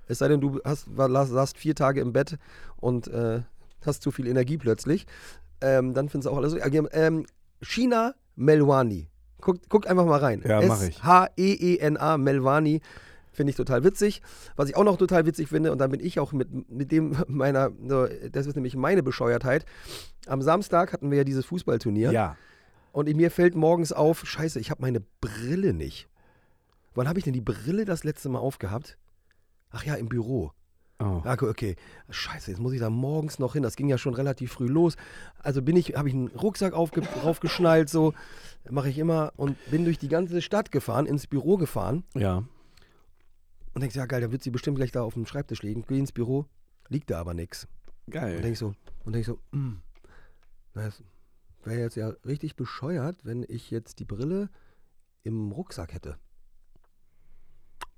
Es 0.07 0.19
sei 0.19 0.29
denn, 0.29 0.41
du 0.41 0.61
hast, 0.65 0.97
war, 0.97 1.09
las- 1.09 1.29
saßt 1.31 1.57
vier 1.59 1.75
Tage 1.75 2.01
im 2.01 2.13
Bett 2.13 2.37
und 2.77 3.09
äh, 3.09 3.41
hast 3.85 4.03
zu 4.03 4.11
viel 4.11 4.27
Energie 4.27 4.59
plötzlich. 4.59 5.07
Ähm, 5.61 5.95
dann 5.95 6.09
findest 6.09 6.27
du 6.27 6.33
auch 6.33 6.39
alles. 6.39 6.55
Ähm, 6.93 7.27
China 7.61 8.15
Melwani. 8.37 9.09
Guck, 9.41 9.59
guck 9.69 9.89
einfach 9.89 10.05
mal 10.07 10.19
rein. 10.19 10.43
Ja, 10.47 10.61
mach 10.63 10.83
ich. 10.83 11.03
H-E-E-N-A 11.03 12.17
Melwani. 12.19 12.81
Finde 13.33 13.51
ich 13.51 13.57
total 13.57 13.85
witzig. 13.85 14.23
Was 14.57 14.69
ich 14.69 14.77
auch 14.77 14.83
noch 14.85 14.97
total 14.97 15.27
witzig 15.27 15.49
finde, 15.49 15.71
und 15.71 15.79
dann 15.79 15.91
bin 15.93 16.01
ich 16.01 16.19
auch 16.19 16.33
mit, 16.33 16.71
mit 16.71 16.91
dem 16.91 17.17
meiner, 17.29 17.71
das 18.33 18.47
ist 18.47 18.55
nämlich 18.57 18.75
meine 18.77 19.03
Bescheuertheit. 19.03 19.65
Am 20.27 20.43
Samstag 20.43 20.93
hatten 20.93 21.11
wir 21.11 21.19
ja 21.19 21.25
dieses 21.25 21.45
Fußballturnier. 21.47 22.13
ja. 22.13 22.37
Und 22.91 23.15
mir 23.15 23.31
fällt 23.31 23.55
morgens 23.55 23.93
auf, 23.93 24.27
scheiße, 24.27 24.59
ich 24.59 24.71
habe 24.71 24.81
meine 24.81 25.01
Brille 25.21 25.73
nicht. 25.75 26.09
Wann 26.99 27.07
habe 27.09 27.21
ich 27.21 27.25
denn 27.25 27.33
die 27.33 27.41
Brille 27.41 27.85
das 27.85 28.03
letzte 28.03 28.29
Mal 28.29 28.41
aufgehabt? 28.41 28.99
Ach 29.71 29.85
ja, 29.85 29.95
im 29.95 30.09
Büro. 30.09 30.51
Oh. 30.99 31.23
Ah, 31.25 31.37
okay. 31.41 31.77
Scheiße, 32.11 32.51
jetzt 32.51 32.59
muss 32.59 32.73
ich 32.73 32.81
da 32.81 32.91
morgens 32.91 33.39
noch 33.39 33.53
hin. 33.53 33.63
Das 33.63 33.77
ging 33.77 33.89
ja 33.89 33.99
schon 33.99 34.15
relativ 34.15 34.51
früh 34.55 34.67
los. 34.67 34.97
Also 35.39 35.63
bin 35.63 35.77
ich, 35.77 35.95
habe 35.95 36.09
ich 36.09 36.15
einen 36.17 36.27
Rucksack 36.27 36.73
aufge, 36.73 37.01
draufgeschnallt, 37.23 37.89
so 37.89 38.15
mache 38.69 38.89
ich 38.89 38.99
immer 38.99 39.33
und 39.37 39.57
bin 39.71 39.85
durch 39.85 39.99
die 40.01 40.09
ganze 40.09 40.43
Stadt 40.43 40.73
gefahren, 40.73 41.07
ins 41.07 41.29
Büro 41.29 41.57
gefahren 41.57 42.03
Ja. 42.17 42.39
und 43.75 43.81
denkst, 43.81 43.95
ja 43.95 44.07
geil, 44.07 44.21
dann 44.21 44.33
wird 44.33 44.43
sie 44.43 44.51
bestimmt 44.51 44.77
gleich 44.79 44.91
da 44.91 45.03
auf 45.03 45.15
dem 45.15 45.25
Schreibtisch 45.25 45.63
liegen. 45.63 45.85
Geh 45.87 46.01
ins 46.01 46.11
Büro, 46.11 46.47
liegt 46.89 47.11
da 47.11 47.21
aber 47.21 47.33
nichts. 47.33 47.69
Und 48.07 48.15
Geil. 48.15 48.41
denk 48.43 48.57
so, 48.57 48.75
und 49.05 49.13
denk 49.13 49.25
so, 49.25 49.39
das 50.75 51.01
wäre 51.63 51.79
jetzt 51.81 51.95
ja 51.95 52.09
richtig 52.27 52.57
bescheuert, 52.57 53.25
wenn 53.25 53.45
ich 53.49 53.71
jetzt 53.71 54.01
die 54.01 54.05
Brille 54.05 54.51
im 55.23 55.53
Rucksack 55.53 55.95
hätte. 55.95 56.19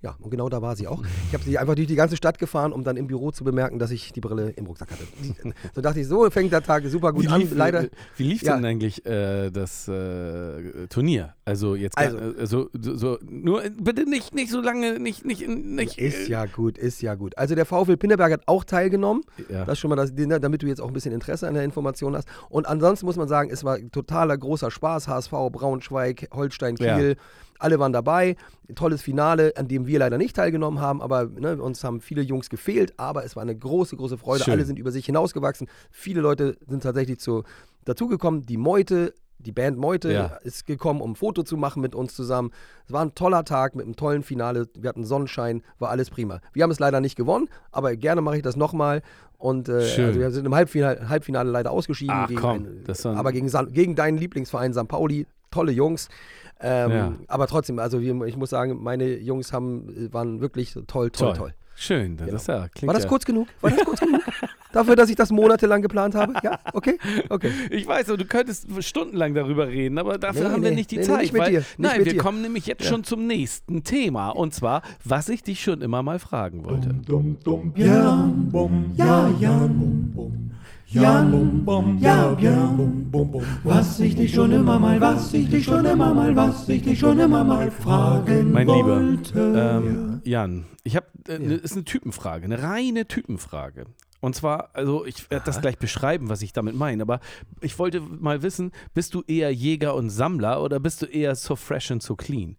Ja, 0.02 0.16
und 0.18 0.30
genau 0.30 0.48
da 0.48 0.62
war 0.62 0.76
sie 0.76 0.86
auch. 0.88 1.02
Ich 1.28 1.34
habe 1.34 1.44
sie 1.44 1.58
einfach 1.58 1.74
durch 1.74 1.86
die 1.86 1.94
ganze 1.94 2.16
Stadt 2.16 2.38
gefahren, 2.38 2.72
um 2.72 2.84
dann 2.84 2.96
im 2.96 3.06
Büro 3.06 3.32
zu 3.32 3.44
bemerken, 3.44 3.78
dass 3.78 3.90
ich 3.90 4.12
die 4.12 4.20
Brille 4.20 4.48
im 4.56 4.64
Rucksack 4.64 4.90
hatte. 4.90 5.04
So 5.74 5.82
dachte 5.82 6.00
ich, 6.00 6.06
so 6.08 6.28
fängt 6.30 6.52
der 6.52 6.62
Tag 6.62 6.84
super 6.86 7.12
gut 7.12 7.24
Wie 7.24 7.28
an. 7.28 7.40
lief, 7.42 7.54
Leider. 7.54 7.86
wie 8.16 8.22
lief 8.24 8.42
Ja. 8.42 8.56
denn 8.56 8.64
eigentlich 8.64 9.04
äh, 9.04 9.50
das 9.50 9.88
äh, 9.88 10.86
Turnier? 10.88 11.34
Also 11.44 11.74
jetzt 11.74 11.98
Also- 11.98 12.16
äh, 12.16 12.46
so, 12.46 12.70
so, 12.80 12.96
so 12.96 13.18
nur 13.28 13.62
äh, 13.64 13.70
bitte 13.70 14.08
nicht, 14.08 14.34
nicht 14.34 14.50
so 14.50 14.62
lange, 14.62 14.98
nicht, 14.98 15.26
nicht, 15.26 15.46
nicht 15.46 15.98
Ist 15.98 16.28
äh, 16.28 16.30
ja 16.30 16.46
gut, 16.46 16.78
ist 16.78 17.02
ja 17.02 17.14
gut. 17.14 17.36
Also 17.36 17.54
der 17.54 17.66
VfL 17.66 17.96
Pinneberg 17.98 18.32
hat 18.32 18.42
auch 18.46 18.64
teilgenommen. 18.64 19.22
ja. 19.50 19.64
Das 19.66 19.74
ist 19.74 19.80
schon 19.80 19.90
mal 19.90 19.96
das, 19.96 20.12
damit 20.14 20.62
du 20.62 20.66
jetzt 20.66 20.80
auch 20.80 20.88
ein 20.88 20.94
bisschen 20.94 21.12
Interesse 21.12 21.46
an 21.46 21.52
der 21.54 21.64
Information 21.64 22.16
hast. 22.16 22.26
Und 22.48 22.66
ansonsten 22.66 23.04
muss 23.04 23.16
man 23.16 23.28
sagen, 23.28 23.50
es 23.52 23.64
war 23.64 23.78
totaler 23.92 24.38
großer 24.38 24.70
Spaß. 24.70 25.08
HSV, 25.08 25.30
Braunschweig, 25.52 26.28
Holstein, 26.32 26.76
Kiel, 26.76 27.16
alle 27.60 27.78
waren 27.78 27.92
dabei. 27.92 28.36
Tolles 28.74 29.02
Finale, 29.02 29.52
an 29.56 29.68
dem 29.68 29.86
wir 29.86 29.98
leider 29.98 30.18
nicht 30.18 30.36
teilgenommen 30.36 30.80
haben, 30.80 31.00
aber 31.02 31.26
ne, 31.26 31.60
uns 31.62 31.82
haben 31.84 32.00
viele 32.00 32.22
Jungs 32.22 32.50
gefehlt. 32.50 32.94
Aber 32.98 33.24
es 33.24 33.36
war 33.36 33.42
eine 33.42 33.56
große, 33.56 33.96
große 33.96 34.18
Freude. 34.18 34.44
Schön. 34.44 34.52
Alle 34.54 34.64
sind 34.64 34.78
über 34.78 34.90
sich 34.92 35.06
hinausgewachsen. 35.06 35.68
Viele 35.90 36.20
Leute 36.20 36.56
sind 36.68 36.82
tatsächlich 36.82 37.18
zu, 37.20 37.44
dazugekommen. 37.84 38.42
Die 38.46 38.56
Meute, 38.56 39.14
die 39.38 39.52
Band 39.52 39.78
Meute 39.78 40.12
Ja. 40.12 40.26
ist 40.42 40.66
gekommen, 40.66 41.00
um 41.00 41.12
ein 41.12 41.16
Foto 41.16 41.42
zu 41.42 41.56
machen 41.56 41.80
mit 41.82 41.94
uns 41.94 42.14
zusammen. 42.14 42.50
Es 42.86 42.92
war 42.92 43.02
ein 43.04 43.14
toller 43.14 43.44
Tag 43.44 43.74
mit 43.74 43.84
einem 43.86 43.96
tollen 43.96 44.22
Finale. 44.22 44.68
Wir 44.74 44.88
hatten 44.88 45.04
Sonnenschein, 45.04 45.62
war 45.78 45.90
alles 45.90 46.10
prima. 46.10 46.40
Wir 46.52 46.62
haben 46.62 46.70
es 46.70 46.78
leider 46.78 47.00
nicht 47.00 47.16
gewonnen, 47.16 47.48
aber 47.72 47.96
gerne 47.96 48.20
mache 48.20 48.36
ich 48.36 48.42
das 48.42 48.56
nochmal. 48.56 49.02
Und 49.38 49.70
äh, 49.70 49.72
also 49.72 50.14
wir 50.20 50.30
sind 50.30 50.44
im 50.44 50.54
Halbfinale, 50.54 51.08
Halbfinale 51.08 51.50
leider 51.50 51.70
ausgeschieden. 51.70 52.14
Ach, 52.14 52.28
gegen 52.28 52.40
komm, 52.40 52.56
ein- 52.56 52.84
ein- 52.86 53.16
aber 53.16 53.32
gegen, 53.32 53.48
gegen 53.72 53.94
deinen 53.96 54.18
Lieblingsverein 54.18 54.74
St. 54.74 54.86
Pauli. 54.86 55.26
Tolle 55.50 55.72
Jungs. 55.72 56.08
Ähm, 56.62 56.90
Ja. 56.90 57.12
Aber 57.28 57.46
trotzdem, 57.46 57.78
also 57.78 58.00
wir, 58.00 58.20
ich 58.26 58.36
muss 58.36 58.50
sagen, 58.50 58.82
meine 58.82 59.16
Jungs 59.18 59.52
haben, 59.52 60.08
waren 60.12 60.40
wirklich 60.40 60.72
so 60.72 60.82
toll, 60.82 61.10
toll, 61.10 61.34
toll. 61.34 61.54
Schön, 61.76 62.18
das 62.18 62.28
ist 62.30 62.46
ja, 62.48 62.68
klingt 62.68 62.88
War 62.88 62.94
das 62.94 63.04
ja, 63.04 63.08
kurz 63.08 63.24
genug? 63.24 63.48
War 63.62 63.70
das 63.70 63.82
kurz 63.86 64.00
genug? 64.00 64.20
Dafür, 64.72 64.96
dass 64.96 65.08
ich 65.08 65.16
das 65.16 65.30
monatelang 65.30 65.80
geplant 65.80 66.14
habe? 66.14 66.34
Ja, 66.42 66.58
okay, 66.74 66.98
okay. 67.30 67.50
Ich 67.70 67.86
weiß, 67.86 68.06
du 68.06 68.22
könntest 68.26 68.66
stundenlang 68.84 69.32
darüber 69.32 69.66
reden, 69.66 69.96
aber 69.96 70.18
dafür 70.18 70.48
Nee, 70.48 70.50
haben 70.54 70.62
wir 70.62 70.70
nee, 70.70 70.76
nicht 70.76 70.90
die 70.90 70.96
nee, 70.96 71.02
nee, 71.02 71.08
Zeit. 71.08 71.20
nicht 71.22 71.32
mit 71.32 71.42
weil, 71.42 71.50
dir, 71.52 71.58
nicht 71.60 71.78
nein, 71.78 71.96
mit 71.98 72.04
wir 72.06 72.12
dir. 72.12 72.18
kommen 72.20 72.42
nämlich 72.42 72.66
jetzt 72.66 72.84
Ja. 72.84 72.90
schon 72.90 73.02
zum 73.02 73.26
nächsten 73.26 73.82
Thema. 73.82 74.28
Und 74.28 74.52
zwar, 74.52 74.82
was 75.04 75.30
ich 75.30 75.42
dich 75.42 75.62
schon 75.62 75.80
immer 75.80 76.02
mal 76.02 76.18
fragen 76.18 76.64
wollte. 76.66 76.94
Ja, 77.76 78.30
ja, 78.96 79.28
Jan. 79.40 79.40
Jan, 79.40 80.49
ja 80.92 82.34
Björn, 82.34 83.12
was 83.62 84.00
ich 84.00 84.16
dich 84.16 84.34
schon 84.34 84.50
immer 84.50 84.78
mal, 84.80 85.00
was 85.00 85.32
ich 85.32 85.48
dich 85.48 85.64
schon 85.64 85.84
immer 85.84 86.12
mal, 86.12 86.34
was 86.34 86.68
ich 86.68 86.82
dich 86.82 86.98
schon 86.98 87.18
immer 87.20 87.44
mal 87.44 87.70
fragen 87.70 88.50
Mein 88.50 88.66
Lieber, 88.66 89.00
wollte. 89.00 89.38
ähm, 89.38 90.20
Jan, 90.24 90.64
ich 90.82 90.96
habe, 90.96 91.06
äh, 91.28 91.38
ne, 91.38 91.54
ist 91.54 91.74
eine 91.74 91.84
Typenfrage, 91.84 92.44
eine 92.44 92.62
reine 92.62 93.06
Typenfrage. 93.06 93.84
Und 94.20 94.34
zwar, 94.34 94.70
also 94.74 95.06
ich 95.06 95.30
werde 95.30 95.46
das 95.46 95.60
gleich 95.60 95.78
beschreiben, 95.78 96.28
was 96.28 96.42
ich 96.42 96.52
damit 96.52 96.74
meine, 96.74 97.02
aber 97.02 97.20
ich 97.60 97.78
wollte 97.78 98.00
mal 98.00 98.42
wissen, 98.42 98.72
bist 98.92 99.14
du 99.14 99.22
eher 99.26 99.52
Jäger 99.54 99.94
und 99.94 100.10
Sammler 100.10 100.62
oder 100.62 100.80
bist 100.80 101.02
du 101.02 101.06
eher 101.06 101.36
so 101.36 101.56
fresh 101.56 101.90
and 101.90 102.02
so 102.02 102.16
clean? 102.16 102.56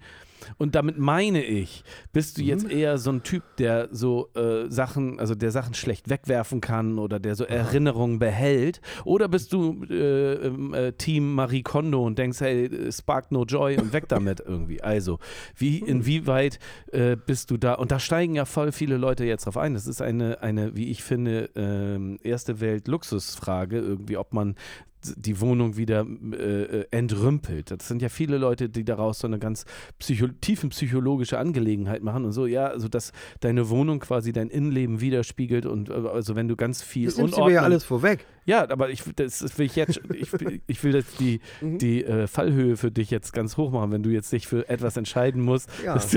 Und 0.57 0.75
damit 0.75 0.97
meine 0.97 1.43
ich, 1.43 1.83
bist 2.13 2.37
du 2.37 2.41
jetzt 2.41 2.69
eher 2.69 2.97
so 2.97 3.11
ein 3.11 3.23
Typ, 3.23 3.43
der 3.57 3.89
so 3.91 4.29
äh, 4.35 4.69
Sachen, 4.69 5.19
also 5.19 5.35
der 5.35 5.51
Sachen 5.51 5.73
schlecht 5.73 6.09
wegwerfen 6.09 6.61
kann 6.61 6.99
oder 6.99 7.19
der 7.19 7.35
so 7.35 7.43
Erinnerungen 7.43 8.19
behält? 8.19 8.81
Oder 9.05 9.27
bist 9.27 9.53
du 9.53 9.83
äh, 9.89 10.47
äh, 10.47 10.91
Team 10.93 11.33
Marie 11.33 11.63
Kondo 11.63 12.05
und 12.05 12.17
denkst, 12.17 12.39
hey, 12.41 12.91
spark 12.91 13.31
no 13.31 13.45
joy 13.45 13.77
und 13.77 13.93
weg 13.93 14.07
damit 14.07 14.39
irgendwie? 14.45 14.81
Also, 14.81 15.19
wie, 15.55 15.79
inwieweit 15.79 16.59
äh, 16.91 17.15
bist 17.15 17.51
du 17.51 17.57
da? 17.57 17.73
Und 17.73 17.91
da 17.91 17.99
steigen 17.99 18.35
ja 18.35 18.45
voll 18.45 18.71
viele 18.71 18.97
Leute 18.97 19.25
jetzt 19.25 19.45
drauf 19.45 19.57
ein. 19.57 19.73
Das 19.73 19.87
ist 19.87 20.01
eine, 20.01 20.41
eine 20.41 20.75
wie 20.75 20.89
ich 20.89 21.03
finde, 21.03 21.49
ähm, 21.55 22.19
erste 22.23 22.59
Welt 22.59 22.87
Luxusfrage, 22.87 23.77
irgendwie, 23.77 24.17
ob 24.17 24.33
man 24.33 24.55
die 25.03 25.39
Wohnung 25.41 25.77
wieder 25.77 26.05
äh, 26.33 26.35
äh, 26.81 26.85
entrümpelt. 26.91 27.71
Das 27.71 27.87
sind 27.87 28.01
ja 28.01 28.09
viele 28.09 28.37
Leute, 28.37 28.69
die 28.69 28.83
daraus 28.85 29.19
so 29.19 29.27
eine 29.27 29.39
ganz 29.39 29.65
psycho 29.99 30.27
tiefen 30.27 30.69
psychologische 30.69 31.37
Angelegenheit 31.39 32.03
machen 32.03 32.25
und 32.25 32.31
so, 32.31 32.45
ja, 32.45 32.67
also 32.67 32.87
dass 32.87 33.11
deine 33.39 33.69
Wohnung 33.69 33.99
quasi 33.99 34.31
dein 34.31 34.49
Innenleben 34.49 35.01
widerspiegelt 35.01 35.65
und 35.65 35.89
äh, 35.89 35.93
also 35.93 36.35
wenn 36.35 36.47
du 36.47 36.55
ganz 36.55 36.81
viel 36.83 37.05
Das 37.07 37.17
nimmst 37.17 37.37
mir 37.37 37.51
ja 37.51 37.61
alles 37.63 37.83
vorweg. 37.83 38.25
ja, 38.45 38.69
aber 38.69 38.89
ich, 38.89 39.03
das 39.15 39.57
will 39.57 39.65
ich 39.65 39.75
jetzt, 39.75 39.99
ich, 40.13 40.29
ich 40.67 40.83
will 40.83 40.95
jetzt 40.95 41.19
die, 41.19 41.39
Mhm. 41.61 41.77
die 41.77 42.03
äh, 42.03 42.27
Fallhöhe 42.27 42.77
für 42.77 42.91
dich 42.91 43.09
jetzt 43.11 43.33
ganz 43.33 43.57
hoch 43.57 43.71
machen, 43.71 43.91
wenn 43.91 44.03
du 44.03 44.09
jetzt 44.09 44.31
dich 44.31 44.47
für 44.47 44.67
etwas 44.69 44.97
entscheiden 44.97 45.41
musst. 45.41 45.69
Ja. 45.83 45.99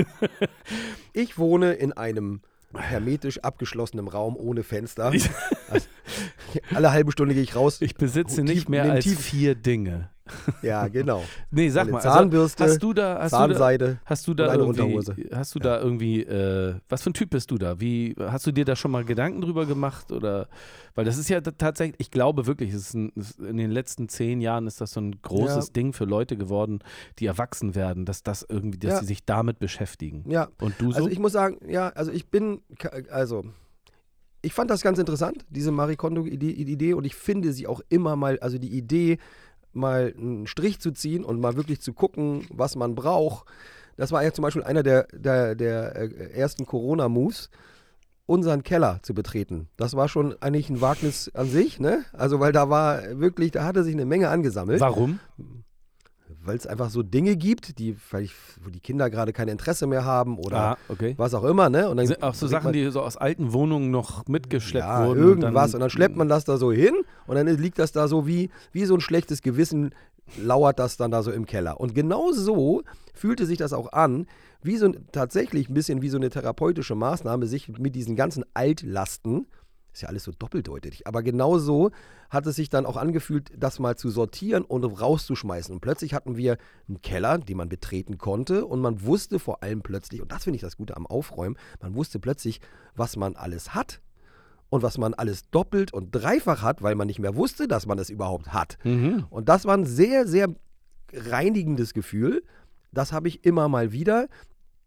Ich 1.13 1.37
wohne 1.37 1.73
in 1.73 1.93
einem 1.93 2.41
hermetisch 2.77 3.39
abgeschlossenen 3.39 4.07
Raum 4.07 4.35
ohne 4.35 4.63
Fenster. 4.63 5.11
Also, 5.67 5.87
alle 6.75 6.91
halbe 6.91 7.11
Stunde 7.11 7.33
gehe 7.33 7.41
ich 7.43 7.55
raus. 7.55 7.81
Ich 7.81 7.95
besitze 7.95 8.43
Tief- 8.45 8.53
nicht 8.55 8.69
mehr 8.69 8.83
als 8.83 9.03
tief- 9.03 9.19
vier 9.19 9.55
Dinge. 9.55 10.09
Ja, 10.61 10.87
genau. 10.89 11.23
Nee, 11.51 11.69
sag 11.69 11.89
mal, 11.89 12.01
Zahnbürste, 12.01 12.63
also, 12.63 12.73
hast 12.73 12.83
du 12.83 12.93
da, 12.93 13.19
hast 13.21 13.33
du 13.33 13.37
da, 13.37 13.47
Zahnseide. 13.47 13.99
Hast 14.05 14.27
du 14.27 14.33
da 14.33 14.53
irgendwie, 14.55 15.27
hast 15.33 15.55
du 15.55 15.59
da 15.59 15.79
irgendwie, 15.79 16.23
äh, 16.23 16.75
was 16.89 17.03
für 17.03 17.11
ein 17.11 17.13
Typ 17.13 17.29
bist 17.29 17.51
du 17.51 17.57
da? 17.57 17.79
Wie, 17.79 18.15
hast 18.19 18.47
du 18.47 18.51
dir 18.51 18.65
da 18.65 18.75
schon 18.75 18.91
mal 18.91 19.05
Gedanken 19.05 19.41
drüber 19.41 19.65
gemacht 19.65 20.11
oder, 20.11 20.47
weil 20.95 21.05
das 21.05 21.17
ist 21.17 21.29
ja 21.29 21.41
tatsächlich, 21.41 21.95
ich 21.99 22.11
glaube 22.11 22.47
wirklich, 22.47 22.73
es 22.73 22.87
ist 22.87 22.93
ein, 22.95 23.11
in 23.47 23.57
den 23.57 23.71
letzten 23.71 24.09
zehn 24.09 24.41
Jahren 24.41 24.67
ist 24.67 24.81
das 24.81 24.91
so 24.91 25.01
ein 25.01 25.21
großes 25.21 25.67
Ja. 25.67 25.73
Ding 25.73 25.93
für 25.93 26.05
Leute 26.05 26.37
geworden, 26.37 26.79
die 27.19 27.25
erwachsen 27.27 27.75
werden, 27.75 28.05
dass 28.05 28.23
das 28.23 28.45
irgendwie, 28.47 28.79
dass 28.79 28.93
Ja. 28.93 28.99
sie 28.99 29.05
sich 29.05 29.25
damit 29.25 29.59
beschäftigen. 29.59 30.23
Ja, 30.29 30.49
Und 30.59 30.73
du 30.79 30.91
so? 30.91 30.97
also 30.97 31.09
ich 31.09 31.19
muss 31.19 31.33
sagen, 31.33 31.59
ja, 31.69 31.89
also 31.89 32.11
ich 32.11 32.29
bin, 32.29 32.61
also 33.11 33.43
ich 34.41 34.53
fand 34.53 34.69
das 34.69 34.81
ganz 34.83 34.99
interessant, 34.99 35.43
diese 35.49 35.71
Marie 35.71 35.95
Kondo-Idee 35.95 36.93
und 36.93 37.03
ich 37.05 37.15
finde 37.15 37.51
sie 37.51 37.65
auch 37.65 37.81
immer 37.89 38.15
mal, 38.15 38.37
also 38.39 38.59
die 38.59 38.77
Idee, 38.77 39.17
mal 39.75 40.13
einen 40.17 40.47
Strich 40.47 40.79
zu 40.79 40.91
ziehen 40.91 41.23
und 41.23 41.39
mal 41.39 41.55
wirklich 41.55 41.81
zu 41.81 41.93
gucken, 41.93 42.45
was 42.49 42.75
man 42.75 42.95
braucht. 42.95 43.47
Das 43.97 44.11
war 44.11 44.23
ja 44.23 44.33
zum 44.33 44.43
Beispiel 44.43 44.63
einer 44.63 44.83
der, 44.83 45.07
der, 45.13 45.55
der 45.55 45.95
äh, 45.95 46.31
ersten 46.31 46.65
Corona-Moves, 46.65 47.49
unseren 48.25 48.63
Keller 48.63 48.99
zu 49.03 49.13
betreten. 49.13 49.67
Das 49.77 49.95
war 49.95 50.07
schon 50.07 50.35
eigentlich 50.41 50.69
ein 50.69 50.81
Wagnis 50.81 51.29
an 51.33 51.47
sich, 51.47 51.79
ne? 51.79 52.03
Also 52.11 52.39
weil 52.39 52.51
da 52.51 52.69
war 52.69 53.19
wirklich, 53.19 53.51
da 53.51 53.63
hatte 53.65 53.83
sich 53.83 53.93
eine 53.93 54.05
Menge 54.05 54.29
angesammelt. 54.29 54.81
Warum? 54.81 55.19
Weil 56.45 56.57
es 56.57 56.67
einfach 56.67 56.89
so 56.89 57.01
Dinge 57.03 57.35
gibt, 57.35 57.79
die 57.79 57.93
vielleicht, 57.93 58.33
wo 58.63 58.69
die 58.69 58.79
Kinder 58.79 59.09
gerade 59.09 59.33
kein 59.33 59.47
Interesse 59.47 59.87
mehr 59.87 60.05
haben 60.05 60.37
oder 60.37 60.57
Ah, 60.57 60.77
okay. 60.89 61.15
was 61.17 61.33
auch 61.33 61.43
immer, 61.43 61.69
ne? 61.69 61.89
Und 61.89 61.97
dann 61.97 62.07
Sind 62.07 62.21
auch 62.23 62.33
so 62.35 62.47
Sachen, 62.47 62.65
man, 62.65 62.73
die 62.73 62.89
so 62.91 63.01
aus 63.01 63.17
alten 63.17 63.51
Wohnungen 63.53 63.89
noch 63.91 64.27
mitgeschleppt 64.27 64.85
ja, 64.85 65.05
wurden. 65.07 65.19
irgendwas 65.21 65.73
und 65.73 65.79
dann, 65.79 65.89
schleppt 65.89 66.15
man 66.15 66.29
das 66.29 66.43
da 66.45 66.57
so 66.57 66.71
hin 66.71 66.93
und 67.27 67.35
dann 67.35 67.47
liegt 67.47 67.79
das 67.79 67.91
da 67.91 68.07
so 68.07 68.27
wie, 68.27 68.49
wie 68.71 68.85
so 68.85 68.93
ein 68.95 69.01
schlechtes 69.01 69.41
Gewissen 69.41 69.93
lauert 70.41 70.79
das 70.79 70.97
dann 70.97 71.11
da 71.11 71.21
so 71.23 71.31
im 71.31 71.45
Keller. 71.45 71.79
Und 71.79 71.93
genau 71.93 72.31
so 72.31 72.83
fühlte 73.13 73.45
sich 73.45 73.57
das 73.57 73.73
auch 73.73 73.91
an, 73.93 74.25
wie 74.63 74.77
so 74.77 74.87
ein, 74.87 75.05
tatsächlich 75.11 75.69
ein 75.69 75.73
bisschen 75.75 76.01
wie 76.01 76.09
so 76.09 76.17
eine 76.17 76.29
therapeutische 76.29 76.95
Maßnahme, 76.95 77.45
sich 77.45 77.69
mit 77.77 77.95
diesen 77.95 78.15
ganzen 78.15 78.43
Altlasten, 78.55 79.47
ist 79.95 80.01
ja 80.01 80.09
alles 80.09 80.23
so 80.23 80.31
doppeldeutig, 80.31 81.07
aber 81.07 81.23
genau 81.23 81.57
so 81.57 81.91
hat 82.29 82.45
es 82.47 82.57
sich 82.57 82.69
dann 82.69 82.85
auch 82.85 82.97
angefühlt, 82.97 83.51
das 83.57 83.79
mal 83.79 83.95
zu 83.95 84.09
sortieren 84.09 84.63
und 84.63 84.83
rauszuschmeißen. 84.83 85.73
Und 85.73 85.79
plötzlich 85.79 86.13
hatten 86.13 86.35
wir 86.35 86.57
einen 86.87 87.01
Keller, 87.01 87.37
den 87.37 87.57
man 87.57 87.69
betreten 87.69 88.17
konnte 88.17 88.65
und 88.65 88.81
man 88.81 89.05
wusste 89.05 89.39
vor 89.39 89.63
allem 89.63 89.81
plötzlich, 89.81 90.21
und 90.21 90.31
das 90.31 90.43
finde 90.43 90.57
ich 90.57 90.61
das 90.61 90.75
Gute 90.75 90.97
am 90.97 91.07
Aufräumen, 91.07 91.57
man 91.81 91.95
wusste 91.95 92.19
plötzlich, 92.19 92.59
was 92.95 93.15
man 93.15 93.35
alles 93.35 93.73
hat 93.73 94.01
und 94.69 94.83
was 94.83 94.97
man 94.97 95.13
alles 95.13 95.49
doppelt 95.49 95.93
und 95.93 96.11
dreifach 96.11 96.61
hat, 96.61 96.81
weil 96.81 96.95
man 96.95 97.07
nicht 97.07 97.19
mehr 97.19 97.35
wusste, 97.35 97.67
dass 97.67 97.85
man 97.85 97.97
es 97.97 98.09
überhaupt 98.09 98.51
hat. 98.53 98.77
Mhm. 98.83 99.25
Und 99.29 99.47
das 99.47 99.65
war 99.65 99.77
ein 99.77 99.85
sehr, 99.85 100.27
sehr 100.27 100.49
reinigendes 101.13 101.93
Gefühl. 101.93 102.43
Das 102.91 103.13
habe 103.13 103.29
ich 103.29 103.45
immer 103.45 103.69
mal 103.69 103.93
wieder. 103.93 104.27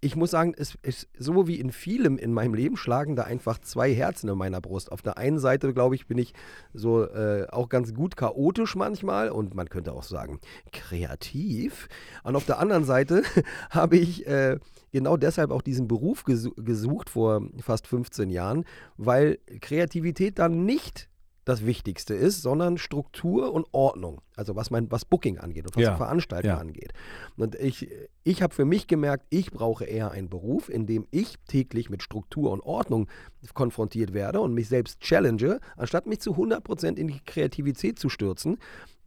Ich 0.00 0.14
muss 0.14 0.30
sagen, 0.30 0.54
es 0.56 0.76
ist 0.82 1.08
so 1.18 1.48
wie 1.48 1.58
in 1.58 1.72
vielem 1.72 2.18
in 2.18 2.32
meinem 2.32 2.54
Leben 2.54 2.76
schlagen 2.76 3.16
da 3.16 3.24
einfach 3.24 3.58
zwei 3.58 3.92
Herzen 3.92 4.28
in 4.28 4.38
meiner 4.38 4.60
Brust. 4.60 4.92
Auf 4.92 5.02
der 5.02 5.18
einen 5.18 5.40
Seite, 5.40 5.74
glaube 5.74 5.96
ich, 5.96 6.06
bin 6.06 6.18
ich 6.18 6.34
so 6.72 7.04
äh, 7.04 7.48
auch 7.50 7.68
ganz 7.68 7.92
gut 7.94 8.16
chaotisch 8.16 8.76
manchmal 8.76 9.30
und 9.30 9.54
man 9.54 9.68
könnte 9.68 9.92
auch 9.92 10.04
sagen 10.04 10.38
kreativ. 10.72 11.88
Und 12.22 12.36
auf 12.36 12.46
der 12.46 12.60
anderen 12.60 12.84
Seite 12.84 13.24
habe 13.70 13.96
ich 13.96 14.24
äh, 14.28 14.58
genau 14.92 15.16
deshalb 15.16 15.50
auch 15.50 15.62
diesen 15.62 15.88
Beruf 15.88 16.22
gesu 16.22 16.52
gesucht 16.54 17.10
vor 17.10 17.42
fast 17.60 17.88
15 17.88 18.30
Jahren, 18.30 18.64
weil 18.96 19.38
Kreativität 19.60 20.38
dann 20.38 20.64
nicht 20.64 21.08
das 21.48 21.64
Wichtigste 21.64 22.14
ist, 22.14 22.42
sondern 22.42 22.76
Struktur 22.78 23.52
und 23.52 23.66
Ordnung. 23.72 24.20
Also 24.36 24.54
was 24.54 24.70
mein 24.70 24.90
was 24.90 25.04
Booking 25.04 25.38
angeht 25.38 25.64
und 25.66 25.74
was 25.76 25.82
Ja, 25.82 25.96
Veranstaltung 25.96 26.50
ja. 26.50 26.58
angeht. 26.58 26.92
Und 27.36 27.54
ich, 27.54 27.88
ich 28.24 28.42
habe 28.42 28.54
für 28.54 28.64
mich 28.64 28.86
gemerkt, 28.86 29.24
ich 29.30 29.50
brauche 29.50 29.84
eher 29.84 30.10
einen 30.10 30.28
Beruf, 30.28 30.68
in 30.68 30.86
dem 30.86 31.06
ich 31.10 31.36
täglich 31.48 31.88
mit 31.90 32.02
Struktur 32.02 32.50
und 32.52 32.60
Ordnung 32.60 33.08
konfrontiert 33.54 34.12
werde 34.12 34.40
und 34.40 34.52
mich 34.54 34.68
selbst 34.68 35.00
challenge, 35.00 35.58
anstatt 35.76 36.06
mich 36.06 36.20
zu 36.20 36.32
100% 36.36 36.96
in 36.96 37.08
die 37.08 37.20
Kreativität 37.24 37.98
zu 37.98 38.08
stürzen. 38.08 38.58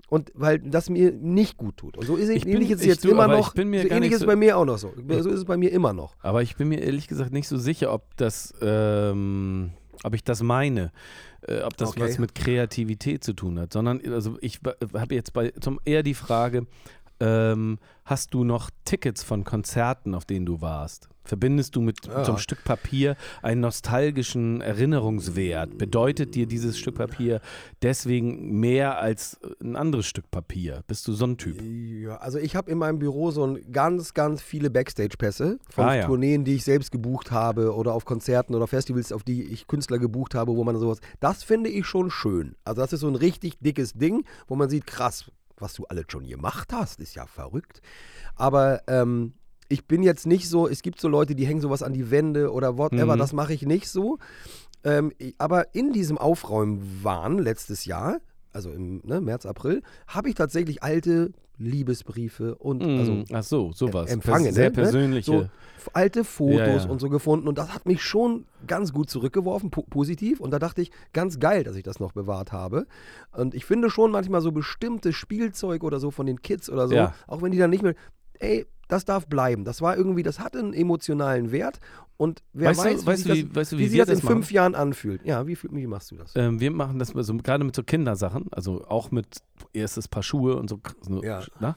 Und 0.09 0.31
weil 0.35 0.59
das 0.59 0.89
mir 0.89 1.11
nicht 1.13 1.55
gut 1.55 1.77
tut. 1.77 1.95
Und 1.97 2.05
so 2.05 2.17
ist 2.17 2.27
es 2.27 2.35
Ich 2.35 2.43
bin- 2.43 2.53
ähnlich 2.55 2.71
ist 2.71 2.77
es 2.79 2.81
ich- 2.81 2.87
jetzt 2.89 3.05
du, 3.05 3.11
immer 3.11 3.27
noch. 3.29 3.53
bin 3.53 3.71
so 3.71 3.87
ähnlich 3.87 4.11
ist 4.11 4.19
so- 4.19 4.25
es 4.25 4.27
bei 4.27 4.35
mir 4.35 4.57
auch 4.57 4.65
noch 4.65 4.77
so. 4.77 4.91
So 5.07 5.29
ist 5.29 5.37
es 5.37 5.45
bei 5.45 5.55
mir 5.55 5.71
immer 5.71 5.93
noch. 5.93 6.15
Aber 6.21 6.41
ich 6.41 6.57
bin 6.57 6.67
mir 6.67 6.81
ehrlich 6.81 7.07
gesagt 7.07 7.31
nicht 7.31 7.47
so 7.47 7.55
sicher, 7.57 7.93
ob 7.93 8.17
das, 8.17 8.53
ähm, 8.61 9.71
ob 10.03 10.13
ich 10.13 10.23
das 10.25 10.43
meine, 10.43 10.91
äh, 11.47 11.61
ob 11.61 11.77
das 11.77 11.89
Okay. 11.89 12.01
was 12.01 12.17
mit 12.17 12.35
Kreativität 12.35 13.23
zu 13.23 13.33
tun 13.33 13.59
hat, 13.59 13.73
sondern 13.73 14.01
also 14.11 14.37
ich 14.41 14.59
habe 14.93 15.15
jetzt 15.15 15.33
bei 15.33 15.51
zum 15.59 15.79
eher 15.85 16.03
die 16.03 16.13
Frage, 16.13 16.67
ähm, 17.19 17.79
hast 18.05 18.33
du 18.33 18.43
noch 18.43 18.69
Tickets 18.85 19.23
von 19.23 19.43
Konzerten, 19.43 20.15
auf 20.15 20.25
denen 20.25 20.45
du 20.45 20.61
warst? 20.61 21.09
Verbindest 21.23 21.75
du 21.75 21.81
mit 21.81 22.05
Ja. 22.07 22.25
so 22.25 22.31
einem 22.31 22.39
Stück 22.39 22.63
Papier 22.63 23.15
einen 23.41 23.61
nostalgischen 23.61 24.61
Erinnerungswert? 24.61 25.77
Bedeutet 25.77 26.35
dir 26.35 26.47
dieses 26.47 26.77
Stück 26.79 26.95
Papier 26.95 27.41
deswegen 27.81 28.59
mehr 28.59 28.97
als 28.99 29.39
ein 29.61 29.75
anderes 29.75 30.05
Stück 30.07 30.29
Papier? 30.31 30.83
Bist 30.87 31.07
du 31.07 31.13
so 31.13 31.25
ein 31.25 31.37
Typ? 31.37 31.61
Ja, 31.61 32.17
also 32.17 32.37
ich 32.39 32.55
habe 32.55 32.71
in 32.71 32.77
meinem 32.77 32.99
Büro 32.99 33.31
so 33.31 33.45
ein 33.45 33.71
ganz, 33.71 34.13
ganz 34.13 34.41
viele 34.41 34.69
Backstage-Pässe 34.69 35.59
von 35.69 35.85
Ah, 35.85 35.95
ja. 35.95 36.05
Tourneen, 36.05 36.43
die 36.43 36.55
ich 36.55 36.63
selbst 36.63 36.91
gebucht 36.91 37.31
habe 37.31 37.75
oder 37.75 37.93
auf 37.93 38.05
Konzerten 38.05 38.55
oder 38.55 38.67
Festivals, 38.67 39.11
auf 39.11 39.23
die 39.23 39.43
ich 39.43 39.67
Künstler 39.67 39.99
gebucht 39.99 40.35
habe, 40.35 40.55
wo 40.55 40.63
man 40.63 40.75
sowas. 40.77 40.99
Das 41.19 41.43
finde 41.43 41.69
ich 41.69 41.85
schon 41.85 42.09
schön. 42.09 42.55
Also 42.65 42.81
das 42.81 42.93
ist 42.93 43.01
so 43.01 43.07
ein 43.07 43.15
richtig 43.15 43.59
dickes 43.59 43.93
Ding, 43.93 44.25
wo 44.47 44.55
man 44.55 44.69
sieht, 44.69 44.87
krass, 44.87 45.29
was 45.57 45.73
du 45.75 45.85
alles 45.85 46.05
schon 46.09 46.25
gemacht 46.27 46.73
hast, 46.73 46.99
ist 46.99 47.13
ja 47.15 47.27
verrückt. 47.27 47.81
Aber 48.35 48.81
ähm, 48.87 49.33
ich 49.71 49.85
bin 49.85 50.03
jetzt 50.03 50.27
nicht 50.27 50.47
so, 50.49 50.67
es 50.67 50.81
gibt 50.81 50.99
so 50.99 51.07
Leute, 51.07 51.35
die 51.35 51.45
hängen 51.45 51.61
sowas 51.61 51.81
an 51.83 51.93
die 51.93 52.11
Wände 52.11 52.51
oder 52.51 52.77
whatever, 52.77 53.15
Mhm. 53.15 53.19
das 53.19 53.33
mache 53.33 53.53
ich 53.53 53.63
nicht 53.63 53.87
so. 53.89 54.17
Ähm, 54.83 55.11
aber 55.37 55.73
in 55.75 55.93
diesem 55.93 56.17
Aufräumwahn 56.17 57.37
letztes 57.39 57.85
Jahr, 57.85 58.19
also 58.53 58.71
im 58.71 59.01
ne, 59.05 59.21
März, 59.21 59.45
April, 59.45 59.81
habe 60.07 60.29
ich 60.29 60.35
tatsächlich 60.35 60.83
alte 60.83 61.31
Liebesbriefe 61.57 62.55
und 62.55 62.83
also 62.83 63.13
Mm, 63.13 63.23
Ach 63.33 63.43
so, 63.43 63.71
sowas. 63.71 64.09
empfangen, 64.09 64.51
Sehr 64.53 64.65
ne? 64.65 64.71
persönliche. 64.71 65.31
so 65.31 65.89
alte 65.93 66.23
Fotos 66.23 66.57
Ja, 66.57 66.75
ja. 66.77 66.89
und 66.89 66.99
so 66.99 67.09
gefunden 67.09 67.47
und 67.47 67.57
das 67.57 67.73
hat 67.73 67.85
mich 67.85 68.01
schon 68.03 68.45
ganz 68.67 68.93
gut 68.93 69.09
zurückgeworfen, 69.09 69.69
po 69.71 69.83
positiv 69.83 70.39
und 70.39 70.51
da 70.51 70.59
dachte 70.59 70.81
ich, 70.81 70.91
ganz 71.13 71.39
geil, 71.39 71.63
dass 71.63 71.75
ich 71.75 71.83
das 71.83 71.99
noch 71.99 72.11
bewahrt 72.13 72.51
habe 72.51 72.87
und 73.35 73.53
ich 73.55 73.65
finde 73.65 73.89
schon 73.91 74.11
manchmal 74.11 74.41
so 74.41 74.51
bestimmte 74.51 75.13
Spielzeug 75.13 75.83
oder 75.83 75.99
so 75.99 76.09
von 76.11 76.25
den 76.25 76.41
Kids 76.41 76.69
oder 76.69 76.87
so, 76.87 76.95
Ja. 76.95 77.13
auch 77.27 77.41
wenn 77.41 77.51
die 77.51 77.57
dann 77.59 77.69
nicht 77.71 77.83
mehr, 77.83 77.95
ey, 78.39 78.65
das 78.91 79.05
darf 79.05 79.27
bleiben. 79.27 79.63
Das 79.65 79.81
war 79.81 79.95
irgendwie, 79.97 80.23
das 80.23 80.39
hatte 80.39 80.59
einen 80.59 80.73
emotionalen 80.73 81.51
Wert 81.51 81.79
und 82.17 82.43
wer 82.53 82.69
Weißt 82.69 82.79
du- 82.79 82.83
weiß, 82.85 83.05
weißt 83.05 83.25
wie, 83.25 83.27
du, 83.29 83.35
sich 83.35 83.43
wie- 83.43 83.47
das, 83.47 83.55
weißt 83.55 83.71
du, 83.71 83.77
wie 83.77 83.81
wie 83.83 83.87
sich 83.87 83.99
das 83.99 84.09
in 84.09 84.15
das 84.15 84.25
fünf 84.25 84.51
Jahren 84.51 84.75
anfühlt. 84.75 85.25
Ja, 85.25 85.47
wie, 85.47 85.57
wie 85.71 85.87
machst 85.87 86.11
du 86.11 86.15
das? 86.17 86.33
Ähm, 86.35 86.59
wir 86.59 86.71
machen 86.71 86.99
das 86.99 87.09
so, 87.09 87.33
gerade 87.37 87.63
mit 87.63 87.75
so 87.75 87.83
Kindersachen, 87.83 88.47
also 88.51 88.83
auch 88.87 89.11
mit 89.11 89.37
erstes 89.73 90.07
Paar 90.07 90.23
Schuhe 90.23 90.55
und 90.57 90.69
so. 90.69 90.79
so 91.01 91.23
Ja. 91.23 91.41
ne? 91.59 91.75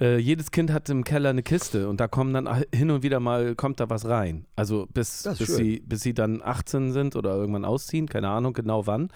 Äh, 0.00 0.18
jedes 0.18 0.50
Kind 0.50 0.72
hat 0.72 0.88
im 0.90 1.04
Keller 1.04 1.30
eine 1.30 1.42
Kiste 1.42 1.88
und 1.88 2.00
da 2.00 2.08
kommen 2.08 2.34
dann 2.34 2.48
hin 2.74 2.90
und 2.90 3.02
wieder 3.04 3.20
mal, 3.20 3.54
kommt 3.54 3.78
da 3.78 3.88
was 3.90 4.06
rein. 4.08 4.44
Also 4.56 4.86
bis, 4.92 5.22
bis, 5.38 5.54
sie, 5.56 5.80
bis 5.86 6.00
sie 6.02 6.14
dann 6.14 6.42
18 6.42 6.92
sind 6.92 7.14
oder 7.14 7.34
irgendwann 7.36 7.64
ausziehen, 7.64 8.08
keine 8.08 8.28
Ahnung 8.28 8.54
genau 8.54 8.86
wann. 8.88 9.08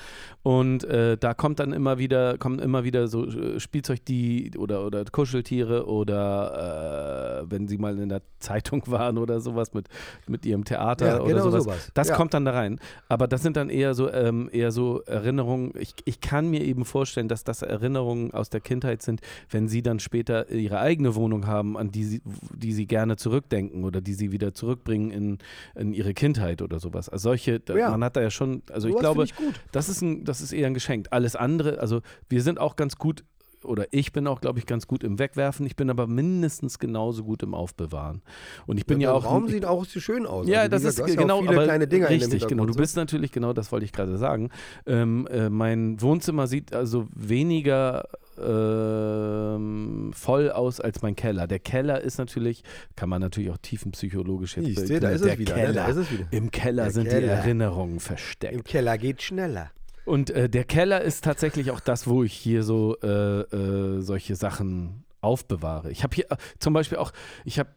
Und 0.42 0.84
äh, 0.84 1.16
da 1.18 1.34
kommt 1.34 1.58
dann 1.58 1.72
immer 1.72 1.98
wieder, 1.98 2.38
kommen 2.38 2.58
immer 2.60 2.84
wieder 2.84 3.08
so 3.08 3.26
äh, 3.26 3.58
Spielzeug, 3.58 4.04
die 4.04 4.52
oder, 4.56 4.86
oder 4.86 5.04
Kuscheltiere 5.04 5.86
oder 5.86 7.42
äh, 7.42 7.50
wenn 7.50 7.66
sie 7.68 7.78
mal 7.78 7.98
in 7.98 8.08
der 8.08 8.22
Zeitung 8.38 8.82
waren 8.86 9.18
oder 9.18 9.40
sowas 9.40 9.74
mit, 9.74 9.88
mit 10.28 10.46
ihrem 10.46 10.64
Theater 10.64 11.06
Ja, 11.08 11.16
oder 11.20 11.26
genau 11.34 11.44
sowas. 11.50 11.64
sowas. 11.64 11.90
Das 11.94 12.08
Ja. 12.10 12.14
kommt 12.16 12.34
dann 12.34 12.44
da 12.44 12.52
rein. 12.52 12.78
Aber 13.08 13.26
das 13.26 13.42
sind 13.42 13.56
dann 13.56 13.68
eher 13.68 13.94
so, 13.94 14.10
ähm, 14.12 14.48
eher 14.52 14.70
so 14.70 15.00
Erinnerungen. 15.02 15.72
Ich, 15.78 15.94
ich 16.04 16.20
kann 16.20 16.48
mir 16.48 16.62
eben 16.64 16.84
vorstellen, 16.84 17.26
dass 17.26 17.42
das 17.42 17.62
Erinnerungen 17.62 18.32
aus 18.32 18.48
der 18.48 18.60
Kindheit 18.60 19.02
sind, 19.02 19.20
wenn 19.50 19.66
sie 19.66 19.82
dann 19.82 19.98
später 19.98 20.48
ihre 20.68 20.80
eigene 20.80 21.14
Wohnung 21.14 21.46
haben, 21.46 21.76
an 21.76 21.90
die 21.90 22.04
sie, 22.04 22.22
die 22.54 22.72
sie 22.72 22.86
gerne 22.86 23.16
zurückdenken 23.16 23.84
oder 23.84 24.00
die 24.00 24.14
sie 24.14 24.32
wieder 24.32 24.52
zurückbringen 24.54 25.10
in, 25.10 25.38
in 25.74 25.92
ihre 25.92 26.14
Kindheit 26.14 26.62
oder 26.62 26.78
sowas. 26.78 27.08
Also 27.08 27.30
solche, 27.30 27.60
Ja. 27.68 27.90
man 27.90 28.04
hat 28.04 28.16
da 28.16 28.20
ja 28.22 28.30
schon, 28.30 28.62
also 28.70 28.88
ich 28.88 28.92
Sowas 28.92 29.00
glaube, 29.02 29.24
ich 29.24 29.34
das 29.72 29.88
ist, 29.88 30.02
ein, 30.02 30.24
das 30.24 30.40
ist 30.40 30.52
eher 30.52 30.66
ein 30.66 30.74
Geschenk. 30.74 31.08
Alles 31.10 31.36
andere, 31.36 31.80
also 31.80 32.00
wir 32.28 32.42
sind 32.42 32.58
auch 32.58 32.76
ganz 32.76 32.96
gut, 32.96 33.24
oder 33.64 33.86
ich 33.90 34.12
bin 34.12 34.26
auch, 34.26 34.40
glaube 34.40 34.58
ich, 34.58 34.66
ganz 34.66 34.86
gut 34.86 35.04
im 35.04 35.18
Wegwerfen. 35.18 35.66
Ich 35.66 35.76
bin 35.76 35.90
aber 35.90 36.06
mindestens 36.06 36.78
genauso 36.78 37.24
gut 37.24 37.42
im 37.42 37.54
Aufbewahren. 37.54 38.22
Und 38.66 38.78
ich 38.78 38.86
bin 38.86 39.00
ja, 39.00 39.10
der 39.10 39.16
auch. 39.16 39.24
Raum 39.24 39.46
ich, 39.46 39.52
sieht 39.52 39.64
auch 39.64 39.84
so 39.84 40.00
schön 40.00 40.26
aus. 40.26 40.46
ja, 40.46 40.60
Also, 40.60 40.70
das 40.70 40.82
gesagt, 40.82 41.08
ist 41.08 41.14
ja 41.16 41.20
genau, 41.22 41.40
viele 41.40 41.54
aber 41.54 41.64
kleine 41.64 41.88
Dinger 41.88 42.08
richtig, 42.10 42.46
genau. 42.46 42.66
Du 42.66 42.74
bist 42.74 42.96
natürlich 42.96 43.32
genau, 43.32 43.52
das 43.52 43.72
wollte 43.72 43.84
ich 43.84 43.92
gerade 43.92 44.16
sagen. 44.18 44.50
Ähm, 44.86 45.26
äh, 45.30 45.48
mein 45.50 46.00
Wohnzimmer 46.00 46.46
sieht 46.46 46.72
also 46.74 47.06
weniger 47.14 48.08
ähm, 48.40 50.10
voll 50.14 50.50
aus 50.50 50.80
als 50.80 51.02
mein 51.02 51.16
Keller. 51.16 51.46
Der 51.46 51.58
Keller 51.58 52.00
ist 52.00 52.18
natürlich, 52.18 52.62
kann 52.96 53.08
man 53.08 53.20
natürlich 53.20 53.50
auch 53.50 53.58
tiefenpsychologisch 53.58 54.56
jetzt 54.56 54.68
du, 54.68 54.74
begründen. 54.74 55.00
da 55.00 55.10
ist 55.10 55.24
der 55.24 55.32
es 55.34 55.38
wieder, 55.38 55.56
ne? 55.56 55.60
Keller. 55.62 55.74
Da 55.74 55.86
ist 55.86 55.96
es 55.96 56.12
wieder. 56.12 56.24
Im 56.30 56.50
Keller 56.50 56.82
Der 56.84 56.92
sind 56.92 57.04
die 57.06 57.10
Keller. 57.10 57.32
Erinnerungen 57.32 58.00
versteckt. 58.00 58.54
Im 58.54 58.64
Keller 58.64 58.98
geht 58.98 59.22
schneller. 59.22 59.70
Und 60.08 60.30
äh, 60.30 60.48
der 60.48 60.64
Keller 60.64 61.02
ist 61.02 61.22
tatsächlich 61.24 61.70
auch 61.70 61.80
das, 61.80 62.06
wo 62.06 62.22
ich 62.24 62.32
hier 62.32 62.62
so 62.62 62.96
äh, 63.02 63.40
äh, 63.42 64.00
solche 64.00 64.34
Sachen 64.36 65.04
aufbewahre. 65.20 65.90
Ich 65.90 66.02
habe 66.02 66.14
hier 66.14 66.30
äh, 66.30 66.36
zum 66.58 66.72
Beispiel 66.72 66.98
auch, 66.98 67.12
ich 67.44 67.58
habe 67.58 67.70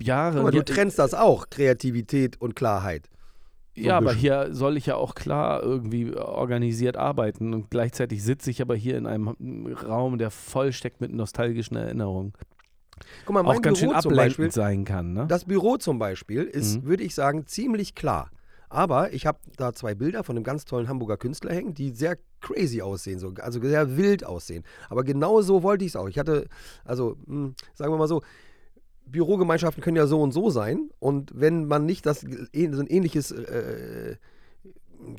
Jahre. 0.00 0.36
Guck 0.36 0.44
mal, 0.44 0.50
du 0.52 0.58
ja, 0.58 0.62
trennst 0.64 0.98
das 0.98 1.14
auch, 1.14 1.50
Kreativität 1.50 2.40
und 2.40 2.54
Klarheit. 2.54 3.08
so 3.76 3.82
ja, 3.82 3.96
aber 3.96 4.12
hier 4.12 4.48
soll 4.52 4.76
ich 4.76 4.86
ja 4.86 4.96
auch 4.96 5.14
klar 5.14 5.62
irgendwie 5.62 6.14
organisiert 6.14 6.96
arbeiten 6.96 7.52
und 7.54 7.70
gleichzeitig 7.70 8.22
sitze 8.22 8.50
ich 8.50 8.62
aber 8.62 8.76
hier 8.76 8.96
in 8.96 9.06
einem 9.06 9.66
Raum, 9.74 10.18
der 10.18 10.30
vollsteckt 10.30 11.00
mit 11.00 11.12
nostalgischen 11.12 11.76
Erinnerungen. 11.76 12.32
Guck 13.24 13.34
mal, 13.34 13.42
mein 13.42 13.56
auch 13.56 13.62
ganz 13.62 13.78
schön 13.78 13.88
Büro 13.88 14.00
zum 14.00 14.12
ablenkend 14.12 14.36
Beispiel, 14.38 14.50
sein 14.52 14.84
kann. 14.84 15.12
Ne? 15.14 15.26
das 15.26 15.44
Büro 15.46 15.76
zum 15.78 15.98
Beispiel 15.98 16.44
ist, 16.44 16.76
Mhm. 16.76 16.84
würde 16.84 17.02
ich 17.02 17.14
sagen, 17.14 17.46
ziemlich 17.46 17.94
klar. 17.94 18.30
Aber 18.72 19.12
ich 19.12 19.26
habe 19.26 19.38
da 19.58 19.74
zwei 19.74 19.94
Bilder 19.94 20.24
von 20.24 20.34
einem 20.34 20.44
ganz 20.44 20.64
tollen 20.64 20.88
Hamburger 20.88 21.18
Künstler 21.18 21.52
hängen, 21.52 21.74
die 21.74 21.90
sehr 21.90 22.16
crazy 22.40 22.80
aussehen, 22.80 23.18
so, 23.18 23.34
also 23.38 23.60
sehr 23.60 23.98
wild 23.98 24.24
aussehen. 24.24 24.64
Aber 24.88 25.04
genau 25.04 25.42
so 25.42 25.62
wollte 25.62 25.84
ich 25.84 25.90
es 25.90 25.96
auch. 25.96 26.08
Ich 26.08 26.18
hatte, 26.18 26.48
also 26.82 27.18
mh, 27.26 27.52
sagen 27.74 27.92
wir 27.92 27.98
mal 27.98 28.08
so, 28.08 28.22
Bürogemeinschaften 29.04 29.82
können 29.82 29.98
ja 29.98 30.06
so 30.06 30.22
und 30.22 30.32
so 30.32 30.48
sein. 30.48 30.88
Und 31.00 31.32
wenn 31.34 31.66
man 31.66 31.84
nicht 31.84 32.06
das, 32.06 32.24
äh, 32.24 32.70
so 32.72 32.80
ein 32.80 32.86
ähnliches 32.86 33.30
äh, 33.30 34.16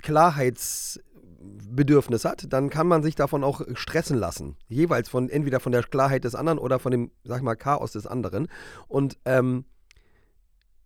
Klarheitsbedürfnis 0.01 2.26
hat, 2.26 2.51
dann 2.51 2.72
kann 2.72 2.88
man 2.88 3.04
sich 3.04 3.14
davon 3.14 3.43
auch 3.43 3.62
stressen 3.76 4.18
lassen. 4.18 4.58
Jeweils 4.68 5.10
von 5.10 5.30
entweder 5.30 5.60
von 5.60 5.74
der 5.74 5.84
Klarheit 5.84 6.24
des 6.24 6.34
anderen 6.34 6.58
oder 6.58 6.80
von 6.80 6.91
dem, 6.91 7.12
sag 7.24 7.38
ich 7.38 7.43
mal, 7.43 7.54
Chaos 7.54 7.91
des 7.91 8.08
anderen. 8.08 8.47
Und 8.88 9.20
ähm, 9.26 9.66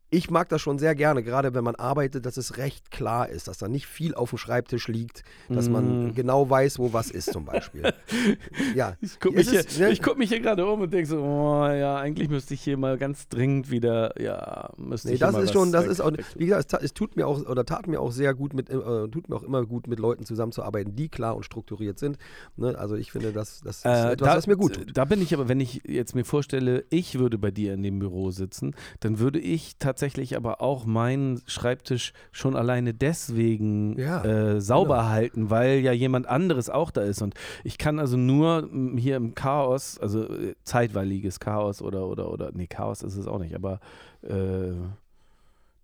ich 0.09 0.29
mag 0.29 0.47
das 0.49 0.61
schon 0.61 0.79
sehr 0.79 0.95
gerne, 0.95 1.21
gerade 1.21 1.53
wenn 1.53 1.63
man 1.63 1.75
arbeitet, 1.75 2.25
dass 2.25 2.37
es 2.37 2.57
recht 2.57 2.91
klar 2.91 3.27
ist, 3.27 3.47
dass 3.47 3.57
da 3.57 3.67
nicht 3.67 3.87
viel 3.87 4.15
auf 4.15 4.29
dem 4.29 4.37
Schreibtisch 4.37 4.87
liegt, 4.87 5.23
dass 5.49 5.69
man 5.69 6.05
Mhm. 6.07 6.15
genau 6.15 6.49
weiß, 6.49 6.79
wo 6.79 6.93
was 6.93 7.11
ist 7.11 7.31
zum 7.33 7.43
Beispiel. 7.45 7.93
ja, 8.75 8.95
Ich 9.01 9.19
gucke 9.19 9.35
mich, 9.35 9.51
ist, 9.51 9.71
hier- 9.71 9.87
ne? 9.87 9.91
ich 9.91 10.01
guck 10.01 10.17
mich 10.17 10.29
hier 10.29 10.39
gerade 10.39 10.65
um 10.65 10.79
und 10.81 10.93
denke 10.93 11.07
so, 11.07 11.21
oh 11.21 11.67
ja, 11.67 11.97
eigentlich 11.97 12.29
müsste 12.29 12.53
ich 12.53 12.61
hier 12.61 12.77
mal 12.77 12.97
ganz 12.97 13.27
dringend 13.27 13.69
wieder, 13.69 14.19
ja, 14.21 14.69
müsste 14.77 15.09
Nee, 15.09 15.15
ich 15.15 15.19
das 15.19 15.33
mal 15.33 15.43
ist 15.43 15.51
schon, 15.51 15.71
das 15.73 15.85
ist 15.85 15.99
auch, 15.99 16.11
wie 16.37 16.45
gesagt, 16.45 16.73
es, 16.73 16.79
es 16.81 16.93
tut 16.93 17.17
mir 17.17 17.27
auch, 17.27 17.45
oder 17.45 17.65
tat 17.65 17.87
mir 17.87 17.99
auch 17.99 18.11
sehr 18.11 18.33
gut 18.33 18.53
mit, 18.53 18.69
äh, 18.69 18.73
tut 19.09 19.27
mir 19.27 19.35
auch 19.35 19.43
immer 19.43 19.65
gut, 19.65 19.87
mit 19.87 19.99
Leuten 19.99 20.25
zusammenzuarbeiten, 20.25 20.95
die 20.95 21.09
klar 21.09 21.35
und 21.35 21.43
strukturiert 21.43 21.99
sind. 21.99 22.17
Ne? 22.55 22.77
Also 22.79 22.95
ich 22.95 23.11
finde, 23.11 23.33
das, 23.33 23.59
das 23.61 23.79
ist 23.79 23.85
Äh, 23.85 24.13
etwas, 24.13 24.25
da, 24.29 24.37
was 24.37 24.47
mir 24.47 24.55
gut 24.55 24.75
tut. 24.75 24.95
Da 24.97 25.03
bin 25.03 25.21
ich 25.21 25.33
aber, 25.33 25.49
wenn 25.49 25.59
ich 25.59 25.81
jetzt 25.85 26.15
mir 26.15 26.23
vorstelle, 26.23 26.85
ich 26.89 27.19
würde 27.19 27.37
bei 27.37 27.51
dir 27.51 27.73
in 27.73 27.83
dem 27.83 27.99
Büro 27.99 28.31
sitzen, 28.31 28.73
dann 29.01 29.19
würde 29.19 29.39
ich 29.39 29.75
tatsächlich 29.77 29.96
aber 30.35 30.61
auch 30.61 30.85
meinen 30.85 31.41
Schreibtisch 31.47 32.13
schon 32.31 32.55
alleine 32.55 32.93
deswegen 32.93 33.97
Ja, 33.97 34.23
äh, 34.23 34.61
sauber 34.61 34.97
genau. 34.97 35.09
halten, 35.09 35.49
weil 35.49 35.79
ja 35.79 35.91
jemand 35.91 36.27
anderes 36.27 36.69
auch 36.69 36.91
da 36.91 37.01
ist. 37.01 37.21
Und 37.21 37.33
ich 37.63 37.77
kann 37.77 37.99
also 37.99 38.17
nur 38.17 38.69
hier 38.97 39.15
im 39.15 39.35
Chaos, 39.35 39.99
also 39.99 40.23
äh, 40.23 40.55
zeitweiliges 40.63 41.39
Chaos 41.39 41.81
oder, 41.81 42.07
oder, 42.07 42.31
oder, 42.31 42.51
nee, 42.53 42.67
Chaos 42.67 43.01
ist 43.01 43.15
es 43.17 43.27
auch 43.27 43.39
nicht, 43.39 43.55
aber 43.55 43.79
äh, 44.21 44.73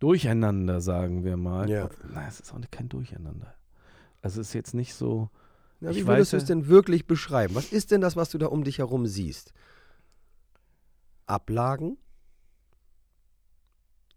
Durcheinander, 0.04 0.82
sagen 0.82 1.24
wir 1.24 1.38
mal. 1.38 1.70
Ja. 1.70 1.90
Nein, 2.14 2.26
es 2.28 2.42
ist 2.42 2.54
auch 2.54 2.58
nicht, 2.58 2.74
kein 2.74 2.90
Durcheinander. 2.90 3.54
Also 4.22 4.42
es 4.42 4.50
ist 4.50 4.54
jetzt 4.54 4.74
nicht 4.74 4.96
so. 4.96 5.30
Na, 5.80 5.96
wie 5.96 6.06
würdest 6.06 6.34
du 6.34 6.38
es 6.38 6.44
denn 6.44 6.68
wirklich 6.68 7.08
beschreiben? 7.08 7.56
Was 7.56 7.72
ist 7.72 7.92
denn 7.92 8.02
das, 8.02 8.18
was 8.18 8.30
du 8.30 8.38
da 8.38 8.48
um 8.48 8.66
dich 8.66 8.80
herum 8.80 9.06
siehst? 9.06 9.54
Ablagen? 11.26 11.98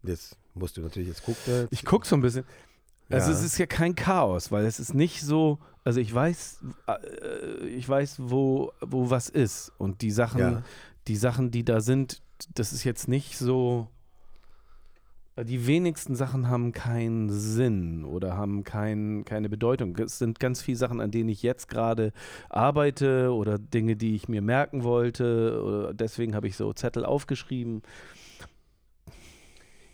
Das 0.02 0.36
musst 0.54 0.76
du 0.76 0.80
natürlich 0.82 1.08
jetzt 1.08 1.24
gucken. 1.24 1.68
Ich 1.70 1.84
gucke 1.84 2.06
so 2.06 2.16
ein 2.16 2.22
bisschen. 2.22 2.44
Also 3.08 3.30
Ja. 3.30 3.36
es 3.36 3.44
ist 3.44 3.58
ja 3.58 3.66
kein 3.66 3.94
Chaos, 3.94 4.50
weil 4.50 4.64
es 4.64 4.80
ist 4.80 4.94
nicht 4.94 5.22
so, 5.22 5.58
also 5.84 6.00
ich 6.00 6.12
weiß, 6.12 6.60
äh, 6.88 7.66
ich 7.66 7.88
weiß, 7.88 8.16
wo, 8.18 8.72
wo 8.80 9.10
was 9.10 9.28
ist. 9.28 9.72
Und 9.78 10.02
die 10.02 10.10
Sachen, 10.10 10.40
Ja. 10.40 10.62
die 11.06 11.16
Sachen, 11.16 11.50
die 11.50 11.64
da 11.64 11.80
sind, 11.80 12.20
das 12.54 12.72
ist 12.72 12.84
jetzt 12.84 13.06
nicht 13.08 13.38
so. 13.38 13.88
Die 15.38 15.66
wenigsten 15.66 16.16
Sachen 16.16 16.48
haben 16.48 16.72
keinen 16.72 17.28
Sinn 17.28 18.06
oder 18.06 18.38
haben 18.38 18.64
kein, 18.64 19.26
keine 19.26 19.50
Bedeutung. 19.50 19.94
Es 19.98 20.18
sind 20.18 20.40
ganz 20.40 20.62
viele 20.62 20.78
Sachen, 20.78 20.98
an 20.98 21.10
denen 21.10 21.28
ich 21.28 21.42
jetzt 21.42 21.68
gerade 21.68 22.14
arbeite 22.48 23.30
oder 23.34 23.58
Dinge, 23.58 23.96
die 23.96 24.14
ich 24.14 24.28
mir 24.28 24.40
merken 24.40 24.82
wollte. 24.82 25.92
Deswegen 25.94 26.34
habe 26.34 26.48
ich 26.48 26.56
so 26.56 26.72
Zettel 26.72 27.04
aufgeschrieben. 27.04 27.82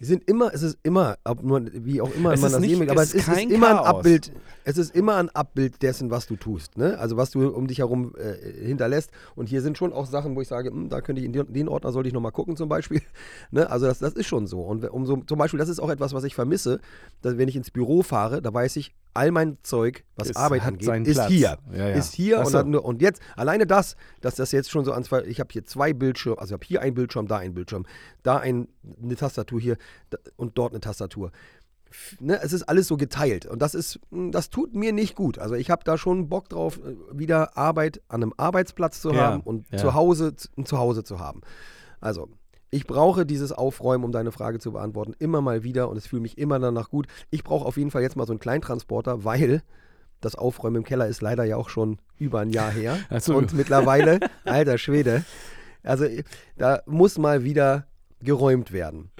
Die 0.02 0.06
sind 0.08 0.28
immer, 0.28 0.52
es 0.52 0.62
ist 0.64 0.78
immer, 0.82 1.16
ob 1.22 1.44
nur, 1.44 1.62
wie 1.72 2.00
auch 2.00 2.12
immer 2.12 2.32
Es 2.32 2.40
man 2.40 2.50
das 2.50 2.60
nicht- 2.60 2.76
will, 2.80 2.90
aber 2.90 3.02
es 3.04 3.14
ist 3.14 3.28
ist, 3.28 3.38
immer 3.38 3.68
ein 3.68 3.76
Chaos. 3.76 3.86
Abbild, 3.86 4.32
es 4.64 4.76
ist 4.76 4.96
immer 4.96 5.14
ein 5.14 5.28
Abbild 5.30 5.80
dessen, 5.80 6.10
was 6.10 6.26
du 6.26 6.34
tust, 6.34 6.76
ne? 6.76 6.98
Also 6.98 7.16
was 7.16 7.30
du 7.30 7.48
um 7.48 7.68
dich 7.68 7.78
herum 7.78 8.12
äh, 8.16 8.64
hinterlässt. 8.66 9.12
Und 9.36 9.48
hier 9.48 9.62
sind 9.62 9.78
schon 9.78 9.92
auch 9.92 10.06
Sachen, 10.06 10.34
wo 10.34 10.40
ich 10.40 10.48
sage, 10.48 10.70
hm, 10.70 10.88
da 10.88 11.00
könnte 11.02 11.20
ich 11.20 11.26
in 11.26 11.32
den, 11.32 11.52
den 11.52 11.68
Ordner 11.68 11.92
sollte 11.92 12.08
ich 12.08 12.12
nochmal 12.14 12.32
gucken 12.32 12.56
zum 12.56 12.68
Beispiel. 12.68 13.00
ne? 13.52 13.70
Also 13.70 13.86
das, 13.86 14.00
das 14.00 14.14
ist 14.14 14.26
schon 14.26 14.48
so. 14.48 14.62
Und 14.62 14.84
umso, 14.90 15.18
zum 15.18 15.38
Beispiel, 15.38 15.58
das 15.58 15.68
ist 15.68 15.78
auch 15.78 15.90
etwas, 15.90 16.12
was 16.14 16.24
ich 16.24 16.34
vermisse, 16.34 16.80
dass 17.20 17.38
wenn 17.38 17.48
ich 17.48 17.54
ins 17.54 17.70
Büro 17.70 18.02
fahre, 18.02 18.42
da 18.42 18.52
weiß 18.52 18.74
ich, 18.76 18.92
all 19.14 19.30
mein 19.30 19.58
Zeug, 19.62 20.04
was 20.16 20.30
Es 20.30 20.36
Arbeit 20.36 20.62
angeht, 20.62 21.06
ist 21.06 21.14
Platz. 21.14 21.28
hier. 21.30 21.58
Ja, 21.72 21.88
ja. 21.88 21.94
Ist 21.94 22.12
hier 22.14 22.38
und, 22.40 22.46
so. 22.48 22.62
nur- 22.62 22.84
und 22.84 23.02
jetzt, 23.02 23.20
alleine 23.36 23.66
das, 23.66 23.96
dass 24.20 24.34
das 24.36 24.52
jetzt 24.52 24.70
schon 24.70 24.84
so 24.84 24.92
an 24.92 25.04
zwei, 25.04 25.22
ich 25.24 25.40
habe 25.40 25.48
hier 25.52 25.64
zwei 25.64 25.92
Bildschirme, 25.92 26.38
also 26.38 26.52
ich 26.54 26.58
habe 26.60 26.66
hier 26.66 26.80
einen 26.82 26.94
Bildschirm, 26.94 27.26
da 27.28 27.38
einen 27.38 27.54
Bildschirm, 27.54 27.84
da 28.22 28.38
ein, 28.38 28.68
eine 29.02 29.16
Tastatur 29.16 29.60
hier 29.60 29.76
und 30.36 30.56
dort 30.58 30.72
eine 30.72 30.80
Tastatur. 30.80 31.30
Ne, 32.20 32.40
es 32.42 32.54
ist 32.54 32.62
alles 32.62 32.88
so 32.88 32.96
geteilt 32.96 33.44
und 33.44 33.60
das 33.60 33.74
ist, 33.74 34.00
mh, 34.10 34.30
das 34.30 34.48
tut 34.48 34.74
mir 34.74 34.94
nicht 34.94 35.14
gut. 35.14 35.38
Also 35.38 35.56
ich 35.56 35.68
habe 35.70 35.84
da 35.84 35.98
schon 35.98 36.30
Bock 36.30 36.48
drauf, 36.48 36.78
äh, 36.78 36.94
wieder 37.18 37.58
Arbeit 37.58 38.00
an 38.08 38.22
einem 38.22 38.32
Arbeitsplatz 38.38 39.02
zu 39.02 39.12
Ja, 39.12 39.24
haben 39.32 39.42
und 39.42 39.66
zu 39.78 39.92
Hause 39.92 40.34
z- 40.34 40.50
ein 40.56 40.64
Zuhause 40.64 41.04
zu 41.04 41.18
haben. 41.18 41.42
Also 42.00 42.30
ich 42.72 42.86
brauche 42.86 43.26
dieses 43.26 43.52
Aufräumen, 43.52 44.02
um 44.02 44.12
deine 44.12 44.32
Frage 44.32 44.58
zu 44.58 44.72
beantworten, 44.72 45.14
immer 45.18 45.42
mal 45.42 45.62
wieder 45.62 45.90
und 45.90 45.98
es 45.98 46.06
fühlt 46.06 46.22
mich 46.22 46.38
immer 46.38 46.58
danach 46.58 46.88
gut. 46.88 47.06
Ich 47.30 47.44
brauche 47.44 47.66
auf 47.66 47.76
jeden 47.76 47.90
Fall 47.90 48.00
jetzt 48.00 48.16
mal 48.16 48.26
so 48.26 48.32
einen 48.32 48.40
Kleintransporter, 48.40 49.24
weil 49.24 49.62
das 50.22 50.36
Aufräumen 50.36 50.76
im 50.76 50.84
Keller 50.84 51.06
ist 51.06 51.20
leider 51.20 51.44
ja 51.44 51.56
auch 51.56 51.68
schon 51.68 51.98
über 52.18 52.40
ein 52.40 52.48
Jahr 52.50 52.70
her. 52.70 52.98
So. 53.20 53.36
Und 53.36 53.52
mittlerweile, 53.52 54.20
alter 54.44 54.78
Schwede, 54.78 55.24
also 55.82 56.06
da 56.56 56.80
muss 56.86 57.18
mal 57.18 57.44
wieder 57.44 57.86
geräumt 58.20 58.72
werden. 58.72 59.10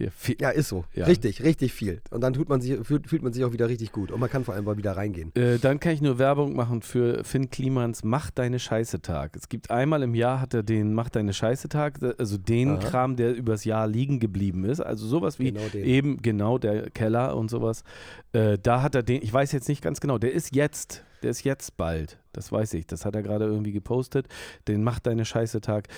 Hier, 0.00 0.10
viel, 0.12 0.36
Ja, 0.40 0.48
ist 0.48 0.68
so. 0.68 0.86
Ja. 0.94 1.04
Richtig, 1.04 1.42
richtig 1.44 1.74
viel. 1.74 2.00
Und 2.10 2.22
dann 2.22 2.32
tut 2.32 2.48
man 2.48 2.62
sich, 2.62 2.78
fühlt, 2.86 3.06
fühlt 3.06 3.22
man 3.22 3.34
sich 3.34 3.44
auch 3.44 3.52
wieder 3.52 3.68
richtig 3.68 3.92
gut. 3.92 4.10
Und 4.10 4.18
man 4.18 4.30
kann 4.30 4.44
vor 4.44 4.54
allem 4.54 4.64
mal 4.64 4.78
wieder 4.78 4.96
reingehen. 4.96 5.30
Äh, 5.34 5.58
dann 5.58 5.78
kann 5.78 5.92
ich 5.92 6.00
nur 6.00 6.18
Werbung 6.18 6.56
machen 6.56 6.80
für 6.80 7.22
Finn 7.22 7.50
Klimans 7.50 8.02
Mach 8.02 8.30
deine 8.30 8.58
Scheiße 8.58 9.02
Tag. 9.02 9.36
Es 9.36 9.50
gibt 9.50 9.70
einmal 9.70 10.02
im 10.02 10.14
Jahr 10.14 10.40
hat 10.40 10.54
er 10.54 10.62
den 10.62 10.94
Mach 10.94 11.10
deine 11.10 11.34
Scheiße 11.34 11.68
Tag, 11.68 11.98
also 12.16 12.38
den 12.38 12.70
Aha. 12.70 12.78
Kram, 12.78 13.16
der 13.16 13.34
übers 13.34 13.64
Jahr 13.64 13.86
liegen 13.86 14.20
geblieben 14.20 14.64
ist. 14.64 14.80
Also 14.80 15.06
sowas 15.06 15.38
wie 15.38 15.52
Genau 15.52 15.66
eben 15.74 16.22
genau 16.22 16.56
der 16.56 16.88
Keller 16.88 17.36
und 17.36 17.50
sowas. 17.50 17.84
Äh, 18.32 18.56
da 18.62 18.80
hat 18.80 18.94
er 18.94 19.02
den, 19.02 19.22
ich 19.22 19.32
weiß 19.32 19.52
jetzt 19.52 19.68
nicht 19.68 19.82
ganz 19.82 20.00
genau, 20.00 20.16
der 20.16 20.32
ist 20.32 20.54
jetzt, 20.54 21.04
der 21.22 21.30
ist 21.30 21.44
jetzt 21.44 21.76
bald. 21.76 22.18
Das 22.32 22.52
weiß 22.52 22.74
ich. 22.74 22.86
Das 22.86 23.04
hat 23.04 23.14
er 23.14 23.22
gerade 23.22 23.44
irgendwie 23.46 23.72
gepostet. 23.72 24.26
Den 24.68 24.84
Mach 24.84 25.00
deine 25.00 25.24
Scheiße 25.24 25.60
Tag. 25.60 25.88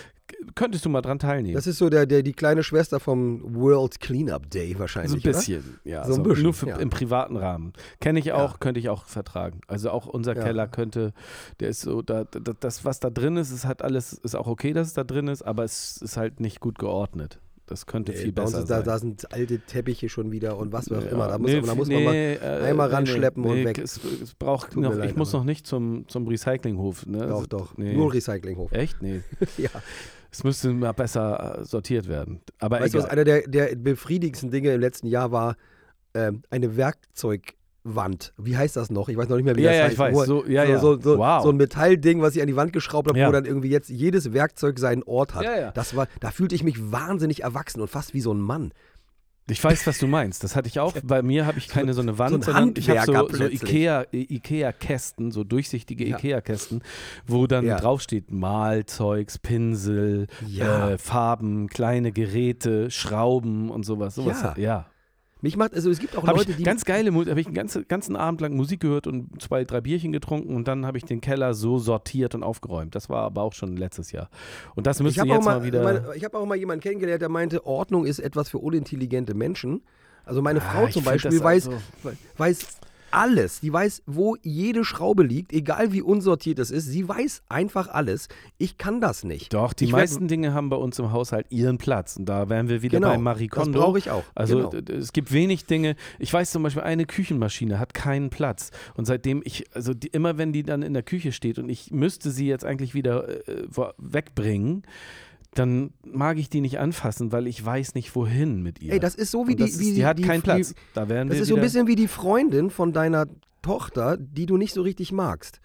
Könntest 0.54 0.84
du 0.84 0.88
mal 0.88 1.02
dran 1.02 1.18
teilnehmen? 1.18 1.54
Das 1.54 1.66
ist 1.66 1.76
so 1.76 1.90
der, 1.90 2.06
der, 2.06 2.22
die 2.22 2.32
kleine 2.32 2.62
Schwester 2.62 3.00
vom 3.00 3.42
World 3.54 4.00
Cleanup 4.00 4.48
Day 4.50 4.78
wahrscheinlich. 4.78 5.22
So 5.22 5.28
ein 5.28 5.32
bisschen, 5.34 5.78
ja. 5.84 6.04
So 6.06 6.14
So 6.14 6.20
ein 6.20 6.22
bisschen, 6.22 6.42
nur 6.44 6.54
für, 6.54 6.68
ja. 6.68 6.76
im 6.76 6.88
privaten 6.88 7.36
Rahmen. 7.36 7.74
Kenne 8.00 8.18
ich 8.18 8.32
auch, 8.32 8.52
Ja. 8.52 8.56
könnte 8.58 8.80
ich 8.80 8.88
auch 8.88 9.04
vertragen. 9.04 9.60
Also 9.66 9.90
auch 9.90 10.06
unser 10.06 10.34
Ja. 10.34 10.42
Keller 10.42 10.68
könnte, 10.68 11.12
der 11.60 11.68
ist 11.68 11.82
so, 11.82 12.00
da, 12.00 12.24
da, 12.24 12.54
das, 12.58 12.84
was 12.86 12.98
da 12.98 13.10
drin 13.10 13.36
ist, 13.36 13.50
ist 13.50 13.66
halt 13.66 13.82
alles, 13.82 14.14
ist 14.14 14.34
auch 14.34 14.46
okay, 14.46 14.72
dass 14.72 14.86
es 14.86 14.94
da 14.94 15.04
drin 15.04 15.28
ist, 15.28 15.42
aber 15.42 15.64
es 15.64 15.98
ist 15.98 16.16
halt 16.16 16.40
nicht 16.40 16.60
gut 16.60 16.78
geordnet. 16.78 17.38
Das 17.66 17.86
könnte 17.86 18.12
Oder? 18.12 18.20
viel 18.20 18.28
Äh, 18.30 18.32
besser 18.32 18.58
ist 18.60 18.70
da, 18.70 18.76
sein. 18.76 18.84
da 18.84 18.98
sind 18.98 19.32
alte 19.32 19.58
Teppiche 19.60 20.08
schon 20.08 20.30
wieder 20.32 20.58
und 20.58 20.72
was 20.72 20.90
auch 20.90 21.02
Ja, 21.02 21.08
immer. 21.10 21.28
Da 21.28 21.38
muss, 21.38 21.50
nee, 21.50 21.60
da 21.60 21.74
muss 21.74 21.88
man 21.88 22.04
mal 22.04 22.12
nee, 22.12 22.34
äh, 22.34 22.38
einmal 22.64 22.88
ranschleppen 22.90 23.44
und 23.44 23.64
weg. 23.64 23.78
Es, 23.78 24.00
es 24.22 24.34
braucht 24.34 24.76
noch, 24.76 24.94
leid, 24.94 25.10
ich 25.10 25.16
muss 25.16 25.32
noch 25.32 25.44
nicht 25.44 25.66
zum, 25.66 26.06
zum 26.08 26.26
Recyclinghof. 26.26 27.06
Ne? 27.06 27.26
Doch, 27.26 27.46
doch. 27.46 27.76
Nee. 27.78 27.94
Nur 27.94 28.12
Recyclinghof. 28.12 28.72
Echt? 28.72 29.00
Nee. 29.02 29.20
Ja. 29.58 29.70
Es 30.30 30.44
müsste 30.44 30.72
mal 30.72 30.92
besser 30.92 31.58
äh, 31.60 31.64
sortiert 31.64 32.08
werden. 32.08 32.40
Aber 32.58 32.80
Weißt 32.80 32.94
du, 32.94 32.98
was 32.98 33.04
einer 33.04 33.24
der, 33.24 33.42
der 33.42 33.76
befriedigendsten 33.76 34.50
Dinge 34.50 34.72
im 34.72 34.80
letzten 34.80 35.06
Jahr 35.06 35.30
war? 35.30 35.56
Ähm, 36.14 36.42
eine 36.50 36.76
Werkzeugwand. 37.84 38.32
Wie 38.38 38.56
heißt 38.56 38.76
das 38.76 38.90
noch? 38.90 39.08
Ich 39.08 39.16
weiß 39.16 39.28
noch 39.28 39.36
nicht 39.36 39.44
mehr, 39.44 39.56
wie 39.56 39.62
Ja, 39.62 39.70
das 39.70 39.78
ja, 39.78 39.82
heißt. 39.84 39.92
ich 39.94 39.98
weiß. 39.98 40.14
Wo- 40.14 40.24
So, 40.24 40.46
ja, 40.46 40.64
ja. 40.64 40.78
So, 40.78 41.00
so, 41.00 41.18
Wow. 41.18 41.42
so 41.42 41.50
ein 41.50 41.56
Metallding, 41.56 42.20
was 42.22 42.36
ich 42.36 42.40
an 42.42 42.46
die 42.46 42.56
Wand 42.56 42.72
geschraubt 42.72 43.08
habe, 43.08 43.18
wo 43.26 43.32
dann 43.32 43.44
irgendwie 43.44 43.68
jetzt 43.70 43.88
jedes 43.88 44.32
Werkzeug 44.32 44.78
seinen 44.78 45.02
Ort 45.02 45.34
hat. 45.34 45.76
Das 45.76 45.96
war, 45.96 46.06
da 46.20 46.30
fühlte 46.30 46.54
ich 46.54 46.62
mich 46.64 46.92
wahnsinnig 46.92 47.42
erwachsen 47.42 47.80
und 47.80 47.88
fast 47.88 48.14
wie 48.14 48.20
so 48.20 48.32
ein 48.32 48.40
Mann. 48.40 48.72
Ich 49.50 49.62
weiß, 49.62 49.88
was 49.88 49.98
du 49.98 50.06
meinst. 50.06 50.44
Das 50.44 50.54
hatte 50.54 50.68
ich 50.68 50.78
auch. 50.78 50.94
Bei 51.02 51.20
mir 51.20 51.46
habe 51.46 51.58
ich 51.58 51.66
keine 51.68 51.94
so 51.94 52.00
eine 52.00 52.16
Wand, 52.16 52.30
so 52.30 52.36
ein 52.36 52.42
sondern 52.42 52.74
ich 52.76 52.88
habe 52.88 53.00
so, 53.04 53.12
so 53.12 53.24
plötzlich. 53.26 53.62
Ikea, 53.64 54.04
Ikea-Kästen, 54.12 55.32
so 55.32 55.42
durchsichtige 55.42 56.06
Ja. 56.06 56.16
Ikea-Kästen, 56.16 56.80
wo 57.26 57.48
dann 57.48 57.66
Ja. 57.66 57.76
draufsteht 57.80 58.30
Malzeugs, 58.30 59.38
Pinsel, 59.40 60.28
Ja. 60.46 60.90
äh, 60.90 60.98
Farben, 60.98 61.66
kleine 61.66 62.12
Geräte, 62.12 62.88
Schrauben 62.92 63.68
und 63.70 63.84
sowas. 63.84 64.14
sowas 64.14 64.40
Ja. 64.42 64.54
ja. 64.56 64.86
Mich 65.43 65.57
macht, 65.57 65.74
also 65.74 65.90
es 65.90 65.99
gibt 65.99 66.16
auch 66.16 66.24
Habe 66.24 66.38
Leute, 66.38 66.53
ich 66.53 66.57
die. 66.57 66.62
ganz 66.62 66.84
geile 66.84 67.11
Musik, 67.11 67.30
habe 67.30 67.40
ich 67.40 67.47
den 67.47 67.55
ganzen, 67.55 67.86
ganzen 67.88 68.14
Abend 68.14 68.40
lang 68.40 68.55
Musik 68.57 68.78
gehört 68.80 69.09
und 69.09 69.43
zwei, 69.43 69.64
drei 69.64 69.80
Bierchen 69.80 70.12
getrunken 70.12 70.55
und 70.55 70.68
dann 70.68 70.86
habe 70.86 70.97
ich 70.99 71.05
den 71.05 71.20
Keller 71.20 71.53
so 71.53 71.78
sortiert 71.80 72.36
und 72.36 72.45
aufgeräumt. 72.45 72.95
Das 72.95 73.09
war 73.11 73.22
aber 73.24 73.43
auch 73.43 73.53
schon 73.53 73.76
letztes 73.76 74.12
Jahr. 74.12 74.30
Und 74.76 74.86
das 74.86 74.99
ich 75.01 75.03
müsste 75.05 75.20
habe 75.22 75.30
jetzt 75.30 75.40
auch, 75.40 75.45
mal, 75.45 75.59
mal, 75.59 75.64
wieder. 75.64 75.82
meine, 75.82 76.05
ich 76.14 76.24
hab 76.24 76.34
auch 76.34 76.47
mal 76.47 76.55
jemanden 76.55 76.80
kennengelernt, 76.82 77.20
der 77.22 77.28
meinte, 77.28 77.66
Ordnung 77.66 78.07
ist 78.07 78.20
etwas 78.20 78.49
für 78.49 78.59
unintelligente 78.59 79.34
Menschen. 79.34 79.82
Also 80.24 80.40
meine 80.43 80.61
Frau 80.61 80.84
Ah, 80.84 80.86
ich 80.86 80.95
zum 80.95 81.03
Beispiel 81.03 81.43
weiß, 81.43 81.66
also- 81.68 81.78
weiß 82.38 82.66
alles. 83.12 83.60
Die 83.60 83.72
weiß, 83.72 84.02
wo 84.06 84.36
jede 84.42 84.84
Schraube 84.84 85.22
liegt, 85.22 85.52
egal 85.52 85.92
wie 85.92 86.02
unsortiert 86.02 86.58
es 86.58 86.70
ist. 86.70 86.86
Sie 86.86 87.08
weiß 87.08 87.42
einfach 87.48 87.88
alles. 87.88 88.28
Ich 88.58 88.78
kann 88.78 89.00
das 89.00 89.24
nicht. 89.24 89.52
Doch, 89.54 89.72
die 89.72 89.84
Ich 89.84 89.92
meisten 89.92 90.28
Dinge 90.28 90.54
haben 90.54 90.68
bei 90.70 90.76
uns 90.76 90.98
im 90.98 91.12
Haushalt 91.12 91.46
ihren 91.50 91.78
Platz. 91.78 92.16
Und 92.16 92.26
da 92.26 92.48
wären 92.48 92.68
wir 92.68 92.82
wieder 92.82 92.98
Genau, 92.98 93.12
bei 93.12 93.18
Marie 93.18 93.48
das 93.48 93.58
Kondo. 93.58 93.80
brauche 93.80 93.98
ich 93.98 94.10
auch. 94.10 94.24
Also 94.34 94.70
Genau. 94.70 94.98
es 94.98 95.12
gibt 95.12 95.32
wenig 95.32 95.66
Dinge. 95.66 95.96
Ich 96.18 96.32
weiß 96.32 96.50
zum 96.50 96.62
Beispiel, 96.62 96.82
eine 96.82 97.04
Küchenmaschine 97.06 97.78
hat 97.78 97.94
keinen 97.94 98.30
Platz. 98.30 98.70
Und 98.94 99.04
seitdem 99.06 99.42
ich, 99.44 99.64
also 99.74 99.94
die, 99.94 100.08
immer 100.08 100.38
wenn 100.38 100.52
die 100.52 100.62
dann 100.62 100.82
in 100.82 100.94
der 100.94 101.02
Küche 101.02 101.32
steht 101.32 101.58
und 101.58 101.68
ich 101.68 101.90
müsste 101.90 102.30
sie 102.30 102.46
jetzt 102.46 102.64
eigentlich 102.64 102.94
wieder 102.94 103.28
äh, 103.48 103.64
wo- 103.68 103.90
wegbringen, 103.98 104.82
dann 105.55 105.92
mag 106.05 106.38
ich 106.38 106.48
die 106.48 106.61
nicht 106.61 106.78
anfassen, 106.78 107.30
weil 107.30 107.46
ich 107.46 107.64
weiß 107.64 107.94
nicht, 107.94 108.14
wohin 108.16 108.62
mit 108.62 108.80
ihr. 108.80 108.94
Ey, 108.94 109.00
das 109.00 109.14
ist 109.14 109.30
so 109.30 109.46
wie 109.48 109.57
die, 109.57 109.64
ist, 109.64 109.80
wie 109.80 109.92
die 109.92 110.07
hat 110.07 110.18
die, 110.18 110.22
keinen 110.22 110.42
Platz. 110.42 110.74
Da 110.94 111.09
wären 111.09 111.28
Das 111.28 111.38
ist 111.38 111.48
so 111.48 111.57
ein 111.57 111.61
bisschen 111.61 111.86
wie 111.86 111.96
die 111.96 112.09
Freundin 112.09 112.70
von 112.70 112.92
deiner 112.92 113.26
Tochter, 113.61 114.16
die 114.16 114.46
du 114.46 114.57
nicht 114.57 114.72
so 114.72 114.82
richtig 114.82 115.12
magst. 115.12 115.61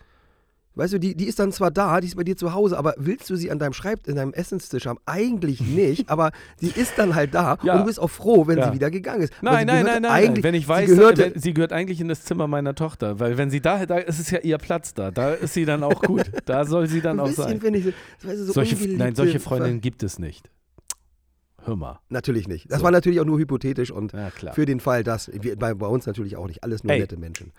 Weißt 0.78 0.94
du, 0.94 1.00
die, 1.00 1.16
die 1.16 1.26
ist 1.26 1.40
dann 1.40 1.52
zwar 1.52 1.72
da, 1.72 2.00
die 2.00 2.08
ist 2.08 2.16
bei 2.16 2.24
dir 2.24 2.38
zu 2.38 2.54
Hause, 2.54 2.78
aber 2.78 2.94
willst 2.98 3.30
du 3.30 3.36
sie 3.36 3.50
an 3.52 3.58
deinem 3.60 3.74
Schreib, 3.74 4.08
in 4.08 4.16
deinem 4.16 4.32
Essenstisch 4.34 4.86
haben? 4.86 5.00
Eigentlich 5.06 5.60
nicht, 5.60 6.10
aber 6.10 6.32
sie 6.58 6.68
ist 6.70 6.94
dann 6.98 7.16
halt 7.16 7.34
da 7.34 7.58
Ja. 7.64 7.74
und 7.74 7.80
du 7.82 7.86
bist 7.86 8.00
auch 8.00 8.10
froh, 8.10 8.46
wenn 8.48 8.60
Ja. 8.60 8.68
sie 8.68 8.74
wieder 8.76 8.92
gegangen 8.92 9.24
ist. 9.24 9.34
Nein, 9.42 9.66
nein, 9.68 9.86
nein, 9.86 10.02
nein, 10.04 10.44
Wenn 10.44 10.54
ich 10.56 10.68
weiß, 10.68 10.88
sie 10.90 10.96
gehörte, 10.96 11.32
wenn, 11.34 11.42
sie 11.42 11.54
gehört 11.54 11.74
eigentlich 11.74 12.00
in 12.00 12.08
das 12.08 12.24
Zimmer 12.24 12.48
meiner 12.48 12.76
Tochter, 12.76 13.20
weil 13.20 13.38
wenn 13.38 13.50
sie 13.50 13.60
da, 13.60 13.86
da 13.86 13.98
ist 13.98 14.20
es 14.20 14.30
ja 14.32 14.40
ihr 14.40 14.58
Platz 14.60 14.94
da. 14.94 15.12
Da 15.12 15.34
ist 15.34 15.54
sie 15.56 15.66
dann 15.66 15.84
auch 15.84 16.02
gut. 16.02 16.24
Da 16.46 16.64
soll 16.66 16.88
sie 16.88 17.02
dann 17.02 17.20
auch 17.20 17.28
sein. 17.30 17.60
ich, 17.74 17.86
weißt 18.24 18.40
du, 18.40 18.46
so 18.46 18.54
solche, 18.54 18.76
nein, 18.90 19.16
solche 19.16 19.40
Freundinnen 19.40 19.82
gibt 19.82 20.04
es 20.04 20.20
nicht. 20.20 20.50
Hör 21.66 21.76
mal. 21.76 22.00
Natürlich 22.10 22.48
nicht. 22.48 22.72
Das 22.72 22.80
So. 22.80 22.86
war 22.86 22.92
natürlich 22.92 23.20
auch 23.20 23.26
nur 23.26 23.40
hypothetisch 23.40 23.92
und 23.92 24.14
Ja, 24.14 24.30
für 24.54 24.66
den 24.66 24.80
Fall, 24.80 25.04
dass 25.04 25.30
wir, 25.34 25.58
bei, 25.58 25.74
bei 25.74 25.88
uns 25.88 26.06
natürlich 26.06 26.38
auch 26.38 26.48
nicht 26.48 26.64
alles 26.64 26.84
nur 26.84 26.94
Ey. 26.94 27.00
nette 27.00 27.18
Menschen. 27.18 27.52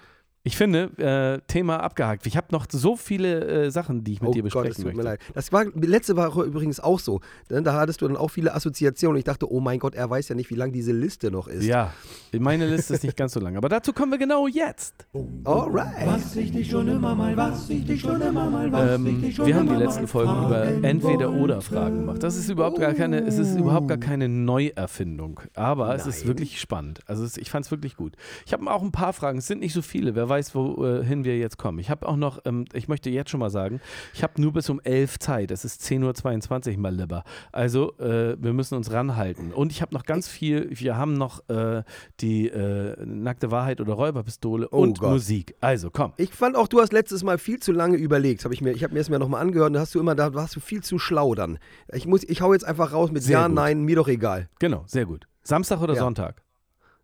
Ich 0.48 0.56
finde, 0.56 0.90
äh, 0.96 1.42
Thema 1.46 1.80
abgehakt. 1.82 2.26
Ich 2.26 2.34
habe 2.34 2.46
noch 2.52 2.64
so 2.72 2.96
viele 2.96 3.66
äh, 3.66 3.70
Sachen, 3.70 4.02
die 4.02 4.14
ich 4.14 4.22
mit 4.22 4.30
oh 4.30 4.32
dir 4.32 4.40
Gott, 4.40 4.44
besprechen 4.44 4.70
es 4.70 4.76
tut 4.76 4.84
möchte. 4.86 4.96
mir 4.96 5.04
leid. 5.04 5.20
Das 5.34 5.52
war 5.52 5.66
letzte 5.74 6.16
Woche 6.16 6.42
übrigens 6.42 6.80
auch 6.80 7.00
so. 7.00 7.20
Denn 7.50 7.64
Da 7.64 7.74
hattest 7.74 8.00
du 8.00 8.08
dann 8.08 8.16
auch 8.16 8.30
viele 8.30 8.54
Assoziationen. 8.54 9.18
Ich 9.18 9.24
dachte, 9.24 9.52
oh 9.52 9.60
mein 9.60 9.78
Gott, 9.78 9.94
er 9.94 10.08
weiß 10.08 10.30
ja 10.30 10.34
nicht, 10.34 10.48
wie 10.48 10.54
lang 10.54 10.72
diese 10.72 10.92
Liste 10.92 11.30
noch 11.30 11.48
ist. 11.48 11.64
Ja, 11.64 11.92
meine 12.38 12.66
Liste 12.66 12.94
ist 12.94 13.04
nicht 13.04 13.18
ganz 13.18 13.34
so 13.34 13.40
lang, 13.40 13.58
aber 13.58 13.68
dazu 13.68 13.92
kommen 13.92 14.10
wir 14.10 14.16
genau 14.16 14.46
jetzt. 14.46 15.06
Alright. 15.44 16.06
Was 16.06 16.34
ich 16.34 16.50
dich 16.50 16.70
schon 16.70 16.88
immer 16.88 17.14
mal, 17.14 17.36
was 17.36 17.68
ich 17.68 17.84
dich 17.84 18.00
schon 18.00 18.22
immer 18.22 18.48
mal, 18.48 18.72
was 18.72 18.92
Ähm, 18.92 19.06
ich 19.06 19.20
dich 19.20 19.36
schon 19.36 19.46
wir 19.48 19.54
haben 19.54 19.66
die 19.66 19.74
immer 19.74 19.84
letzten 19.84 20.02
mal 20.02 20.08
Folgen 20.08 20.46
über 20.46 20.64
fragen 20.64 20.84
Entweder-Oder-Fragen 20.84 21.98
gemacht. 21.98 22.22
Das 22.22 22.36
ist 22.36 22.48
überhaupt 22.48 22.80
gar 22.80 22.94
keine, 22.94 23.20
es 23.20 23.36
ist 23.36 23.54
überhaupt 23.54 23.88
gar 23.88 23.98
keine 23.98 24.30
Neuerfindung, 24.30 25.40
aber 25.54 25.94
es 25.94 26.06
ist 26.06 26.20
Nein. 26.20 26.28
wirklich 26.28 26.58
spannend. 26.58 27.00
Also 27.04 27.24
es, 27.24 27.36
ich 27.36 27.50
fand 27.50 27.66
es 27.66 27.70
wirklich 27.70 27.96
gut. 27.96 28.14
Ich 28.46 28.54
habe 28.54 28.66
auch 28.70 28.82
ein 28.82 28.92
paar 28.92 29.12
Fragen, 29.12 29.38
es 29.38 29.46
sind 29.46 29.60
nicht 29.60 29.74
so 29.74 29.82
viele, 29.82 30.14
wer 30.14 30.28
weiß, 30.28 30.37
wohin 30.54 31.24
wir 31.24 31.36
jetzt 31.38 31.58
kommen. 31.58 31.78
Ich 31.78 31.90
habe 31.90 32.06
auch 32.08 32.16
noch, 32.16 32.40
ähm, 32.44 32.64
ich 32.72 32.88
möchte 32.88 33.10
jetzt 33.10 33.30
schon 33.30 33.40
mal 33.40 33.50
sagen, 33.50 33.80
ich 34.14 34.22
habe 34.22 34.40
nur 34.40 34.52
bis 34.52 34.68
um 34.70 34.80
11 34.80 35.18
Zeit, 35.18 35.50
es 35.50 35.64
ist 35.64 35.82
10.22 35.82 36.72
Uhr 36.74 36.78
mal 36.78 36.94
lieber. 36.94 37.24
Also 37.52 37.96
äh, 37.98 38.36
wir 38.40 38.52
müssen 38.52 38.74
uns 38.76 38.92
ranhalten. 38.92 39.52
Und 39.52 39.72
ich 39.72 39.82
habe 39.82 39.94
noch 39.94 40.04
ganz 40.04 40.28
viel, 40.28 40.68
wir 40.70 40.96
haben 40.96 41.14
noch 41.14 41.48
äh, 41.48 41.82
die 42.20 42.48
äh, 42.48 42.96
nackte 43.04 43.50
Wahrheit 43.50 43.80
oder 43.80 43.94
Räuberpistole 43.94 44.68
Oh 44.70 44.78
und 44.82 44.98
Gott. 45.00 45.10
Musik. 45.10 45.54
Also 45.60 45.90
komm. 45.90 46.12
Ich 46.16 46.30
fand 46.32 46.56
auch, 46.56 46.68
du 46.68 46.80
hast 46.80 46.92
letztes 46.92 47.22
Mal 47.24 47.38
viel 47.38 47.58
zu 47.60 47.72
lange 47.72 47.96
überlegt. 47.96 48.44
Hab 48.44 48.52
ich 48.52 48.60
mir, 48.60 48.72
ich 48.72 48.84
habe 48.84 48.94
mir 48.94 49.00
es 49.00 49.10
mir 49.10 49.18
nochmal 49.18 49.40
angehört 49.42 49.68
und 49.68 49.72
da 49.74 49.80
hast 49.80 49.94
du 49.94 50.00
immer, 50.00 50.14
da 50.14 50.34
warst 50.34 50.56
du 50.56 50.60
viel 50.60 50.82
zu 50.82 50.98
schlau 50.98 51.34
dann. 51.34 51.58
Ich, 51.92 52.06
muss, 52.06 52.24
ich 52.24 52.40
hau 52.42 52.52
jetzt 52.52 52.64
einfach 52.64 52.92
raus 52.92 53.10
mit 53.10 53.22
Sehr 53.22 53.38
Ja, 53.38 53.46
gut. 53.46 53.56
Nein, 53.56 53.82
mir 53.82 53.96
doch 53.96 54.08
egal. 54.08 54.48
Genau, 54.58 54.84
sehr 54.86 55.06
gut. 55.06 55.26
Samstag 55.42 55.80
oder 55.80 55.94
Ja. 55.94 56.00
Sonntag? 56.00 56.42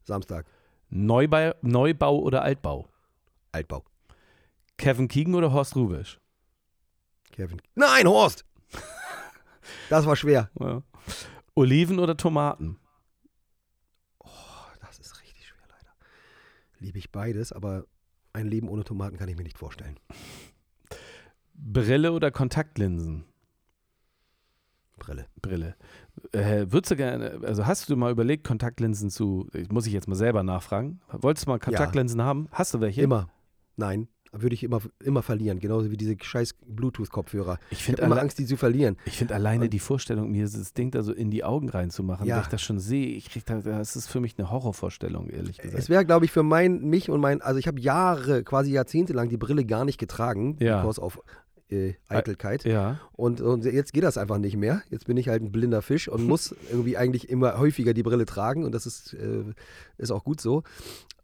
Samstag. 0.04 0.46
Neubau, 0.90 1.52
Neubau 1.62 2.18
oder 2.20 2.42
Altbau? 2.42 2.86
Altbau. 3.54 3.84
Kevin 4.76 5.06
Keegan 5.06 5.34
oder 5.36 5.52
Horst 5.52 5.76
Rubisch? 5.76 6.20
Kevin. 7.30 7.62
Nein, 7.74 8.06
Horst! 8.06 8.44
Das 9.88 10.04
war 10.04 10.14
schwer. 10.14 10.50
Ja. 10.60 10.82
Oliven 11.54 11.98
oder 11.98 12.18
Tomaten? 12.18 12.78
Das 14.80 14.98
ist 14.98 15.18
richtig 15.22 15.46
schwer, 15.46 15.64
leider. 15.68 15.90
Liebe 16.80 16.98
ich 16.98 17.10
beides, 17.10 17.50
aber 17.50 17.86
ein 18.34 18.46
Leben 18.46 18.68
ohne 18.68 18.84
Tomaten 18.84 19.16
kann 19.16 19.28
ich 19.28 19.36
mir 19.36 19.42
nicht 19.42 19.56
vorstellen. 19.56 19.98
Brille 21.54 22.12
oder 22.12 22.30
Kontaktlinsen? 22.30 23.24
Brille. 24.98 25.26
Brille. 25.40 25.76
Äh, 26.32 26.66
würdest 26.68 26.90
du 26.90 26.96
gerne, 26.96 27.40
also 27.42 27.66
hast 27.66 27.88
du 27.88 27.96
mal 27.96 28.12
überlegt, 28.12 28.44
Kontaktlinsen 28.46 29.08
zu, 29.08 29.48
muss 29.70 29.86
ich 29.86 29.94
jetzt 29.94 30.08
mal 30.08 30.14
selber 30.14 30.42
nachfragen, 30.42 31.00
wolltest 31.08 31.46
du 31.46 31.50
mal 31.50 31.58
Kontaktlinsen 31.58 32.20
haben? 32.22 32.48
Hast 32.52 32.74
du 32.74 32.80
welche? 32.80 33.00
Immer. 33.00 33.28
Nein. 33.76 34.08
Würde 34.36 34.54
ich 34.54 34.64
immer, 34.64 34.80
immer 35.04 35.22
verlieren. 35.22 35.60
Genauso 35.60 35.92
wie 35.92 35.96
diese 35.96 36.16
scheiß 36.20 36.56
Bluetooth-Kopfhörer. 36.66 37.58
Ich 37.70 37.78
Ich 37.78 37.84
finde 37.84 38.02
habe 38.02 38.12
immer 38.12 38.20
Angst, 38.20 38.36
die 38.40 38.46
zu 38.46 38.56
verlieren. 38.56 38.96
ich 39.04 39.16
find 39.16 39.30
alleine 39.30 39.64
Und- 39.66 39.72
die 39.72 39.78
Vorstellung, 39.78 40.32
mir 40.32 40.44
dieses 40.44 40.74
Ding 40.74 40.90
da 40.90 41.04
so 41.04 41.12
in 41.12 41.30
die 41.30 41.44
Augen 41.44 41.68
reinzumachen, 41.68 42.26
Ja. 42.26 42.34
wenn 42.36 42.42
ich 42.42 42.48
das 42.48 42.60
schon 42.60 42.80
sehe, 42.80 43.06
ich 43.14 43.30
krieg 43.30 43.46
da, 43.46 43.60
das 43.60 43.94
ist 43.94 44.08
für 44.08 44.18
mich 44.20 44.34
eine 44.36 44.50
Horrorvorstellung, 44.50 45.28
ehrlich 45.30 45.58
Es 45.60 45.62
gesagt. 45.70 45.88
wäre, 45.88 46.04
glaube 46.04 46.24
ich, 46.24 46.32
für 46.32 46.42
mein, 46.42 46.80
mich 46.82 47.10
und 47.10 47.20
mein, 47.20 47.42
also 47.42 47.60
ich 47.60 47.68
habe 47.68 47.78
Jahre, 47.80 48.42
quasi 48.42 48.72
Jahrzehnte 48.72 49.12
lang 49.12 49.28
die 49.28 49.36
Brille 49.36 49.64
gar 49.64 49.84
nicht 49.84 49.98
getragen, 49.98 50.56
Ja. 50.58 50.80
because 50.80 51.00
of 51.00 51.20
äh, 51.70 51.94
Eitelkeit. 52.08 52.64
Ja. 52.64 53.00
Und, 53.12 53.40
und 53.40 53.64
jetzt 53.64 53.92
geht 53.94 54.02
das 54.04 54.18
einfach 54.18 54.38
nicht 54.38 54.56
mehr. 54.56 54.82
Jetzt 54.90 55.06
bin 55.06 55.16
ich 55.16 55.28
halt 55.28 55.42
ein 55.42 55.50
blinder 55.52 55.80
Fisch 55.80 56.08
und 56.08 56.22
muss 56.26 56.54
irgendwie 56.70 56.96
eigentlich 56.96 57.28
immer 57.30 57.56
häufiger 57.58 57.94
die 57.94 58.02
Brille 58.02 58.26
tragen 58.26 58.64
und 58.64 58.74
das 58.74 58.84
ist, 58.84 59.14
äh, 59.14 59.44
ist 59.96 60.10
auch 60.10 60.24
gut 60.24 60.40
so. 60.40 60.62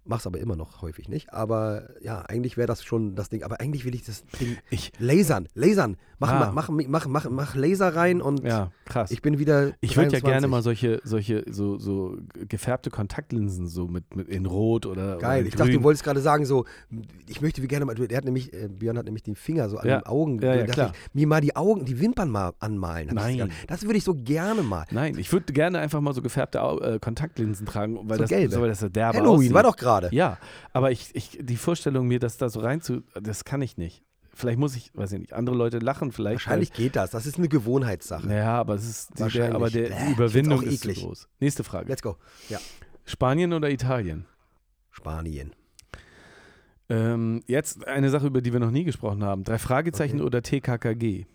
Mach's 0.05 0.27
aber 0.27 0.39
immer 0.39 0.57
noch 0.57 0.83
häufig 0.83 1.09
nicht. 1.09 1.33
Aber 1.33 1.91
ja, 2.01 2.23
eigentlich 2.23 2.57
wäre 2.57 2.67
das 2.67 2.83
schon 2.83 3.15
das 3.15 3.29
Ding. 3.29 3.43
Aber 3.43 3.61
eigentlich 3.61 3.85
will 3.85 3.95
ich 3.95 4.05
das 4.05 4.25
Ding 4.27 4.57
Ich, 4.71 4.93
lasern. 4.99 5.49
Lasern. 5.55 5.97
Mach, 6.21 6.31
Ah. 6.31 6.53
mach, 6.55 6.69
mach, 6.69 6.87
mach, 6.87 7.07
mach, 7.07 7.31
mach 7.31 7.55
Laser 7.57 7.97
rein 7.97 8.21
und 8.21 8.45
Ja, 8.45 8.71
krass. 8.85 9.11
ich 9.11 9.23
bin 9.23 9.39
wieder. 9.39 9.73
Ich 9.81 9.97
würde 9.97 10.13
ja 10.13 10.21
23. 10.21 10.23
gerne 10.25 10.49
mal 10.49 10.63
solche, 10.63 11.01
solche 11.03 11.45
so, 11.51 11.79
so 11.79 12.19
gefärbte 12.47 12.91
Kontaktlinsen 12.91 13.67
so 13.67 13.89
mit, 13.89 14.15
mit 14.15 14.29
in 14.29 14.45
Rot 14.45 14.85
oder 14.85 15.17
Geil, 15.17 15.41
oder 15.41 15.49
ich 15.49 15.55
dachte, 15.57 15.73
du 15.73 15.83
wolltest 15.83 16.05
gerade 16.05 16.21
sagen, 16.21 16.45
so, 16.45 16.67
ich 17.27 17.41
möchte 17.41 17.63
wie 17.63 17.69
gerne 17.69 17.87
mal, 17.87 17.95
der 17.95 18.17
hat 18.19 18.25
nämlich, 18.27 18.53
äh, 18.53 18.69
Björn 18.69 18.99
hat 18.99 19.07
nämlich 19.07 19.23
den 19.23 19.35
Finger 19.35 19.71
so 19.71 19.79
an 19.79 19.89
Ja. 19.89 19.99
den 20.01 20.07
Augen, 20.07 20.41
Ja, 20.43 20.55
ja, 20.55 20.67
klar. 20.67 20.93
Ich, 21.09 21.15
mir 21.15 21.27
mal 21.27 21.41
die 21.41 21.57
Augen, 21.57 21.87
die 21.87 21.99
Wimpern 21.99 22.29
mal 22.31 22.53
anmalen. 22.61 23.09
Nein. 23.15 23.51
Das 23.67 23.83
würde 23.85 23.97
ich 23.97 24.05
so 24.05 24.15
gerne 24.15 24.63
mal. 24.63 24.85
Nein, 24.91 25.17
ich 25.19 25.33
würde 25.33 25.53
gerne 25.55 25.79
einfach 25.79 26.03
mal 26.03 26.13
so 26.13 26.21
gefärbte 26.21 26.63
Au- 26.63 26.81
äh, 26.81 26.99
Kontaktlinsen 27.01 27.65
tragen, 27.67 27.97
weil 28.05 28.19
So 28.19 28.23
das, 28.25 28.29
gelbe. 28.31 28.53
so, 28.55 28.61
weil 28.61 28.69
das 28.69 28.81
so 28.81 28.91
derbe 28.91 29.17
Halloween 29.19 29.37
aussieht. 29.39 29.55
war 29.55 29.63
doch 29.63 29.77
gerade. 29.77 30.11
Ja, 30.13 30.37
aber 30.75 30.91
ich, 30.91 31.09
ich, 31.15 31.39
die 31.41 31.57
Vorstellung, 31.57 32.07
mir 32.07 32.19
das 32.19 32.37
da 32.37 32.51
so 32.51 32.61
rein 32.61 32.83
zu, 32.83 33.03
das 33.19 33.45
kann 33.47 33.63
ich 33.63 33.79
nicht. 33.79 34.03
Vielleicht 34.41 34.59
muss 34.59 34.75
ich, 34.77 34.91
weiß 34.95 35.13
ich 35.13 35.21
nicht, 35.21 35.33
andere 35.33 35.57
Leute 35.57 35.79
lachen 35.79 36.13
vielleicht. 36.13 36.47
Wahrscheinlich 36.47 36.73
geht 36.73 36.97
das. 36.97 37.11
Das 37.11 37.27
ist 37.27 37.39
eine 37.39 37.49
Gewohnheitssache. 37.49 38.33
Ja, 38.33 38.59
aber 38.59 38.75
es 38.75 38.89
ist 38.89 39.19
die, 39.19 39.29
der, 39.29 39.55
aber 39.55 39.71
der, 39.71 39.91
die 39.91 40.13
Überwindung 40.13 40.63
ist 40.63 40.83
zu 40.83 40.93
groß. 40.93 41.29
Nächste 41.39 41.65
Frage. 41.65 41.89
Let's 41.89 42.03
go. 42.03 42.17
Ja. 42.49 42.59
Spanien 43.05 43.53
oder 43.53 43.71
Italien? 43.71 44.27
Spanien. 44.91 45.53
Ähm, 46.89 47.43
jetzt 47.47 47.87
eine 47.87 48.11
Sache, 48.11 48.27
über 48.27 48.41
die 48.41 48.53
wir 48.53 48.61
noch 48.61 48.73
nie 48.73 48.85
gesprochen 48.85 49.23
haben. 49.23 49.45
Drei 49.45 49.59
Fragezeichen 49.59 50.17
Okay. 50.17 50.27
oder 50.27 50.43
TKKG? 50.43 51.27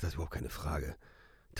Das 0.00 0.10
ist 0.10 0.14
überhaupt 0.14 0.32
keine 0.34 0.50
Frage. 0.50 0.94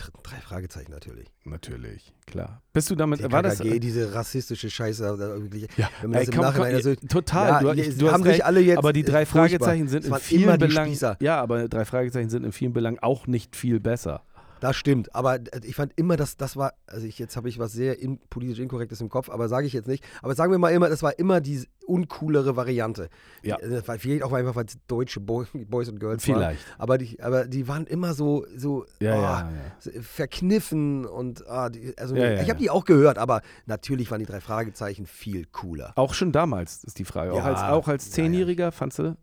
Dr- 0.01 0.23
Drei 0.23 0.37
Fragezeichen 0.41 0.91
natürlich. 0.91 1.27
Natürlich, 1.43 2.13
klar. 2.25 2.61
Bist 2.73 2.89
du 2.89 2.95
damit, 2.95 3.29
war 3.31 3.43
das? 3.43 3.57
TKKG, 3.59 3.79
diese 3.79 4.13
rassistische 4.13 4.69
Scheiße. 4.69 5.17
wirklich, 5.19 5.67
Ja, 5.77 5.89
wenn 6.01 6.11
man 6.11 6.19
ey, 6.19 6.25
das 6.25 6.35
komm, 6.35 6.53
komm, 6.53 6.63
also, 6.63 6.95
total. 6.95 7.47
Ja, 7.65 7.73
du, 7.73 7.81
ich, 7.81 7.97
du 7.97 8.11
haben 8.11 8.23
recht, 8.23 8.43
alle 8.43 8.59
jetzt- 8.61 8.77
aber 8.77 8.93
die 8.93 9.01
ist 9.01 9.09
drei 9.09 9.25
furchtbar. 9.25 9.67
Fragezeichen 9.67 9.87
sind 9.87 10.05
in 10.05 10.15
vielen 10.15 10.57
Belangen. 10.59 10.97
Ja, 11.19 11.41
aber 11.41 11.67
drei 11.67 11.85
Fragezeichen 11.85 12.29
sind 12.29 12.43
in 12.45 12.51
vielen 12.51 12.73
Belangen 12.73 12.99
auch 12.99 13.27
nicht 13.27 13.55
viel 13.55 13.79
besser. 13.79 14.23
Das 14.61 14.75
stimmt, 14.75 15.13
aber 15.15 15.39
ich 15.63 15.75
fand 15.75 15.91
immer, 15.95 16.17
dass 16.17 16.37
das 16.37 16.55
war, 16.55 16.75
also 16.85 17.07
ich, 17.07 17.17
jetzt 17.17 17.35
habe 17.35 17.49
ich 17.49 17.57
was 17.57 17.73
sehr 17.73 17.99
in, 17.99 18.19
politisch 18.29 18.59
Inkorrektes 18.59 19.01
im 19.01 19.09
Kopf, 19.09 19.27
aber 19.31 19.49
sage 19.49 19.65
ich 19.65 19.73
jetzt 19.73 19.87
nicht. 19.87 20.03
Aber 20.21 20.35
sagen 20.35 20.51
wir 20.51 20.59
mal 20.59 20.69
immer, 20.69 20.87
das 20.87 21.01
war 21.01 21.17
immer 21.17 21.41
die 21.41 21.65
uncoolere 21.87 22.55
Variante. 22.55 23.09
Ja. 23.41 23.57
Die, 23.57 23.63
äh, 23.63 23.81
vielleicht 23.81 24.21
auch 24.21 24.33
einfach, 24.33 24.55
weil 24.55 24.65
es 24.65 24.77
deutsche 24.85 25.19
Boy, 25.19 25.47
Boys 25.67 25.89
und 25.89 25.99
Girls 25.99 26.27
waren. 26.27 26.35
Vielleicht. 26.35 26.59
Aber 26.77 26.99
die, 26.99 27.19
aber 27.23 27.47
die 27.47 27.67
waren 27.67 27.87
immer 27.87 28.13
so, 28.13 28.45
so 28.55 28.85
Ja, 28.99 29.15
oh, 29.15 29.21
ja, 29.21 29.51
ja. 29.93 30.01
verkniffen 30.03 31.07
und 31.07 31.47
ah, 31.47 31.69
die, 31.69 31.97
also 31.97 32.15
ich 32.15 32.47
habe 32.47 32.59
die 32.59 32.69
auch 32.69 32.85
gehört, 32.85 33.17
aber 33.17 33.41
natürlich 33.65 34.11
waren 34.11 34.19
die 34.19 34.27
drei 34.27 34.41
Fragezeichen 34.41 35.07
viel 35.07 35.47
cooler. 35.51 35.93
Auch 35.95 36.13
schon 36.13 36.31
damals 36.31 36.83
ist 36.83 36.99
die 36.99 37.05
Frage. 37.05 37.33
Auch 37.33 37.43
als, 37.43 37.61
auch 37.61 37.87
als 37.87 38.05
ja, 38.05 38.09
ja. 38.09 38.15
Zehnjähriger 38.15 38.71
fandst 38.71 38.99
du? 38.99 39.17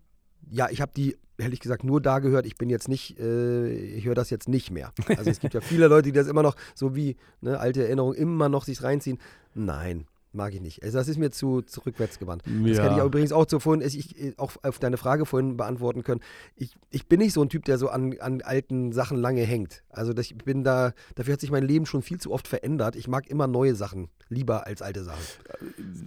Ja, 0.51 0.69
ich 0.69 0.81
habe 0.81 0.91
die 0.97 1.17
ehrlich 1.39 1.61
gesagt 1.61 1.85
nur 1.85 2.01
da 2.01 2.19
gehört. 2.19 2.47
Ich 2.47 2.57
bin 2.57 2.69
jetzt 2.69 2.89
nicht, 2.89 3.19
äh, 3.19 3.69
ich 3.69 4.05
höre 4.05 4.15
das 4.15 4.31
jetzt 4.31 4.49
nicht 4.49 4.71
mehr. 4.71 4.93
Also 5.17 5.31
es 5.31 5.41
gibt 5.41 5.55
ja 5.55 5.61
viele 5.61 5.87
Leute, 5.89 6.03
die 6.03 6.13
das 6.13 6.27
immer 6.27 6.43
noch 6.43 6.57
so 6.75 6.95
wie 6.95 7.17
ne, 7.41 7.59
alte 7.59 7.85
Erinnerungen 7.85 8.17
immer 8.19 8.49
noch 8.49 8.65
sich 8.65 8.83
reinziehen. 8.83 9.19
Nein, 9.55 10.07
mag 10.33 10.53
ich 10.53 10.61
nicht. 10.61 10.83
Also 10.83 10.99
das 10.99 11.09
ist 11.09 11.17
mir 11.19 11.31
zu, 11.31 11.63
zu 11.63 11.81
rückwärts 11.87 12.19
gewandt. 12.19 12.43
Das 12.45 12.77
Ja. 12.77 12.83
hätte 12.85 12.95
ich 12.99 13.05
übrigens 13.05 13.33
auch 13.33 13.47
zu 13.47 13.61
vorhin, 13.61 13.87
ich, 13.87 14.17
ich, 14.21 14.39
auch 14.39 14.53
auf 14.63 14.79
deine 14.79 14.97
Frage 14.97 15.27
vorhin 15.27 15.57
beantworten 15.57 16.03
können. 16.03 16.21
Ich, 16.57 16.77
ich 16.91 17.07
bin 17.07 17.21
nicht 17.21 17.33
so 17.33 17.43
ein 17.43 17.49
Typ, 17.49 17.65
der 17.65 17.79
so 17.79 17.89
an, 17.89 18.17
an 18.21 18.43
alten 18.43 18.93
Sachen 18.93 19.17
lange 19.17 19.43
hängt. 19.43 19.85
Also 19.91 20.13
das, 20.13 20.27
ich 20.27 20.37
bin 20.39 20.65
da, 20.65 20.93
dafür 21.15 21.35
hat 21.35 21.41
sich 21.41 21.51
mein 21.51 21.65
Leben 21.65 21.87
schon 21.87 22.03
viel 22.03 22.19
zu 22.21 22.33
oft 22.33 22.49
verändert. 22.49 22.97
Ich 22.97 23.09
mag 23.09 23.29
immer 23.31 23.47
neue 23.47 23.75
Sachen 23.75 24.09
lieber 24.29 24.67
als 24.67 24.83
alte 24.83 25.05
Sachen. 25.05 25.23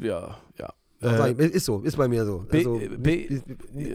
Ja, 0.02 0.38
ja. 0.60 0.74
Ich, 1.02 1.38
ist 1.40 1.66
so, 1.66 1.82
ist 1.82 1.98
bei 1.98 2.08
mir 2.08 2.26
so. 2.26 2.40
B- 2.40 2.58
Also, 2.60 2.80
B- 2.98 3.42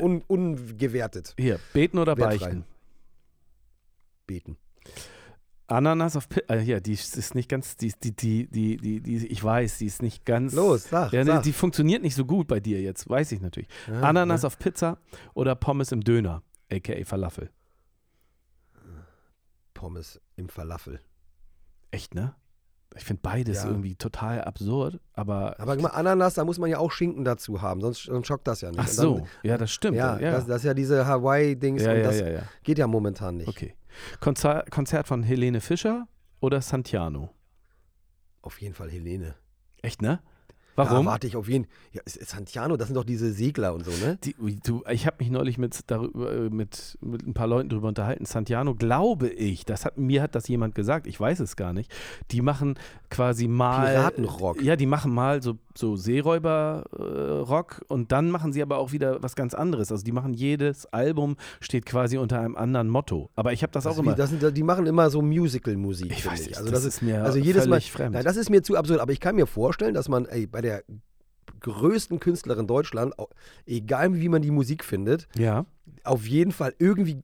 un, 0.01 0.23
ungewertet 0.27 1.35
Hier, 1.39 1.61
beten 1.73 1.99
oder 1.99 2.17
Wertfrei. 2.17 2.39
beichten? 2.39 2.65
beten. 4.27 4.57
Ananas 5.69 6.17
auf 6.17 6.29
Pizza. 6.29 6.55
Äh, 6.55 6.63
ja, 6.63 6.81
die 6.81 6.93
ist 6.93 7.35
nicht 7.35 7.49
ganz, 7.49 7.77
die, 7.77 7.93
die, 8.03 8.15
die, 8.15 8.47
die, 8.49 8.77
die, 8.77 9.01
die, 9.01 9.27
ich 9.27 9.43
weiß, 9.43 9.79
die 9.79 9.87
ist 9.87 10.01
nicht 10.03 10.25
ganz. 10.25 10.53
Los, 10.55 10.85
sag, 10.91 11.13
Ja, 11.13 11.23
die, 11.23 11.27
sag. 11.31 11.43
die 11.45 11.53
funktioniert 11.53 12.03
nicht 12.03 12.15
so 12.15 12.25
gut 12.25 12.47
bei 12.49 12.61
dir 12.61 12.81
jetzt, 12.81 13.09
weiß 13.09 13.33
ich 13.33 13.41
natürlich. 13.41 13.69
Ja, 13.89 14.01
Ananas 14.03 14.45
auf 14.45 14.59
Pizza 14.59 14.99
oder 15.35 15.55
Pommes 15.57 15.91
im 15.93 16.03
Döner, 16.03 16.43
aka 16.73 17.05
Falafel. 17.05 17.51
Pommes 19.75 20.21
im 20.37 20.49
Falafel. 20.49 21.01
Echt, 21.91 22.15
ne? 22.15 22.35
Ich 22.97 23.05
finde 23.05 23.21
beides 23.23 23.63
Ja. 23.63 23.69
irgendwie 23.71 23.95
total 23.95 24.43
absurd, 24.43 25.01
aber. 25.13 25.59
Aber 25.61 25.77
mal, 25.77 25.89
Ananas, 25.91 26.35
da 26.35 26.45
muss 26.45 26.59
man 26.59 26.71
ja 26.71 26.79
auch 26.79 26.91
Schinken 26.91 27.25
dazu 27.25 27.61
haben, 27.63 27.81
sonst, 27.81 28.05
sonst 28.05 28.27
schockt 28.27 28.47
das 28.49 28.63
ja 28.63 28.71
nicht. 28.71 28.81
ach 28.81 28.89
so, 28.89 29.17
Dann, 29.19 29.27
ja, 29.43 29.59
das 29.59 29.71
stimmt. 29.71 29.97
ja, 29.97 30.19
ja, 30.19 30.31
Das, 30.33 30.47
das 30.47 30.59
ist 30.59 30.65
ja 30.65 30.75
diese 30.75 31.07
Hawaii-Dings 31.07 31.83
ja, 31.83 31.91
und 31.93 31.97
ja, 31.99 32.03
das 32.05 32.23
geht 32.63 32.79
ja 32.79 32.87
momentan 32.87 33.37
nicht. 33.37 33.49
Okay. 33.49 33.75
Konzer 34.21 34.65
Konzert 34.71 35.07
von 35.09 35.23
Helene 35.23 35.61
Fischer 35.61 36.07
oder 36.41 36.61
Santiano? 36.61 37.31
Auf 38.43 38.61
jeden 38.61 38.75
Fall 38.75 38.91
Helene. 38.91 39.35
Echt, 39.83 40.03
ne? 40.03 40.21
Da 40.77 40.91
Warum? 40.91 41.07
warte 41.07 41.27
ich 41.27 41.37
auf 41.37 41.49
jeden 41.49 41.67
ja, 41.93 42.03
Santiano, 42.05 42.77
das 42.77 42.89
sind 42.89 42.97
doch 42.97 43.05
diese 43.05 43.33
Segler 43.33 43.75
und 43.75 43.85
so, 43.85 43.91
ne? 44.05 44.19
Die, 44.23 44.35
du, 44.63 44.83
ich 44.91 45.07
habe 45.07 45.17
mich 45.21 45.31
neulich 45.31 45.57
mit, 45.57 45.81
darüber, 45.87 46.31
äh, 46.33 46.51
mit, 46.51 46.99
mit 47.01 47.27
ein 47.27 47.33
paar 47.35 47.47
Leuten 47.47 47.71
darüber 47.71 47.89
unterhalten. 47.89 48.27
Santiano, 48.27 48.75
glaube 48.75 49.29
ich, 49.29 49.65
das 49.65 49.85
hat, 49.87 49.97
mir 49.97 50.23
hat 50.23 50.35
das 50.35 50.49
jemand 50.49 50.75
gesagt, 50.75 51.07
ich 51.07 51.19
weiß 51.19 51.41
es 51.41 51.57
gar 51.57 51.73
nicht. 51.73 51.91
Die 52.31 52.43
machen 52.43 52.79
quasi 53.11 53.49
mal. 53.49 53.87
Piratenrock. 53.87 54.63
Ja, 54.63 54.77
die 54.77 54.87
machen 54.87 55.15
mal 55.15 55.43
so, 55.43 55.57
so 55.75 55.97
Seeräuber-Rock 55.97 57.85
und 57.89 58.13
dann 58.13 58.31
machen 58.31 58.53
sie 58.53 58.63
aber 58.63 58.79
auch 58.79 58.93
wieder 58.93 59.23
was 59.23 59.35
ganz 59.37 59.55
anderes. 59.55 59.91
Also 59.91 60.05
die 60.05 60.13
machen 60.13 60.35
jedes 60.35 60.87
Album, 60.93 61.37
steht 61.61 61.87
quasi 61.87 62.19
unter 62.19 62.41
einem 62.41 62.57
anderen 62.57 62.89
Motto. 62.89 63.31
Aber 63.35 63.53
ich 63.53 63.63
habe 63.63 63.73
das, 63.73 63.85
Das 63.85 63.95
auch 63.95 64.03
wie, 64.03 64.07
immer. 64.07 64.15
das 64.15 64.31
sind, 64.31 64.57
die 64.57 64.63
machen 64.63 64.87
immer 64.87 65.11
so 65.11 65.23
Musical-Musik. 65.23 66.13
Ich 66.13 66.27
weiß 66.27 66.47
nicht, 66.47 66.59
Also 66.59 66.71
das 66.71 66.85
das, 66.85 66.95
ist 66.97 67.03
mir 67.03 67.25
also 67.25 67.39
jedes 67.39 67.67
Mal, 67.67 67.77
völlig 67.77 67.93
fremd. 67.93 68.15
Nein, 68.15 68.25
das 68.25 68.37
ist 68.37 68.51
mir 68.51 68.63
zu 68.63 68.77
absurd, 68.77 69.01
aber 69.01 69.13
ich 69.13 69.21
kann 69.21 69.37
mir 69.37 69.47
vorstellen, 69.47 69.95
dass 69.95 70.09
man 70.09 70.27
ey, 70.27 70.47
bei 70.47 70.61
der 70.67 70.85
größten 71.61 72.21
Künstlerin 72.21 72.67
Deutschland, 72.67 73.15
egal 73.67 74.15
wie 74.21 74.29
man 74.29 74.43
die 74.43 74.51
Musik 74.51 74.85
findet, 74.85 75.29
ja. 75.37 75.65
auf 76.05 76.27
jeden 76.27 76.53
Fall 76.53 76.75
irgendwie 76.79 77.21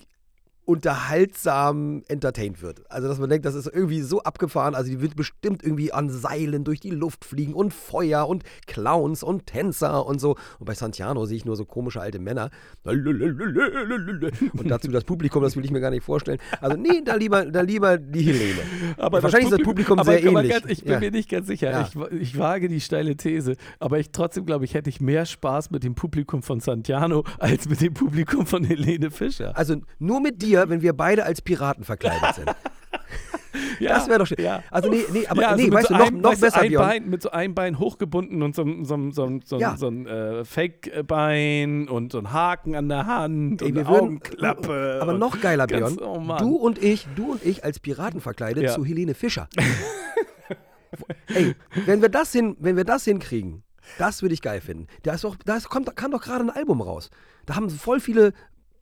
unterhaltsam 0.65 2.03
entertained 2.09 2.63
wird. 2.63 2.83
Also, 2.91 3.09
dass 3.09 3.19
man 3.19 3.29
denkt, 3.31 3.45
das 3.47 3.55
ist 3.55 3.67
irgendwie 3.67 4.01
so 4.03 4.23
abgefahren. 4.23 4.75
Also, 4.75 4.91
die 4.91 5.01
wird 5.01 5.17
bestimmt 5.17 5.63
irgendwie 5.63 5.93
an 5.93 6.11
Seilen 6.11 6.65
durch 6.65 6.81
die 6.81 6.91
Luft 6.91 7.25
fliegen 7.25 7.55
und 7.55 7.73
Feuer 7.75 8.29
und 8.29 8.45
Clowns 8.67 9.23
und 9.23 9.47
Tänzer 9.47 10.07
und 10.07 10.21
so. 10.21 10.37
Und 10.59 10.67
bei 10.67 10.75
Santiano 10.75 11.25
sehe 11.27 11.37
ich 11.37 11.45
nur 11.45 11.57
so 11.57 11.65
komische 11.65 12.01
alte 12.01 12.19
Männer. 12.19 12.51
Und 12.85 14.71
dazu 14.71 14.91
das 14.91 15.05
Publikum, 15.05 15.43
das 15.43 15.57
will 15.57 15.65
ich 15.65 15.71
mir 15.71 15.81
gar 15.81 15.91
nicht 15.91 16.05
vorstellen. 16.05 16.39
Also, 16.61 16.77
nee, 16.77 17.03
da 17.05 17.15
lieber, 17.15 17.45
da 17.47 17.61
lieber 17.61 17.99
die 17.99 18.23
Helene. 18.23 18.61
Aber 18.99 19.23
Wahrscheinlich 19.23 19.51
ist 19.51 19.59
das 19.59 19.65
Publikum 19.67 19.99
aber, 19.99 20.13
sehr 20.13 20.25
ähnlich. 20.25 20.51
Ganz, 20.51 20.67
ich 20.67 20.83
bin 20.85 20.93
Ja. 20.93 21.01
mir 21.01 21.11
nicht 21.11 21.29
ganz 21.31 21.47
sicher. 21.47 21.71
Ja. 21.71 21.89
Ich, 22.11 22.21
ich 22.21 22.39
wage 22.39 22.69
die 22.69 22.81
steile 22.81 23.17
These. 23.17 23.57
Aber 23.79 23.99
ich 23.99 24.11
trotzdem 24.11 24.47
glaube 24.47 24.65
ich, 24.65 24.75
hätte 24.75 24.91
ich 24.91 25.01
mehr 25.01 25.27
Spaß 25.27 25.71
mit 25.71 25.83
dem 25.85 25.95
Publikum 25.95 26.43
von 26.43 26.61
Santiano 26.61 27.25
als 27.39 27.69
mit 27.69 27.81
dem 27.81 27.95
Publikum 27.95 28.47
von 28.47 28.65
Helene 28.65 29.11
Fischer. 29.11 29.57
Also, 29.57 29.77
nur 29.99 30.21
mit 30.21 30.43
dir, 30.43 30.52
wenn 30.69 30.83
wir 30.83 30.93
beide 30.93 31.25
als 31.25 31.43
Piraten 31.43 31.85
verkleidet 31.85 32.35
sind. 32.35 32.51
Ja, 33.81 33.95
Das 33.97 34.09
wäre 34.09 34.21
doch 34.21 34.27
schön. 34.27 34.39
Ja. 34.41 34.63
Also, 34.71 34.89
nee, 34.89 35.03
nee, 35.13 35.27
aber 35.27 35.43
ja, 35.43 35.49
also 35.49 35.63
nee, 35.65 35.71
weißt 35.73 35.89
so 35.89 35.95
du, 35.95 35.99
noch, 35.99 36.07
einem, 36.07 36.21
noch 36.21 36.37
besser, 36.39 36.61
ein. 36.61 36.73
Bein, 36.73 37.11
mit 37.11 37.21
so 37.23 37.31
einem 37.33 37.55
Bein 37.55 37.79
hochgebunden 37.79 38.41
und 38.43 38.55
so, 38.55 38.65
so, 38.85 39.11
so, 39.11 39.41
so, 39.45 39.59
Ja. 39.59 39.77
so 39.77 39.89
ein 39.89 40.07
äh, 40.07 40.45
Fake-Bein 40.45 41.89
und 41.89 42.13
so 42.13 42.19
ein 42.19 42.33
Haken 42.33 42.75
an 42.77 42.89
der 42.89 43.07
Hand 43.07 43.61
Ey, 43.61 43.69
und 43.69 43.75
wir 43.75 43.81
eine 43.83 43.91
würden, 43.91 44.05
Augenklappe. 44.05 44.99
aber 45.03 45.15
noch 45.15 45.41
geiler, 45.41 45.67
ganz- 45.67 45.97
Björn. 45.97 46.29
oh 46.29 46.37
du 46.39 46.55
und 46.57 46.83
ich, 46.83 47.07
du 47.17 47.33
und 47.33 47.45
ich 47.45 47.65
als 47.65 47.79
Piraten 47.81 48.21
verkleidet 48.21 48.71
zu 48.71 48.85
Helene 48.85 49.15
Fischer. 49.15 49.49
Ey, 51.35 51.55
wenn 51.87 52.03
wir 52.03 52.09
das 52.09 52.33
hin, 52.33 52.57
wenn 52.61 52.77
wir 52.77 52.85
das 52.85 53.05
hinkriegen, 53.05 53.63
das 53.99 54.23
würde 54.23 54.35
ich 54.35 54.43
geil 54.43 54.61
finden. 54.61 54.87
Da 55.03 55.15
ist 55.15 55.25
doch, 55.25 55.37
da 55.45 55.57
ist, 55.57 55.69
kommt, 55.69 55.95
kam 55.97 56.11
doch 56.11 56.23
gerade 56.23 56.45
ein 56.45 56.51
Album 56.51 56.81
raus. 56.81 57.11
Da 57.47 57.57
haben 57.57 57.69
voll 57.71 57.99
viele 58.01 58.33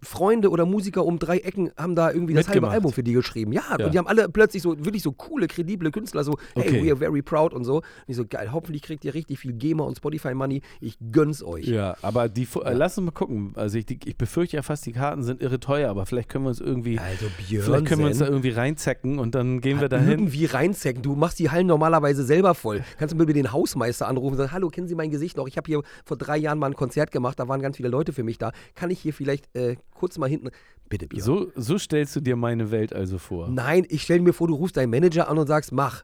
Freunde 0.02 0.50
oder 0.50 0.64
Musiker 0.66 1.04
um 1.04 1.18
drei 1.18 1.38
Ecken 1.38 1.70
haben 1.76 1.94
da 1.94 2.10
irgendwie 2.10 2.34
das 2.34 2.48
halbe. 2.48 2.68
Album 2.68 2.92
für 2.92 3.02
die 3.02 3.12
geschrieben. 3.12 3.52
Ja, 3.52 3.62
Ja. 3.78 3.86
und 3.86 3.92
die 3.94 3.98
haben 3.98 4.06
alle 4.06 4.28
plötzlich 4.28 4.62
so 4.62 4.76
wirklich 4.84 5.02
so 5.02 5.12
coole, 5.12 5.46
kredible 5.46 5.90
Künstler, 5.90 6.24
so, 6.24 6.36
hey, 6.54 6.68
Okay. 6.68 6.84
we 6.84 6.90
are 6.90 6.96
very 6.96 7.22
proud 7.22 7.52
und 7.52 7.64
so. 7.64 7.76
Und 7.76 7.84
ich 8.06 8.16
so, 8.16 8.24
geil, 8.26 8.50
hoffentlich 8.52 8.82
kriegt 8.82 9.04
ihr 9.04 9.14
richtig 9.14 9.38
viel 9.38 9.52
GEMA 9.52 9.84
und 9.84 9.96
Spotify-Money. 9.96 10.62
Ich 10.80 10.96
gönn's 11.12 11.42
euch. 11.42 11.66
Ja, 11.66 11.96
aber 12.02 12.28
die, 12.28 12.48
äh, 12.64 12.72
lass 12.72 12.96
uns 12.98 13.04
mal 13.06 13.10
gucken. 13.12 13.52
Also 13.56 13.78
ich, 13.78 13.86
die, 13.86 13.98
ich 14.04 14.16
befürchte 14.16 14.56
ja 14.56 14.62
fast, 14.62 14.86
die 14.86 14.92
Karten 14.92 15.22
sind 15.22 15.40
irre 15.42 15.60
teuer, 15.60 15.90
aber 15.90 16.06
vielleicht 16.06 16.28
können 16.28 16.44
wir 16.44 16.50
uns 16.50 16.60
irgendwie, 16.60 16.98
Also 16.98 17.26
Björn, 17.38 17.64
vielleicht 17.64 17.86
können 17.86 18.00
wir 18.00 18.08
uns 18.08 18.18
da 18.18 18.26
irgendwie 18.26 18.50
reinzecken 18.50 19.18
und 19.18 19.34
dann 19.34 19.60
gehen 19.60 19.80
wir 19.80 19.88
dahin. 19.88 20.08
irgendwie 20.08 20.46
reinzecken. 20.46 21.02
Du 21.02 21.14
machst 21.16 21.38
die 21.38 21.50
Hallen 21.50 21.66
normalerweise 21.66 22.24
selber 22.24 22.54
voll. 22.54 22.82
Kannst 22.98 23.12
du 23.14 23.18
mal 23.18 23.26
den 23.26 23.52
Hausmeister 23.52 24.08
anrufen 24.08 24.32
und 24.32 24.38
sagen, 24.38 24.52
hallo, 24.52 24.68
kennen 24.68 24.88
Sie 24.88 24.94
mein 24.94 25.10
Gesicht 25.10 25.36
noch? 25.36 25.46
Ich 25.46 25.56
habe 25.56 25.66
hier 25.66 25.82
vor 26.04 26.16
drei 26.16 26.36
Jahren 26.36 26.58
mal 26.58 26.66
ein 26.68 26.74
Konzert 26.74 27.10
gemacht, 27.12 27.38
da 27.38 27.48
waren 27.48 27.60
ganz 27.60 27.76
viele 27.76 27.88
Leute 27.88 28.12
für 28.12 28.22
mich 28.22 28.38
da. 28.38 28.52
Kann 28.74 28.90
ich 28.90 29.00
hier 29.00 29.12
vielleicht 29.14 29.54
äh, 29.54 29.76
kurz 30.00 30.18
mal 30.18 30.28
hinten... 30.28 30.50
Bitte, 30.88 31.06
Björn. 31.06 31.22
So, 31.24 31.52
so 31.54 31.78
stellst 31.78 32.16
du 32.16 32.20
dir 32.20 32.34
meine 32.36 32.70
Welt 32.70 32.92
also 32.92 33.18
vor. 33.18 33.48
Nein, 33.48 33.86
ich 33.88 34.02
stelle 34.02 34.22
mir 34.22 34.32
vor, 34.32 34.48
du 34.48 34.54
rufst 34.54 34.76
deinen 34.76 34.90
Manager 34.90 35.28
an 35.28 35.38
und 35.38 35.46
sagst, 35.46 35.70
mach. 35.72 36.02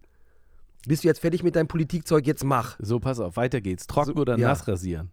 Bist 0.86 1.02
du 1.02 1.08
jetzt 1.08 1.18
fertig 1.20 1.42
mit 1.42 1.56
deinem 1.56 1.66
Politikzeug? 1.66 2.24
Jetzt 2.26 2.44
mach. 2.44 2.76
So, 2.78 3.00
pass 3.00 3.18
auf, 3.18 3.36
weiter 3.36 3.60
geht's. 3.60 3.86
Trocken 3.88 4.14
So, 4.14 4.20
oder 4.20 4.38
ja. 4.38 4.48
nass 4.48 4.68
rasieren? 4.68 5.10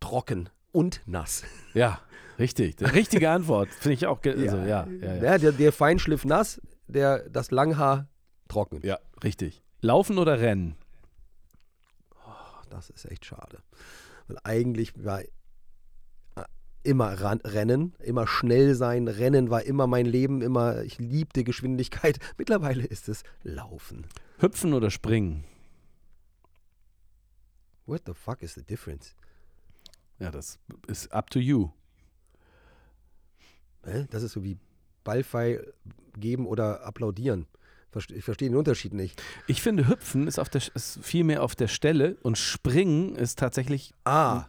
Trocken. 0.00 0.50
und 0.72 1.00
nass. 1.06 1.44
Ja, 1.74 2.00
richtig. 2.38 2.76
Richtige 2.94 3.30
Antwort. 3.30 3.68
Finde 3.70 3.94
ich 3.94 4.06
auch. 4.06 4.20
ge- 4.20 4.34
Also, 4.34 4.56
ja, 4.58 4.86
ja, 4.86 4.86
ja. 4.86 5.22
Ja, 5.22 5.38
der, 5.38 5.52
der 5.52 5.72
Feinschliff 5.72 6.24
nass, 6.24 6.60
der, 6.86 7.28
das 7.30 7.50
Langhaar 7.50 8.08
trocken. 8.48 8.80
ja, 8.82 8.98
richtig. 9.24 9.62
Laufen 9.80 10.18
oder 10.18 10.40
rennen? 10.40 10.74
Das 12.70 12.90
ist 12.90 13.04
echt 13.10 13.24
schade. 13.24 13.58
Weil 14.26 14.38
eigentlich 14.44 14.92
war 15.02 15.22
immer 16.86 17.20
ran, 17.20 17.40
Rennen, 17.44 17.94
immer 17.98 18.26
schnell 18.26 18.74
sein. 18.74 19.08
Rennen 19.08 19.50
war 19.50 19.62
immer 19.64 19.86
mein 19.86 20.06
Leben, 20.06 20.40
immer, 20.40 20.82
ich 20.82 20.98
liebte 20.98 21.44
Geschwindigkeit. 21.44 22.18
Mittlerweile 22.38 22.84
ist 22.84 23.08
es 23.08 23.22
Laufen. 23.42 24.06
Hüpfen 24.38 24.72
oder 24.72 24.90
springen? 24.90 25.44
What 27.86 28.02
the 28.06 28.14
fuck 28.14 28.42
is 28.42 28.54
the 28.54 28.62
difference? 28.62 29.14
Ja, 30.18 30.30
das 30.30 30.58
ist 30.86 31.12
up 31.12 31.30
to 31.30 31.38
you. 31.38 31.70
Das 34.10 34.22
ist 34.22 34.32
so 34.32 34.42
wie 34.42 34.58
Ballpfeil 35.04 35.72
geben 36.18 36.46
oder 36.46 36.84
applaudieren. 36.84 37.46
Ich 38.14 38.24
verstehe 38.24 38.50
den 38.50 38.56
Unterschied 38.58 38.92
nicht. 38.92 39.22
Ich 39.46 39.62
finde, 39.62 39.88
Hüpfen 39.88 40.26
ist, 40.26 40.38
auf 40.38 40.50
der, 40.50 40.60
ist 40.74 40.98
viel 41.02 41.24
mehr 41.24 41.42
auf 41.42 41.54
der 41.54 41.68
Stelle 41.68 42.16
und 42.22 42.36
Springen 42.36 43.14
ist 43.16 43.38
tatsächlich 43.38 43.94
Ah. 44.04 44.46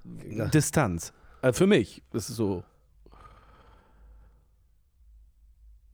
Distanz. 0.54 1.14
Äh, 1.42 1.54
für 1.54 1.68
mich. 1.68 2.02
Das 2.12 2.30
ist 2.30 2.36
so. 2.36 2.64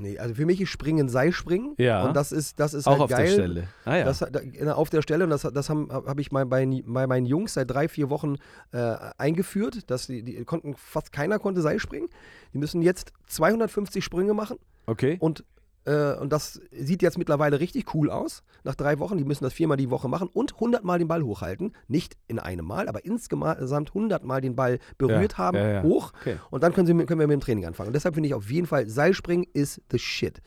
nee, 0.04 0.20
also 0.20 0.36
für 0.36 0.46
mich 0.46 0.62
ist 0.62 0.70
Springen 0.70 1.10
Seilspringen. 1.10 1.74
Ja. 1.78 2.04
Und 2.04 2.16
das 2.16 2.32
ist, 2.32 2.60
das 2.60 2.74
ist 2.74 2.86
Auch 2.86 2.92
halt 2.92 3.02
auf 3.02 3.10
geil. 3.10 3.26
der 3.26 3.32
Stelle. 3.32 3.68
Ah 3.86 3.96
ja. 3.98 4.06
Das, 4.06 4.20
da- 4.20 4.28
genau, 4.28 4.74
auf 4.74 4.90
der 4.90 5.02
Stelle, 5.02 5.24
und 5.24 5.32
das, 5.32 5.42
das 5.42 5.70
habe 5.70 5.88
hab 5.92 6.20
ich 6.20 6.30
bei, 6.30 6.46
bei, 6.46 6.84
bei 6.86 7.08
meinen 7.08 7.26
Jungs 7.26 7.56
seit 7.56 7.72
drei, 7.72 7.88
vier 7.88 8.10
Wochen 8.10 8.36
äh, 8.72 8.96
eingeführt, 9.18 9.90
dass 9.90 10.08
die, 10.08 10.22
die 10.22 10.44
konnten, 10.46 10.76
fast 10.76 11.12
keiner 11.12 11.40
konnte 11.40 11.62
Seil 11.62 11.80
springen. 11.80 12.10
Die 12.54 12.58
müssen 12.58 12.82
jetzt 12.82 13.14
250 13.28 14.04
Sprünge 14.04 14.34
machen 14.34 14.58
okay. 14.86 15.18
und, 15.20 15.44
äh, 15.86 16.14
und 16.16 16.32
das 16.32 16.62
sieht 16.72 17.02
jetzt 17.02 17.18
mittlerweile 17.18 17.60
richtig 17.60 17.94
cool 17.94 18.10
aus. 18.10 18.44
Nach 18.64 18.76
drei 18.76 19.00
Wochen, 19.00 19.18
die 19.18 19.26
müssen 19.26 19.44
das 19.44 19.54
viermal 19.54 19.78
die 19.78 19.90
Woche 19.90 20.08
machen 20.08 20.30
und 20.34 20.54
100 20.54 20.84
Mal 20.84 21.00
den 21.00 21.08
Ball 21.08 21.24
hochhalten. 21.24 21.74
Nicht 21.88 22.16
in 22.28 22.40
einem 22.40 22.66
Mal, 22.66 22.88
aber 22.88 23.04
insgesamt 23.06 23.90
100 23.90 24.24
Mal 24.24 24.42
den 24.42 24.56
Ball 24.56 24.80
berührt 24.98 25.34
Ja, 25.34 25.38
haben, 25.38 25.58
ja, 25.58 25.72
ja. 25.72 25.84
hoch. 25.84 26.14
Okay. 26.22 26.38
Und 26.50 26.64
dann 26.64 26.74
können, 26.74 26.88
sie, 26.88 26.94
können 27.06 27.20
wir 27.20 27.28
mit 27.28 27.34
dem 27.34 27.42
Training 27.42 27.66
anfangen. 27.66 27.88
Und 27.88 27.94
deshalb 27.94 28.16
finde 28.16 28.28
ich 28.28 28.34
auf 28.34 28.50
jeden 28.50 28.68
Fall, 28.68 28.88
Seilspringen 28.88 29.46
ist 29.54 29.82
the 29.92 30.00
shit. 30.00 30.42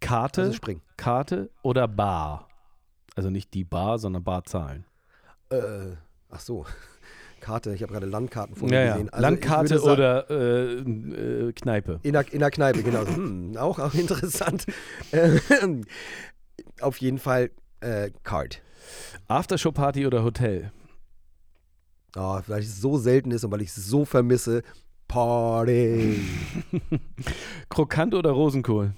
Karte, 0.00 0.42
Also 0.42 0.52
springen. 0.54 0.82
Karte 0.96 1.50
oder 1.62 1.88
Bar? 1.88 2.48
Also 3.16 3.30
nicht 3.30 3.54
die 3.54 3.64
Bar, 3.64 3.98
sondern 3.98 4.22
Barzahlen. 4.24 4.84
Äh, 5.50 5.92
ach 6.30 6.40
so. 6.40 6.66
Karte, 7.44 7.74
ich 7.74 7.82
habe 7.82 7.92
gerade 7.92 8.06
Landkarten 8.06 8.56
vor 8.56 8.68
mir 8.70 8.82
Ja, 8.82 8.92
gesehen. 8.94 9.10
Also 9.10 9.20
Landkarte 9.22 9.78
sagen- 9.78 9.92
oder 9.92 10.30
äh, 10.30 11.48
äh, 11.48 11.52
Kneipe. 11.52 12.00
In 12.02 12.14
der, 12.14 12.32
in 12.32 12.38
der 12.40 12.50
Kneipe, 12.50 12.82
genau. 12.82 13.04
Hm, 13.14 13.58
auch, 13.58 13.78
auch 13.78 13.92
interessant. 13.92 14.64
Auf 16.80 16.96
jeden 16.98 17.18
Fall 17.18 17.50
äh, 17.80 18.10
Card. 18.22 18.62
Aftershow-Party 19.28 20.06
oder 20.06 20.24
Hotel? 20.24 20.72
Oh, 22.16 22.40
weil 22.46 22.62
es 22.62 22.80
so 22.80 22.96
selten 22.96 23.30
ist 23.30 23.44
und 23.44 23.50
weil 23.50 23.60
ich 23.60 23.68
es 23.68 23.76
so 23.76 24.06
vermisse. 24.06 24.62
Party. 25.06 26.22
Krokant 27.68 28.14
oder 28.14 28.30
Rosenkohl? 28.30 28.94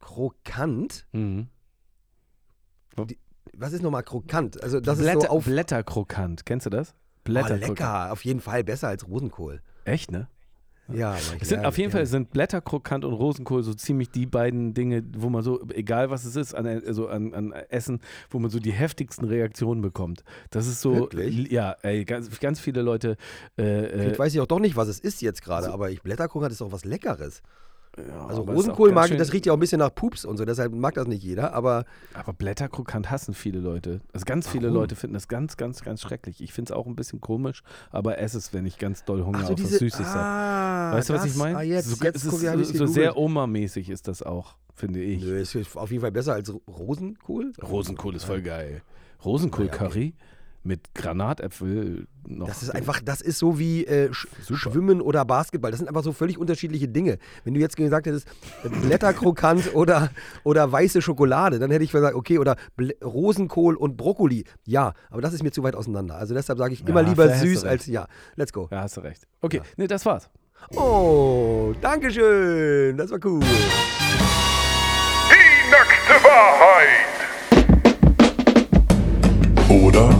Krokant? 0.00 1.06
Mhm. 1.12 1.48
Was 3.60 3.74
ist 3.74 3.82
nochmal 3.82 4.02
krokant? 4.02 4.62
Also 4.62 4.80
das 4.80 4.98
Blätter, 4.98 5.18
ist 5.18 5.24
so 5.24 5.28
auf... 5.28 5.44
Blätterkrokant. 5.44 6.46
Kennst 6.46 6.64
du 6.64 6.70
das? 6.70 6.92
Oh, 6.92 6.94
Blätterkrokant. 7.24 7.68
lecker. 7.68 8.12
Auf 8.12 8.24
jeden 8.24 8.40
Fall 8.40 8.64
besser 8.64 8.88
als 8.88 9.06
Rosenkohl. 9.06 9.60
Echt, 9.84 10.10
ne? 10.10 10.28
Ja, 10.92 11.14
Es 11.38 11.50
sind, 11.50 11.62
ja, 11.62 11.68
auf 11.68 11.78
jeden 11.78 11.90
ja. 11.90 11.98
Fall 11.98 12.06
sind 12.06 12.30
Blätterkrokant 12.30 13.04
und 13.04 13.12
Rosenkohl 13.12 13.62
so 13.62 13.74
ziemlich 13.74 14.10
die 14.10 14.26
beiden 14.26 14.74
Dinge, 14.74 15.04
wo 15.16 15.28
man 15.28 15.42
so, 15.42 15.60
egal 15.74 16.10
was 16.10 16.24
es 16.24 16.36
ist, 16.36 16.54
an, 16.54 16.66
also 16.66 17.08
an, 17.08 17.34
an 17.34 17.52
Essen, 17.52 18.00
wo 18.30 18.38
man 18.38 18.50
so 18.50 18.58
die 18.58 18.72
heftigsten 18.72 19.26
Reaktionen 19.26 19.82
bekommt. 19.82 20.24
Das 20.50 20.66
ist 20.66 20.80
so, 20.80 20.94
Wirklich? 20.94 21.52
ja, 21.52 21.76
ey, 21.82 22.04
ganz, 22.04 22.40
ganz 22.40 22.58
viele 22.60 22.82
Leute. 22.82 23.16
Äh, 23.56 23.62
äh, 23.62 23.98
Vielleicht 24.00 24.18
weiß 24.18 24.34
ich 24.34 24.40
auch 24.40 24.46
doch 24.46 24.58
nicht, 24.58 24.74
was 24.74 24.88
es 24.88 24.98
ist 24.98 25.22
jetzt 25.22 25.42
gerade, 25.42 25.70
aber 25.70 25.90
ich 25.90 26.02
Blätterkrokant 26.02 26.50
ist 26.50 26.60
doch 26.60 26.72
was 26.72 26.84
Leckeres. 26.84 27.42
Ja, 28.08 28.26
Also 28.26 28.42
Rosenkohl 28.42 28.92
mag 28.92 29.10
ich, 29.10 29.16
das 29.16 29.32
riecht 29.32 29.46
ja 29.46 29.52
auch 29.52 29.56
ein 29.56 29.60
bisschen 29.60 29.78
nach 29.78 29.94
Pups 29.94 30.24
und 30.24 30.36
so, 30.36 30.44
deshalb 30.44 30.72
mag 30.74 30.94
das 30.94 31.06
nicht 31.06 31.22
jeder, 31.22 31.52
aber 31.54 31.84
Aber 32.14 32.32
Blätterkrokant 32.32 33.10
hassen 33.10 33.34
viele 33.34 33.58
Leute. 33.60 34.00
Also 34.12 34.24
ganz 34.24 34.48
viele 34.48 34.64
Warum? 34.68 34.76
Leute 34.82 34.96
finden 34.96 35.14
das 35.14 35.28
ganz, 35.28 35.56
ganz, 35.56 35.82
ganz 35.82 36.00
schrecklich. 36.02 36.40
Ich 36.40 36.52
finde 36.52 36.72
es 36.72 36.76
auch 36.76 36.86
ein 36.86 36.96
bisschen 36.96 37.20
komisch, 37.20 37.62
aber 37.90 38.18
esse 38.18 38.38
es, 38.38 38.52
wenn 38.52 38.66
ich 38.66 38.78
ganz 38.78 39.04
doll 39.04 39.24
Hunger 39.24 39.38
Ach 39.42 39.46
so, 39.46 39.52
auf 39.52 39.56
diese, 39.56 39.72
was 39.72 39.78
Süßes 39.78 40.06
habe. 40.06 40.18
ah, 40.18 40.92
Weißt 40.94 41.10
du, 41.10 41.14
was 41.14 41.24
ich 41.24 41.36
meine? 41.36 41.56
Ah, 41.58 41.62
jetzt, 41.62 41.88
so, 41.88 42.04
jetzt 42.04 42.24
guck, 42.24 42.34
ist 42.34 42.42
ja, 42.42 42.56
so, 42.56 42.64
so 42.64 42.86
sehr 42.86 43.16
Oma-mäßig 43.16 43.90
ist 43.90 44.08
das 44.08 44.22
auch, 44.22 44.54
finde 44.74 45.00
ich. 45.02 45.22
Nö, 45.22 45.38
ist 45.38 45.56
auf 45.76 45.90
jeden 45.90 46.00
Fall 46.00 46.12
besser 46.12 46.34
als 46.34 46.52
Ro- 46.52 46.62
Rosenkohl. 46.68 47.52
Rosenkohl 47.62 48.14
ist 48.16 48.24
voll 48.24 48.42
geil. 48.42 48.82
Rosenkohl-Curry 49.24 50.14
mit 50.62 50.94
Granatäpfel 50.94 52.06
noch. 52.28 52.46
Das 52.46 52.62
ist 52.62 52.70
einfach, 52.70 53.00
das 53.02 53.20
ist 53.22 53.38
so 53.38 53.58
wie 53.58 53.86
äh, 53.86 54.12
Sch 54.12 54.26
Schwimmen 54.52 55.00
oder 55.00 55.24
Basketball. 55.24 55.70
Das 55.70 55.78
sind 55.78 55.88
einfach 55.88 56.02
so 56.02 56.12
völlig 56.12 56.36
unterschiedliche 56.38 56.86
Dinge. 56.86 57.18
Wenn 57.44 57.54
du 57.54 57.60
jetzt 57.60 57.76
gesagt 57.76 58.06
hättest, 58.06 58.28
äh, 58.64 58.68
Blätterkrokant 58.68 59.74
oder, 59.74 60.10
oder 60.44 60.70
weiße 60.70 61.00
Schokolade, 61.00 61.58
dann 61.58 61.70
hätte 61.70 61.84
ich 61.84 61.92
gesagt, 61.92 62.14
okay, 62.14 62.38
oder 62.38 62.56
Bl 62.76 62.92
Rosenkohl 63.02 63.74
und 63.76 63.96
Brokkoli. 63.96 64.44
Ja, 64.66 64.92
aber 65.10 65.22
das 65.22 65.32
ist 65.32 65.42
mir 65.42 65.50
zu 65.50 65.62
weit 65.62 65.74
auseinander. 65.74 66.16
Also 66.16 66.34
deshalb 66.34 66.58
sage 66.58 66.74
ich 66.74 66.86
immer 66.86 67.00
Ja, 67.02 67.08
lieber 67.08 67.28
süß 67.34 67.64
als 67.64 67.86
ja. 67.86 68.06
Let's 68.36 68.52
go. 68.52 68.68
Ja, 68.70 68.82
hast 68.82 68.96
du 68.98 69.00
recht. 69.00 69.26
Okay, 69.40 69.58
Ja. 69.58 69.62
nee, 69.78 69.86
das 69.86 70.04
war's. 70.04 70.28
Oh, 70.76 71.72
Dankeschön. 71.80 72.96
Das 72.98 73.10
war 73.10 73.18
cool. 73.24 73.40
Die 75.30 75.70
nackte 75.70 76.22
Wahrheit. 76.22 77.06
Oder 79.70 80.10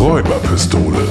Räuberpistole. 0.00 1.06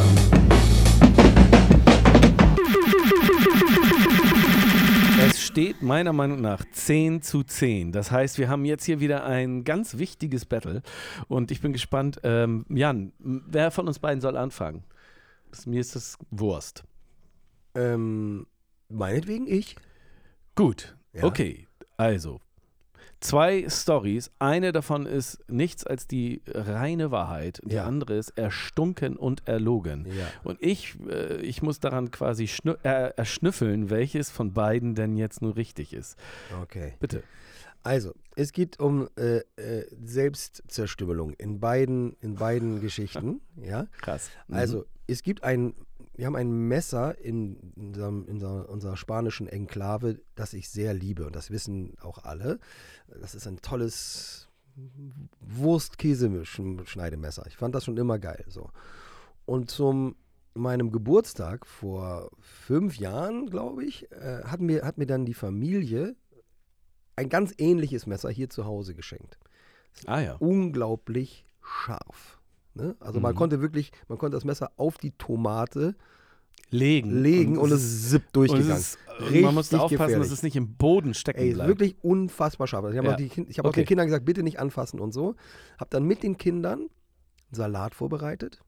Es 5.22 5.42
steht 5.44 5.82
meiner 5.82 6.14
Meinung 6.14 6.42
nach 6.42 6.64
10 6.72 7.22
zu 7.22 7.44
10. 7.44 7.92
Das 7.92 8.10
heißt, 8.12 8.38
wir 8.40 8.50
haben 8.50 8.66
jetzt 8.66 8.86
hier 8.86 9.00
wieder 9.00 9.26
ein 9.26 9.64
ganz 9.64 9.98
wichtiges 9.98 10.46
Battle. 10.46 10.82
Und 11.28 11.52
ich 11.52 11.62
bin 11.62 11.72
gespannt. 11.74 12.20
Ähm, 12.24 12.66
Jan, 12.70 13.12
wer 13.20 13.70
von 13.72 13.88
uns 13.88 14.00
beiden 14.00 14.22
soll 14.22 14.36
anfangen? 14.38 14.84
Mir 15.66 15.82
ist 15.82 15.96
das 15.96 16.18
Wurst. 16.32 16.84
Ähm, 17.76 18.48
meinetwegen 18.88 19.46
ich. 19.48 19.76
Gut, 20.56 20.96
Ja. 21.14 21.26
okay. 21.26 21.68
Also, 21.98 22.40
zwei 23.20 23.66
Stories. 23.70 24.32
Eine 24.40 24.72
davon 24.72 25.06
ist 25.06 25.40
nichts 25.50 25.86
als 25.86 26.08
die 26.08 26.42
reine 26.48 27.12
Wahrheit. 27.12 27.60
Die 27.64 27.76
Ja. 27.76 27.86
andere 27.86 28.16
ist 28.16 28.30
erstunken 28.38 29.16
und 29.18 29.48
erlogen. 29.48 30.06
Ja. 30.18 30.28
Und 30.44 30.62
ich, 30.62 30.98
äh, 31.10 31.38
ich 31.42 31.62
muss 31.62 31.80
daran 31.80 32.12
quasi 32.12 32.50
äh, 32.84 33.12
erschnüffeln, 33.16 33.90
welches 33.90 34.30
von 34.30 34.54
beiden 34.54 34.96
denn 34.96 35.16
jetzt 35.18 35.42
nun 35.42 35.54
richtig 35.54 35.94
ist. 35.94 36.18
Okay. 36.64 36.94
Bitte. 37.00 37.24
Also, 37.84 38.14
es 38.36 38.52
geht 38.52 38.80
um 38.80 39.08
äh, 39.18 39.38
äh, 39.56 39.86
Selbstzerstümmelung 40.04 41.34
in 41.34 41.60
beiden, 41.60 42.16
in 42.22 42.36
beiden 42.36 42.82
Geschichten. 42.82 43.42
Ja. 43.56 43.88
Krass. 44.02 44.30
Also, 44.50 44.86
es 45.08 45.24
gibt 45.24 45.44
ein, 45.44 45.74
wir 46.20 46.26
haben 46.26 46.36
ein 46.36 46.52
Messer 46.52 47.18
in, 47.18 47.56
unserem, 47.78 48.26
in 48.26 48.34
unserer, 48.34 48.68
unserer 48.68 48.98
spanischen 48.98 49.48
Enklave, 49.48 50.20
das 50.36 50.52
ich 50.52 50.68
sehr 50.68 50.94
liebe. 50.94 51.26
Und 51.26 51.34
das 51.34 51.50
wissen 51.50 51.96
auch 52.02 52.26
alle. 52.26 52.60
Das 53.08 53.36
ist 53.36 53.48
ein 53.48 53.62
tolles 53.62 54.50
Wurst-Käse-Schneidemesser. 55.40 57.46
Ich 57.48 57.56
fand 57.56 57.74
das 57.74 57.86
schon 57.86 57.96
immer 57.96 58.20
geil. 58.20 58.44
So. 58.50 58.70
Und 59.46 59.72
zum 59.72 60.18
meinem 60.56 60.92
Geburtstag 60.92 61.66
vor 61.66 62.30
fünf 62.42 62.98
Jahren, 62.98 63.50
glaube 63.50 63.86
ich, 63.86 64.12
äh, 64.12 64.44
hat, 64.44 64.60
mir, 64.60 64.84
hat 64.84 64.98
mir 64.98 65.06
dann 65.06 65.26
die 65.26 65.34
Familie 65.34 66.18
ein 67.16 67.30
ganz 67.30 67.54
ähnliches 67.58 68.08
Messer 68.08 68.30
hier 68.30 68.50
zu 68.50 68.66
Hause 68.66 68.94
geschenkt 68.94 69.40
Ah 70.06 70.20
ja. 70.20 70.36
unglaublich 70.36 71.46
scharf. 71.62 72.39
Ne? 72.74 72.96
Also 73.00 73.20
man 73.20 73.34
Mhm. 73.34 73.38
konnte 73.38 73.62
wirklich, 73.62 73.92
man 74.08 74.18
konnte 74.18 74.36
das 74.38 74.46
Messer 74.46 74.72
auf 74.78 74.98
die 74.98 75.12
Tomate 75.12 75.96
Legen. 76.72 77.10
legen 77.22 77.58
und, 77.58 77.72
es 77.72 77.82
ist 77.84 78.10
zip 78.12 78.24
und 78.28 78.36
durchgegangen. 78.36 78.72
es 78.74 78.96
ist, 78.96 79.00
und 79.20 79.42
man 79.42 79.56
muss 79.56 79.70
da 79.70 79.78
Richtig 79.78 79.98
aufpassen, 79.98 79.98
dass 79.98 80.00
gefährlich. 80.00 80.32
es 80.32 80.44
nicht 80.44 80.56
im 80.56 80.76
Boden 80.76 81.14
stecken 81.16 81.40
Ey, 81.40 81.50
ist 81.50 81.56
bleibt. 81.56 81.68
wirklich 81.68 81.96
unfassbar 82.04 82.68
scharf. 82.68 82.84
Also 82.86 82.94
ich 82.94 83.04
habe 83.04 83.10
Ja. 83.10 83.16
auch, 83.16 83.38
hab 83.58 83.66
auch 83.66 83.70
Okay. 83.70 83.82
den 83.82 83.86
Kindern 83.88 84.08
gesagt, 84.08 84.26
bitte 84.26 84.44
nicht 84.44 84.60
anfassen 84.60 85.00
und 85.00 85.12
so. 85.12 85.36
Habe 85.80 85.90
dann 85.90 86.04
mit 86.04 86.22
den 86.24 86.38
Kindern 86.38 86.90
Salat 87.52 87.96
vorbereitet 87.96 88.62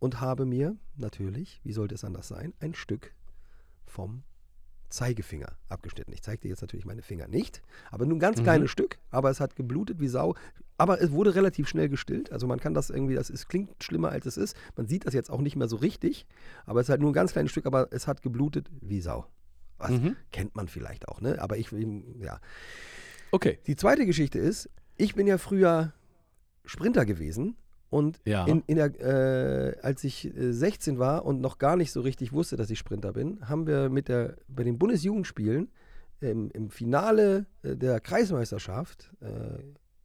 und 0.00 0.20
habe 0.20 0.44
mir 0.46 0.76
natürlich, 0.96 1.60
wie 1.62 1.72
sollte 1.72 1.94
es 1.94 2.02
anders 2.04 2.26
sein, 2.28 2.52
ein 2.58 2.74
Stück 2.74 3.14
vom 3.86 4.24
Zeigefinger 4.94 5.52
abgeschnitten. 5.68 6.12
Ich 6.12 6.22
zeige 6.22 6.42
dir 6.42 6.48
jetzt 6.48 6.60
natürlich 6.62 6.84
meine 6.86 7.02
Finger 7.02 7.28
nicht, 7.28 7.62
aber 7.90 8.06
nur 8.06 8.16
ein 8.16 8.20
ganz 8.20 8.38
Mhm. 8.38 8.44
kleines 8.44 8.70
Stück, 8.70 8.98
aber 9.10 9.30
es 9.30 9.40
hat 9.40 9.56
geblutet 9.56 10.00
wie 10.00 10.08
Sau. 10.08 10.34
Aber 10.76 11.00
es 11.00 11.12
wurde 11.12 11.34
relativ 11.34 11.68
schnell 11.68 11.88
gestillt. 11.88 12.32
Also 12.32 12.46
man 12.46 12.58
kann 12.60 12.74
das 12.74 12.90
irgendwie, 12.90 13.14
das 13.14 13.30
ist, 13.30 13.48
klingt 13.48 13.82
schlimmer 13.82 14.10
als 14.10 14.26
es 14.26 14.36
ist. 14.36 14.56
Man 14.76 14.86
sieht 14.88 15.06
das 15.06 15.14
jetzt 15.14 15.30
auch 15.30 15.40
nicht 15.40 15.56
mehr 15.56 15.68
so 15.68 15.76
richtig, 15.76 16.26
aber 16.66 16.80
es 16.80 16.86
ist 16.86 16.90
halt 16.90 17.00
nur 17.00 17.10
ein 17.10 17.14
ganz 17.14 17.32
kleines 17.32 17.50
Stück, 17.52 17.66
aber 17.66 17.88
es 17.92 18.06
hat 18.06 18.22
geblutet 18.22 18.68
wie 18.80 19.00
Sau. 19.00 19.26
Was 19.78 19.90
Mhm. 19.90 20.16
kennt 20.32 20.54
man 20.56 20.68
vielleicht 20.68 21.08
auch, 21.08 21.20
ne? 21.20 21.40
Aber 21.40 21.56
ich, 21.56 21.70
ja. 22.20 22.40
Okay. 23.32 23.58
Die 23.66 23.76
zweite 23.76 24.06
Geschichte 24.06 24.38
ist, 24.38 24.68
ich 24.96 25.14
bin 25.14 25.26
ja 25.26 25.38
früher 25.38 25.92
Sprinter 26.64 27.04
gewesen 27.04 27.56
und 27.94 28.20
Ja. 28.26 28.44
in, 28.46 28.64
in 28.66 28.76
der, 28.76 28.90
äh, 29.00 29.78
als 29.80 30.02
ich 30.02 30.26
äh, 30.36 30.52
16 30.52 30.98
war 30.98 31.24
und 31.24 31.40
noch 31.40 31.58
gar 31.58 31.76
nicht 31.76 31.92
so 31.92 32.00
richtig 32.00 32.32
wusste, 32.32 32.56
dass 32.56 32.68
ich 32.70 32.78
Sprinter 32.80 33.12
bin, 33.12 33.48
haben 33.48 33.68
wir 33.68 33.88
mit 33.88 34.08
der, 34.08 34.36
bei 34.48 34.64
den 34.64 34.78
Bundesjugendspielen 34.78 35.68
im, 36.20 36.50
im 36.50 36.70
Finale 36.70 37.46
äh, 37.62 37.76
der 37.76 38.00
Kreismeisterschaft, 38.00 39.12
äh, 39.20 39.62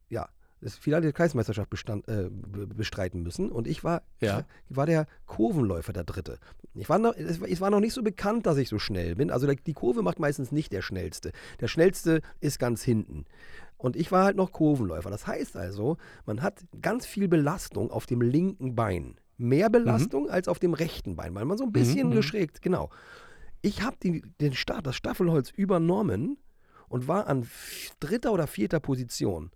ja, 0.08 0.28
das 0.60 0.76
Finale 0.76 1.02
der 1.02 1.12
Kreismeisterschaft 1.12 1.70
bestand, 1.70 2.06
äh, 2.08 2.28
be- 2.30 2.66
bestreiten 2.66 3.22
müssen 3.22 3.50
und 3.50 3.66
ich 3.66 3.82
war, 3.82 4.02
Ja. 4.20 4.44
war 4.68 4.86
der 4.86 5.06
Kurvenläufer 5.26 5.92
der 5.92 6.04
Dritte. 6.04 6.38
Ich 6.74 6.88
war 6.88 6.98
noch, 6.98 7.14
es, 7.16 7.60
war- 7.60 7.70
noch 7.70 7.80
nicht 7.80 7.94
so 7.94 8.02
bekannt, 8.02 8.46
dass 8.46 8.56
ich 8.58 8.68
so 8.68 8.78
schnell 8.78 9.16
bin. 9.16 9.30
Also 9.30 9.46
die 9.46 9.72
Kurve 9.72 10.02
macht 10.02 10.18
meistens 10.20 10.52
nicht 10.52 10.72
der 10.72 10.82
Schnellste. 10.82 11.32
Der 11.60 11.68
Schnellste 11.68 12.20
ist 12.40 12.58
ganz 12.58 12.82
hinten. 12.82 13.24
Und 13.78 13.96
ich 13.96 14.12
war 14.12 14.24
halt 14.24 14.36
noch 14.36 14.52
Kurvenläufer. 14.52 15.10
Das 15.10 15.26
heißt 15.26 15.56
also, 15.56 15.96
man 16.26 16.42
hat 16.42 16.62
ganz 16.82 17.06
viel 17.06 17.28
Belastung 17.28 17.90
auf 17.90 18.06
dem 18.06 18.20
linken 18.20 18.74
Bein. 18.74 19.16
Mehr 19.38 19.70
Belastung 19.70 20.28
als 20.28 20.48
auf 20.48 20.58
dem 20.58 20.74
rechten 20.74 21.16
Bein, 21.16 21.34
weil 21.34 21.46
man 21.46 21.56
so 21.56 21.64
ein 21.64 21.72
bisschen 21.72 22.08
mhm. 22.10 22.14
geschrägt, 22.14 22.60
genau. 22.60 22.90
Ich 23.62 23.80
habe 23.82 23.96
den 23.98 24.52
Start, 24.52 24.86
das 24.86 24.96
Staffelholz 24.96 25.50
übernommen 25.50 26.36
und 26.88 27.08
war 27.08 27.26
an 27.26 27.46
dritter 28.00 28.32
oder 28.32 28.46
vierter 28.46 28.80
Position 28.80 29.50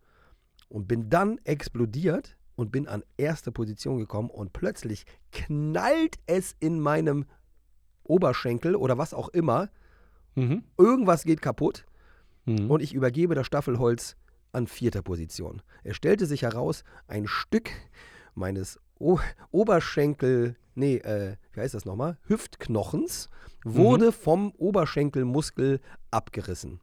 und 0.75 0.89
bin 0.89 1.09
dann 1.09 1.39
explodiert 1.45 2.37
und 2.57 2.73
bin 2.73 2.89
an 2.89 3.05
erste 3.17 3.53
Position 3.53 3.97
gekommen 3.99 4.29
und 4.29 4.53
plötzlich 4.53 5.07
knallt 5.31 6.17
es 6.27 6.57
in 6.59 6.81
meinem 6.81 7.27
Oberschenkel 8.03 8.75
oder 8.75 8.99
was 8.99 9.15
auch 9.15 9.29
immer. 9.29 9.71
Mhm. 10.35 10.65
Irgendwas 10.77 11.23
geht 11.23 11.41
kaputt 11.41 11.87
Mhm. 12.45 12.73
und 12.73 12.83
ich 12.83 12.93
übergebe 12.93 13.37
das 13.37 13.47
Staffelholz 13.47 14.17
an 14.51 14.67
vierter 14.67 15.03
Position. 15.03 15.63
Es 15.85 15.95
stellte 15.97 16.27
sich 16.27 16.43
heraus, 16.43 16.83
ein 17.07 17.29
Stück 17.29 17.71
meines 18.35 18.81
o 18.99 19.21
Oberschenkel, 19.53 20.57
nee, 20.75 20.97
äh, 20.97 21.37
wie 21.53 21.61
heißt 21.61 21.75
das 21.75 21.85
nochmal? 21.85 22.19
Hüftknochens 22.27 23.31
wurde 23.65 24.11
vom 24.11 24.51
Oberschenkelmuskel 24.59 25.81
abgerissen. 26.11 26.81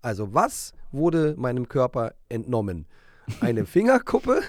Also 0.00 0.32
was 0.32 0.72
wurde 0.90 1.34
meinem 1.36 1.68
Körper 1.68 2.14
entnommen? 2.30 2.86
Eine 3.40 3.66
Fingerkuppe, 3.66 4.42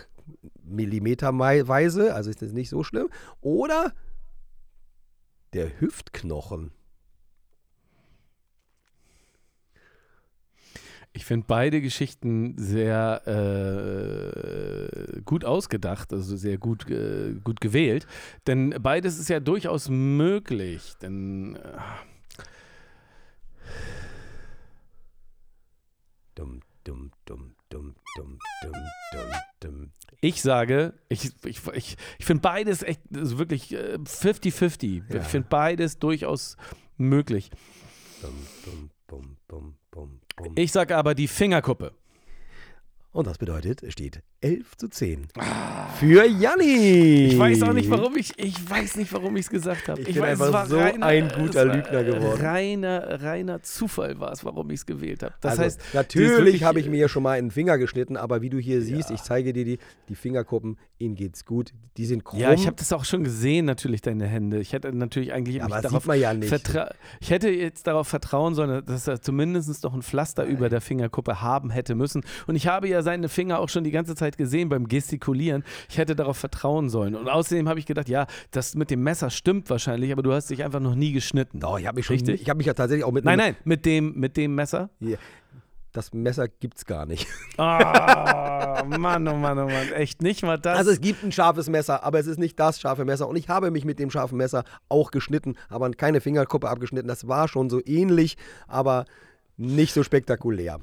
millimeterweise, 0.64 2.14
also 2.16 2.30
ist 2.30 2.42
das 2.42 2.52
nicht 2.54 2.70
so 2.70 2.84
schlimm, 2.84 3.10
oder 3.42 3.94
der 5.54 5.80
Hüftknochen. 5.80 6.72
Ich 11.14 11.26
finde 11.26 11.46
beide 11.46 11.82
Geschichten 11.82 12.56
sehr 12.58 13.22
äh, 13.28 15.22
gut 15.26 15.44
ausgedacht, 15.44 16.14
also 16.14 16.38
sehr 16.38 16.58
gut, 16.58 16.90
äh, 16.90 17.34
gut 17.44 17.60
gewählt. 17.60 18.08
Denn 18.48 18.74
beides 18.80 19.20
ist 19.20 19.28
ja 19.28 19.42
durchaus 19.42 19.90
möglich. 19.90 20.94
Denn 21.02 21.58
äh, 21.58 21.78
Dum, 26.36 26.62
dum, 26.86 27.12
dum, 27.26 27.56
dum, 27.70 27.96
dum, 28.16 28.40
dum, 28.62 28.74
dum, 29.14 29.32
dum. 29.60 29.92
ich 30.22 30.42
sage, 30.42 30.94
ich, 31.10 31.32
ich, 31.46 31.62
ich, 31.74 31.98
ich 32.20 32.26
finde 32.26 32.42
beides 32.42 32.84
echt 32.84 33.02
also 33.16 33.38
wirklich 33.38 33.74
äh, 33.74 33.96
50-50. 33.96 35.14
Ja. 35.14 35.22
Ich 35.22 35.28
finde 35.28 35.48
beides 35.50 36.00
durchaus 36.00 36.58
möglich. 36.98 37.52
Bum, 38.22 39.38
bum, 39.48 39.78
bum. 39.92 40.22
Ich 40.56 40.72
sage 40.72 40.96
aber 40.96 41.16
die 41.16 41.28
Fingerkuppe. 41.28 41.94
Und 43.12 43.28
das 43.28 43.38
bedeutet, 43.38 43.84
es 43.84 43.94
steht 43.94 44.24
11 44.44 44.76
zu 44.76 44.88
10. 44.88 45.28
Für 46.00 46.26
Janni. 46.26 47.28
Ich 47.28 47.38
weiß 47.38 47.62
auch 47.62 47.74
nicht, 47.74 47.92
warum 47.92 48.18
ich, 48.18 48.34
ich 48.40 48.68
weiß 48.68 48.96
nicht, 48.96 49.14
warum 49.14 49.36
ich 49.36 49.44
es 49.44 49.50
gesagt 49.52 49.88
habe. 49.88 50.02
Ich 50.02 50.16
bin 50.16 50.24
weiß, 50.24 50.32
einfach 50.32 50.48
es 50.48 50.54
war 50.54 50.66
so 50.66 50.78
ein 50.80 51.30
guter 51.30 51.66
Lügner 51.66 52.04
geworden. 52.04 52.42
Reiner, 52.42 53.22
reiner 53.22 53.62
Zufall 53.62 54.20
war 54.20 54.32
es, 54.32 54.44
warum 54.44 54.72
ich 54.72 54.80
es 54.80 54.86
gewählt 54.88 55.22
habe. 55.22 55.36
Das 55.42 55.52
also, 55.52 55.64
heißt, 55.64 55.82
natürlich 55.94 56.64
habe 56.64 56.80
ich 56.80 56.90
mir 56.90 56.98
ja 56.98 57.08
schon 57.08 57.22
mal 57.22 57.38
in 57.38 57.46
den 57.46 57.52
Finger 57.52 57.78
geschnitten, 57.78 58.18
aber 58.18 58.42
wie 58.42 58.50
du 58.50 58.58
hier 58.58 58.82
siehst, 58.82 59.12
ich 59.12 59.22
zeige 59.22 59.54
dir 59.54 59.64
die, 59.64 59.78
die 60.10 60.16
Fingerkuppen, 60.16 60.78
ihnen 60.98 61.14
geht's 61.14 61.46
gut. 61.46 61.74
Die 61.98 62.06
sind 62.08 62.24
krumm. 62.24 62.40
Ja, 62.40 62.52
ich 62.52 62.66
habe 62.66 62.78
das 62.78 62.92
auch 62.94 63.06
schon 63.06 63.24
gesehen, 63.24 63.66
natürlich, 63.66 64.02
deine 64.02 64.26
Hände. 64.26 64.60
Ich 64.60 64.74
hätte 64.74 64.92
natürlich 64.92 65.34
eigentlich 65.34 65.58
Ja, 65.58 65.66
aber 65.66 65.82
darauf 65.82 66.02
sieht 66.02 66.08
man 66.08 66.20
ja 66.20 66.34
nicht. 66.34 66.52
Ich 67.20 67.30
hätte 67.30 67.50
jetzt 67.50 67.86
darauf 67.86 68.08
vertrauen 68.08 68.56
sollen, 68.56 68.84
dass 68.86 69.08
er 69.08 69.22
zumindest 69.22 69.84
noch 69.84 69.94
ein 69.94 70.02
Pflaster 70.02 70.46
über 70.46 70.70
der 70.70 70.82
Fingerkuppe 70.82 71.42
haben 71.42 71.70
hätte 71.70 71.94
müssen. 71.94 72.24
Und 72.48 72.56
ich 72.56 72.66
habe 72.66 72.88
ja 72.88 73.04
seine 73.04 73.30
Finger 73.30 73.60
auch 73.60 73.70
schon 73.70 73.84
die 73.84 73.92
ganze 73.92 74.16
Zeit 74.16 74.31
gesehen 74.38 74.70
beim 74.70 74.88
Gestikulieren. 74.88 75.64
Ich 75.90 75.98
hätte 75.98 76.16
darauf 76.16 76.38
vertrauen 76.38 76.90
sollen. 76.90 77.16
Und 77.16 77.30
außerdem 77.30 77.68
habe 77.70 77.80
ich 77.80 77.86
gedacht, 77.86 78.10
ja, 78.10 78.28
das 78.52 78.76
mit 78.76 78.90
dem 78.92 79.04
Messer 79.04 79.30
stimmt 79.30 79.70
wahrscheinlich, 79.70 80.12
aber 80.12 80.24
du 80.24 80.34
hast 80.34 80.50
dich 80.50 80.64
einfach 80.64 80.80
noch 80.80 80.96
nie 80.96 81.12
geschnitten. 81.12 81.60
Doch, 81.60 81.80
ich 81.80 81.88
habe 81.88 81.96
mich 81.98 82.06
schon, 82.06 82.16
Richtig? 82.16 82.42
ich 82.42 82.50
habe 82.50 82.58
mich 82.58 82.68
ja 82.68 82.74
tatsächlich 82.74 83.04
auch 83.06 83.12
mit 83.12 83.26
Nein, 83.26 83.38
nein, 83.38 83.56
mit 83.64 83.86
dem, 83.86 84.14
mit 84.20 84.38
dem 84.38 84.56
Messer. 84.56 84.90
Hier, 85.00 85.18
Das 85.94 86.14
Messer 86.14 86.48
gibt's 86.48 86.86
gar 86.86 87.06
nicht. 87.06 87.28
Ah, 87.58 88.84
Mann, 88.86 89.28
oh 89.28 89.36
Mann, 89.36 89.60
oh 89.60 89.66
Mann. 89.68 89.92
Echt 89.94 90.22
nicht 90.22 90.42
mal 90.44 90.58
das. 90.58 90.78
Also 90.78 90.92
es 90.92 91.02
gibt 91.02 91.24
ein 91.24 91.32
scharfes 91.32 91.70
Messer, 91.70 92.04
aber 92.04 92.20
es 92.20 92.28
ist 92.28 92.40
nicht 92.40 92.60
das 92.60 92.80
scharfe 92.80 93.06
Messer. 93.06 93.28
Und 93.28 93.36
ich 93.36 93.50
habe 93.50 93.72
mich 93.72 93.86
mit 93.86 94.00
dem 94.00 94.10
scharfen 94.10 94.38
Messer 94.38 94.64
auch 94.90 95.12
geschnitten, 95.12 95.56
aber 95.70 95.92
keine 95.92 96.22
Fingerkuppe 96.22 96.70
abgeschnitten. 96.70 97.08
Das 97.08 97.28
war 97.28 97.48
schon 97.48 97.70
so 97.70 97.82
ähnlich, 97.86 98.38
aber 98.68 99.06
nicht 99.58 99.94
so 99.94 100.02
spektakulär. 100.04 100.80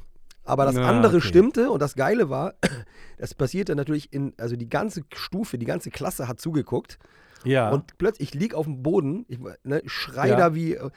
Aber 0.49 0.65
das 0.65 0.75
Na, 0.75 0.89
andere 0.89 1.19
okay. 1.19 1.27
stimmte 1.27 1.71
und 1.71 1.81
das 1.81 1.95
Geile 1.95 2.31
war, 2.31 2.55
das 3.19 3.35
passierte 3.35 3.75
natürlich 3.77 4.13
in, 4.13 4.35
also 4.39 4.57
die 4.57 4.69
ganze 4.69 5.03
Stufe, 5.15 5.59
die 5.59 5.67
ganze 5.67 5.91
Klasse 5.91 6.29
hat 6.29 6.41
zugeguckt. 6.41 6.99
ja. 7.45 7.71
Und 7.71 7.99
plötzlich, 7.99 8.35
ich 8.35 8.41
lieg 8.41 8.55
auf 8.55 8.67
dem 8.67 8.83
Boden, 8.83 9.25
ich 9.29 9.39
ne, 9.65 9.83
schrei 9.87 10.29
Ja. 10.29 10.37
da 10.37 10.55
wie 10.55 10.75
äh, 10.75 10.91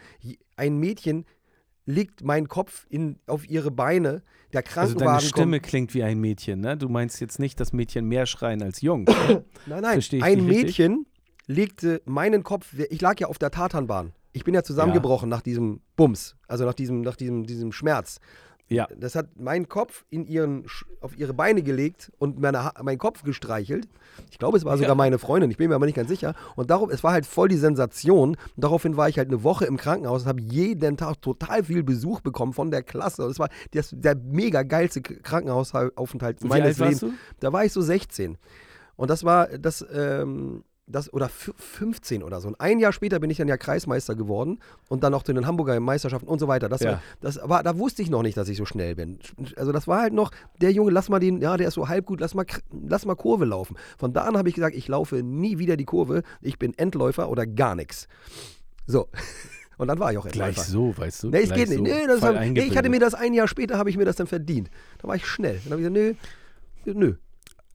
ein 0.55 0.77
Mädchen, 0.77 1.25
legt 1.85 2.23
mein 2.23 2.47
Kopf 2.47 2.85
in, 2.89 3.19
auf 3.27 3.49
ihre 3.49 3.71
Beine. 3.71 4.23
Der 4.53 4.61
also 4.61 4.73
Krankenwagen 4.73 5.05
deine 5.05 5.21
Stimme 5.21 5.57
kommt. 5.59 5.69
klingt 5.69 5.93
wie 5.93 6.03
ein 6.03 6.19
Mädchen, 6.19 6.59
ne? 6.59 6.77
Du 6.77 6.89
meinst 6.89 7.19
jetzt 7.21 7.39
nicht, 7.39 7.59
dass 7.59 7.73
Mädchen 7.73 8.05
mehr 8.05 8.25
schreien 8.25 8.61
als 8.61 8.81
Jungs. 8.81 9.11
Nein, 9.65 9.81
nein, 9.81 9.83
ein 9.83 9.99
dich 9.99 10.23
richtig? 10.23 10.43
Mädchen 10.45 11.05
legte 11.47 12.01
meinen 12.05 12.43
Kopf, 12.43 12.73
ich 12.89 13.01
lag 13.01 13.19
ja 13.19 13.27
auf 13.27 13.37
der 13.37 13.51
Tatanbahn. 13.51 14.13
Ich 14.33 14.43
bin 14.45 14.53
ja 14.53 14.63
zusammengebrochen 14.63 15.27
nach 15.27 15.41
diesem 15.41 15.81
Bums, 15.97 16.35
also 16.47 16.65
nach 16.65 16.73
diesem, 16.73 17.01
nach 17.01 17.15
diesem, 17.17 17.45
diesem 17.45 17.71
Schmerz. 17.71 18.19
Ja. 18.71 18.87
Das 18.97 19.15
hat 19.15 19.39
meinen 19.39 19.67
Kopf 19.69 20.05
in 20.09 20.25
ihren, 20.25 20.65
auf 21.01 21.17
ihre 21.17 21.33
Beine 21.33 21.61
gelegt 21.61 22.11
und 22.19 22.39
meine, 22.39 22.71
meinen 22.81 22.97
Kopf 22.97 23.23
gestreichelt. 23.23 23.87
Ich 24.31 24.39
glaube, 24.39 24.57
es 24.57 24.65
war 24.65 24.77
sogar 24.77 24.89
Ja. 24.91 24.95
meine 24.95 25.19
Freundin, 25.19 25.51
ich 25.51 25.57
bin 25.57 25.69
mir 25.69 25.75
aber 25.75 25.85
nicht 25.85 25.95
ganz 25.95 26.09
sicher. 26.09 26.33
Und 26.55 26.69
darum, 26.69 26.89
es 26.89 27.03
war 27.03 27.11
halt 27.13 27.25
voll 27.25 27.47
die 27.49 27.57
Sensation. 27.57 28.29
Und 28.31 28.37
daraufhin 28.55 28.97
war 28.97 29.09
ich 29.09 29.17
halt 29.17 29.27
eine 29.27 29.43
Woche 29.43 29.65
im 29.65 29.77
Krankenhaus 29.77 30.23
und 30.23 30.27
habe 30.29 30.41
jeden 30.41 30.97
Tag 30.97 31.21
total 31.21 31.63
viel 31.63 31.83
Besuch 31.83 32.21
bekommen 32.21 32.53
von 32.53 32.71
der 32.71 32.83
Klasse. 32.83 33.25
Und 33.25 33.31
es 33.31 33.39
war 33.39 33.49
das, 33.73 33.89
der 33.95 34.15
mega 34.15 34.63
geilste 34.63 35.01
Krankenhausaufenthalt 35.01 36.43
meines 36.43 36.77
Lebens. 36.79 37.05
Da 37.39 37.51
war 37.53 37.65
ich 37.65 37.73
so 37.73 37.81
16. 37.81 38.37
Und 38.95 39.09
das 39.09 39.23
war 39.23 39.47
das, 39.57 39.85
ähm, 39.93 40.63
das 40.91 41.11
oder 41.13 41.27
fü- 41.27 41.53
15 41.55 42.23
oder 42.23 42.41
so. 42.41 42.47
Und 42.49 42.59
ein 42.61 42.79
Jahr 42.79 42.91
später 42.93 43.19
bin 43.19 43.29
ich 43.29 43.37
dann 43.37 43.47
ja 43.47 43.57
Kreismeister 43.57 44.15
geworden 44.15 44.59
und 44.89 45.03
dann 45.03 45.13
auch 45.13 45.23
zu 45.23 45.33
den 45.33 45.45
Hamburger 45.47 45.79
Meisterschaften 45.79 46.27
und 46.27 46.39
so 46.39 46.47
weiter. 46.47 46.69
Das, 46.69 46.81
Ja. 46.81 46.91
war, 46.91 47.01
das 47.21 47.39
war, 47.43 47.63
da 47.63 47.77
wusste 47.77 48.01
ich 48.01 48.09
noch 48.09 48.21
nicht, 48.23 48.37
dass 48.37 48.49
ich 48.49 48.57
so 48.57 48.65
schnell 48.65 48.95
bin. 48.95 49.19
Also 49.55 49.71
das 49.71 49.87
war 49.87 50.01
halt 50.01 50.13
noch, 50.13 50.31
der 50.61 50.71
Junge, 50.71 50.91
lass 50.91 51.09
mal 51.09 51.19
den, 51.19 51.41
ja, 51.41 51.57
der 51.57 51.69
ist 51.69 51.73
so 51.75 51.87
halb 51.87 52.05
gut, 52.05 52.19
lass 52.19 52.33
mal, 52.33 52.45
lass 52.87 53.05
mal 53.05 53.15
Kurve 53.15 53.45
laufen. 53.45 53.75
Von 53.97 54.13
da 54.13 54.21
an 54.23 54.37
habe 54.37 54.49
ich 54.49 54.55
gesagt, 54.55 54.75
ich 54.75 54.87
laufe 54.87 55.23
nie 55.23 55.57
wieder 55.57 55.77
die 55.77 55.85
Kurve, 55.85 56.23
ich 56.41 56.59
bin 56.59 56.77
Endläufer 56.77 57.29
oder 57.29 57.45
gar 57.47 57.75
nichts. 57.75 58.07
So. 58.87 59.07
Und 59.77 59.87
dann 59.87 59.97
war 59.97 60.11
ich 60.11 60.17
auch 60.19 60.27
Gleich 60.27 60.49
Endläufer. 60.57 60.69
so, 60.69 60.97
weißt 60.97 61.23
du? 61.23 61.29
Nee, 61.29 61.37
es 61.39 61.45
Gleich 61.47 61.57
geht 61.59 61.69
nicht. 61.69 61.77
so. 61.79 61.83
Nee, 61.83 62.05
das 62.05 62.19
Voll 62.19 62.37
hab, 62.37 62.45
nee, 62.49 62.61
ich 62.61 62.77
hatte 62.77 62.89
mir 62.89 62.99
das 62.99 63.15
ein 63.15 63.33
Jahr 63.33 63.47
später, 63.47 63.79
habe 63.79 63.89
ich 63.89 63.97
mir 63.97 64.05
das 64.05 64.15
dann 64.15 64.27
verdient. 64.27 64.69
Da 65.01 65.07
war 65.07 65.15
ich 65.15 65.25
schnell. 65.25 65.59
Dann 65.63 65.71
habe 65.73 65.81
ich 65.81 65.91
gesagt, 65.91 66.17
nö, 66.85 66.93
nö. 66.93 67.13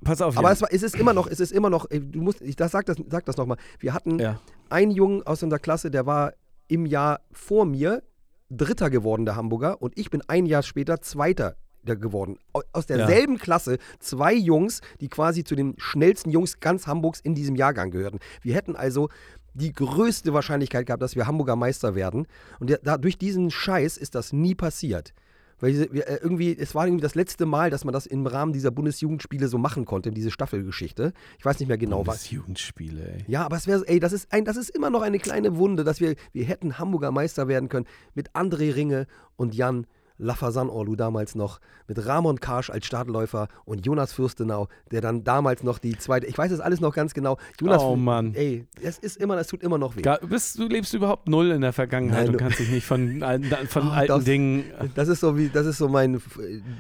Pass 0.05 0.21
auf, 0.21 0.37
Aber 0.37 0.53
es, 0.53 0.61
war, 0.61 0.69
es 0.73 0.83
ist 0.83 0.95
immer 0.95 1.13
noch, 1.15 1.27
es 1.27 1.41
ist 1.41 1.53
immer 1.53 1.71
noch, 1.71 1.87
du 1.89 2.21
musst, 2.21 2.43
ich 2.43 2.55
das, 2.57 2.73
sag 2.73 2.87
das, 2.87 2.97
sag 3.09 3.25
das 3.25 3.37
nochmal. 3.37 3.57
Wir 3.79 3.95
hatten 3.95 4.19
Ja. 4.19 4.41
einen 4.69 4.91
Jungen 4.91 5.23
aus 5.27 5.43
unserer 5.43 5.59
Klasse, 5.59 5.91
der 5.91 6.05
war 6.07 6.35
im 6.69 6.85
Jahr 6.87 7.21
vor 7.33 7.65
mir 7.65 8.03
Dritter 8.51 8.91
geworden, 8.91 9.25
der 9.25 9.37
Hamburger, 9.37 9.81
und 9.83 9.99
ich 9.99 10.11
bin 10.11 10.23
ein 10.29 10.47
Jahr 10.47 10.63
später 10.63 11.01
Zweiter 11.01 11.57
geworden. 11.85 12.37
Au- 12.53 12.63
Aus 12.73 12.87
derselben 12.87 13.39
Klasse 13.39 13.79
zwei 14.01 14.35
Jungs, 14.35 14.81
die 15.01 15.09
quasi 15.09 15.45
zu 15.45 15.55
den 15.55 15.75
schnellsten 15.79 16.31
Jungs 16.31 16.59
ganz 16.61 16.87
Hamburgs 16.87 17.21
in 17.21 17.35
diesem 17.35 17.55
Jahrgang 17.57 17.91
gehörten. 17.91 18.19
Wir 18.43 18.55
hätten 18.55 18.75
also 18.77 19.09
die 19.55 19.73
größte 19.73 20.33
Wahrscheinlichkeit 20.35 20.87
gehabt, 20.87 21.01
dass 21.03 21.15
wir 21.17 21.27
Hamburger 21.27 21.57
Meister 21.57 21.95
werden. 21.95 22.27
Und 22.61 22.71
der, 22.71 22.79
da, 22.83 22.99
durch 22.99 23.17
diesen 23.19 23.51
Scheiß 23.51 23.97
ist 23.97 24.15
das 24.17 24.33
nie 24.33 24.55
passiert. 24.55 25.15
Weil 25.61 25.93
wir, 25.93 26.09
äh, 26.09 26.19
irgendwie, 26.23 26.57
es 26.57 26.75
war 26.75 26.87
irgendwie 26.87 27.03
das 27.03 27.15
letzte 27.15 27.47
Mal, 27.47 27.71
dass 27.71 27.85
man 27.85 27.93
das 27.93 28.07
im 28.07 28.27
Rahmen 28.27 28.53
dieser 28.53 28.71
Bundesjugendspiele 28.71 29.49
so 29.49 29.59
machen 29.59 29.85
konnte, 29.85 30.13
diese 30.13 30.31
Staffelgeschichte. 30.31 31.13
Ich 31.39 31.45
weiß 31.45 31.59
nicht 31.59 31.69
mehr 31.69 31.79
genau, 31.79 32.07
was. 32.07 32.17
Das 32.17 32.31
Jugendspiele, 32.31 33.15
ey. 33.15 33.25
Ja, 33.27 33.45
aber 33.45 33.57
es 33.57 33.67
wäre, 33.67 33.87
ey, 33.89 34.01
das 34.01 34.13
ist, 34.13 34.33
ein, 34.33 34.45
das 34.45 34.57
ist 34.57 34.71
immer 34.71 34.91
noch 34.91 35.03
eine 35.03 35.19
kleine 35.19 35.57
Wunde, 35.57 35.85
dass 35.85 36.01
wir, 36.01 36.15
wir 36.33 36.45
hätten 36.45 36.79
Hamburger 36.79 37.11
Meister 37.11 37.49
werden 37.49 37.69
können 37.69 37.87
mit 38.15 38.31
André 38.33 38.75
Ringe 38.75 39.07
und 39.37 39.55
Jan 39.55 39.87
Lafasan-Orlu 40.19 40.97
damals 40.97 41.35
noch, 41.35 41.61
mit 41.89 42.05
Ramon 42.05 42.41
Karsch 42.41 42.71
als 42.71 42.87
Startläufer 42.87 43.49
und 43.65 43.85
Jonas 43.87 44.13
Fürstenau, 44.13 44.69
der 44.91 45.01
dann 45.01 45.25
damals 45.25 45.63
noch 45.63 45.79
die 45.79 45.97
zweite, 45.99 46.27
ich 46.27 46.37
weiß 46.37 46.51
das 46.51 46.61
alles 46.61 46.81
noch 46.81 46.95
ganz 46.95 47.15
genau. 47.15 47.37
Jonas, 47.61 47.83
Oh, 47.83 47.97
Mann. 47.97 48.35
Ey, 48.35 48.67
es 48.83 48.99
ist 48.99 49.17
immer, 49.19 49.37
das 49.37 49.47
tut 49.49 49.63
immer 49.63 49.79
noch 49.79 49.97
weh. 49.97 50.03
Ga- 50.03 50.19
bist, 50.27 50.59
du 50.59 50.67
lebst 50.69 50.95
überhaupt 50.95 51.29
null 51.29 51.51
in 51.51 51.61
der 51.61 51.73
Vergangenheit 51.73 52.25
Nein, 52.27 52.35
und 52.35 52.37
kannst 52.39 52.59
dich 52.59 52.71
nicht 52.71 52.87
von, 52.87 53.23
alten- 53.23 53.45
von 53.69 53.89
Oh, 53.89 53.91
alten 53.93 54.09
das- 54.13 54.25
Dingen. 54.25 54.65
Das 54.95 55.09
ist 55.09 55.21
so 55.21 55.37
wie, 55.37 55.49
das 55.49 55.67
ist 55.67 55.79
so 55.79 55.89
mein 55.89 56.21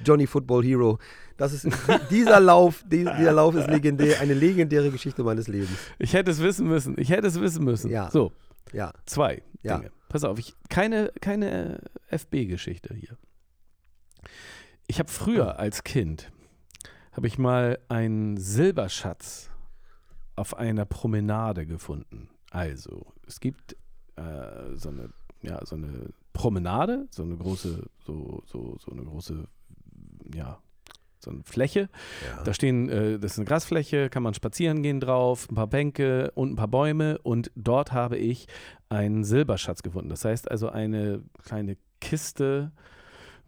Johnny 0.04 0.26
Football 0.26 0.64
Hero. 0.64 0.98
Das 1.36 1.52
ist 1.52 1.68
dieser 2.10 2.40
Lauf, 2.40 2.82
die, 2.90 3.04
dieser 3.04 3.32
Lauf 3.32 3.54
ist 3.54 3.68
legendär, 3.68 4.20
eine 4.20 4.32
legendäre 4.32 4.90
Geschichte 4.90 5.22
meines 5.22 5.48
Lebens. 5.48 5.68
Ich 5.98 6.14
hätte 6.14 6.30
es 6.30 6.40
wissen 6.42 6.66
müssen. 6.66 6.94
Ich 6.98 7.10
hätte 7.10 7.26
es 7.26 7.38
wissen 7.38 7.62
müssen. 7.62 7.90
Ja. 7.90 8.10
So, 8.10 8.32
Ja. 8.72 8.92
zwei 9.04 9.42
Ja. 9.62 9.76
Dinge. 9.76 9.90
Pass 10.08 10.24
auf, 10.24 10.38
ich, 10.38 10.54
keine, 10.70 11.10
keine 11.20 11.80
FB-Geschichte 12.08 12.94
hier. 12.94 13.18
Ich 14.88 14.98
habe 14.98 15.10
früher 15.10 15.58
als 15.58 15.82
Kind, 15.82 16.30
habe 17.12 17.26
ich 17.26 17.38
mal 17.38 17.78
einen 17.88 18.36
Silberschatz 18.36 19.50
auf 20.36 20.56
einer 20.56 20.84
Promenade 20.84 21.66
gefunden. 21.66 22.28
Also, 22.50 23.12
es 23.26 23.40
gibt 23.40 23.76
äh, 24.16 24.74
so 24.74 24.90
eine, 24.90 25.10
ja, 25.42 25.64
so 25.64 25.76
eine 25.76 26.10
Promenade, 26.32 27.08
so 27.10 27.24
eine 27.24 27.36
große, 27.36 27.88
so, 28.04 28.42
so, 28.46 28.76
so 28.78 28.92
eine 28.92 29.02
große, 29.02 29.48
ja, 30.34 30.58
so 31.18 31.30
eine 31.32 31.42
Fläche. 31.42 31.88
Da 32.44 32.54
stehen, 32.54 32.88
äh, 32.88 33.18
das 33.18 33.32
ist 33.32 33.38
eine 33.38 33.46
Grasfläche, 33.46 34.08
kann 34.08 34.22
man 34.22 34.34
spazieren 34.34 34.82
gehen 34.82 35.00
drauf, 35.00 35.50
ein 35.50 35.56
paar 35.56 35.66
Bänke 35.66 36.30
und 36.36 36.52
ein 36.52 36.56
paar 36.56 36.68
Bäume 36.68 37.18
und 37.18 37.50
dort 37.56 37.92
habe 37.92 38.18
ich 38.18 38.46
einen 38.88 39.24
Silberschatz 39.24 39.82
gefunden. 39.82 40.10
Das 40.10 40.24
heißt 40.24 40.48
also 40.50 40.68
eine 40.68 41.22
kleine 41.42 41.76
Kiste 42.00 42.70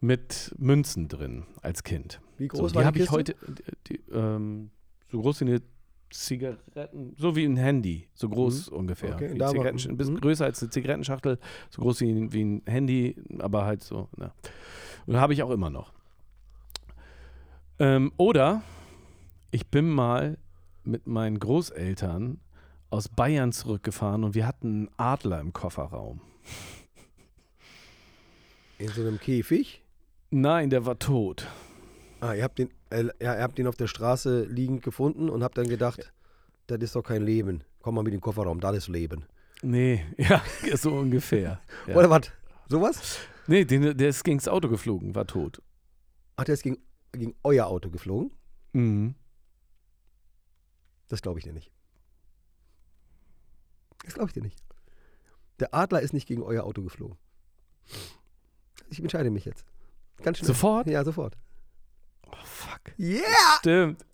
mit 0.01 0.55
Münzen 0.59 1.09
drin 1.09 1.45
als 1.63 1.83
Kind. 1.83 2.21
Wie 2.37 2.49
So, 2.53 2.59
groß 2.59 2.73
die 2.73 2.77
war 2.77 2.83
die 2.83 2.87
habe 2.87 2.99
ich 3.01 3.11
heute, 3.11 3.35
die, 3.47 3.97
die, 3.97 4.13
ähm, 4.13 4.71
so 5.11 5.21
groß 5.21 5.41
wie 5.41 5.45
eine 5.47 5.63
Zigaretten, 6.11 7.15
so 7.19 7.37
wie 7.37 7.45
ein 7.45 7.57
Handy, 7.57 8.09
so 8.15 8.29
groß 8.29 8.69
ungefähr. 8.69 9.11
Mhm. 9.11 9.15
Okay, 9.17 9.41
war- 9.41 9.51
Zigaretten, 9.51 9.91
ein 9.91 9.97
bisschen 9.97 10.15
mhm. 10.15 10.21
größer 10.21 10.45
als 10.45 10.63
eine 10.63 10.71
Zigarettenschachtel, 10.71 11.39
so 11.71 11.83
groß 11.83 12.01
wie 12.01 12.11
ein, 12.11 12.33
wie 12.33 12.45
ein 12.45 12.63
Handy, 12.67 13.17
aber 13.39 13.65
halt 13.65 13.83
so. 13.83 14.09
Na. 14.17 14.33
Und 15.07 15.17
habe 15.17 15.33
ich 15.33 15.43
auch 15.43 15.51
immer 15.51 15.71
noch. 15.71 15.93
Ähm, 17.79 18.13
oder 18.17 18.63
ich 19.51 19.69
bin 19.69 19.89
mal 19.89 20.39
mit 20.85 21.07
meinen 21.07 21.39
Großeltern 21.39 22.41
aus 22.91 23.09
Bayern 23.09 23.53
zurückgefahren 23.53 24.25
und 24.25 24.35
wir 24.35 24.47
hatten 24.47 24.67
einen 24.67 24.91
Adler 24.97 25.41
im 25.41 25.53
Kofferraum. 25.53 26.21
In 28.79 28.89
so 28.89 29.03
einem 29.03 29.19
Käfig? 29.19 29.83
Nein, 30.31 30.71
der 30.71 30.85
war 30.85 30.99
tot. 30.99 31.49
Ah, 32.21 32.35
ihr 32.35 32.45
habt 32.45 32.59
den, 32.59 32.71
äh, 32.91 33.05
ja, 33.21 33.37
ihr 33.37 33.43
habt 33.43 33.59
den 33.59 33.67
auf 33.67 33.77
der 33.77 33.87
Straße 33.87 34.45
liegend 34.45 34.83
gefunden 34.83 35.31
und 35.31 35.43
habt 35.43 35.57
dann 35.57 35.69
gedacht, 35.69 36.13
das 36.67 36.79
ist 36.81 36.97
doch 36.97 37.03
kein 37.03 37.23
Leben. 37.23 37.65
Komm 37.81 37.95
mal 37.95 38.03
mit 38.03 38.13
dem 38.13 38.21
Kofferraum, 38.21 38.61
das 38.61 38.77
ist 38.77 38.89
Leben. 38.89 39.25
Nee, 39.63 40.05
ja, 40.19 40.43
so 40.77 40.95
ungefähr. 40.95 41.61
Ja. 41.87 41.97
Oder 41.97 42.11
was? 42.11 42.31
Sowas? 42.69 43.19
Nee, 43.47 43.65
den, 43.65 43.97
der 43.97 44.09
ist 44.09 44.25
gegens 44.25 44.49
Auto 44.49 44.69
geflogen, 44.69 45.15
war 45.15 45.27
tot. 45.27 45.63
Ach, 46.37 46.45
der 46.45 46.55
ist 46.55 46.63
gegen, 46.63 46.79
gegen 47.13 47.35
euer 47.43 47.67
Auto 47.67 47.89
geflogen? 47.91 48.31
Mhm. 48.73 49.15
Das 51.09 51.23
glaube 51.23 51.39
ich 51.39 51.45
dir 51.45 51.55
nicht. 51.55 51.73
Das 54.05 54.15
glaube 54.15 54.29
ich 54.29 54.35
dir 54.35 54.43
nicht. 54.43 54.63
Der 55.61 55.75
Adler 55.75 56.03
ist 56.03 56.13
nicht 56.13 56.29
gegen 56.29 56.43
euer 56.43 56.65
Auto 56.65 56.83
geflogen. 56.83 57.17
Ich 58.91 59.01
entscheide 59.01 59.31
mich 59.31 59.45
jetzt. 59.45 59.65
Ganz 60.23 60.39
schnell. 60.39 60.49
Sofort? 60.49 60.87
Ja, 60.87 61.05
sofort. 61.05 61.37
Oh, 62.27 62.37
fuck. 62.45 62.81
Yeah! 62.99 63.23
Stimmt. 63.59 64.05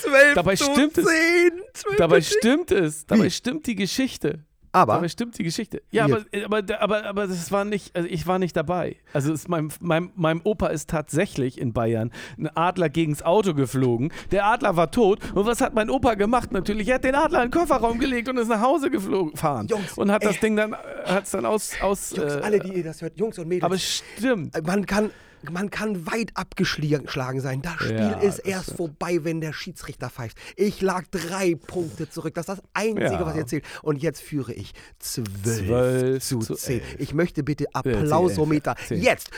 12 0.00 0.34
Dabei 0.34 0.56
zu 0.56 0.64
stimmt 0.64 0.94
10, 0.94 1.04
es. 1.04 1.82
12 1.82 1.96
Dabei 1.96 2.20
zu 2.20 2.30
10. 2.30 2.38
stimmt 2.38 2.70
es. 2.70 3.06
Dabei 3.06 3.24
Wie? 3.24 3.30
stimmt 3.30 3.66
die 3.66 3.74
Geschichte. 3.74 4.44
Aber, 4.70 4.94
Dabei 4.94 5.08
stimmt 5.08 5.38
die 5.38 5.44
Geschichte. 5.44 5.82
Ja, 5.90 6.04
aber, 6.04 6.24
aber, 6.44 6.80
aber, 6.80 7.04
aber 7.06 7.26
das 7.26 7.50
war 7.50 7.64
nicht, 7.64 7.96
also 7.96 8.08
ich 8.08 8.26
war 8.26 8.38
nicht 8.38 8.54
dabei. 8.54 8.96
Also 9.12 9.32
es, 9.32 9.48
mein, 9.48 9.72
mein, 9.80 10.12
meinem 10.14 10.40
Opa 10.44 10.68
ist 10.68 10.90
tatsächlich 10.90 11.58
in 11.58 11.72
Bayern 11.72 12.12
ein 12.36 12.48
Adler 12.54 12.88
gegens 12.90 13.22
Auto 13.22 13.54
geflogen. 13.54 14.12
Der 14.30 14.44
Adler 14.44 14.76
war 14.76 14.90
tot. 14.90 15.20
Und 15.34 15.46
was 15.46 15.60
hat 15.60 15.74
mein 15.74 15.90
Opa 15.90 16.14
gemacht? 16.14 16.52
Natürlich, 16.52 16.88
er 16.88 16.96
hat 16.96 17.04
den 17.04 17.14
Adler 17.14 17.42
in 17.42 17.50
den 17.50 17.58
Kofferraum 17.58 17.98
gelegt 17.98 18.28
und 18.28 18.36
ist 18.36 18.48
nach 18.48 18.60
Hause 18.60 18.90
geflogen, 18.90 19.32
gefahren. 19.32 19.66
Jungs, 19.68 19.94
und 19.96 20.10
hat 20.12 20.24
das 20.24 20.34
ey. 20.34 20.40
Ding 20.40 20.56
dann, 20.56 20.76
hat 20.76 21.24
es 21.24 21.30
dann 21.30 21.46
aus, 21.46 21.72
aus 21.80 22.14
Jungs, 22.14 22.34
äh, 22.34 22.40
alle, 22.42 22.60
die 22.60 22.74
ihr 22.74 22.84
das 22.84 23.00
hört, 23.00 23.18
Jungs 23.18 23.38
und 23.38 23.48
Mädels, 23.48 23.64
aber 23.64 23.74
es 23.74 24.02
stimmt. 24.16 24.66
man 24.66 24.84
kann, 24.84 25.10
man 25.50 25.70
kann 25.70 26.06
weit 26.06 26.30
abgeschlagen 26.34 27.40
sein. 27.40 27.62
Das 27.62 27.74
Spiel 27.74 27.96
Ja, 27.96 28.12
ist 28.18 28.38
das 28.38 28.44
erst 28.46 28.72
vorbei, 28.76 29.20
wenn 29.22 29.40
der 29.40 29.52
Schiedsrichter 29.52 30.10
pfeift. 30.10 30.36
Ich 30.56 30.80
lag 30.80 31.04
drei 31.10 31.54
Punkte 31.54 32.08
zurück. 32.10 32.34
Das 32.34 32.48
ist 32.48 32.58
das 32.58 32.62
Einzige, 32.74 33.04
Ja. 33.04 33.26
was 33.26 33.36
jetzt 33.36 33.50
zählt. 33.50 33.64
Und 33.82 34.02
jetzt 34.02 34.20
führe 34.20 34.52
ich 34.52 34.72
12, 34.98 35.26
Zwölf 35.66 36.24
zu 36.24 36.38
zu 36.40 36.54
10. 36.54 36.80
elf. 36.80 36.96
Ich 36.98 37.14
möchte 37.14 37.42
bitte 37.42 37.66
Applausometer. 37.72 38.74
Jetzt! 38.90 39.30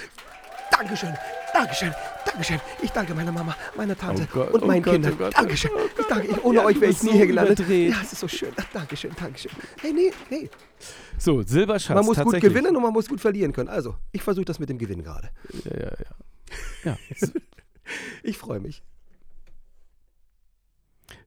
Dankeschön, 0.70 1.14
Dankeschön, 1.52 1.92
Dankeschön. 2.24 2.60
Ich 2.82 2.90
danke 2.90 3.14
meiner 3.14 3.32
Mama, 3.32 3.54
meiner 3.76 3.96
Tante 3.96 4.26
Oh 4.30 4.34
Gott, 4.34 4.50
und 4.52 4.62
oh 4.62 4.66
meinen 4.66 4.82
Gott, 4.82 4.94
Kindern. 4.94 5.12
oh 5.14 5.16
Gott, 5.16 5.36
Dankeschön. 5.36 5.70
oh 5.74 5.80
Ich 6.00 6.06
danke, 6.06 6.26
ich, 6.28 6.44
ohne 6.44 6.58
Ja, 6.58 6.64
euch 6.64 6.80
wäre 6.80 6.90
ich 6.90 7.02
nie 7.02 7.10
so 7.10 7.16
hier 7.16 7.26
gelandet. 7.26 7.58
überdreht. 7.58 7.90
Ja, 7.90 7.96
es 8.02 8.12
ist 8.12 8.20
so 8.20 8.28
schön. 8.28 8.52
Dankeschön, 8.72 9.10
Dankeschön. 9.18 9.50
Hey, 9.80 9.92
nee, 9.92 10.10
nee. 10.30 10.48
So, 11.18 11.42
Silberschatz. 11.42 11.94
Man 11.94 12.04
muss 12.06 12.18
gut 12.18 12.40
gewinnen 12.40 12.74
und 12.76 12.82
man 12.82 12.92
muss 12.92 13.08
gut 13.08 13.20
verlieren 13.20 13.52
können. 13.52 13.68
Also, 13.68 13.96
ich 14.12 14.22
versuche 14.22 14.46
das 14.46 14.58
mit 14.58 14.68
dem 14.70 14.78
Gewinn 14.78 15.02
gerade. 15.02 15.30
Ja, 15.64 15.76
ja, 15.80 15.92
ja. 16.84 16.96
ja. 17.20 17.28
Ich 18.22 18.38
freue 18.38 18.60
mich. 18.60 18.82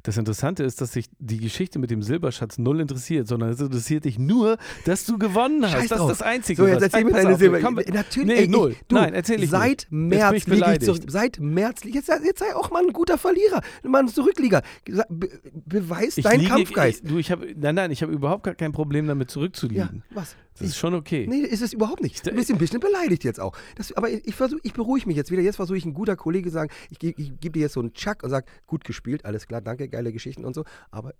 Das 0.03 0.17
Interessante 0.17 0.63
ist, 0.63 0.81
dass 0.81 0.91
sich 0.91 1.05
die 1.19 1.37
Geschichte 1.37 1.79
mit 1.79 1.89
dem 1.89 2.03
Silberschatz 2.03 2.57
null 2.57 2.81
interessiert, 2.81 3.25
sondern 3.25 3.49
es 3.49 3.61
interessiert 3.61 4.03
dich 4.03 4.19
nur, 4.19 4.57
dass 4.83 5.05
du 5.05 5.17
gewonnen 5.17 5.63
hast. 5.63 5.71
Scheiß 5.71 5.87
das 5.87 5.97
drauf. 5.99 6.11
ist 6.11 6.19
das 6.19 6.27
Einzige. 6.27 6.61
So, 6.61 6.67
jetzt 6.67 6.81
erzähl 6.83 7.05
mir 7.05 7.11
Pass 7.11 7.23
deine 7.23 7.37
Silber. 7.37 7.59
komm, 7.61 7.75
Natürlich, 7.75 8.27
nee, 8.27 8.33
ey, 8.33 8.47
null. 8.49 8.71
Ich, 8.71 8.81
du, 8.89 8.95
Nein, 8.95 9.13
erzähl 9.13 9.41
ich 9.41 9.49
Seit 9.49 9.87
nicht. 9.89 9.91
März 9.91 10.45
liege 10.47 10.73
ich 10.73 10.79
zurück. 10.81 11.03
Seit 11.07 11.39
März, 11.39 11.81
jetzt, 11.85 12.09
jetzt 12.09 12.39
sei 12.39 12.53
auch 12.53 12.69
mal 12.69 12.83
ein 12.83 12.91
guter 12.91 13.17
Verlierer, 13.17 13.61
mal 13.83 13.99
ein 13.99 14.09
Zurücklieger. 14.09 14.61
Be 15.09 15.29
beweis 15.65 16.17
Ich 16.17 16.25
deinen 16.25 16.41
liege, 16.41 16.51
Kampfgeist. 16.51 17.03
Ich, 17.05 17.09
du, 17.09 17.17
ich 17.17 17.31
habe, 17.31 17.47
nein, 17.55 17.75
nein, 17.75 17.89
ich 17.91 18.01
habe 18.03 18.11
überhaupt 18.11 18.43
gar 18.43 18.55
kein 18.55 18.73
Problem 18.73 19.07
damit 19.07 19.29
ja, 19.29 19.33
zurückzuliegen. 19.33 20.03
was? 20.09 20.35
Das 20.59 20.67
ist 20.67 20.77
schon 20.77 20.93
okay. 20.93 21.25
Nee, 21.27 21.41
ist 21.41 21.61
es 21.61 21.73
überhaupt 21.73 22.01
nicht. 22.01 22.25
Du 22.25 22.31
bist 22.31 22.51
ein 22.51 22.57
bisschen 22.57 22.79
beleidigt 22.79 23.23
jetzt 23.23 23.39
auch. 23.39 23.55
Das, 23.75 23.91
aber 23.93 24.09
ich, 24.09 24.35
versuch, 24.35 24.59
ich 24.63 24.73
beruhige 24.73 25.07
mich 25.07 25.17
jetzt 25.17 25.31
wieder. 25.31 25.41
Jetzt 25.41 25.55
versuche 25.55 25.77
ich 25.77 25.85
ein 25.85 25.93
guter 25.93 26.15
Kollege 26.15 26.49
zu 26.49 26.53
sagen, 26.53 26.71
ich, 26.89 27.03
ich 27.03 27.39
gebe 27.39 27.53
dir 27.53 27.61
jetzt 27.61 27.73
so 27.73 27.79
einen 27.79 27.93
Chuck 27.93 28.23
und 28.23 28.29
sage, 28.29 28.45
gut 28.67 28.83
gespielt, 28.83 29.25
alles 29.25 29.47
klar, 29.47 29.61
danke, 29.61 29.89
geile 29.89 30.11
Geschichten 30.11 30.45
und 30.45 30.53
so. 30.53 30.63
Aber 30.91 31.13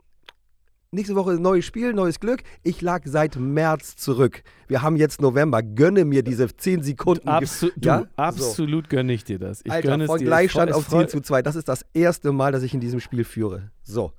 nächste 0.92 1.16
Woche 1.16 1.34
neues 1.34 1.66
Spiel, 1.66 1.94
neues 1.94 2.20
Glück. 2.20 2.44
Ich 2.62 2.82
lag 2.82 3.02
seit 3.06 3.36
März 3.36 3.96
zurück. 3.96 4.44
Wir 4.68 4.82
haben 4.82 4.96
jetzt 4.96 5.22
November. 5.22 5.62
Gönne 5.64 6.06
mir 6.06 6.24
diese 6.24 6.48
10 6.48 6.84
Sekunden. 6.84 7.28
Absu 7.28 7.70
du, 7.76 7.88
ja? 7.88 8.00
So. 8.00 8.08
absolut 8.16 8.90
gönne 8.90 9.14
ich 9.14 9.24
dir 9.24 9.40
das. 9.40 9.62
Ich 9.64 9.72
Alter, 9.72 9.90
gönne 9.90 10.04
es 10.06 10.10
von. 10.12 10.20
Gleichstand 10.20 10.72
auf 10.72 10.86
freu- 10.86 11.06
10 11.06 11.10
zu 11.10 11.22
2. 11.22 11.42
Das 11.42 11.56
ist 11.56 11.68
das 11.68 11.86
erste 11.94 12.32
Mal, 12.32 12.52
dass 12.52 12.64
ich 12.64 12.74
in 12.74 12.80
diesem 12.80 13.00
Spiel 13.00 13.24
führe. 13.24 13.72
So. 13.82 14.14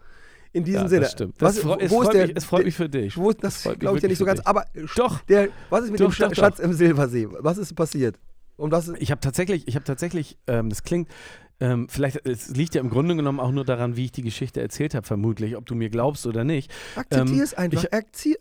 In 0.55 0.65
diesem 0.65 0.83
Ja, 0.83 0.89
Sinne. 0.89 1.01
das 1.03 1.13
stimmt. 1.13 1.35
Das 1.43 1.57
was, 1.57 1.63
freu- 1.63 1.77
es, 1.81 1.93
freut 1.93 2.15
der, 2.15 2.27
mich, 2.29 2.37
es 2.37 2.45
freut 2.47 2.65
mich 2.65 2.75
für 2.75 2.89
dich. 2.89 3.17
Wo, 3.19 3.33
das 3.33 3.63
glaube 3.79 3.97
ich 3.99 4.03
ja 4.03 4.09
nicht 4.09 4.19
so 4.19 4.25
ganz. 4.25 4.41
Aber 4.41 4.65
Doch. 4.97 5.21
Der, 5.23 5.49
was 5.69 5.85
ist 5.85 5.91
mit 5.91 6.01
Doch, 6.01 6.15
dem 6.15 6.19
doch, 6.21 6.29
doch. 6.29 6.35
Schatz 6.37 6.59
im 6.61 6.73
Silbersee? 6.73 7.29
Was 7.41 7.59
ist 7.59 7.75
passiert? 7.75 8.19
Und 8.57 8.71
was 8.71 8.89
ist, 8.89 8.97
Ich 9.03 9.11
habe 9.11 9.21
tatsächlich, 9.21 9.67
ich 9.69 9.75
habe 9.75 9.85
tatsächlich, 9.85 10.39
ähm, 10.47 10.69
das 10.71 10.85
klingt, 10.85 11.09
ähm, 11.61 11.89
vielleicht, 11.89 12.25
es 12.27 12.51
liegt 12.51 12.75
ja 12.77 12.81
im 12.81 12.89
Grunde 12.91 13.17
genommen 13.17 13.41
auch 13.41 13.51
nur 13.51 13.65
daran, 13.65 13.97
wie 13.97 14.05
ich 14.07 14.13
die 14.13 14.23
Geschichte 14.23 14.61
erzählt 14.61 14.95
habe, 14.95 15.07
vermutlich, 15.07 15.57
ob 15.57 15.67
du 15.67 15.75
mir 15.75 15.91
glaubst 15.91 16.27
oder 16.27 16.45
nicht. 16.45 16.73
akzeptier 16.97 17.35
ähm, 17.37 17.43
es 17.43 17.55
einfach. 17.55 17.85
ich- 17.85 17.93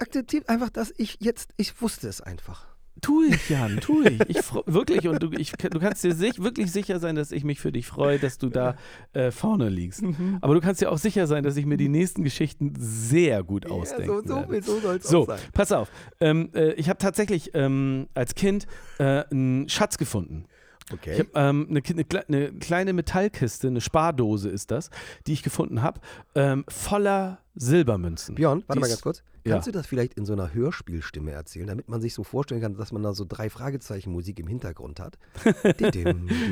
akzeptier 0.02 0.42
einfach, 0.48 0.70
dass 0.70 0.94
ich 0.98 1.18
jetzt, 1.20 1.50
ich 1.58 1.82
wusste 1.82 2.08
es 2.08 2.22
einfach. 2.22 2.68
Tu 3.04 3.24
ich, 3.26 3.50
Jan, 3.50 3.78
tu 3.82 4.02
ich. 4.02 4.20
ich 4.30 4.38
wirklich, 4.66 5.08
und 5.08 5.22
du, 5.22 5.30
ich, 5.32 5.52
du 5.52 5.80
kannst 5.80 6.04
dir 6.04 6.16
sich, 6.16 6.42
wirklich 6.42 6.72
sicher 6.72 7.00
sein, 7.00 7.16
dass 7.16 7.32
ich 7.32 7.44
mich 7.44 7.60
für 7.60 7.72
dich 7.72 7.86
freue, 7.86 8.18
dass 8.18 8.38
du 8.38 8.50
da 8.50 8.76
äh, 9.14 9.30
vorne 9.30 9.70
liegst. 9.70 10.02
Mhm. 10.02 10.40
Aber 10.42 10.54
du 10.56 10.62
kannst 10.62 10.82
dir 10.82 10.92
auch 10.92 10.98
sicher 10.98 11.28
sein, 11.28 11.44
dass 11.44 11.58
ich 11.58 11.66
mir 11.66 11.78
die 11.78 11.90
nächsten 11.90 12.24
Geschichten 12.24 12.74
sehr 12.80 13.44
gut 13.44 13.70
ausdenken 13.70 14.10
ja, 14.10 14.22
so, 14.26 14.46
so, 14.50 14.62
so 14.62 14.80
soll 14.80 14.96
es 14.96 15.04
So, 15.04 15.26
sein. 15.26 15.40
pass 15.54 15.72
auf. 15.72 15.92
Ähm, 16.22 16.50
äh, 16.56 16.72
ich 16.74 16.88
habe 16.90 16.98
tatsächlich 16.98 17.52
ähm, 17.54 18.08
als 18.14 18.36
Kind 18.36 18.68
äh, 19.00 19.24
einen 19.30 19.68
Schatz 19.70 19.98
gefunden. 19.98 20.46
Ich 20.88 20.94
Okay. 20.94 21.20
habe 21.20 21.30
ähm, 21.36 21.68
eine, 21.70 21.82
eine 22.28 22.52
kleine 22.60 22.94
Metallkiste, 22.94 23.68
eine 23.68 23.80
Spardose 23.82 24.50
ist 24.50 24.70
das, 24.72 24.90
die 25.28 25.34
ich 25.34 25.42
gefunden 25.44 25.82
habe, 25.82 26.00
ähm, 26.36 26.66
voller 26.68 27.40
Silbermünzen. 27.56 28.36
Björn, 28.36 28.64
warte 28.68 28.80
mal 28.80 28.86
Dies- 28.88 28.94
ganz 28.96 29.02
kurz. 29.02 29.24
ja. 29.46 29.54
Kannst 29.54 29.68
du 29.68 29.72
das 29.72 29.86
vielleicht 29.86 30.14
in 30.16 30.26
so 30.26 30.34
einer 30.34 30.54
Hörspielstimme 30.54 31.32
erzählen, 31.32 31.68
damit 31.68 31.88
man 31.90 32.02
sich 32.02 32.14
so 32.14 32.24
vorstellen 32.24 32.62
kann, 32.62 32.76
dass 32.78 32.92
man 32.92 33.04
da 33.04 33.14
so 33.14 33.26
drei 33.28 33.50
Fragezeichen 33.50 34.12
Musik 34.12 34.40
im 34.40 34.48
Hintergrund 34.48 35.00
hat? 35.00 35.18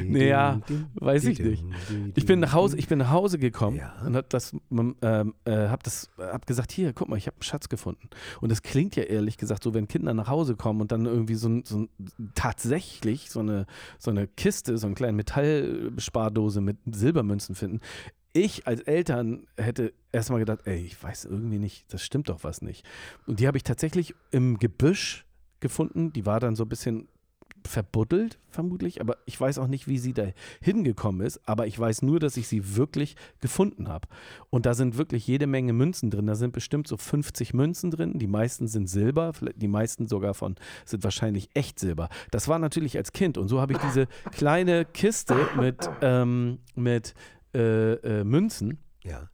Naja, 0.06 0.62
weiß 0.96 1.26
ich 1.26 1.40
nicht. 1.40 1.64
Ich 2.16 2.26
bin 2.26 2.40
nach 2.40 2.54
Hause, 2.54 2.78
ich 2.78 2.88
bin 2.88 3.00
nach 3.00 3.12
Hause 3.12 3.40
gekommen 3.40 3.78
Ja. 3.78 3.94
und 4.06 4.16
hab 4.16 4.30
das, 4.30 4.54
ähm, 4.72 4.96
äh, 5.02 5.68
hab 5.68 5.84
das, 5.84 6.10
hab 6.18 6.46
gesagt, 6.46 6.72
hier, 6.72 6.94
guck 6.94 7.10
mal, 7.10 7.18
ich 7.18 7.28
habe 7.28 7.36
einen 7.36 7.44
Schatz 7.44 7.70
gefunden. 7.70 8.10
Und 8.42 8.50
das 8.52 8.62
klingt 8.62 8.96
ja 8.96 9.04
ehrlich 9.04 9.38
gesagt 9.38 9.64
so, 9.64 9.74
wenn 9.74 9.88
Kinder 9.88 10.14
nach 10.14 10.28
Hause 10.28 10.56
kommen 10.56 10.82
und 10.82 10.92
dann 10.92 11.06
irgendwie 11.06 11.36
so, 11.36 11.50
ein- 11.50 11.64
so 11.66 11.80
ein, 11.80 11.90
tatsächlich 12.36 13.30
so 13.30 13.40
eine, 13.40 13.66
so 14.00 14.12
eine 14.12 14.28
Kiste, 14.28 14.78
so 14.78 14.88
eine 14.88 14.96
kleine 14.96 15.14
Metallspardose 15.14 16.62
mit 16.62 16.78
Silbermünzen 16.92 17.56
finden. 17.56 17.80
Ich 18.34 18.66
als 18.68 18.82
Eltern 18.82 19.48
hätte 19.58 19.94
erstmal 20.12 20.40
gedacht, 20.40 20.62
ey, 20.66 20.78
ich 20.78 21.02
weiß 21.02 21.26
irgendwie 21.26 21.60
nicht, 21.60 21.92
das 21.94 22.04
stimmt 22.04 22.30
doch 22.30 22.44
was 22.44 22.62
nicht. 22.62 22.86
Und 23.28 23.40
die 23.40 23.48
habe 23.48 23.58
ich 23.58 23.64
tatsächlich 23.64 24.16
im 24.32 24.58
Gebüsch 24.58 25.26
gefunden. 25.60 26.14
Die 26.14 26.26
war 26.26 26.40
dann 26.40 26.56
so 26.56 26.64
ein 26.64 26.70
bisschen 26.70 27.08
verbuddelt, 27.68 28.40
vermutlich, 28.50 29.02
aber 29.02 29.18
ich 29.26 29.40
weiß 29.40 29.60
auch 29.60 29.68
nicht, 29.68 29.88
wie 29.88 29.98
sie 29.98 30.14
da 30.14 30.28
hingekommen 30.62 31.26
ist, 31.26 31.40
aber 31.46 31.68
ich 31.68 31.78
weiß 31.78 32.02
nur, 32.02 32.20
dass 32.20 32.38
ich 32.38 32.48
sie 32.48 32.76
wirklich 32.76 33.16
gefunden 33.40 33.88
habe. 33.88 34.08
Und 34.50 34.66
da 34.66 34.74
sind 34.74 34.98
wirklich 34.98 35.28
jede 35.28 35.48
Menge 35.48 35.74
Münzen 35.74 36.10
drin. 36.10 36.28
Da 36.28 36.36
sind 36.36 36.54
bestimmt 36.54 36.88
so 36.88 36.98
50 36.98 37.54
Münzen 37.54 37.92
drin. 37.92 38.18
Die 38.20 38.28
meisten 38.28 38.68
sind 38.68 38.88
Silber, 38.88 39.34
die 39.56 39.68
meisten 39.68 40.08
sogar 40.08 40.34
von 40.34 40.56
sind 40.86 41.04
wahrscheinlich 41.04 41.50
echt 41.54 41.80
Silber. 41.80 42.10
Das 42.32 42.48
war 42.48 42.60
natürlich 42.60 42.98
als 42.98 43.12
Kind 43.12 43.38
und 43.38 43.48
so 43.48 43.62
habe 43.62 43.74
ich 43.74 43.80
diese 43.80 44.08
kleine 44.32 44.86
Kiste 44.86 45.36
mit, 45.58 45.90
ähm, 46.02 46.60
mit 46.76 47.14
äh, 47.54 47.94
äh, 47.94 48.24
Münzen 48.24 48.78
Ja. 49.04 49.30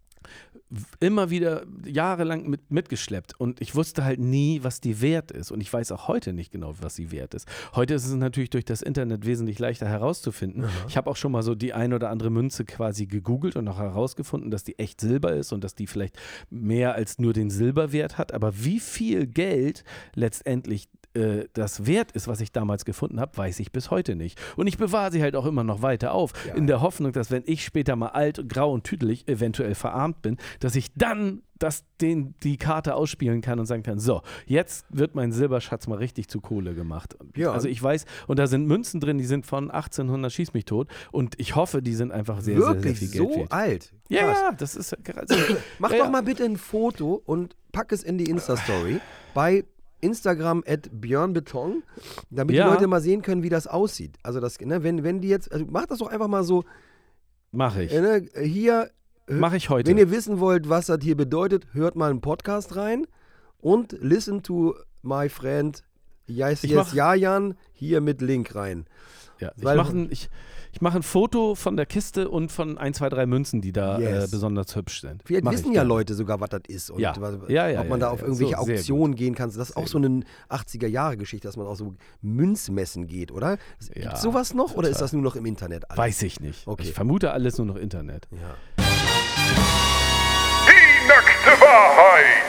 immer 0.99 1.29
wieder 1.29 1.63
jahrelang 1.85 2.49
mit, 2.49 2.69
mitgeschleppt 2.71 3.39
und 3.39 3.61
ich 3.61 3.73
wusste 3.73 4.03
halt 4.03 4.19
nie, 4.19 4.59
was 4.63 4.81
die 4.81 4.99
wert 5.01 5.31
ist 5.31 5.49
und 5.51 5.61
ich 5.61 5.71
weiß 5.71 5.93
auch 5.93 6.09
heute 6.09 6.33
nicht 6.33 6.51
genau, 6.51 6.73
was 6.81 6.95
sie 6.95 7.09
wert 7.13 7.33
ist. 7.33 7.47
Heute 7.73 7.93
ist 7.93 8.05
es 8.05 8.13
natürlich 8.13 8.49
durch 8.49 8.65
das 8.65 8.81
Internet 8.81 9.25
wesentlich 9.25 9.59
leichter 9.59 9.87
herauszufinden. 9.87 10.65
Ich 10.89 10.97
habe 10.97 11.09
auch 11.09 11.15
schon 11.15 11.31
mal 11.31 11.41
so 11.41 11.55
die 11.55 11.71
ein 11.71 11.93
oder 11.93 12.09
andere 12.09 12.31
Münze 12.31 12.65
quasi 12.65 13.05
gegoogelt 13.05 13.55
und 13.55 13.65
auch 13.69 13.79
herausgefunden, 13.79 14.51
dass 14.51 14.65
die 14.65 14.77
echt 14.77 14.99
Silber 14.99 15.33
ist 15.33 15.53
und 15.53 15.63
dass 15.63 15.73
die 15.73 15.87
vielleicht 15.87 16.17
mehr 16.49 16.95
als 16.95 17.17
nur 17.17 17.31
den 17.31 17.49
Silberwert 17.49 18.17
hat, 18.17 18.33
aber 18.33 18.61
wie 18.65 18.81
viel 18.81 19.25
Geld 19.25 19.85
letztendlich 20.15 20.89
äh, 21.17 21.47
das 21.53 21.85
wert 21.85 22.11
ist, 22.11 22.27
was 22.27 22.41
ich 22.41 22.51
damals 22.51 22.85
gefunden 22.85 23.19
habe, 23.19 23.35
weiß 23.35 23.59
ich 23.59 23.71
bis 23.71 23.91
heute 23.91 24.15
nicht. 24.15 24.39
Und 24.55 24.67
ich 24.67 24.77
bewahre 24.77 25.11
sie 25.11 25.21
halt 25.21 25.35
auch 25.35 25.45
immer 25.45 25.63
noch 25.63 25.81
weiter 25.81 26.13
auf, 26.13 26.33
in 26.55 26.67
der 26.67 26.81
Hoffnung, 26.81 27.11
dass 27.11 27.31
wenn 27.31 27.43
ich 27.45 27.63
später 27.63 27.95
mal 27.95 28.09
alt, 28.09 28.47
grau 28.47 28.71
und 28.71 28.83
tüdelig 28.83 29.27
eventuell 29.27 29.75
verarmt 29.75 30.21
bin, 30.21 30.37
dass 30.59 30.75
ich 30.75 30.93
dann 30.95 31.41
das, 31.59 31.85
den, 32.01 32.35
die 32.43 32.57
Karte 32.57 32.93
ausspielen 32.95 33.41
kann 33.41 33.59
und 33.59 33.65
sagen 33.65 33.83
kann, 33.83 33.99
so, 33.99 34.21
jetzt 34.45 34.85
wird 34.89 35.15
mein 35.15 35.31
Silberschatz 35.31 35.87
mal 35.87 35.97
richtig 35.97 36.27
zu 36.27 36.39
Kohle 36.39 36.75
gemacht. 36.75 37.17
Ja. 37.35 37.51
Also 37.51 37.67
ich 37.67 37.81
weiß, 37.81 38.05
und 38.27 38.37
da 38.37 38.47
sind 38.47 38.67
Münzen 38.67 38.99
drin, 38.99 39.17
die 39.17 39.25
sind 39.25 39.45
von 39.45 39.71
1800 39.71 40.31
Schieß 40.31 40.53
mich 40.53 40.65
tot 40.65 40.87
und 41.11 41.33
ich 41.39 41.55
hoffe, 41.55 41.81
die 41.81 41.95
sind 41.95 42.11
einfach 42.11 42.41
sehr, 42.41 42.57
Wirklich 42.57 42.99
sehr, 42.99 43.07
sehr 43.07 43.09
viel 43.09 43.19
Geld 43.19 43.33
so 43.33 43.39
wert. 43.39 43.51
alt. 43.51 43.93
Ja, 44.09 44.19
ja, 44.19 44.51
das 44.51 44.75
ist 44.75 44.95
also, 45.15 45.35
Mach 45.79 45.91
ja, 45.91 45.97
doch 45.97 46.05
ja. 46.05 46.11
mal 46.11 46.23
bitte 46.23 46.43
ein 46.45 46.57
Foto 46.57 47.21
und 47.25 47.55
pack 47.71 47.91
es 47.91 48.03
in 48.03 48.17
die 48.17 48.29
Insta-Story 48.29 48.99
bei 49.33 49.65
Instagram 50.01 50.63
at 50.67 50.89
björnbeton, 50.91 51.83
damit 52.29 52.55
Ja. 52.55 52.65
die 52.65 52.73
Leute 52.73 52.87
mal 52.87 53.01
sehen 53.01 53.21
können, 53.21 53.43
wie 53.43 53.49
das 53.49 53.67
aussieht. 53.67 54.17
Also 54.23 54.39
das, 54.39 54.59
ne, 54.59 54.83
wenn, 54.83 55.03
wenn 55.03 55.21
die 55.21 55.27
jetzt, 55.29 55.51
also 55.51 55.65
mach 55.69 55.85
das 55.87 55.99
doch 55.99 56.07
einfach 56.07 56.27
mal 56.27 56.43
so, 56.43 56.63
Mache 57.51 57.83
ich. 57.83 57.93
äh, 57.93 58.01
ne, 58.01 58.25
hier, 58.43 58.91
Mache 59.27 59.57
ich 59.57 59.69
heute. 59.69 59.89
wenn 59.89 59.97
ihr 59.97 60.11
wissen 60.11 60.39
wollt, 60.39 60.69
was 60.69 60.87
das 60.87 60.99
hier 61.01 61.17
bedeutet, 61.17 61.67
hört 61.73 61.95
mal 61.95 62.09
einen 62.11 62.21
Podcast 62.21 62.75
rein 62.75 63.07
und 63.59 63.93
listen 64.01 64.43
to 64.43 64.75
my 65.01 65.29
friend 65.29 65.83
Yes, 66.29 66.63
Ich 66.65 66.71
yes, 66.71 66.91
Jajan 66.93 67.55
hier 67.71 68.01
mit 68.01 68.21
Link 68.21 68.53
rein. 68.53 68.85
Ja, 69.39 69.53
ich 69.55 69.63
Weil- 69.63 69.77
mache 69.77 69.93
ein, 69.95 70.11
ich, 70.11 70.29
ich 70.77 70.81
mach 70.81 70.93
ein 70.93 71.01
Foto 71.01 71.55
von 71.55 71.75
der 71.75 71.87
Kiste 71.87 72.29
und 72.29 72.51
von 72.51 72.77
ein, 72.77 72.93
zwei, 72.93 73.09
drei 73.09 73.25
Münzen, 73.25 73.61
die 73.61 73.71
da 73.73 73.97
Yes. 73.97 74.25
äh, 74.25 74.27
besonders 74.29 74.75
hübsch 74.75 75.01
sind. 75.01 75.23
Vielleicht 75.25 75.43
Mach 75.43 75.51
wissen 75.53 75.69
ja 75.69 75.81
gerne. 75.81 75.87
Leute 75.87 76.13
sogar, 76.13 76.39
was 76.39 76.49
das 76.51 76.61
ist 76.67 76.91
und 76.91 76.99
Ja. 76.99 77.15
was, 77.17 77.33
Ja, 77.47 77.67
ja, 77.67 77.81
ob 77.81 77.89
man 77.89 77.99
ja, 77.99 78.05
da 78.05 78.11
auf 78.11 78.21
irgendwelche 78.21 78.55
So, 78.55 78.63
sehr 78.65 78.75
Auktionen 78.75 79.15
gehen 79.15 79.33
kann. 79.33 79.49
Das 79.49 79.57
ist 79.69 79.75
auch 79.75 79.87
so 79.87 79.97
ein 79.97 80.23
80er-Jahre-Geschichte, 80.49 81.47
dass 81.47 81.57
man 81.57 81.65
auch 81.65 81.73
so 81.77 81.95
Münzmessen 82.21 83.07
geht, 83.07 83.31
oder? 83.31 83.57
Gibt 83.91 84.05
Ja, 84.05 84.13
es 84.13 84.21
sowas 84.21 84.53
noch 84.53 84.75
oder 84.75 84.87
ist 84.89 84.97
total. 84.97 85.05
das 85.05 85.13
nur 85.13 85.23
noch 85.23 85.35
im 85.35 85.47
Internet? 85.47 85.89
alles? 85.89 85.97
Weiß 85.97 86.21
ich 86.21 86.39
nicht. 86.41 86.67
Okay. 86.67 86.83
Ich 86.83 86.93
vermute 86.93 87.31
alles 87.31 87.57
nur 87.57 87.65
noch 87.65 87.75
Internet. 87.77 88.27
Ja. 88.29 88.37
Die 90.67 91.07
nackte 91.07 91.59
Wahrheit. 91.59 92.43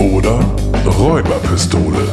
Oder 0.00 0.40
Räuberpistole. 0.98 2.08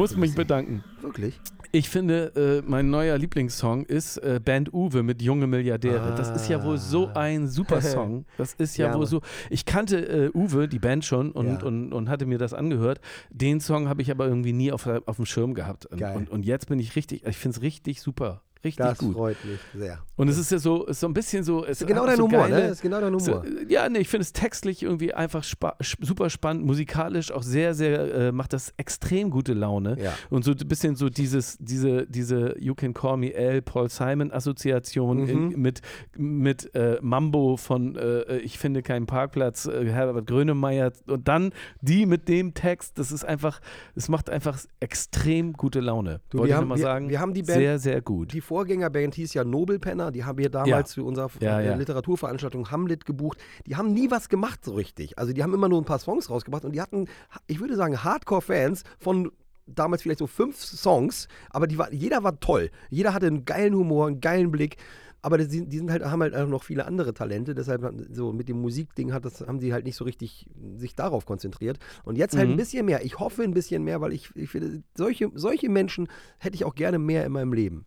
Muss 0.00 0.16
mich 0.16 0.34
bedanken. 0.34 0.82
Wirklich? 1.00 1.40
Ich 1.72 1.88
finde, 1.88 2.62
äh, 2.64 2.68
mein 2.68 2.90
neuer 2.90 3.16
Lieblingssong 3.16 3.84
ist 3.84 4.16
äh, 4.16 4.40
Band 4.44 4.72
Uwe 4.74 5.04
mit 5.04 5.22
Junge 5.22 5.46
Milliardäre. 5.46 6.14
Das 6.16 6.30
ist 6.30 6.48
ja 6.48 6.64
wohl 6.64 6.78
so 6.78 7.08
ein 7.14 7.46
super 7.46 7.80
Song. 7.94 8.24
Das 8.38 8.54
ist 8.54 8.76
ja, 8.76 8.88
Ja, 8.88 8.98
wohl 8.98 9.06
so. 9.06 9.20
Ich 9.50 9.66
kannte 9.66 9.98
äh, 10.08 10.30
Uwe, 10.34 10.66
die 10.66 10.80
Band 10.80 11.04
schon, 11.04 11.30
und, 11.30 11.46
Ja. 11.46 11.62
und, 11.62 11.92
und 11.92 12.08
hatte 12.08 12.26
mir 12.26 12.38
das 12.38 12.54
angehört. 12.54 13.00
Den 13.30 13.60
Song 13.60 13.88
habe 13.88 14.02
ich 14.02 14.10
aber 14.10 14.26
irgendwie 14.26 14.52
nie 14.52 14.72
auf, 14.72 14.84
auf 14.86 15.16
dem 15.16 15.26
Schirm 15.26 15.54
gehabt. 15.54 15.86
Und, 15.86 16.02
und, 16.02 16.30
und 16.30 16.44
jetzt 16.44 16.66
bin 16.68 16.80
ich 16.80 16.96
richtig, 16.96 17.24
ich 17.24 17.36
finde 17.36 17.56
es 17.58 17.62
richtig 17.62 18.00
super. 18.00 18.42
Richtig 18.62 18.84
Das 18.84 18.98
gut. 18.98 19.14
freut 19.14 19.36
mich 19.44 19.58
sehr. 19.74 20.00
Und 20.16 20.28
es 20.28 20.36
ist 20.36 20.52
ja 20.52 20.58
so, 20.58 20.84
ist 20.84 21.00
so 21.00 21.06
ein 21.06 21.14
bisschen 21.14 21.42
so. 21.44 21.64
Es 21.64 21.80
Ist 21.80 21.86
genau 21.86 22.04
dein 22.04 22.16
so 22.18 22.24
Humor, 22.24 22.40
geile, 22.48 22.54
ne? 22.66 22.68
Ist 22.68 22.82
genau 22.82 23.00
dein 23.00 23.18
so, 23.18 23.32
Humor. 23.42 23.44
ja, 23.68 23.88
nee, 23.88 24.00
ich 24.00 24.08
finde 24.08 24.22
es 24.22 24.34
textlich 24.34 24.82
irgendwie 24.82 25.14
einfach 25.14 25.42
spa 25.44 25.76
super 26.00 26.28
spannend, 26.28 26.66
musikalisch 26.66 27.32
auch 27.32 27.42
sehr, 27.42 27.72
sehr, 27.74 28.14
äh, 28.14 28.32
macht 28.32 28.52
das 28.52 28.74
extrem 28.76 29.30
gute 29.30 29.54
Laune. 29.54 29.96
Ja. 29.98 30.12
Und 30.28 30.44
so 30.44 30.50
ein 30.50 30.68
bisschen 30.68 30.94
so 30.94 31.08
dieses, 31.08 31.56
diese, 31.58 32.06
diese 32.06 32.54
You 32.58 32.74
Can 32.74 32.92
Call 32.92 33.16
Me 33.16 33.32
L, 33.32 33.62
Paul 33.62 33.88
Simon 33.88 34.30
Assoziation 34.30 35.26
in, 35.26 35.48
Mhm. 35.48 35.54
mit, 35.62 35.80
mit 36.18 36.74
äh, 36.74 36.98
Mambo 37.00 37.56
von 37.56 37.96
äh, 37.96 38.36
Ich 38.40 38.58
finde 38.58 38.82
keinen 38.82 39.06
Parkplatz, 39.06 39.64
äh, 39.66 39.86
Herbert 39.86 40.26
Grönemeyer 40.26 40.92
und 41.06 41.26
dann 41.28 41.52
die 41.80 42.04
mit 42.04 42.28
dem 42.28 42.52
Text, 42.52 42.98
das 42.98 43.10
ist 43.10 43.24
einfach, 43.24 43.60
es 43.94 44.10
macht 44.10 44.28
einfach 44.28 44.58
extrem 44.80 45.54
gute 45.54 45.80
Laune. 45.80 46.20
Du, 46.28 46.38
Wollte 46.38 46.48
wir 46.48 46.50
ich 46.50 46.54
haben- 46.56 46.62
nochmal 46.64 46.78
wir- 46.78 46.82
sagen. 46.82 47.08
wir 47.08 47.20
haben 47.20 47.32
die 47.32 47.42
Band- 47.42 47.58
sehr, 47.58 47.78
sehr 47.78 48.00
gut. 48.02 48.32
Die 48.34 48.40
Vorgängerband 48.50 49.14
hieß 49.14 49.32
ja 49.34 49.44
Nobelpenner, 49.44 50.10
die 50.10 50.24
haben 50.24 50.36
wir 50.38 50.50
damals 50.50 50.90
Ja. 50.90 50.94
zu 51.02 51.06
unserer 51.06 51.30
Ja, 51.40 51.60
äh, 51.60 51.66
ja. 51.66 51.74
Literaturveranstaltung 51.76 52.68
Hamlet 52.72 53.04
gebucht. 53.06 53.38
Die 53.68 53.76
haben 53.76 53.92
nie 53.92 54.10
was 54.10 54.28
gemacht 54.28 54.64
so 54.64 54.74
richtig. 54.74 55.16
Also 55.20 55.32
die 55.32 55.44
haben 55.44 55.54
immer 55.54 55.68
nur 55.68 55.80
ein 55.80 55.84
paar 55.84 56.00
Songs 56.00 56.28
rausgebracht 56.30 56.64
und 56.64 56.72
die 56.72 56.80
hatten, 56.80 57.06
ich 57.46 57.60
würde 57.60 57.76
sagen, 57.76 58.02
Hardcore-Fans 58.02 58.82
von 58.98 59.30
damals 59.66 60.02
vielleicht 60.02 60.18
so 60.18 60.26
fünf 60.26 60.56
Songs, 60.56 61.28
aber 61.50 61.68
die 61.68 61.78
war, 61.78 61.92
jeder 61.92 62.24
war 62.24 62.40
toll. 62.40 62.70
Jeder 62.88 63.14
hatte 63.14 63.28
einen 63.28 63.44
geilen 63.44 63.72
Humor, 63.76 64.08
einen 64.08 64.20
geilen 64.20 64.50
Blick. 64.50 64.78
Aber 65.22 65.36
die, 65.38 65.44
sind- 65.44 65.70
die 65.70 65.76
sind 65.78 65.90
halt, 65.92 66.02
haben 66.02 66.22
halt 66.22 66.34
auch 66.34 66.48
noch 66.48 66.64
viele 66.64 66.86
andere 66.86 67.12
Talente, 67.14 67.54
deshalb 67.54 67.82
so 68.10 68.32
mit 68.32 68.48
dem 68.48 68.60
Musikding 68.60 69.12
hat 69.12 69.24
das, 69.26 69.42
haben 69.42 69.60
sie 69.60 69.72
halt 69.72 69.84
nicht 69.84 69.94
so 69.96 70.04
richtig 70.04 70.48
sich 70.76 70.94
darauf 70.96 71.24
konzentriert. 71.26 71.78
Und 72.04 72.16
jetzt 72.16 72.34
halt 72.36 72.48
Mhm. 72.48 72.54
ein 72.54 72.56
bisschen 72.56 72.86
mehr. 72.86 73.04
Ich 73.04 73.18
hoffe 73.20 73.42
ein 73.42 73.52
bisschen 73.54 73.84
mehr, 73.84 74.00
weil 74.00 74.12
ich, 74.14 74.34
ich 74.34 74.48
finde, 74.50 74.82
solche, 74.96 75.30
solche 75.34 75.68
Menschen 75.68 76.08
hätte 76.38 76.54
ich 76.56 76.64
auch 76.64 76.74
gerne 76.74 76.98
mehr 76.98 77.24
in 77.26 77.32
meinem 77.32 77.52
Leben. 77.52 77.84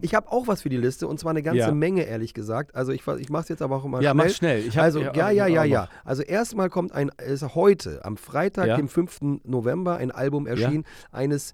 Ich 0.00 0.14
habe 0.14 0.30
auch 0.30 0.46
was 0.46 0.62
für 0.62 0.68
die 0.68 0.76
Liste 0.76 1.06
und 1.08 1.18
zwar 1.20 1.30
eine 1.30 1.42
ganze 1.42 1.58
Ja. 1.60 1.72
Menge, 1.72 2.02
ehrlich 2.04 2.34
gesagt. 2.34 2.74
Also 2.74 2.92
ich, 2.92 3.06
ich 3.18 3.28
mache 3.30 3.42
es 3.42 3.48
jetzt 3.48 3.62
aber 3.62 3.76
auch 3.76 3.84
mal 3.86 4.02
Ja, 4.02 4.12
schnell. 4.12 4.26
mach 4.26 4.34
schnell. 4.34 4.58
Ich 4.66 4.76
hab- 4.76 4.84
also 4.84 5.00
ja, 5.00 5.12
ja, 5.14 5.30
ja, 5.30 5.46
ja, 5.46 5.64
ja. 5.64 5.88
Also 6.04 6.22
erstmal 6.22 6.70
kommt 6.70 6.92
ein, 6.92 7.10
ist 7.26 7.54
heute, 7.54 8.04
am 8.04 8.16
Freitag, 8.16 8.66
Ja. 8.68 8.76
dem 8.76 8.88
5. 8.88 9.40
November, 9.44 9.96
ein 9.96 10.10
Album 10.10 10.46
erschienen, 10.46 10.84
eines, 11.12 11.52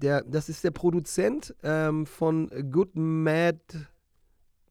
der, 0.00 0.22
das 0.22 0.48
ist 0.48 0.64
der 0.64 0.70
Produzent 0.70 1.54
ähm, 1.62 2.06
von 2.06 2.48
Good 2.70 2.90
Mad, 2.94 3.58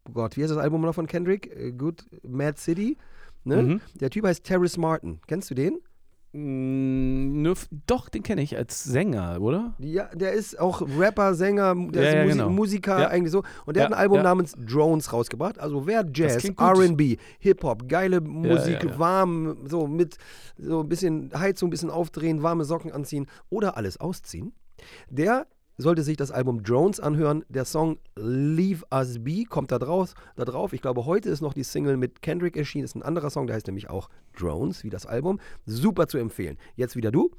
oh 0.07 0.11
Gott, 0.13 0.37
wie 0.37 0.41
heißt 0.43 0.51
das 0.51 0.57
Album 0.57 0.81
noch 0.81 0.95
von 0.95 1.07
Kendrick? 1.07 1.53
Äh, 1.55 1.71
Good 1.73 2.05
Mad 2.23 2.57
City. 2.59 2.97
Ne? 3.43 3.61
Mhm. 3.63 3.81
Der 3.95 4.09
Typ 4.09 4.25
heißt 4.25 4.43
Terrace 4.43 4.77
Martin. 4.77 5.19
Kennst 5.27 5.49
du 5.49 5.55
den? 5.55 5.79
Nur, 6.33 7.53
f- 7.53 7.67
doch, 7.87 8.09
den 8.09 8.21
kenne 8.21 8.41
ich 8.41 8.55
als 8.57 8.83
Sänger, 8.83 9.39
oder? 9.41 9.73
Ja, 9.79 10.05
der 10.13 10.33
ist 10.33 10.59
auch 10.59 10.81
Rapper, 10.97 11.33
Sänger, 11.33 11.73
der 11.75 12.03
Ja, 12.03 12.09
ist 12.09 12.15
ja, 12.15 12.23
Musi 12.23 12.37
genau. 12.37 12.49
Musiker 12.49 12.99
Ja. 12.99 13.07
eigentlich 13.07 13.31
so. 13.31 13.43
Und 13.65 13.75
der 13.75 13.85
hat 13.85 13.93
ein 13.93 13.97
Album 13.97 14.21
namens 14.21 14.53
Drones 14.57 15.11
rausgebracht. 15.13 15.59
Also 15.59 15.87
wer 15.87 16.05
Jazz. 16.13 16.45
RB, 16.59 17.17
Hip-Hop, 17.39 17.87
geile 17.87 18.21
Musik, 18.21 18.99
warm, 18.99 19.57
so 19.67 19.87
mit 19.87 20.17
so 20.57 20.81
ein 20.81 20.89
bisschen 20.89 21.31
Heizung, 21.37 21.67
ein 21.67 21.71
bisschen 21.71 21.89
aufdrehen, 21.89 22.43
warme 22.43 22.65
Socken 22.65 22.91
anziehen 22.91 23.27
oder 23.49 23.77
alles 23.77 23.99
ausziehen. 23.99 24.53
Der 25.09 25.47
sollte 25.77 26.03
sich 26.03 26.17
das 26.17 26.31
Album 26.31 26.63
Drones 26.63 26.99
anhören. 26.99 27.45
Der 27.49 27.65
Song 27.65 27.99
Leave 28.15 28.83
Us 28.91 29.23
Be 29.23 29.45
kommt 29.45 29.71
da 29.71 29.79
draus, 29.79 30.15
da 30.35 30.45
drauf. 30.45 30.73
Ich 30.73 30.81
glaube, 30.81 31.05
heute 31.05 31.29
ist 31.29 31.41
noch 31.41 31.53
die 31.53 31.63
Single 31.63 31.97
mit 31.97 32.21
Kendrick 32.21 32.57
erschienen. 32.57 32.85
ist 32.85 32.95
ein 32.95 33.03
anderer 33.03 33.29
Song, 33.29 33.47
der 33.47 33.55
heißt 33.55 33.67
nämlich 33.67 33.89
auch 33.89 34.09
Drones, 34.37 34.83
wie 34.83 34.89
das 34.89 35.05
Album. 35.05 35.39
Super 35.65 36.07
zu 36.07 36.17
empfehlen. 36.17 36.57
Jetzt 36.75 36.95
wieder 36.95 37.11
du. 37.11 37.31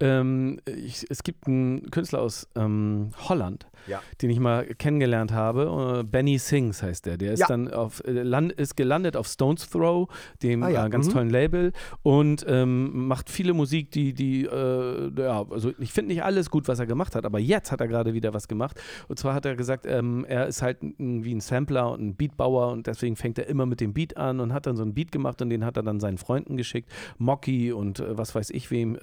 Ähm, 0.00 0.60
ich, 0.66 1.06
es 1.08 1.22
gibt 1.22 1.46
einen 1.46 1.90
Künstler 1.90 2.20
aus 2.20 2.46
ähm, 2.54 3.10
Holland, 3.28 3.66
Ja. 3.86 4.02
den 4.22 4.30
ich 4.30 4.40
mal 4.40 4.66
kennengelernt 4.66 5.32
habe. 5.32 6.00
Äh, 6.00 6.04
Benny 6.04 6.38
Sings 6.38 6.82
heißt 6.82 7.06
der. 7.06 7.16
Der 7.16 7.32
ist 7.32 7.40
Ja. 7.40 7.46
dann 7.48 7.72
auf, 7.72 8.02
äh, 8.04 8.10
land, 8.10 8.52
ist 8.52 8.76
gelandet 8.76 9.16
auf 9.16 9.26
Stones 9.26 9.68
Throw, 9.68 10.08
dem 10.42 10.62
Ah 10.62 10.68
ja, 10.68 10.86
äh, 10.86 10.90
ganz 10.90 11.08
mhm. 11.08 11.12
tollen 11.12 11.30
Label, 11.30 11.72
und 12.02 12.44
ähm, 12.48 13.06
macht 13.06 13.30
viele 13.30 13.52
Musik, 13.52 13.90
die, 13.90 14.12
die 14.12 14.44
äh, 14.44 15.10
ja, 15.18 15.44
also 15.50 15.72
ich 15.78 15.92
finde 15.92 16.12
nicht 16.12 16.22
alles 16.24 16.50
gut, 16.50 16.68
was 16.68 16.78
er 16.78 16.86
gemacht 16.86 17.14
hat, 17.14 17.24
aber 17.24 17.38
jetzt 17.38 17.72
hat 17.72 17.80
er 17.80 17.88
gerade 17.88 18.14
wieder 18.14 18.34
was 18.34 18.48
gemacht. 18.48 18.80
Und 19.08 19.18
zwar 19.18 19.34
hat 19.34 19.44
er 19.46 19.56
gesagt, 19.56 19.86
ähm, 19.86 20.24
er 20.28 20.46
ist 20.46 20.62
halt 20.62 20.78
wie 20.80 21.34
ein 21.34 21.40
Sampler 21.40 21.92
und 21.92 22.00
ein 22.00 22.14
Beatbauer 22.16 22.72
und 22.72 22.86
deswegen 22.86 23.16
fängt 23.16 23.38
er 23.38 23.46
immer 23.48 23.66
mit 23.66 23.80
dem 23.80 23.92
Beat 23.92 24.16
an 24.16 24.40
und 24.40 24.52
hat 24.52 24.66
dann 24.66 24.76
so 24.76 24.82
einen 24.82 24.94
Beat 24.94 25.12
gemacht 25.12 25.40
und 25.42 25.50
den 25.50 25.64
hat 25.64 25.76
er 25.76 25.82
dann 25.82 26.00
seinen 26.00 26.18
Freunden 26.18 26.56
geschickt. 26.56 26.90
Mocky 27.18 27.72
und 27.72 28.00
äh, 28.00 28.16
was 28.16 28.34
weiß 28.34 28.50
ich 28.50 28.70
wem, 28.70 28.96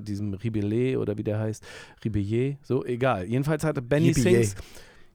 diesem 0.00 0.34
Ribellet 0.34 0.96
oder 0.96 1.16
wie 1.18 1.24
der 1.24 1.38
heißt, 1.38 1.64
Ribellier, 2.04 2.56
so 2.62 2.84
egal. 2.84 3.26
Jedenfalls 3.26 3.64
hatte 3.64 3.82
Benny 3.82 3.99
Yippee-yay. 4.04 4.44
Sings. 4.44 4.54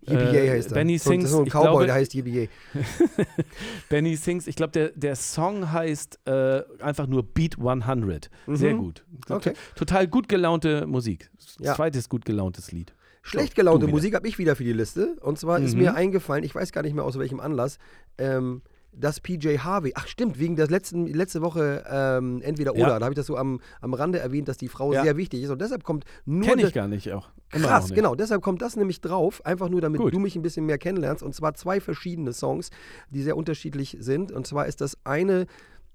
Yippee 0.08 0.48
äh, 0.48 0.50
heißt 0.52 0.70
er. 0.70 0.74
Benny 0.76 0.98
Sings, 1.00 1.26
ist 1.26 1.32
so 1.32 1.40
ein 1.40 1.46
Cowboy, 1.50 1.62
glaube, 1.64 1.86
der 1.88 1.96
heißt 1.96 2.14
Yippee. 2.14 2.50
Benny 3.90 4.16
Sings, 4.16 4.48
ich 4.48 4.56
glaube, 4.56 4.72
der, 4.72 4.90
der 4.90 5.16
Song 5.16 5.72
heißt 5.72 6.20
äh, 6.26 6.62
einfach 6.80 7.08
nur 7.08 7.24
Beat 7.24 7.58
100. 7.58 8.30
Sehr 8.48 8.74
Mhm. 8.74 8.78
gut. 8.78 9.04
Okay. 9.30 9.54
Total 9.76 10.08
gut 10.08 10.30
gelaunte 10.30 10.86
Musik. 10.88 11.30
Ja. 11.60 11.76
Zweites 11.76 12.10
gut 12.10 12.26
gelauntes 12.26 12.72
Lied. 12.72 12.94
Schlecht 13.24 13.56
gelaunte. 13.56 13.88
Musik 13.88 14.14
habe 14.14 14.28
ich 14.28 14.38
wieder 14.38 14.56
für 14.56 14.64
die 14.64 14.74
Liste. 14.74 15.16
Und 15.22 15.40
zwar 15.40 15.60
ist 15.60 15.74
Mhm. 15.74 15.82
mir 15.82 15.96
eingefallen, 15.96 16.44
ich 16.44 16.54
weiß 16.54 16.72
gar 16.72 16.84
nicht 16.84 16.94
mehr 16.94 17.04
aus 17.04 17.18
welchem 17.18 17.40
Anlass, 17.40 17.80
ähm, 18.20 18.62
dass 18.98 19.20
PJ 19.20 19.58
Harvey, 19.60 19.92
ach 19.96 20.08
stimmt, 20.08 20.40
wegen 20.40 20.56
der 20.56 20.68
letzten, 20.68 21.06
letzte 21.08 21.42
Woche 21.42 21.84
ähm, 21.90 22.42
entweder 22.42 22.72
oder, 22.74 22.82
Ja. 22.82 23.00
da 23.00 23.06
habe 23.06 23.14
ich 23.14 23.18
das 23.18 23.26
so 23.28 23.36
am, 23.38 23.60
am 23.82 23.94
Rande 23.94 24.20
erwähnt, 24.20 24.48
dass 24.48 24.58
die 24.58 24.68
Frau 24.70 24.94
Ja. 24.94 25.04
sehr 25.04 25.18
wichtig 25.18 25.44
ist. 25.44 25.50
Und 25.50 25.62
deshalb 25.62 25.84
kommt 25.84 26.06
nur. 26.26 26.44
Kenne 26.48 26.64
ich 26.64 26.74
gar 26.74 26.88
nicht 26.88 27.12
auch. 27.12 27.30
Immer 27.54 27.68
Krass, 27.68 27.86
nicht. 27.90 27.96
genau. 27.96 28.16
Deshalb 28.16 28.42
kommt 28.42 28.62
das 28.62 28.76
nämlich 28.76 29.02
drauf, 29.02 29.46
einfach 29.46 29.70
nur 29.70 29.82
damit 29.82 30.02
Gut. 30.02 30.14
du 30.14 30.20
mich 30.20 30.36
ein 30.36 30.42
bisschen 30.42 30.66
mehr 30.66 30.78
kennenlernst. 30.78 31.24
Und 31.24 31.36
zwar 31.36 31.54
zwei 31.56 31.80
verschiedene 31.80 32.34
Songs, 32.34 32.70
die 33.10 33.22
sehr 33.22 33.38
unterschiedlich 33.38 33.98
sind. 34.00 34.32
Und 34.32 34.48
zwar 34.48 34.66
ist 34.68 34.82
das 34.82 34.98
eine 35.04 35.46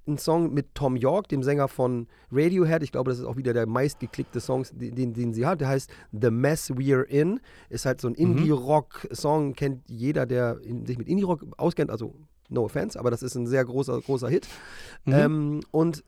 ein 0.09 0.17
Song 0.17 0.53
mit 0.55 0.75
Tom 0.75 0.97
York, 0.97 1.29
dem 1.29 1.43
Sänger 1.43 1.69
von 1.69 2.09
Radiohead. 2.33 2.83
Ich 2.83 2.91
glaube, 2.91 3.11
das 3.11 3.19
ist 3.21 3.27
auch 3.27 3.37
wieder 3.37 3.53
der 3.53 3.67
meistgeklickte 3.67 4.41
Song, 4.41 4.65
den, 4.73 5.13
den, 5.13 5.35
sie 5.35 5.45
hat. 5.47 5.61
Der 5.61 5.69
heißt 5.69 5.91
The 6.11 6.31
Mess 6.31 6.71
We're 6.73 7.03
In. 7.05 7.39
Ist 7.69 7.85
halt 7.85 8.01
so 8.01 8.09
ein 8.09 8.15
Mhm. 8.15 8.39
Indie-Rock-Song, 8.39 9.53
kennt 9.55 9.83
jeder, 9.89 10.27
der 10.27 10.59
sich 10.85 10.97
mit 10.99 11.07
Indie-Rock 11.07 11.45
auskennt. 11.59 11.91
Also, 11.91 12.15
no 12.51 12.65
offense, 12.65 12.99
aber 12.99 13.11
das 13.11 13.23
ist 13.23 13.35
ein 13.37 13.47
sehr 13.47 13.65
großer, 13.65 14.01
großer 14.01 14.29
Hit. 14.29 14.47
Mhm. 15.07 15.13
Ähm, 15.15 15.61
und 15.71 16.05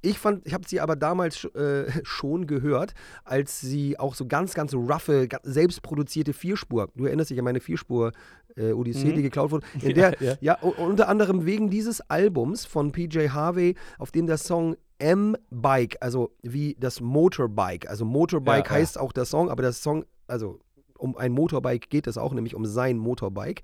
ich 0.00 0.18
fand, 0.18 0.46
ich 0.46 0.52
habe 0.52 0.68
sie 0.68 0.80
aber 0.80 0.96
damals 0.96 1.44
äh, 1.54 1.86
schon 2.04 2.46
gehört, 2.46 2.94
als 3.24 3.60
sie 3.60 3.98
auch 3.98 4.14
so 4.14 4.26
ganz, 4.26 4.54
ganz 4.54 4.74
roughe, 4.74 5.28
selbstproduzierte 5.42 6.32
Vierspur, 6.32 6.90
du 6.94 7.06
erinnerst 7.06 7.30
dich 7.30 7.38
an 7.38 7.44
meine 7.44 7.60
Vierspur 7.60 8.12
äh, 8.56 8.72
Odyssee, 8.72 9.06
Mhm. 9.10 9.14
die 9.14 9.22
geklaut 9.22 9.50
wurde, 9.50 9.66
in 9.82 9.96
Ja, 9.96 10.10
der, 10.10 10.16
ja. 10.22 10.36
ja, 10.40 10.58
u- 10.62 10.74
unter 10.84 11.08
anderem 11.08 11.44
wegen 11.46 11.70
dieses 11.70 12.00
Albums 12.10 12.66
von 12.66 12.92
PJ 12.92 13.28
Harvey, 13.30 13.74
auf 13.98 14.10
dem 14.12 14.26
der 14.26 14.36
Song 14.38 14.76
M-Bike, 14.98 15.96
also 16.00 16.30
wie 16.42 16.76
das 16.78 17.00
Motorbike, 17.00 17.88
also 17.88 18.04
Motorbike 18.04 18.66
Ja, 18.66 18.72
ja. 18.76 18.80
heißt 18.80 18.98
auch 18.98 19.12
der 19.12 19.24
Song, 19.24 19.50
aber 19.50 19.62
der 19.62 19.72
Song, 19.72 20.04
also 20.26 20.60
um 20.98 21.16
ein 21.16 21.32
Motorbike 21.32 21.90
geht 21.90 22.06
es 22.06 22.16
auch, 22.18 22.32
nämlich 22.32 22.54
um 22.54 22.64
sein 22.66 22.98
Motorbike. 22.98 23.62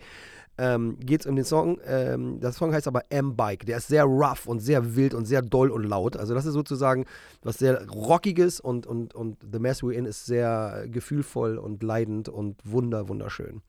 Ähm, 0.62 0.98
geht 1.00 1.22
es 1.22 1.26
um 1.26 1.36
den 1.36 1.46
Song. 1.46 1.80
Ähm, 1.86 2.38
der 2.38 2.52
Song 2.52 2.74
heißt 2.74 2.86
aber 2.86 3.04
M-Bike. 3.08 3.64
Der 3.64 3.78
ist 3.78 3.88
sehr 3.88 4.04
rough 4.04 4.46
und 4.46 4.60
sehr 4.60 4.94
wild 4.94 5.14
und 5.14 5.24
sehr 5.24 5.40
doll 5.40 5.70
und 5.70 5.84
laut. 5.84 6.18
Also, 6.18 6.34
das 6.34 6.44
ist 6.44 6.52
sozusagen 6.52 7.06
was 7.42 7.56
sehr 7.56 7.88
Rockiges 7.88 8.60
und, 8.60 8.86
und, 8.86 9.14
und 9.14 9.38
The 9.50 9.58
Mess 9.58 9.82
We're 9.82 9.92
In 9.92 10.04
ist 10.04 10.26
sehr 10.26 10.84
gefühlvoll 10.90 11.56
und 11.56 11.82
leidend 11.82 12.28
und 12.28 12.58
wunder, 12.64 13.08
wunderschön. 13.08 13.62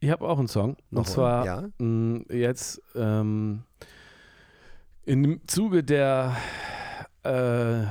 Ich 0.00 0.10
habe 0.10 0.26
auch 0.26 0.38
einen 0.38 0.48
Song. 0.48 0.78
Noch 0.90 1.00
und 1.00 1.08
zwar 1.08 1.44
ja? 1.44 1.68
mh, 1.78 2.24
jetzt 2.30 2.80
ähm, 2.94 3.64
im 5.04 5.40
Zuge 5.46 5.84
der 5.84 6.34
äh, 7.24 7.82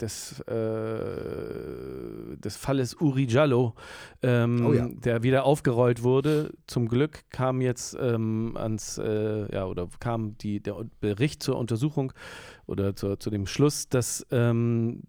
des, 0.00 0.40
äh, 0.40 2.36
des 2.36 2.56
Falles 2.56 2.94
Uri 3.00 3.26
Jallo, 3.28 3.74
ähm, 4.22 4.66
Oh 4.66 4.72
ja. 4.72 4.88
der 4.88 5.22
wieder 5.22 5.44
aufgerollt 5.44 6.02
wurde. 6.02 6.52
Zum 6.66 6.88
Glück 6.88 7.24
kam 7.30 7.60
jetzt 7.60 7.96
ähm, 8.00 8.56
ans, 8.56 8.98
äh, 8.98 9.52
ja, 9.52 9.66
oder 9.66 9.88
kam 10.00 10.36
die, 10.38 10.60
der 10.60 10.76
Bericht 11.00 11.42
zur 11.42 11.56
Untersuchung 11.58 12.12
oder 12.66 12.94
zur, 12.96 13.18
zu 13.20 13.30
dem 13.30 13.46
Schluss, 13.46 13.88
dass 13.88 14.26
ähm, 14.30 15.02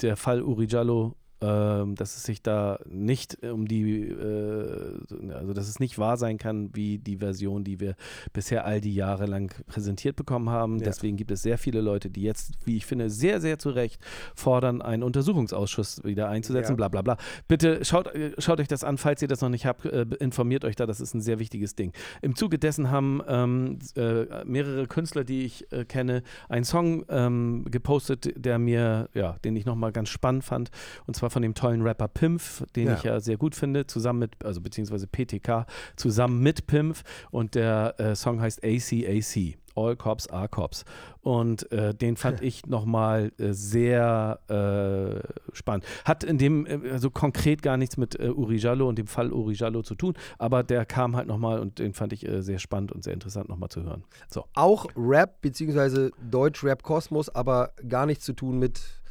der 0.00 0.16
Fall 0.16 0.42
Uri 0.42 0.66
Jallo 0.66 1.14
dass 1.42 2.16
es 2.16 2.22
sich 2.22 2.42
da 2.42 2.78
nicht 2.88 3.42
um 3.42 3.66
die, 3.66 4.08
äh, 4.08 5.32
also 5.34 5.52
dass 5.52 5.68
es 5.68 5.80
nicht 5.80 5.98
wahr 5.98 6.16
sein 6.16 6.38
kann, 6.38 6.70
wie 6.74 6.98
die 6.98 7.16
Version, 7.18 7.64
die 7.64 7.80
wir 7.80 7.94
bisher 8.32 8.64
all 8.64 8.80
die 8.80 8.94
Jahre 8.94 9.26
lang 9.26 9.52
präsentiert 9.66 10.16
bekommen 10.16 10.50
haben. 10.50 10.78
Ja. 10.78 10.84
Deswegen 10.84 11.16
gibt 11.16 11.30
es 11.30 11.42
sehr 11.42 11.58
viele 11.58 11.80
Leute, 11.80 12.10
die 12.10 12.22
jetzt, 12.22 12.52
wie 12.64 12.76
ich 12.76 12.86
finde, 12.86 13.10
sehr, 13.10 13.40
sehr 13.40 13.58
zu 13.58 13.70
Recht 13.70 14.00
fordern, 14.34 14.82
einen 14.82 15.02
Untersuchungsausschuss 15.02 16.04
wieder 16.04 16.28
einzusetzen, 16.28 16.72
Ja. 16.72 16.76
bla 16.76 16.88
bla 16.88 17.02
bla. 17.02 17.16
Bitte 17.48 17.84
schaut, 17.84 18.06
äh, 18.14 18.32
schaut 18.38 18.60
euch 18.60 18.68
das 18.68 18.84
an, 18.84 18.98
falls 18.98 19.22
ihr 19.22 19.28
das 19.28 19.40
noch 19.40 19.48
nicht 19.48 19.66
habt, 19.66 19.84
äh, 19.84 20.06
informiert 20.20 20.64
euch 20.64 20.76
da, 20.76 20.86
das 20.86 21.00
ist 21.00 21.14
ein 21.14 21.20
sehr 21.20 21.38
wichtiges 21.38 21.74
Ding. 21.74 21.92
Im 22.20 22.36
Zuge 22.36 22.58
dessen 22.58 22.90
haben 22.90 23.20
ähm, 23.26 23.78
äh, 23.96 24.44
mehrere 24.44 24.86
Künstler, 24.86 25.24
die 25.24 25.44
ich 25.44 25.70
äh, 25.72 25.84
kenne, 25.84 26.22
einen 26.48 26.64
Song 26.64 27.04
ähm, 27.08 27.64
gepostet, 27.70 28.32
der 28.36 28.58
mir, 28.58 29.08
ja, 29.14 29.36
den 29.44 29.56
ich 29.56 29.66
nochmal 29.66 29.92
ganz 29.92 30.08
spannend 30.08 30.44
fand. 30.44 30.70
Und 31.06 31.14
zwar 31.16 31.30
von 31.32 31.42
dem 31.42 31.54
tollen 31.54 31.82
Rapper 31.82 32.08
Pimpf, 32.08 32.64
den 32.76 32.88
Ja. 32.88 32.94
ich 32.94 33.02
ja 33.02 33.20
sehr 33.20 33.36
gut 33.36 33.54
finde, 33.54 33.86
zusammen 33.86 34.20
mit, 34.20 34.44
also 34.44 34.60
beziehungsweise 34.60 35.06
PTK, 35.06 35.66
zusammen 35.96 36.40
mit 36.42 36.66
Pimpf. 36.66 37.02
Und 37.30 37.54
der 37.54 37.98
äh, 37.98 38.14
Song 38.14 38.40
heißt 38.40 38.62
ACAC. 38.64 39.58
All 39.74 39.96
Cops 39.96 40.28
are 40.28 40.48
Cops. 40.48 40.84
Und 41.22 41.72
äh, 41.72 41.94
den 41.94 42.16
fand 42.16 42.42
ich 42.42 42.66
nochmal 42.66 43.32
äh, 43.38 43.52
sehr 43.52 44.38
äh, 44.48 45.56
spannend. 45.56 45.86
Hat 46.04 46.24
in 46.24 46.36
dem, 46.36 46.66
äh, 46.66 46.90
also 46.90 47.10
konkret 47.10 47.62
gar 47.62 47.78
nichts 47.78 47.96
mit 47.96 48.20
äh, 48.20 48.28
Uri 48.28 48.56
Jallo 48.56 48.86
und 48.86 48.98
dem 48.98 49.06
Fall 49.06 49.32
Uri 49.32 49.54
Jallo 49.54 49.82
zu 49.82 49.94
tun, 49.94 50.12
aber 50.38 50.62
der 50.62 50.84
kam 50.84 51.16
halt 51.16 51.26
nochmal 51.26 51.58
und 51.58 51.78
den 51.78 51.94
fand 51.94 52.12
ich 52.12 52.28
äh, 52.28 52.42
sehr 52.42 52.58
spannend 52.58 52.92
und 52.92 53.02
sehr 53.02 53.14
interessant 53.14 53.48
nochmal 53.48 53.70
zu 53.70 53.82
hören. 53.82 54.04
So. 54.28 54.44
Auch 54.54 54.86
Rap, 54.94 55.40
beziehungsweise 55.40 56.10
Deutsch-Rap-Kosmos, 56.30 57.30
aber 57.30 57.72
gar 57.88 58.04
nichts 58.04 58.24
zu 58.24 58.34
tun 58.34 58.58
mit 58.58 59.01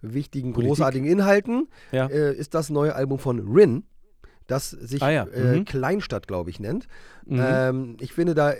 wichtigen, 0.00 0.52
Politik. 0.52 0.68
großartigen 0.70 1.06
Inhalten, 1.08 1.68
Ja. 1.92 2.06
äh, 2.06 2.34
ist 2.34 2.54
das 2.54 2.70
neue 2.70 2.94
Album 2.94 3.18
von 3.18 3.40
Rin, 3.40 3.84
das 4.46 4.70
sich 4.70 5.02
Ah 5.02 5.10
ja, 5.10 5.24
äh, 5.24 5.58
mhm. 5.58 5.64
Kleinstadt, 5.66 6.26
glaube 6.26 6.48
ich, 6.50 6.58
nennt. 6.58 6.86
Mhm. 7.26 7.40
Ähm, 7.42 7.96
ich 8.00 8.14
finde 8.14 8.34
da, 8.34 8.52
äh, 8.52 8.56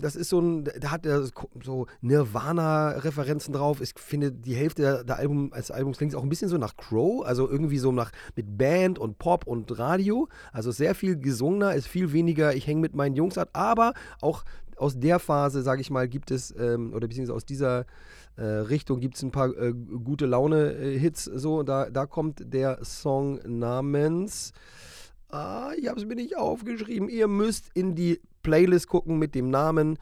das 0.00 0.16
ist 0.16 0.28
so 0.28 0.40
ein, 0.40 0.64
da 0.64 0.90
hat 0.90 1.06
er 1.06 1.22
so 1.62 1.86
Nirvana-Referenzen 2.00 3.52
drauf. 3.54 3.80
Ich 3.80 3.92
finde, 3.96 4.32
die 4.32 4.54
Hälfte 4.54 4.82
der, 4.82 5.04
der 5.04 5.16
Album, 5.18 5.52
als 5.52 5.70
Albums 5.70 5.98
klingt 5.98 6.14
auch 6.14 6.22
ein 6.22 6.28
bisschen 6.28 6.48
so 6.48 6.58
nach 6.58 6.76
Crow, 6.76 7.24
also 7.24 7.48
irgendwie 7.48 7.78
so 7.78 7.92
nach 7.92 8.10
mit 8.34 8.58
Band 8.58 8.98
und 8.98 9.18
Pop 9.18 9.46
und 9.46 9.78
Radio. 9.78 10.28
Also 10.52 10.72
sehr 10.72 10.94
viel 10.94 11.16
gesungener, 11.16 11.74
ist 11.74 11.86
viel 11.86 12.12
weniger, 12.12 12.54
ich 12.54 12.66
hänge 12.66 12.80
mit 12.80 12.94
meinen 12.94 13.14
Jungs 13.14 13.38
ab, 13.38 13.50
aber 13.52 13.94
auch 14.20 14.44
aus 14.76 14.98
der 14.98 15.20
Phase, 15.20 15.62
sage 15.62 15.80
ich 15.80 15.90
mal, 15.90 16.08
gibt 16.08 16.32
es, 16.32 16.52
ähm, 16.58 16.92
oder 16.92 17.06
beziehungsweise 17.06 17.36
aus 17.36 17.44
dieser 17.44 17.80
äh, 17.80 17.84
Richtung 18.42 19.00
gibt 19.00 19.14
es 19.16 19.22
ein 19.22 19.30
paar 19.30 19.56
äh, 19.56 19.72
gute 19.72 20.26
Laune-Hits. 20.26 21.24
so, 21.24 21.62
da, 21.62 21.88
da 21.90 22.06
kommt 22.06 22.52
der 22.52 22.84
Song 22.84 23.38
namens. 23.46 24.52
Ah, 25.28 25.72
ich 25.76 25.88
habe 25.88 26.00
es 26.00 26.06
mir 26.06 26.16
nicht 26.16 26.36
aufgeschrieben. 26.36 27.08
Ihr 27.08 27.28
müsst 27.28 27.70
in 27.74 27.94
die 27.94 28.20
Playlist 28.42 28.88
gucken 28.88 29.18
mit 29.18 29.34
dem 29.34 29.50
Namen 29.50 29.98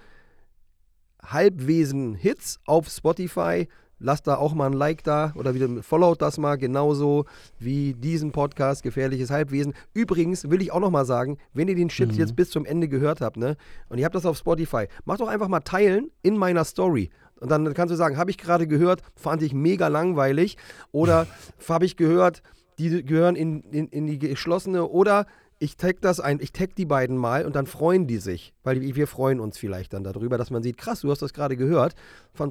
Halbwesen 1.23 2.15
Hits 2.15 2.59
auf 2.67 2.89
Spotify. 2.89 3.69
Lasst 4.05 4.27
da 4.27 4.35
auch 4.35 4.53
mal 4.53 4.67
ein 4.67 4.73
Like 4.73 5.05
da 5.05 5.33
oder 5.37 5.55
wieder 5.55 5.81
followt 5.85 6.23
das 6.23 6.37
mal 6.37 6.57
genauso 6.57 7.25
wie 7.61 7.95
diesen 7.95 8.33
Podcast 8.33 8.83
Gefährliches 8.83 9.31
Halbwesen. 9.31 9.75
Übrigens 9.95 10.51
will 10.51 10.61
ich 10.61 10.73
auch 10.73 10.81
noch 10.81 10.91
mal 10.91 11.05
sagen, 11.05 11.39
wenn 11.55 11.69
ihr 11.69 11.77
den 11.77 11.89
Shit 11.89 12.11
Mhm. 12.11 12.19
jetzt 12.19 12.35
bis 12.35 12.51
zum 12.51 12.65
Ende 12.65 12.89
gehört 12.89 13.21
habt, 13.21 13.37
ne, 13.37 13.57
und 13.89 13.99
ihr 13.99 14.05
habt 14.05 14.17
das 14.17 14.27
auf 14.27 14.37
Spotify, 14.37 14.87
macht 15.05 15.21
doch 15.21 15.29
einfach 15.29 15.47
mal 15.47 15.61
teilen 15.61 16.11
in 16.23 16.37
meiner 16.37 16.65
Story. 16.65 17.11
Und 17.43 17.51
dann 17.51 17.75
kannst 17.75 17.93
du 17.93 17.97
sagen, 17.97 18.17
habe 18.17 18.31
ich 18.31 18.39
gerade 18.39 18.67
gehört, 18.67 19.03
fand 19.17 19.43
ich 19.43 19.53
mega 19.53 19.89
langweilig 19.89 20.57
oder 20.93 21.27
habe 21.69 21.85
ich 21.85 21.97
gehört, 21.97 22.43
die 22.79 23.05
gehören 23.05 23.37
in, 23.37 23.61
in, 23.63 23.89
in 23.89 24.07
die 24.07 24.19
geschlossene 24.19 24.87
oder 24.87 25.27
ich 25.63 25.77
tag 25.77 26.01
das 26.01 26.19
ein, 26.19 26.41
ich 26.41 26.53
tag 26.53 26.75
die 26.75 26.85
beiden 26.85 27.17
mal 27.17 27.47
und 27.47 27.55
dann 27.55 27.67
freuen 27.67 28.09
die 28.09 28.19
sich, 28.19 28.53
weil 28.65 28.81
wir 28.81 29.07
freuen 29.07 29.39
uns 29.39 29.59
vielleicht 29.59 29.93
dann 29.93 30.03
darüber, 30.03 30.37
dass 30.37 30.51
man 30.51 30.61
sieht, 30.61 30.77
krass, 30.77 31.03
du 31.03 31.11
hast 31.11 31.23
das 31.23 31.33
gerade 31.33 31.57
gehört, 31.57 31.95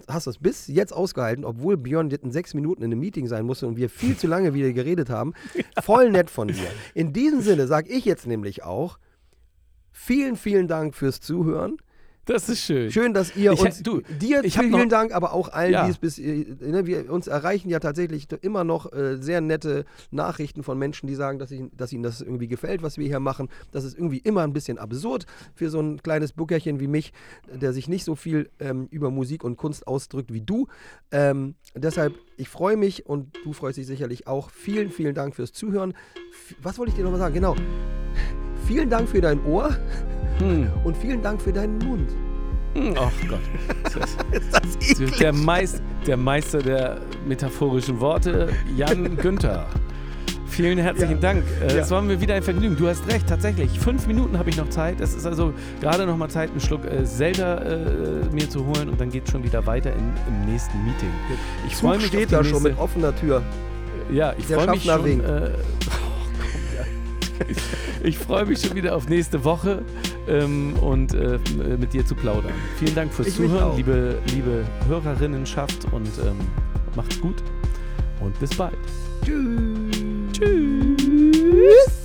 hast 0.07 0.27
das 0.27 0.38
bis 0.38 0.68
jetzt 0.68 0.93
ausgehalten, 0.93 1.43
obwohl 1.43 1.76
Björn 1.76 2.09
jetzt 2.09 2.23
in 2.23 2.31
sechs 2.31 2.53
Minuten 2.53 2.84
in 2.84 2.91
einem 2.91 3.01
Meeting 3.01 3.27
sein 3.27 3.45
musste 3.45 3.68
und 3.68 3.76
wir 3.76 3.89
viel 3.89 4.15
zu 4.15 4.27
lange 4.27 4.53
wieder 4.53 4.72
geredet 4.72 5.09
haben. 5.09 5.34
Voll 5.84 6.09
nett 6.11 6.30
von 6.30 6.47
dir. 6.47 6.69
In 6.93 7.11
diesem 7.11 7.41
Sinne 7.41 7.68
sage 7.68 7.89
ich 7.89 8.05
jetzt 8.05 8.27
nämlich 8.27 8.63
auch, 8.63 8.97
vielen, 9.91 10.38
vielen 10.38 10.69
Dank 10.69 10.95
fürs 10.95 11.19
Zuhören. 11.19 11.77
Das 12.32 12.48
ist 12.49 12.62
schön. 12.62 12.91
Schön, 12.91 13.14
dass 13.14 13.36
ihr 13.36 13.52
Ich- 13.52 13.60
uns, 13.62 13.84
du, 13.84 14.02
dir 14.20 14.44
ich 14.44 14.58
vielen 14.58 14.72
noch- 14.72 14.88
Dank, 14.88 15.14
aber 15.14 15.34
auch 15.34 15.49
allen, 15.49 15.74
Ja. 15.74 15.86
die 15.86 15.91
es 15.91 15.98
bis, 15.98 16.18
äh, 16.18 16.45
ne, 16.62 16.86
wir 16.86 17.12
uns 17.12 17.28
erreichen 17.28 17.70
ja 17.70 17.80
tatsächlich 17.80 18.28
immer 18.41 18.64
noch 18.64 18.91
äh, 18.94 19.18
sehr 19.18 19.41
nette 19.41 19.86
Nachrichten 20.12 20.64
von 20.64 20.78
Menschen, 20.78 21.08
die 21.08 21.16
sagen, 21.16 21.40
dass, 21.40 21.52
ich, 21.52 21.64
dass 21.76 21.91
ihnen 21.91 22.03
das 22.03 22.22
irgendwie 22.22 22.48
gefällt, 22.48 22.84
was 22.84 22.98
wir 22.98 23.06
hier 23.08 23.20
machen. 23.20 23.49
Das 23.72 23.84
ist 23.84 23.98
irgendwie 23.98 24.20
immer 24.20 24.44
ein 24.44 24.53
bisschen 24.53 24.78
absurd 24.78 25.26
für 25.56 25.70
so 25.70 25.80
ein 25.82 26.02
kleines 26.02 26.32
Buckerchen 26.34 26.80
wie 26.80 26.88
mich, 26.88 27.12
der 27.53 27.74
sich 27.74 27.88
nicht 27.90 28.06
so 28.06 28.16
viel 28.16 28.49
ähm, 28.60 28.88
über 28.91 29.12
Musik 29.12 29.44
und 29.44 29.58
Kunst 29.58 29.86
ausdrückt 29.88 30.32
wie 30.34 30.41
du. 30.41 30.68
Ähm, 31.12 31.56
deshalb, 31.76 32.14
ich 32.38 32.48
freue 32.49 32.78
mich 32.78 33.06
und 33.06 33.36
du 33.44 33.53
freust 33.53 33.78
dich 33.78 33.88
sicherlich 33.88 34.28
auch. 34.28 34.49
Vielen, 34.52 34.90
vielen 34.90 35.16
Dank 35.16 35.36
fürs 35.36 35.52
Zuhören. 35.52 35.91
F 36.32 36.56
was 36.62 36.78
wollte 36.78 36.91
ich 36.91 36.95
dir 36.95 37.03
nochmal 37.03 37.20
sagen? 37.20 37.34
Genau. 37.34 37.56
Vielen 38.68 38.90
Dank 38.90 39.10
für 39.10 39.20
dein 39.22 39.44
Ohr 39.45 39.76
Hm. 40.41 40.69
und 40.84 40.97
vielen 40.97 41.22
Dank 41.22 41.41
für 41.41 41.53
deinen 41.53 41.77
Mund. 41.80 42.09
Hm, 42.73 42.95
Ach 42.97 43.11
Gott. 43.30 43.39
Das 43.84 43.95
Ist 44.31 44.53
das 44.53 44.99
ist 44.99 45.19
der, 45.19 45.34
Meist, 45.34 45.81
der 46.07 46.18
Meister 46.18 46.59
der 46.59 46.97
metaphorischen 47.27 47.99
Worte, 47.99 48.49
Jan 48.77 49.18
Günther. 49.22 49.65
Vielen 50.47 50.77
herzlichen 50.80 51.15
Ja. 51.15 51.19
Dank. 51.19 51.43
Äh, 51.61 51.76
Ja. 51.76 51.81
Es 51.81 51.91
war 51.91 52.01
mir 52.01 52.19
wieder 52.19 52.35
ein 52.35 52.43
Vergnügen. 52.43 52.76
Du 52.77 52.88
hast 52.88 53.07
recht, 53.07 53.26
tatsächlich. 53.27 53.80
Fünf 53.80 54.05
Minuten 54.07 54.38
habe 54.38 54.49
ich 54.49 54.57
noch 54.57 54.69
Zeit. 54.69 54.99
Es 54.99 55.13
ist 55.13 55.26
also 55.26 55.53
gerade 55.80 56.05
noch 56.05 56.18
mal 56.18 56.30
Zeit, 56.30 56.49
einen 56.51 56.59
Schluck 56.59 56.85
äh, 56.85 57.03
Zelda 57.05 57.57
äh, 57.59 57.77
mir 58.34 58.49
zu 58.49 58.65
holen 58.65 58.89
und 58.89 58.99
dann 58.99 59.09
geht 59.09 59.26
es 59.26 59.31
schon 59.31 59.43
wieder 59.43 59.65
weiter 59.65 59.91
in, 59.93 60.11
im 60.27 60.51
nächsten 60.51 60.77
Meeting. 60.84 61.09
Ich 61.68 61.76
freue 61.76 61.97
mich 61.97 62.07
steht 62.07 62.31
da 62.34 62.43
schon 62.43 62.63
mit 62.63 62.77
offener 62.77 63.15
Tür. 63.15 63.41
Ja, 64.11 64.34
ich 64.38 64.45
freue 64.45 64.72
mich 64.72 64.84
schon. 64.84 65.22
Äh, 65.23 65.51
ich 68.03 68.18
freue 68.18 68.45
mich 68.45 68.59
schon 68.61 68.76
wieder 68.76 68.95
auf 68.95 69.07
nächste 69.09 69.43
Woche 69.43 69.84
ähm, 70.27 70.73
und 70.81 71.14
äh, 71.14 71.39
mit 71.77 71.93
dir 71.93 72.06
zu 72.06 72.15
plaudern. 72.15 72.53
Vielen 72.77 72.95
Dank 72.95 73.14
fürs 73.14 73.30
Ich 73.30 73.35
Zuhören, 73.35 73.77
liebe, 73.77 74.19
liebe 74.34 74.65
Hörerinnenschaft 74.88 75.85
und 75.91 76.10
ähm, 76.19 76.38
macht's 76.95 77.19
gut 77.19 77.41
und 78.19 78.38
bis 78.39 78.56
bald. 78.56 78.77
Tschüss. 79.23 79.98
Tschüss. 80.34 82.01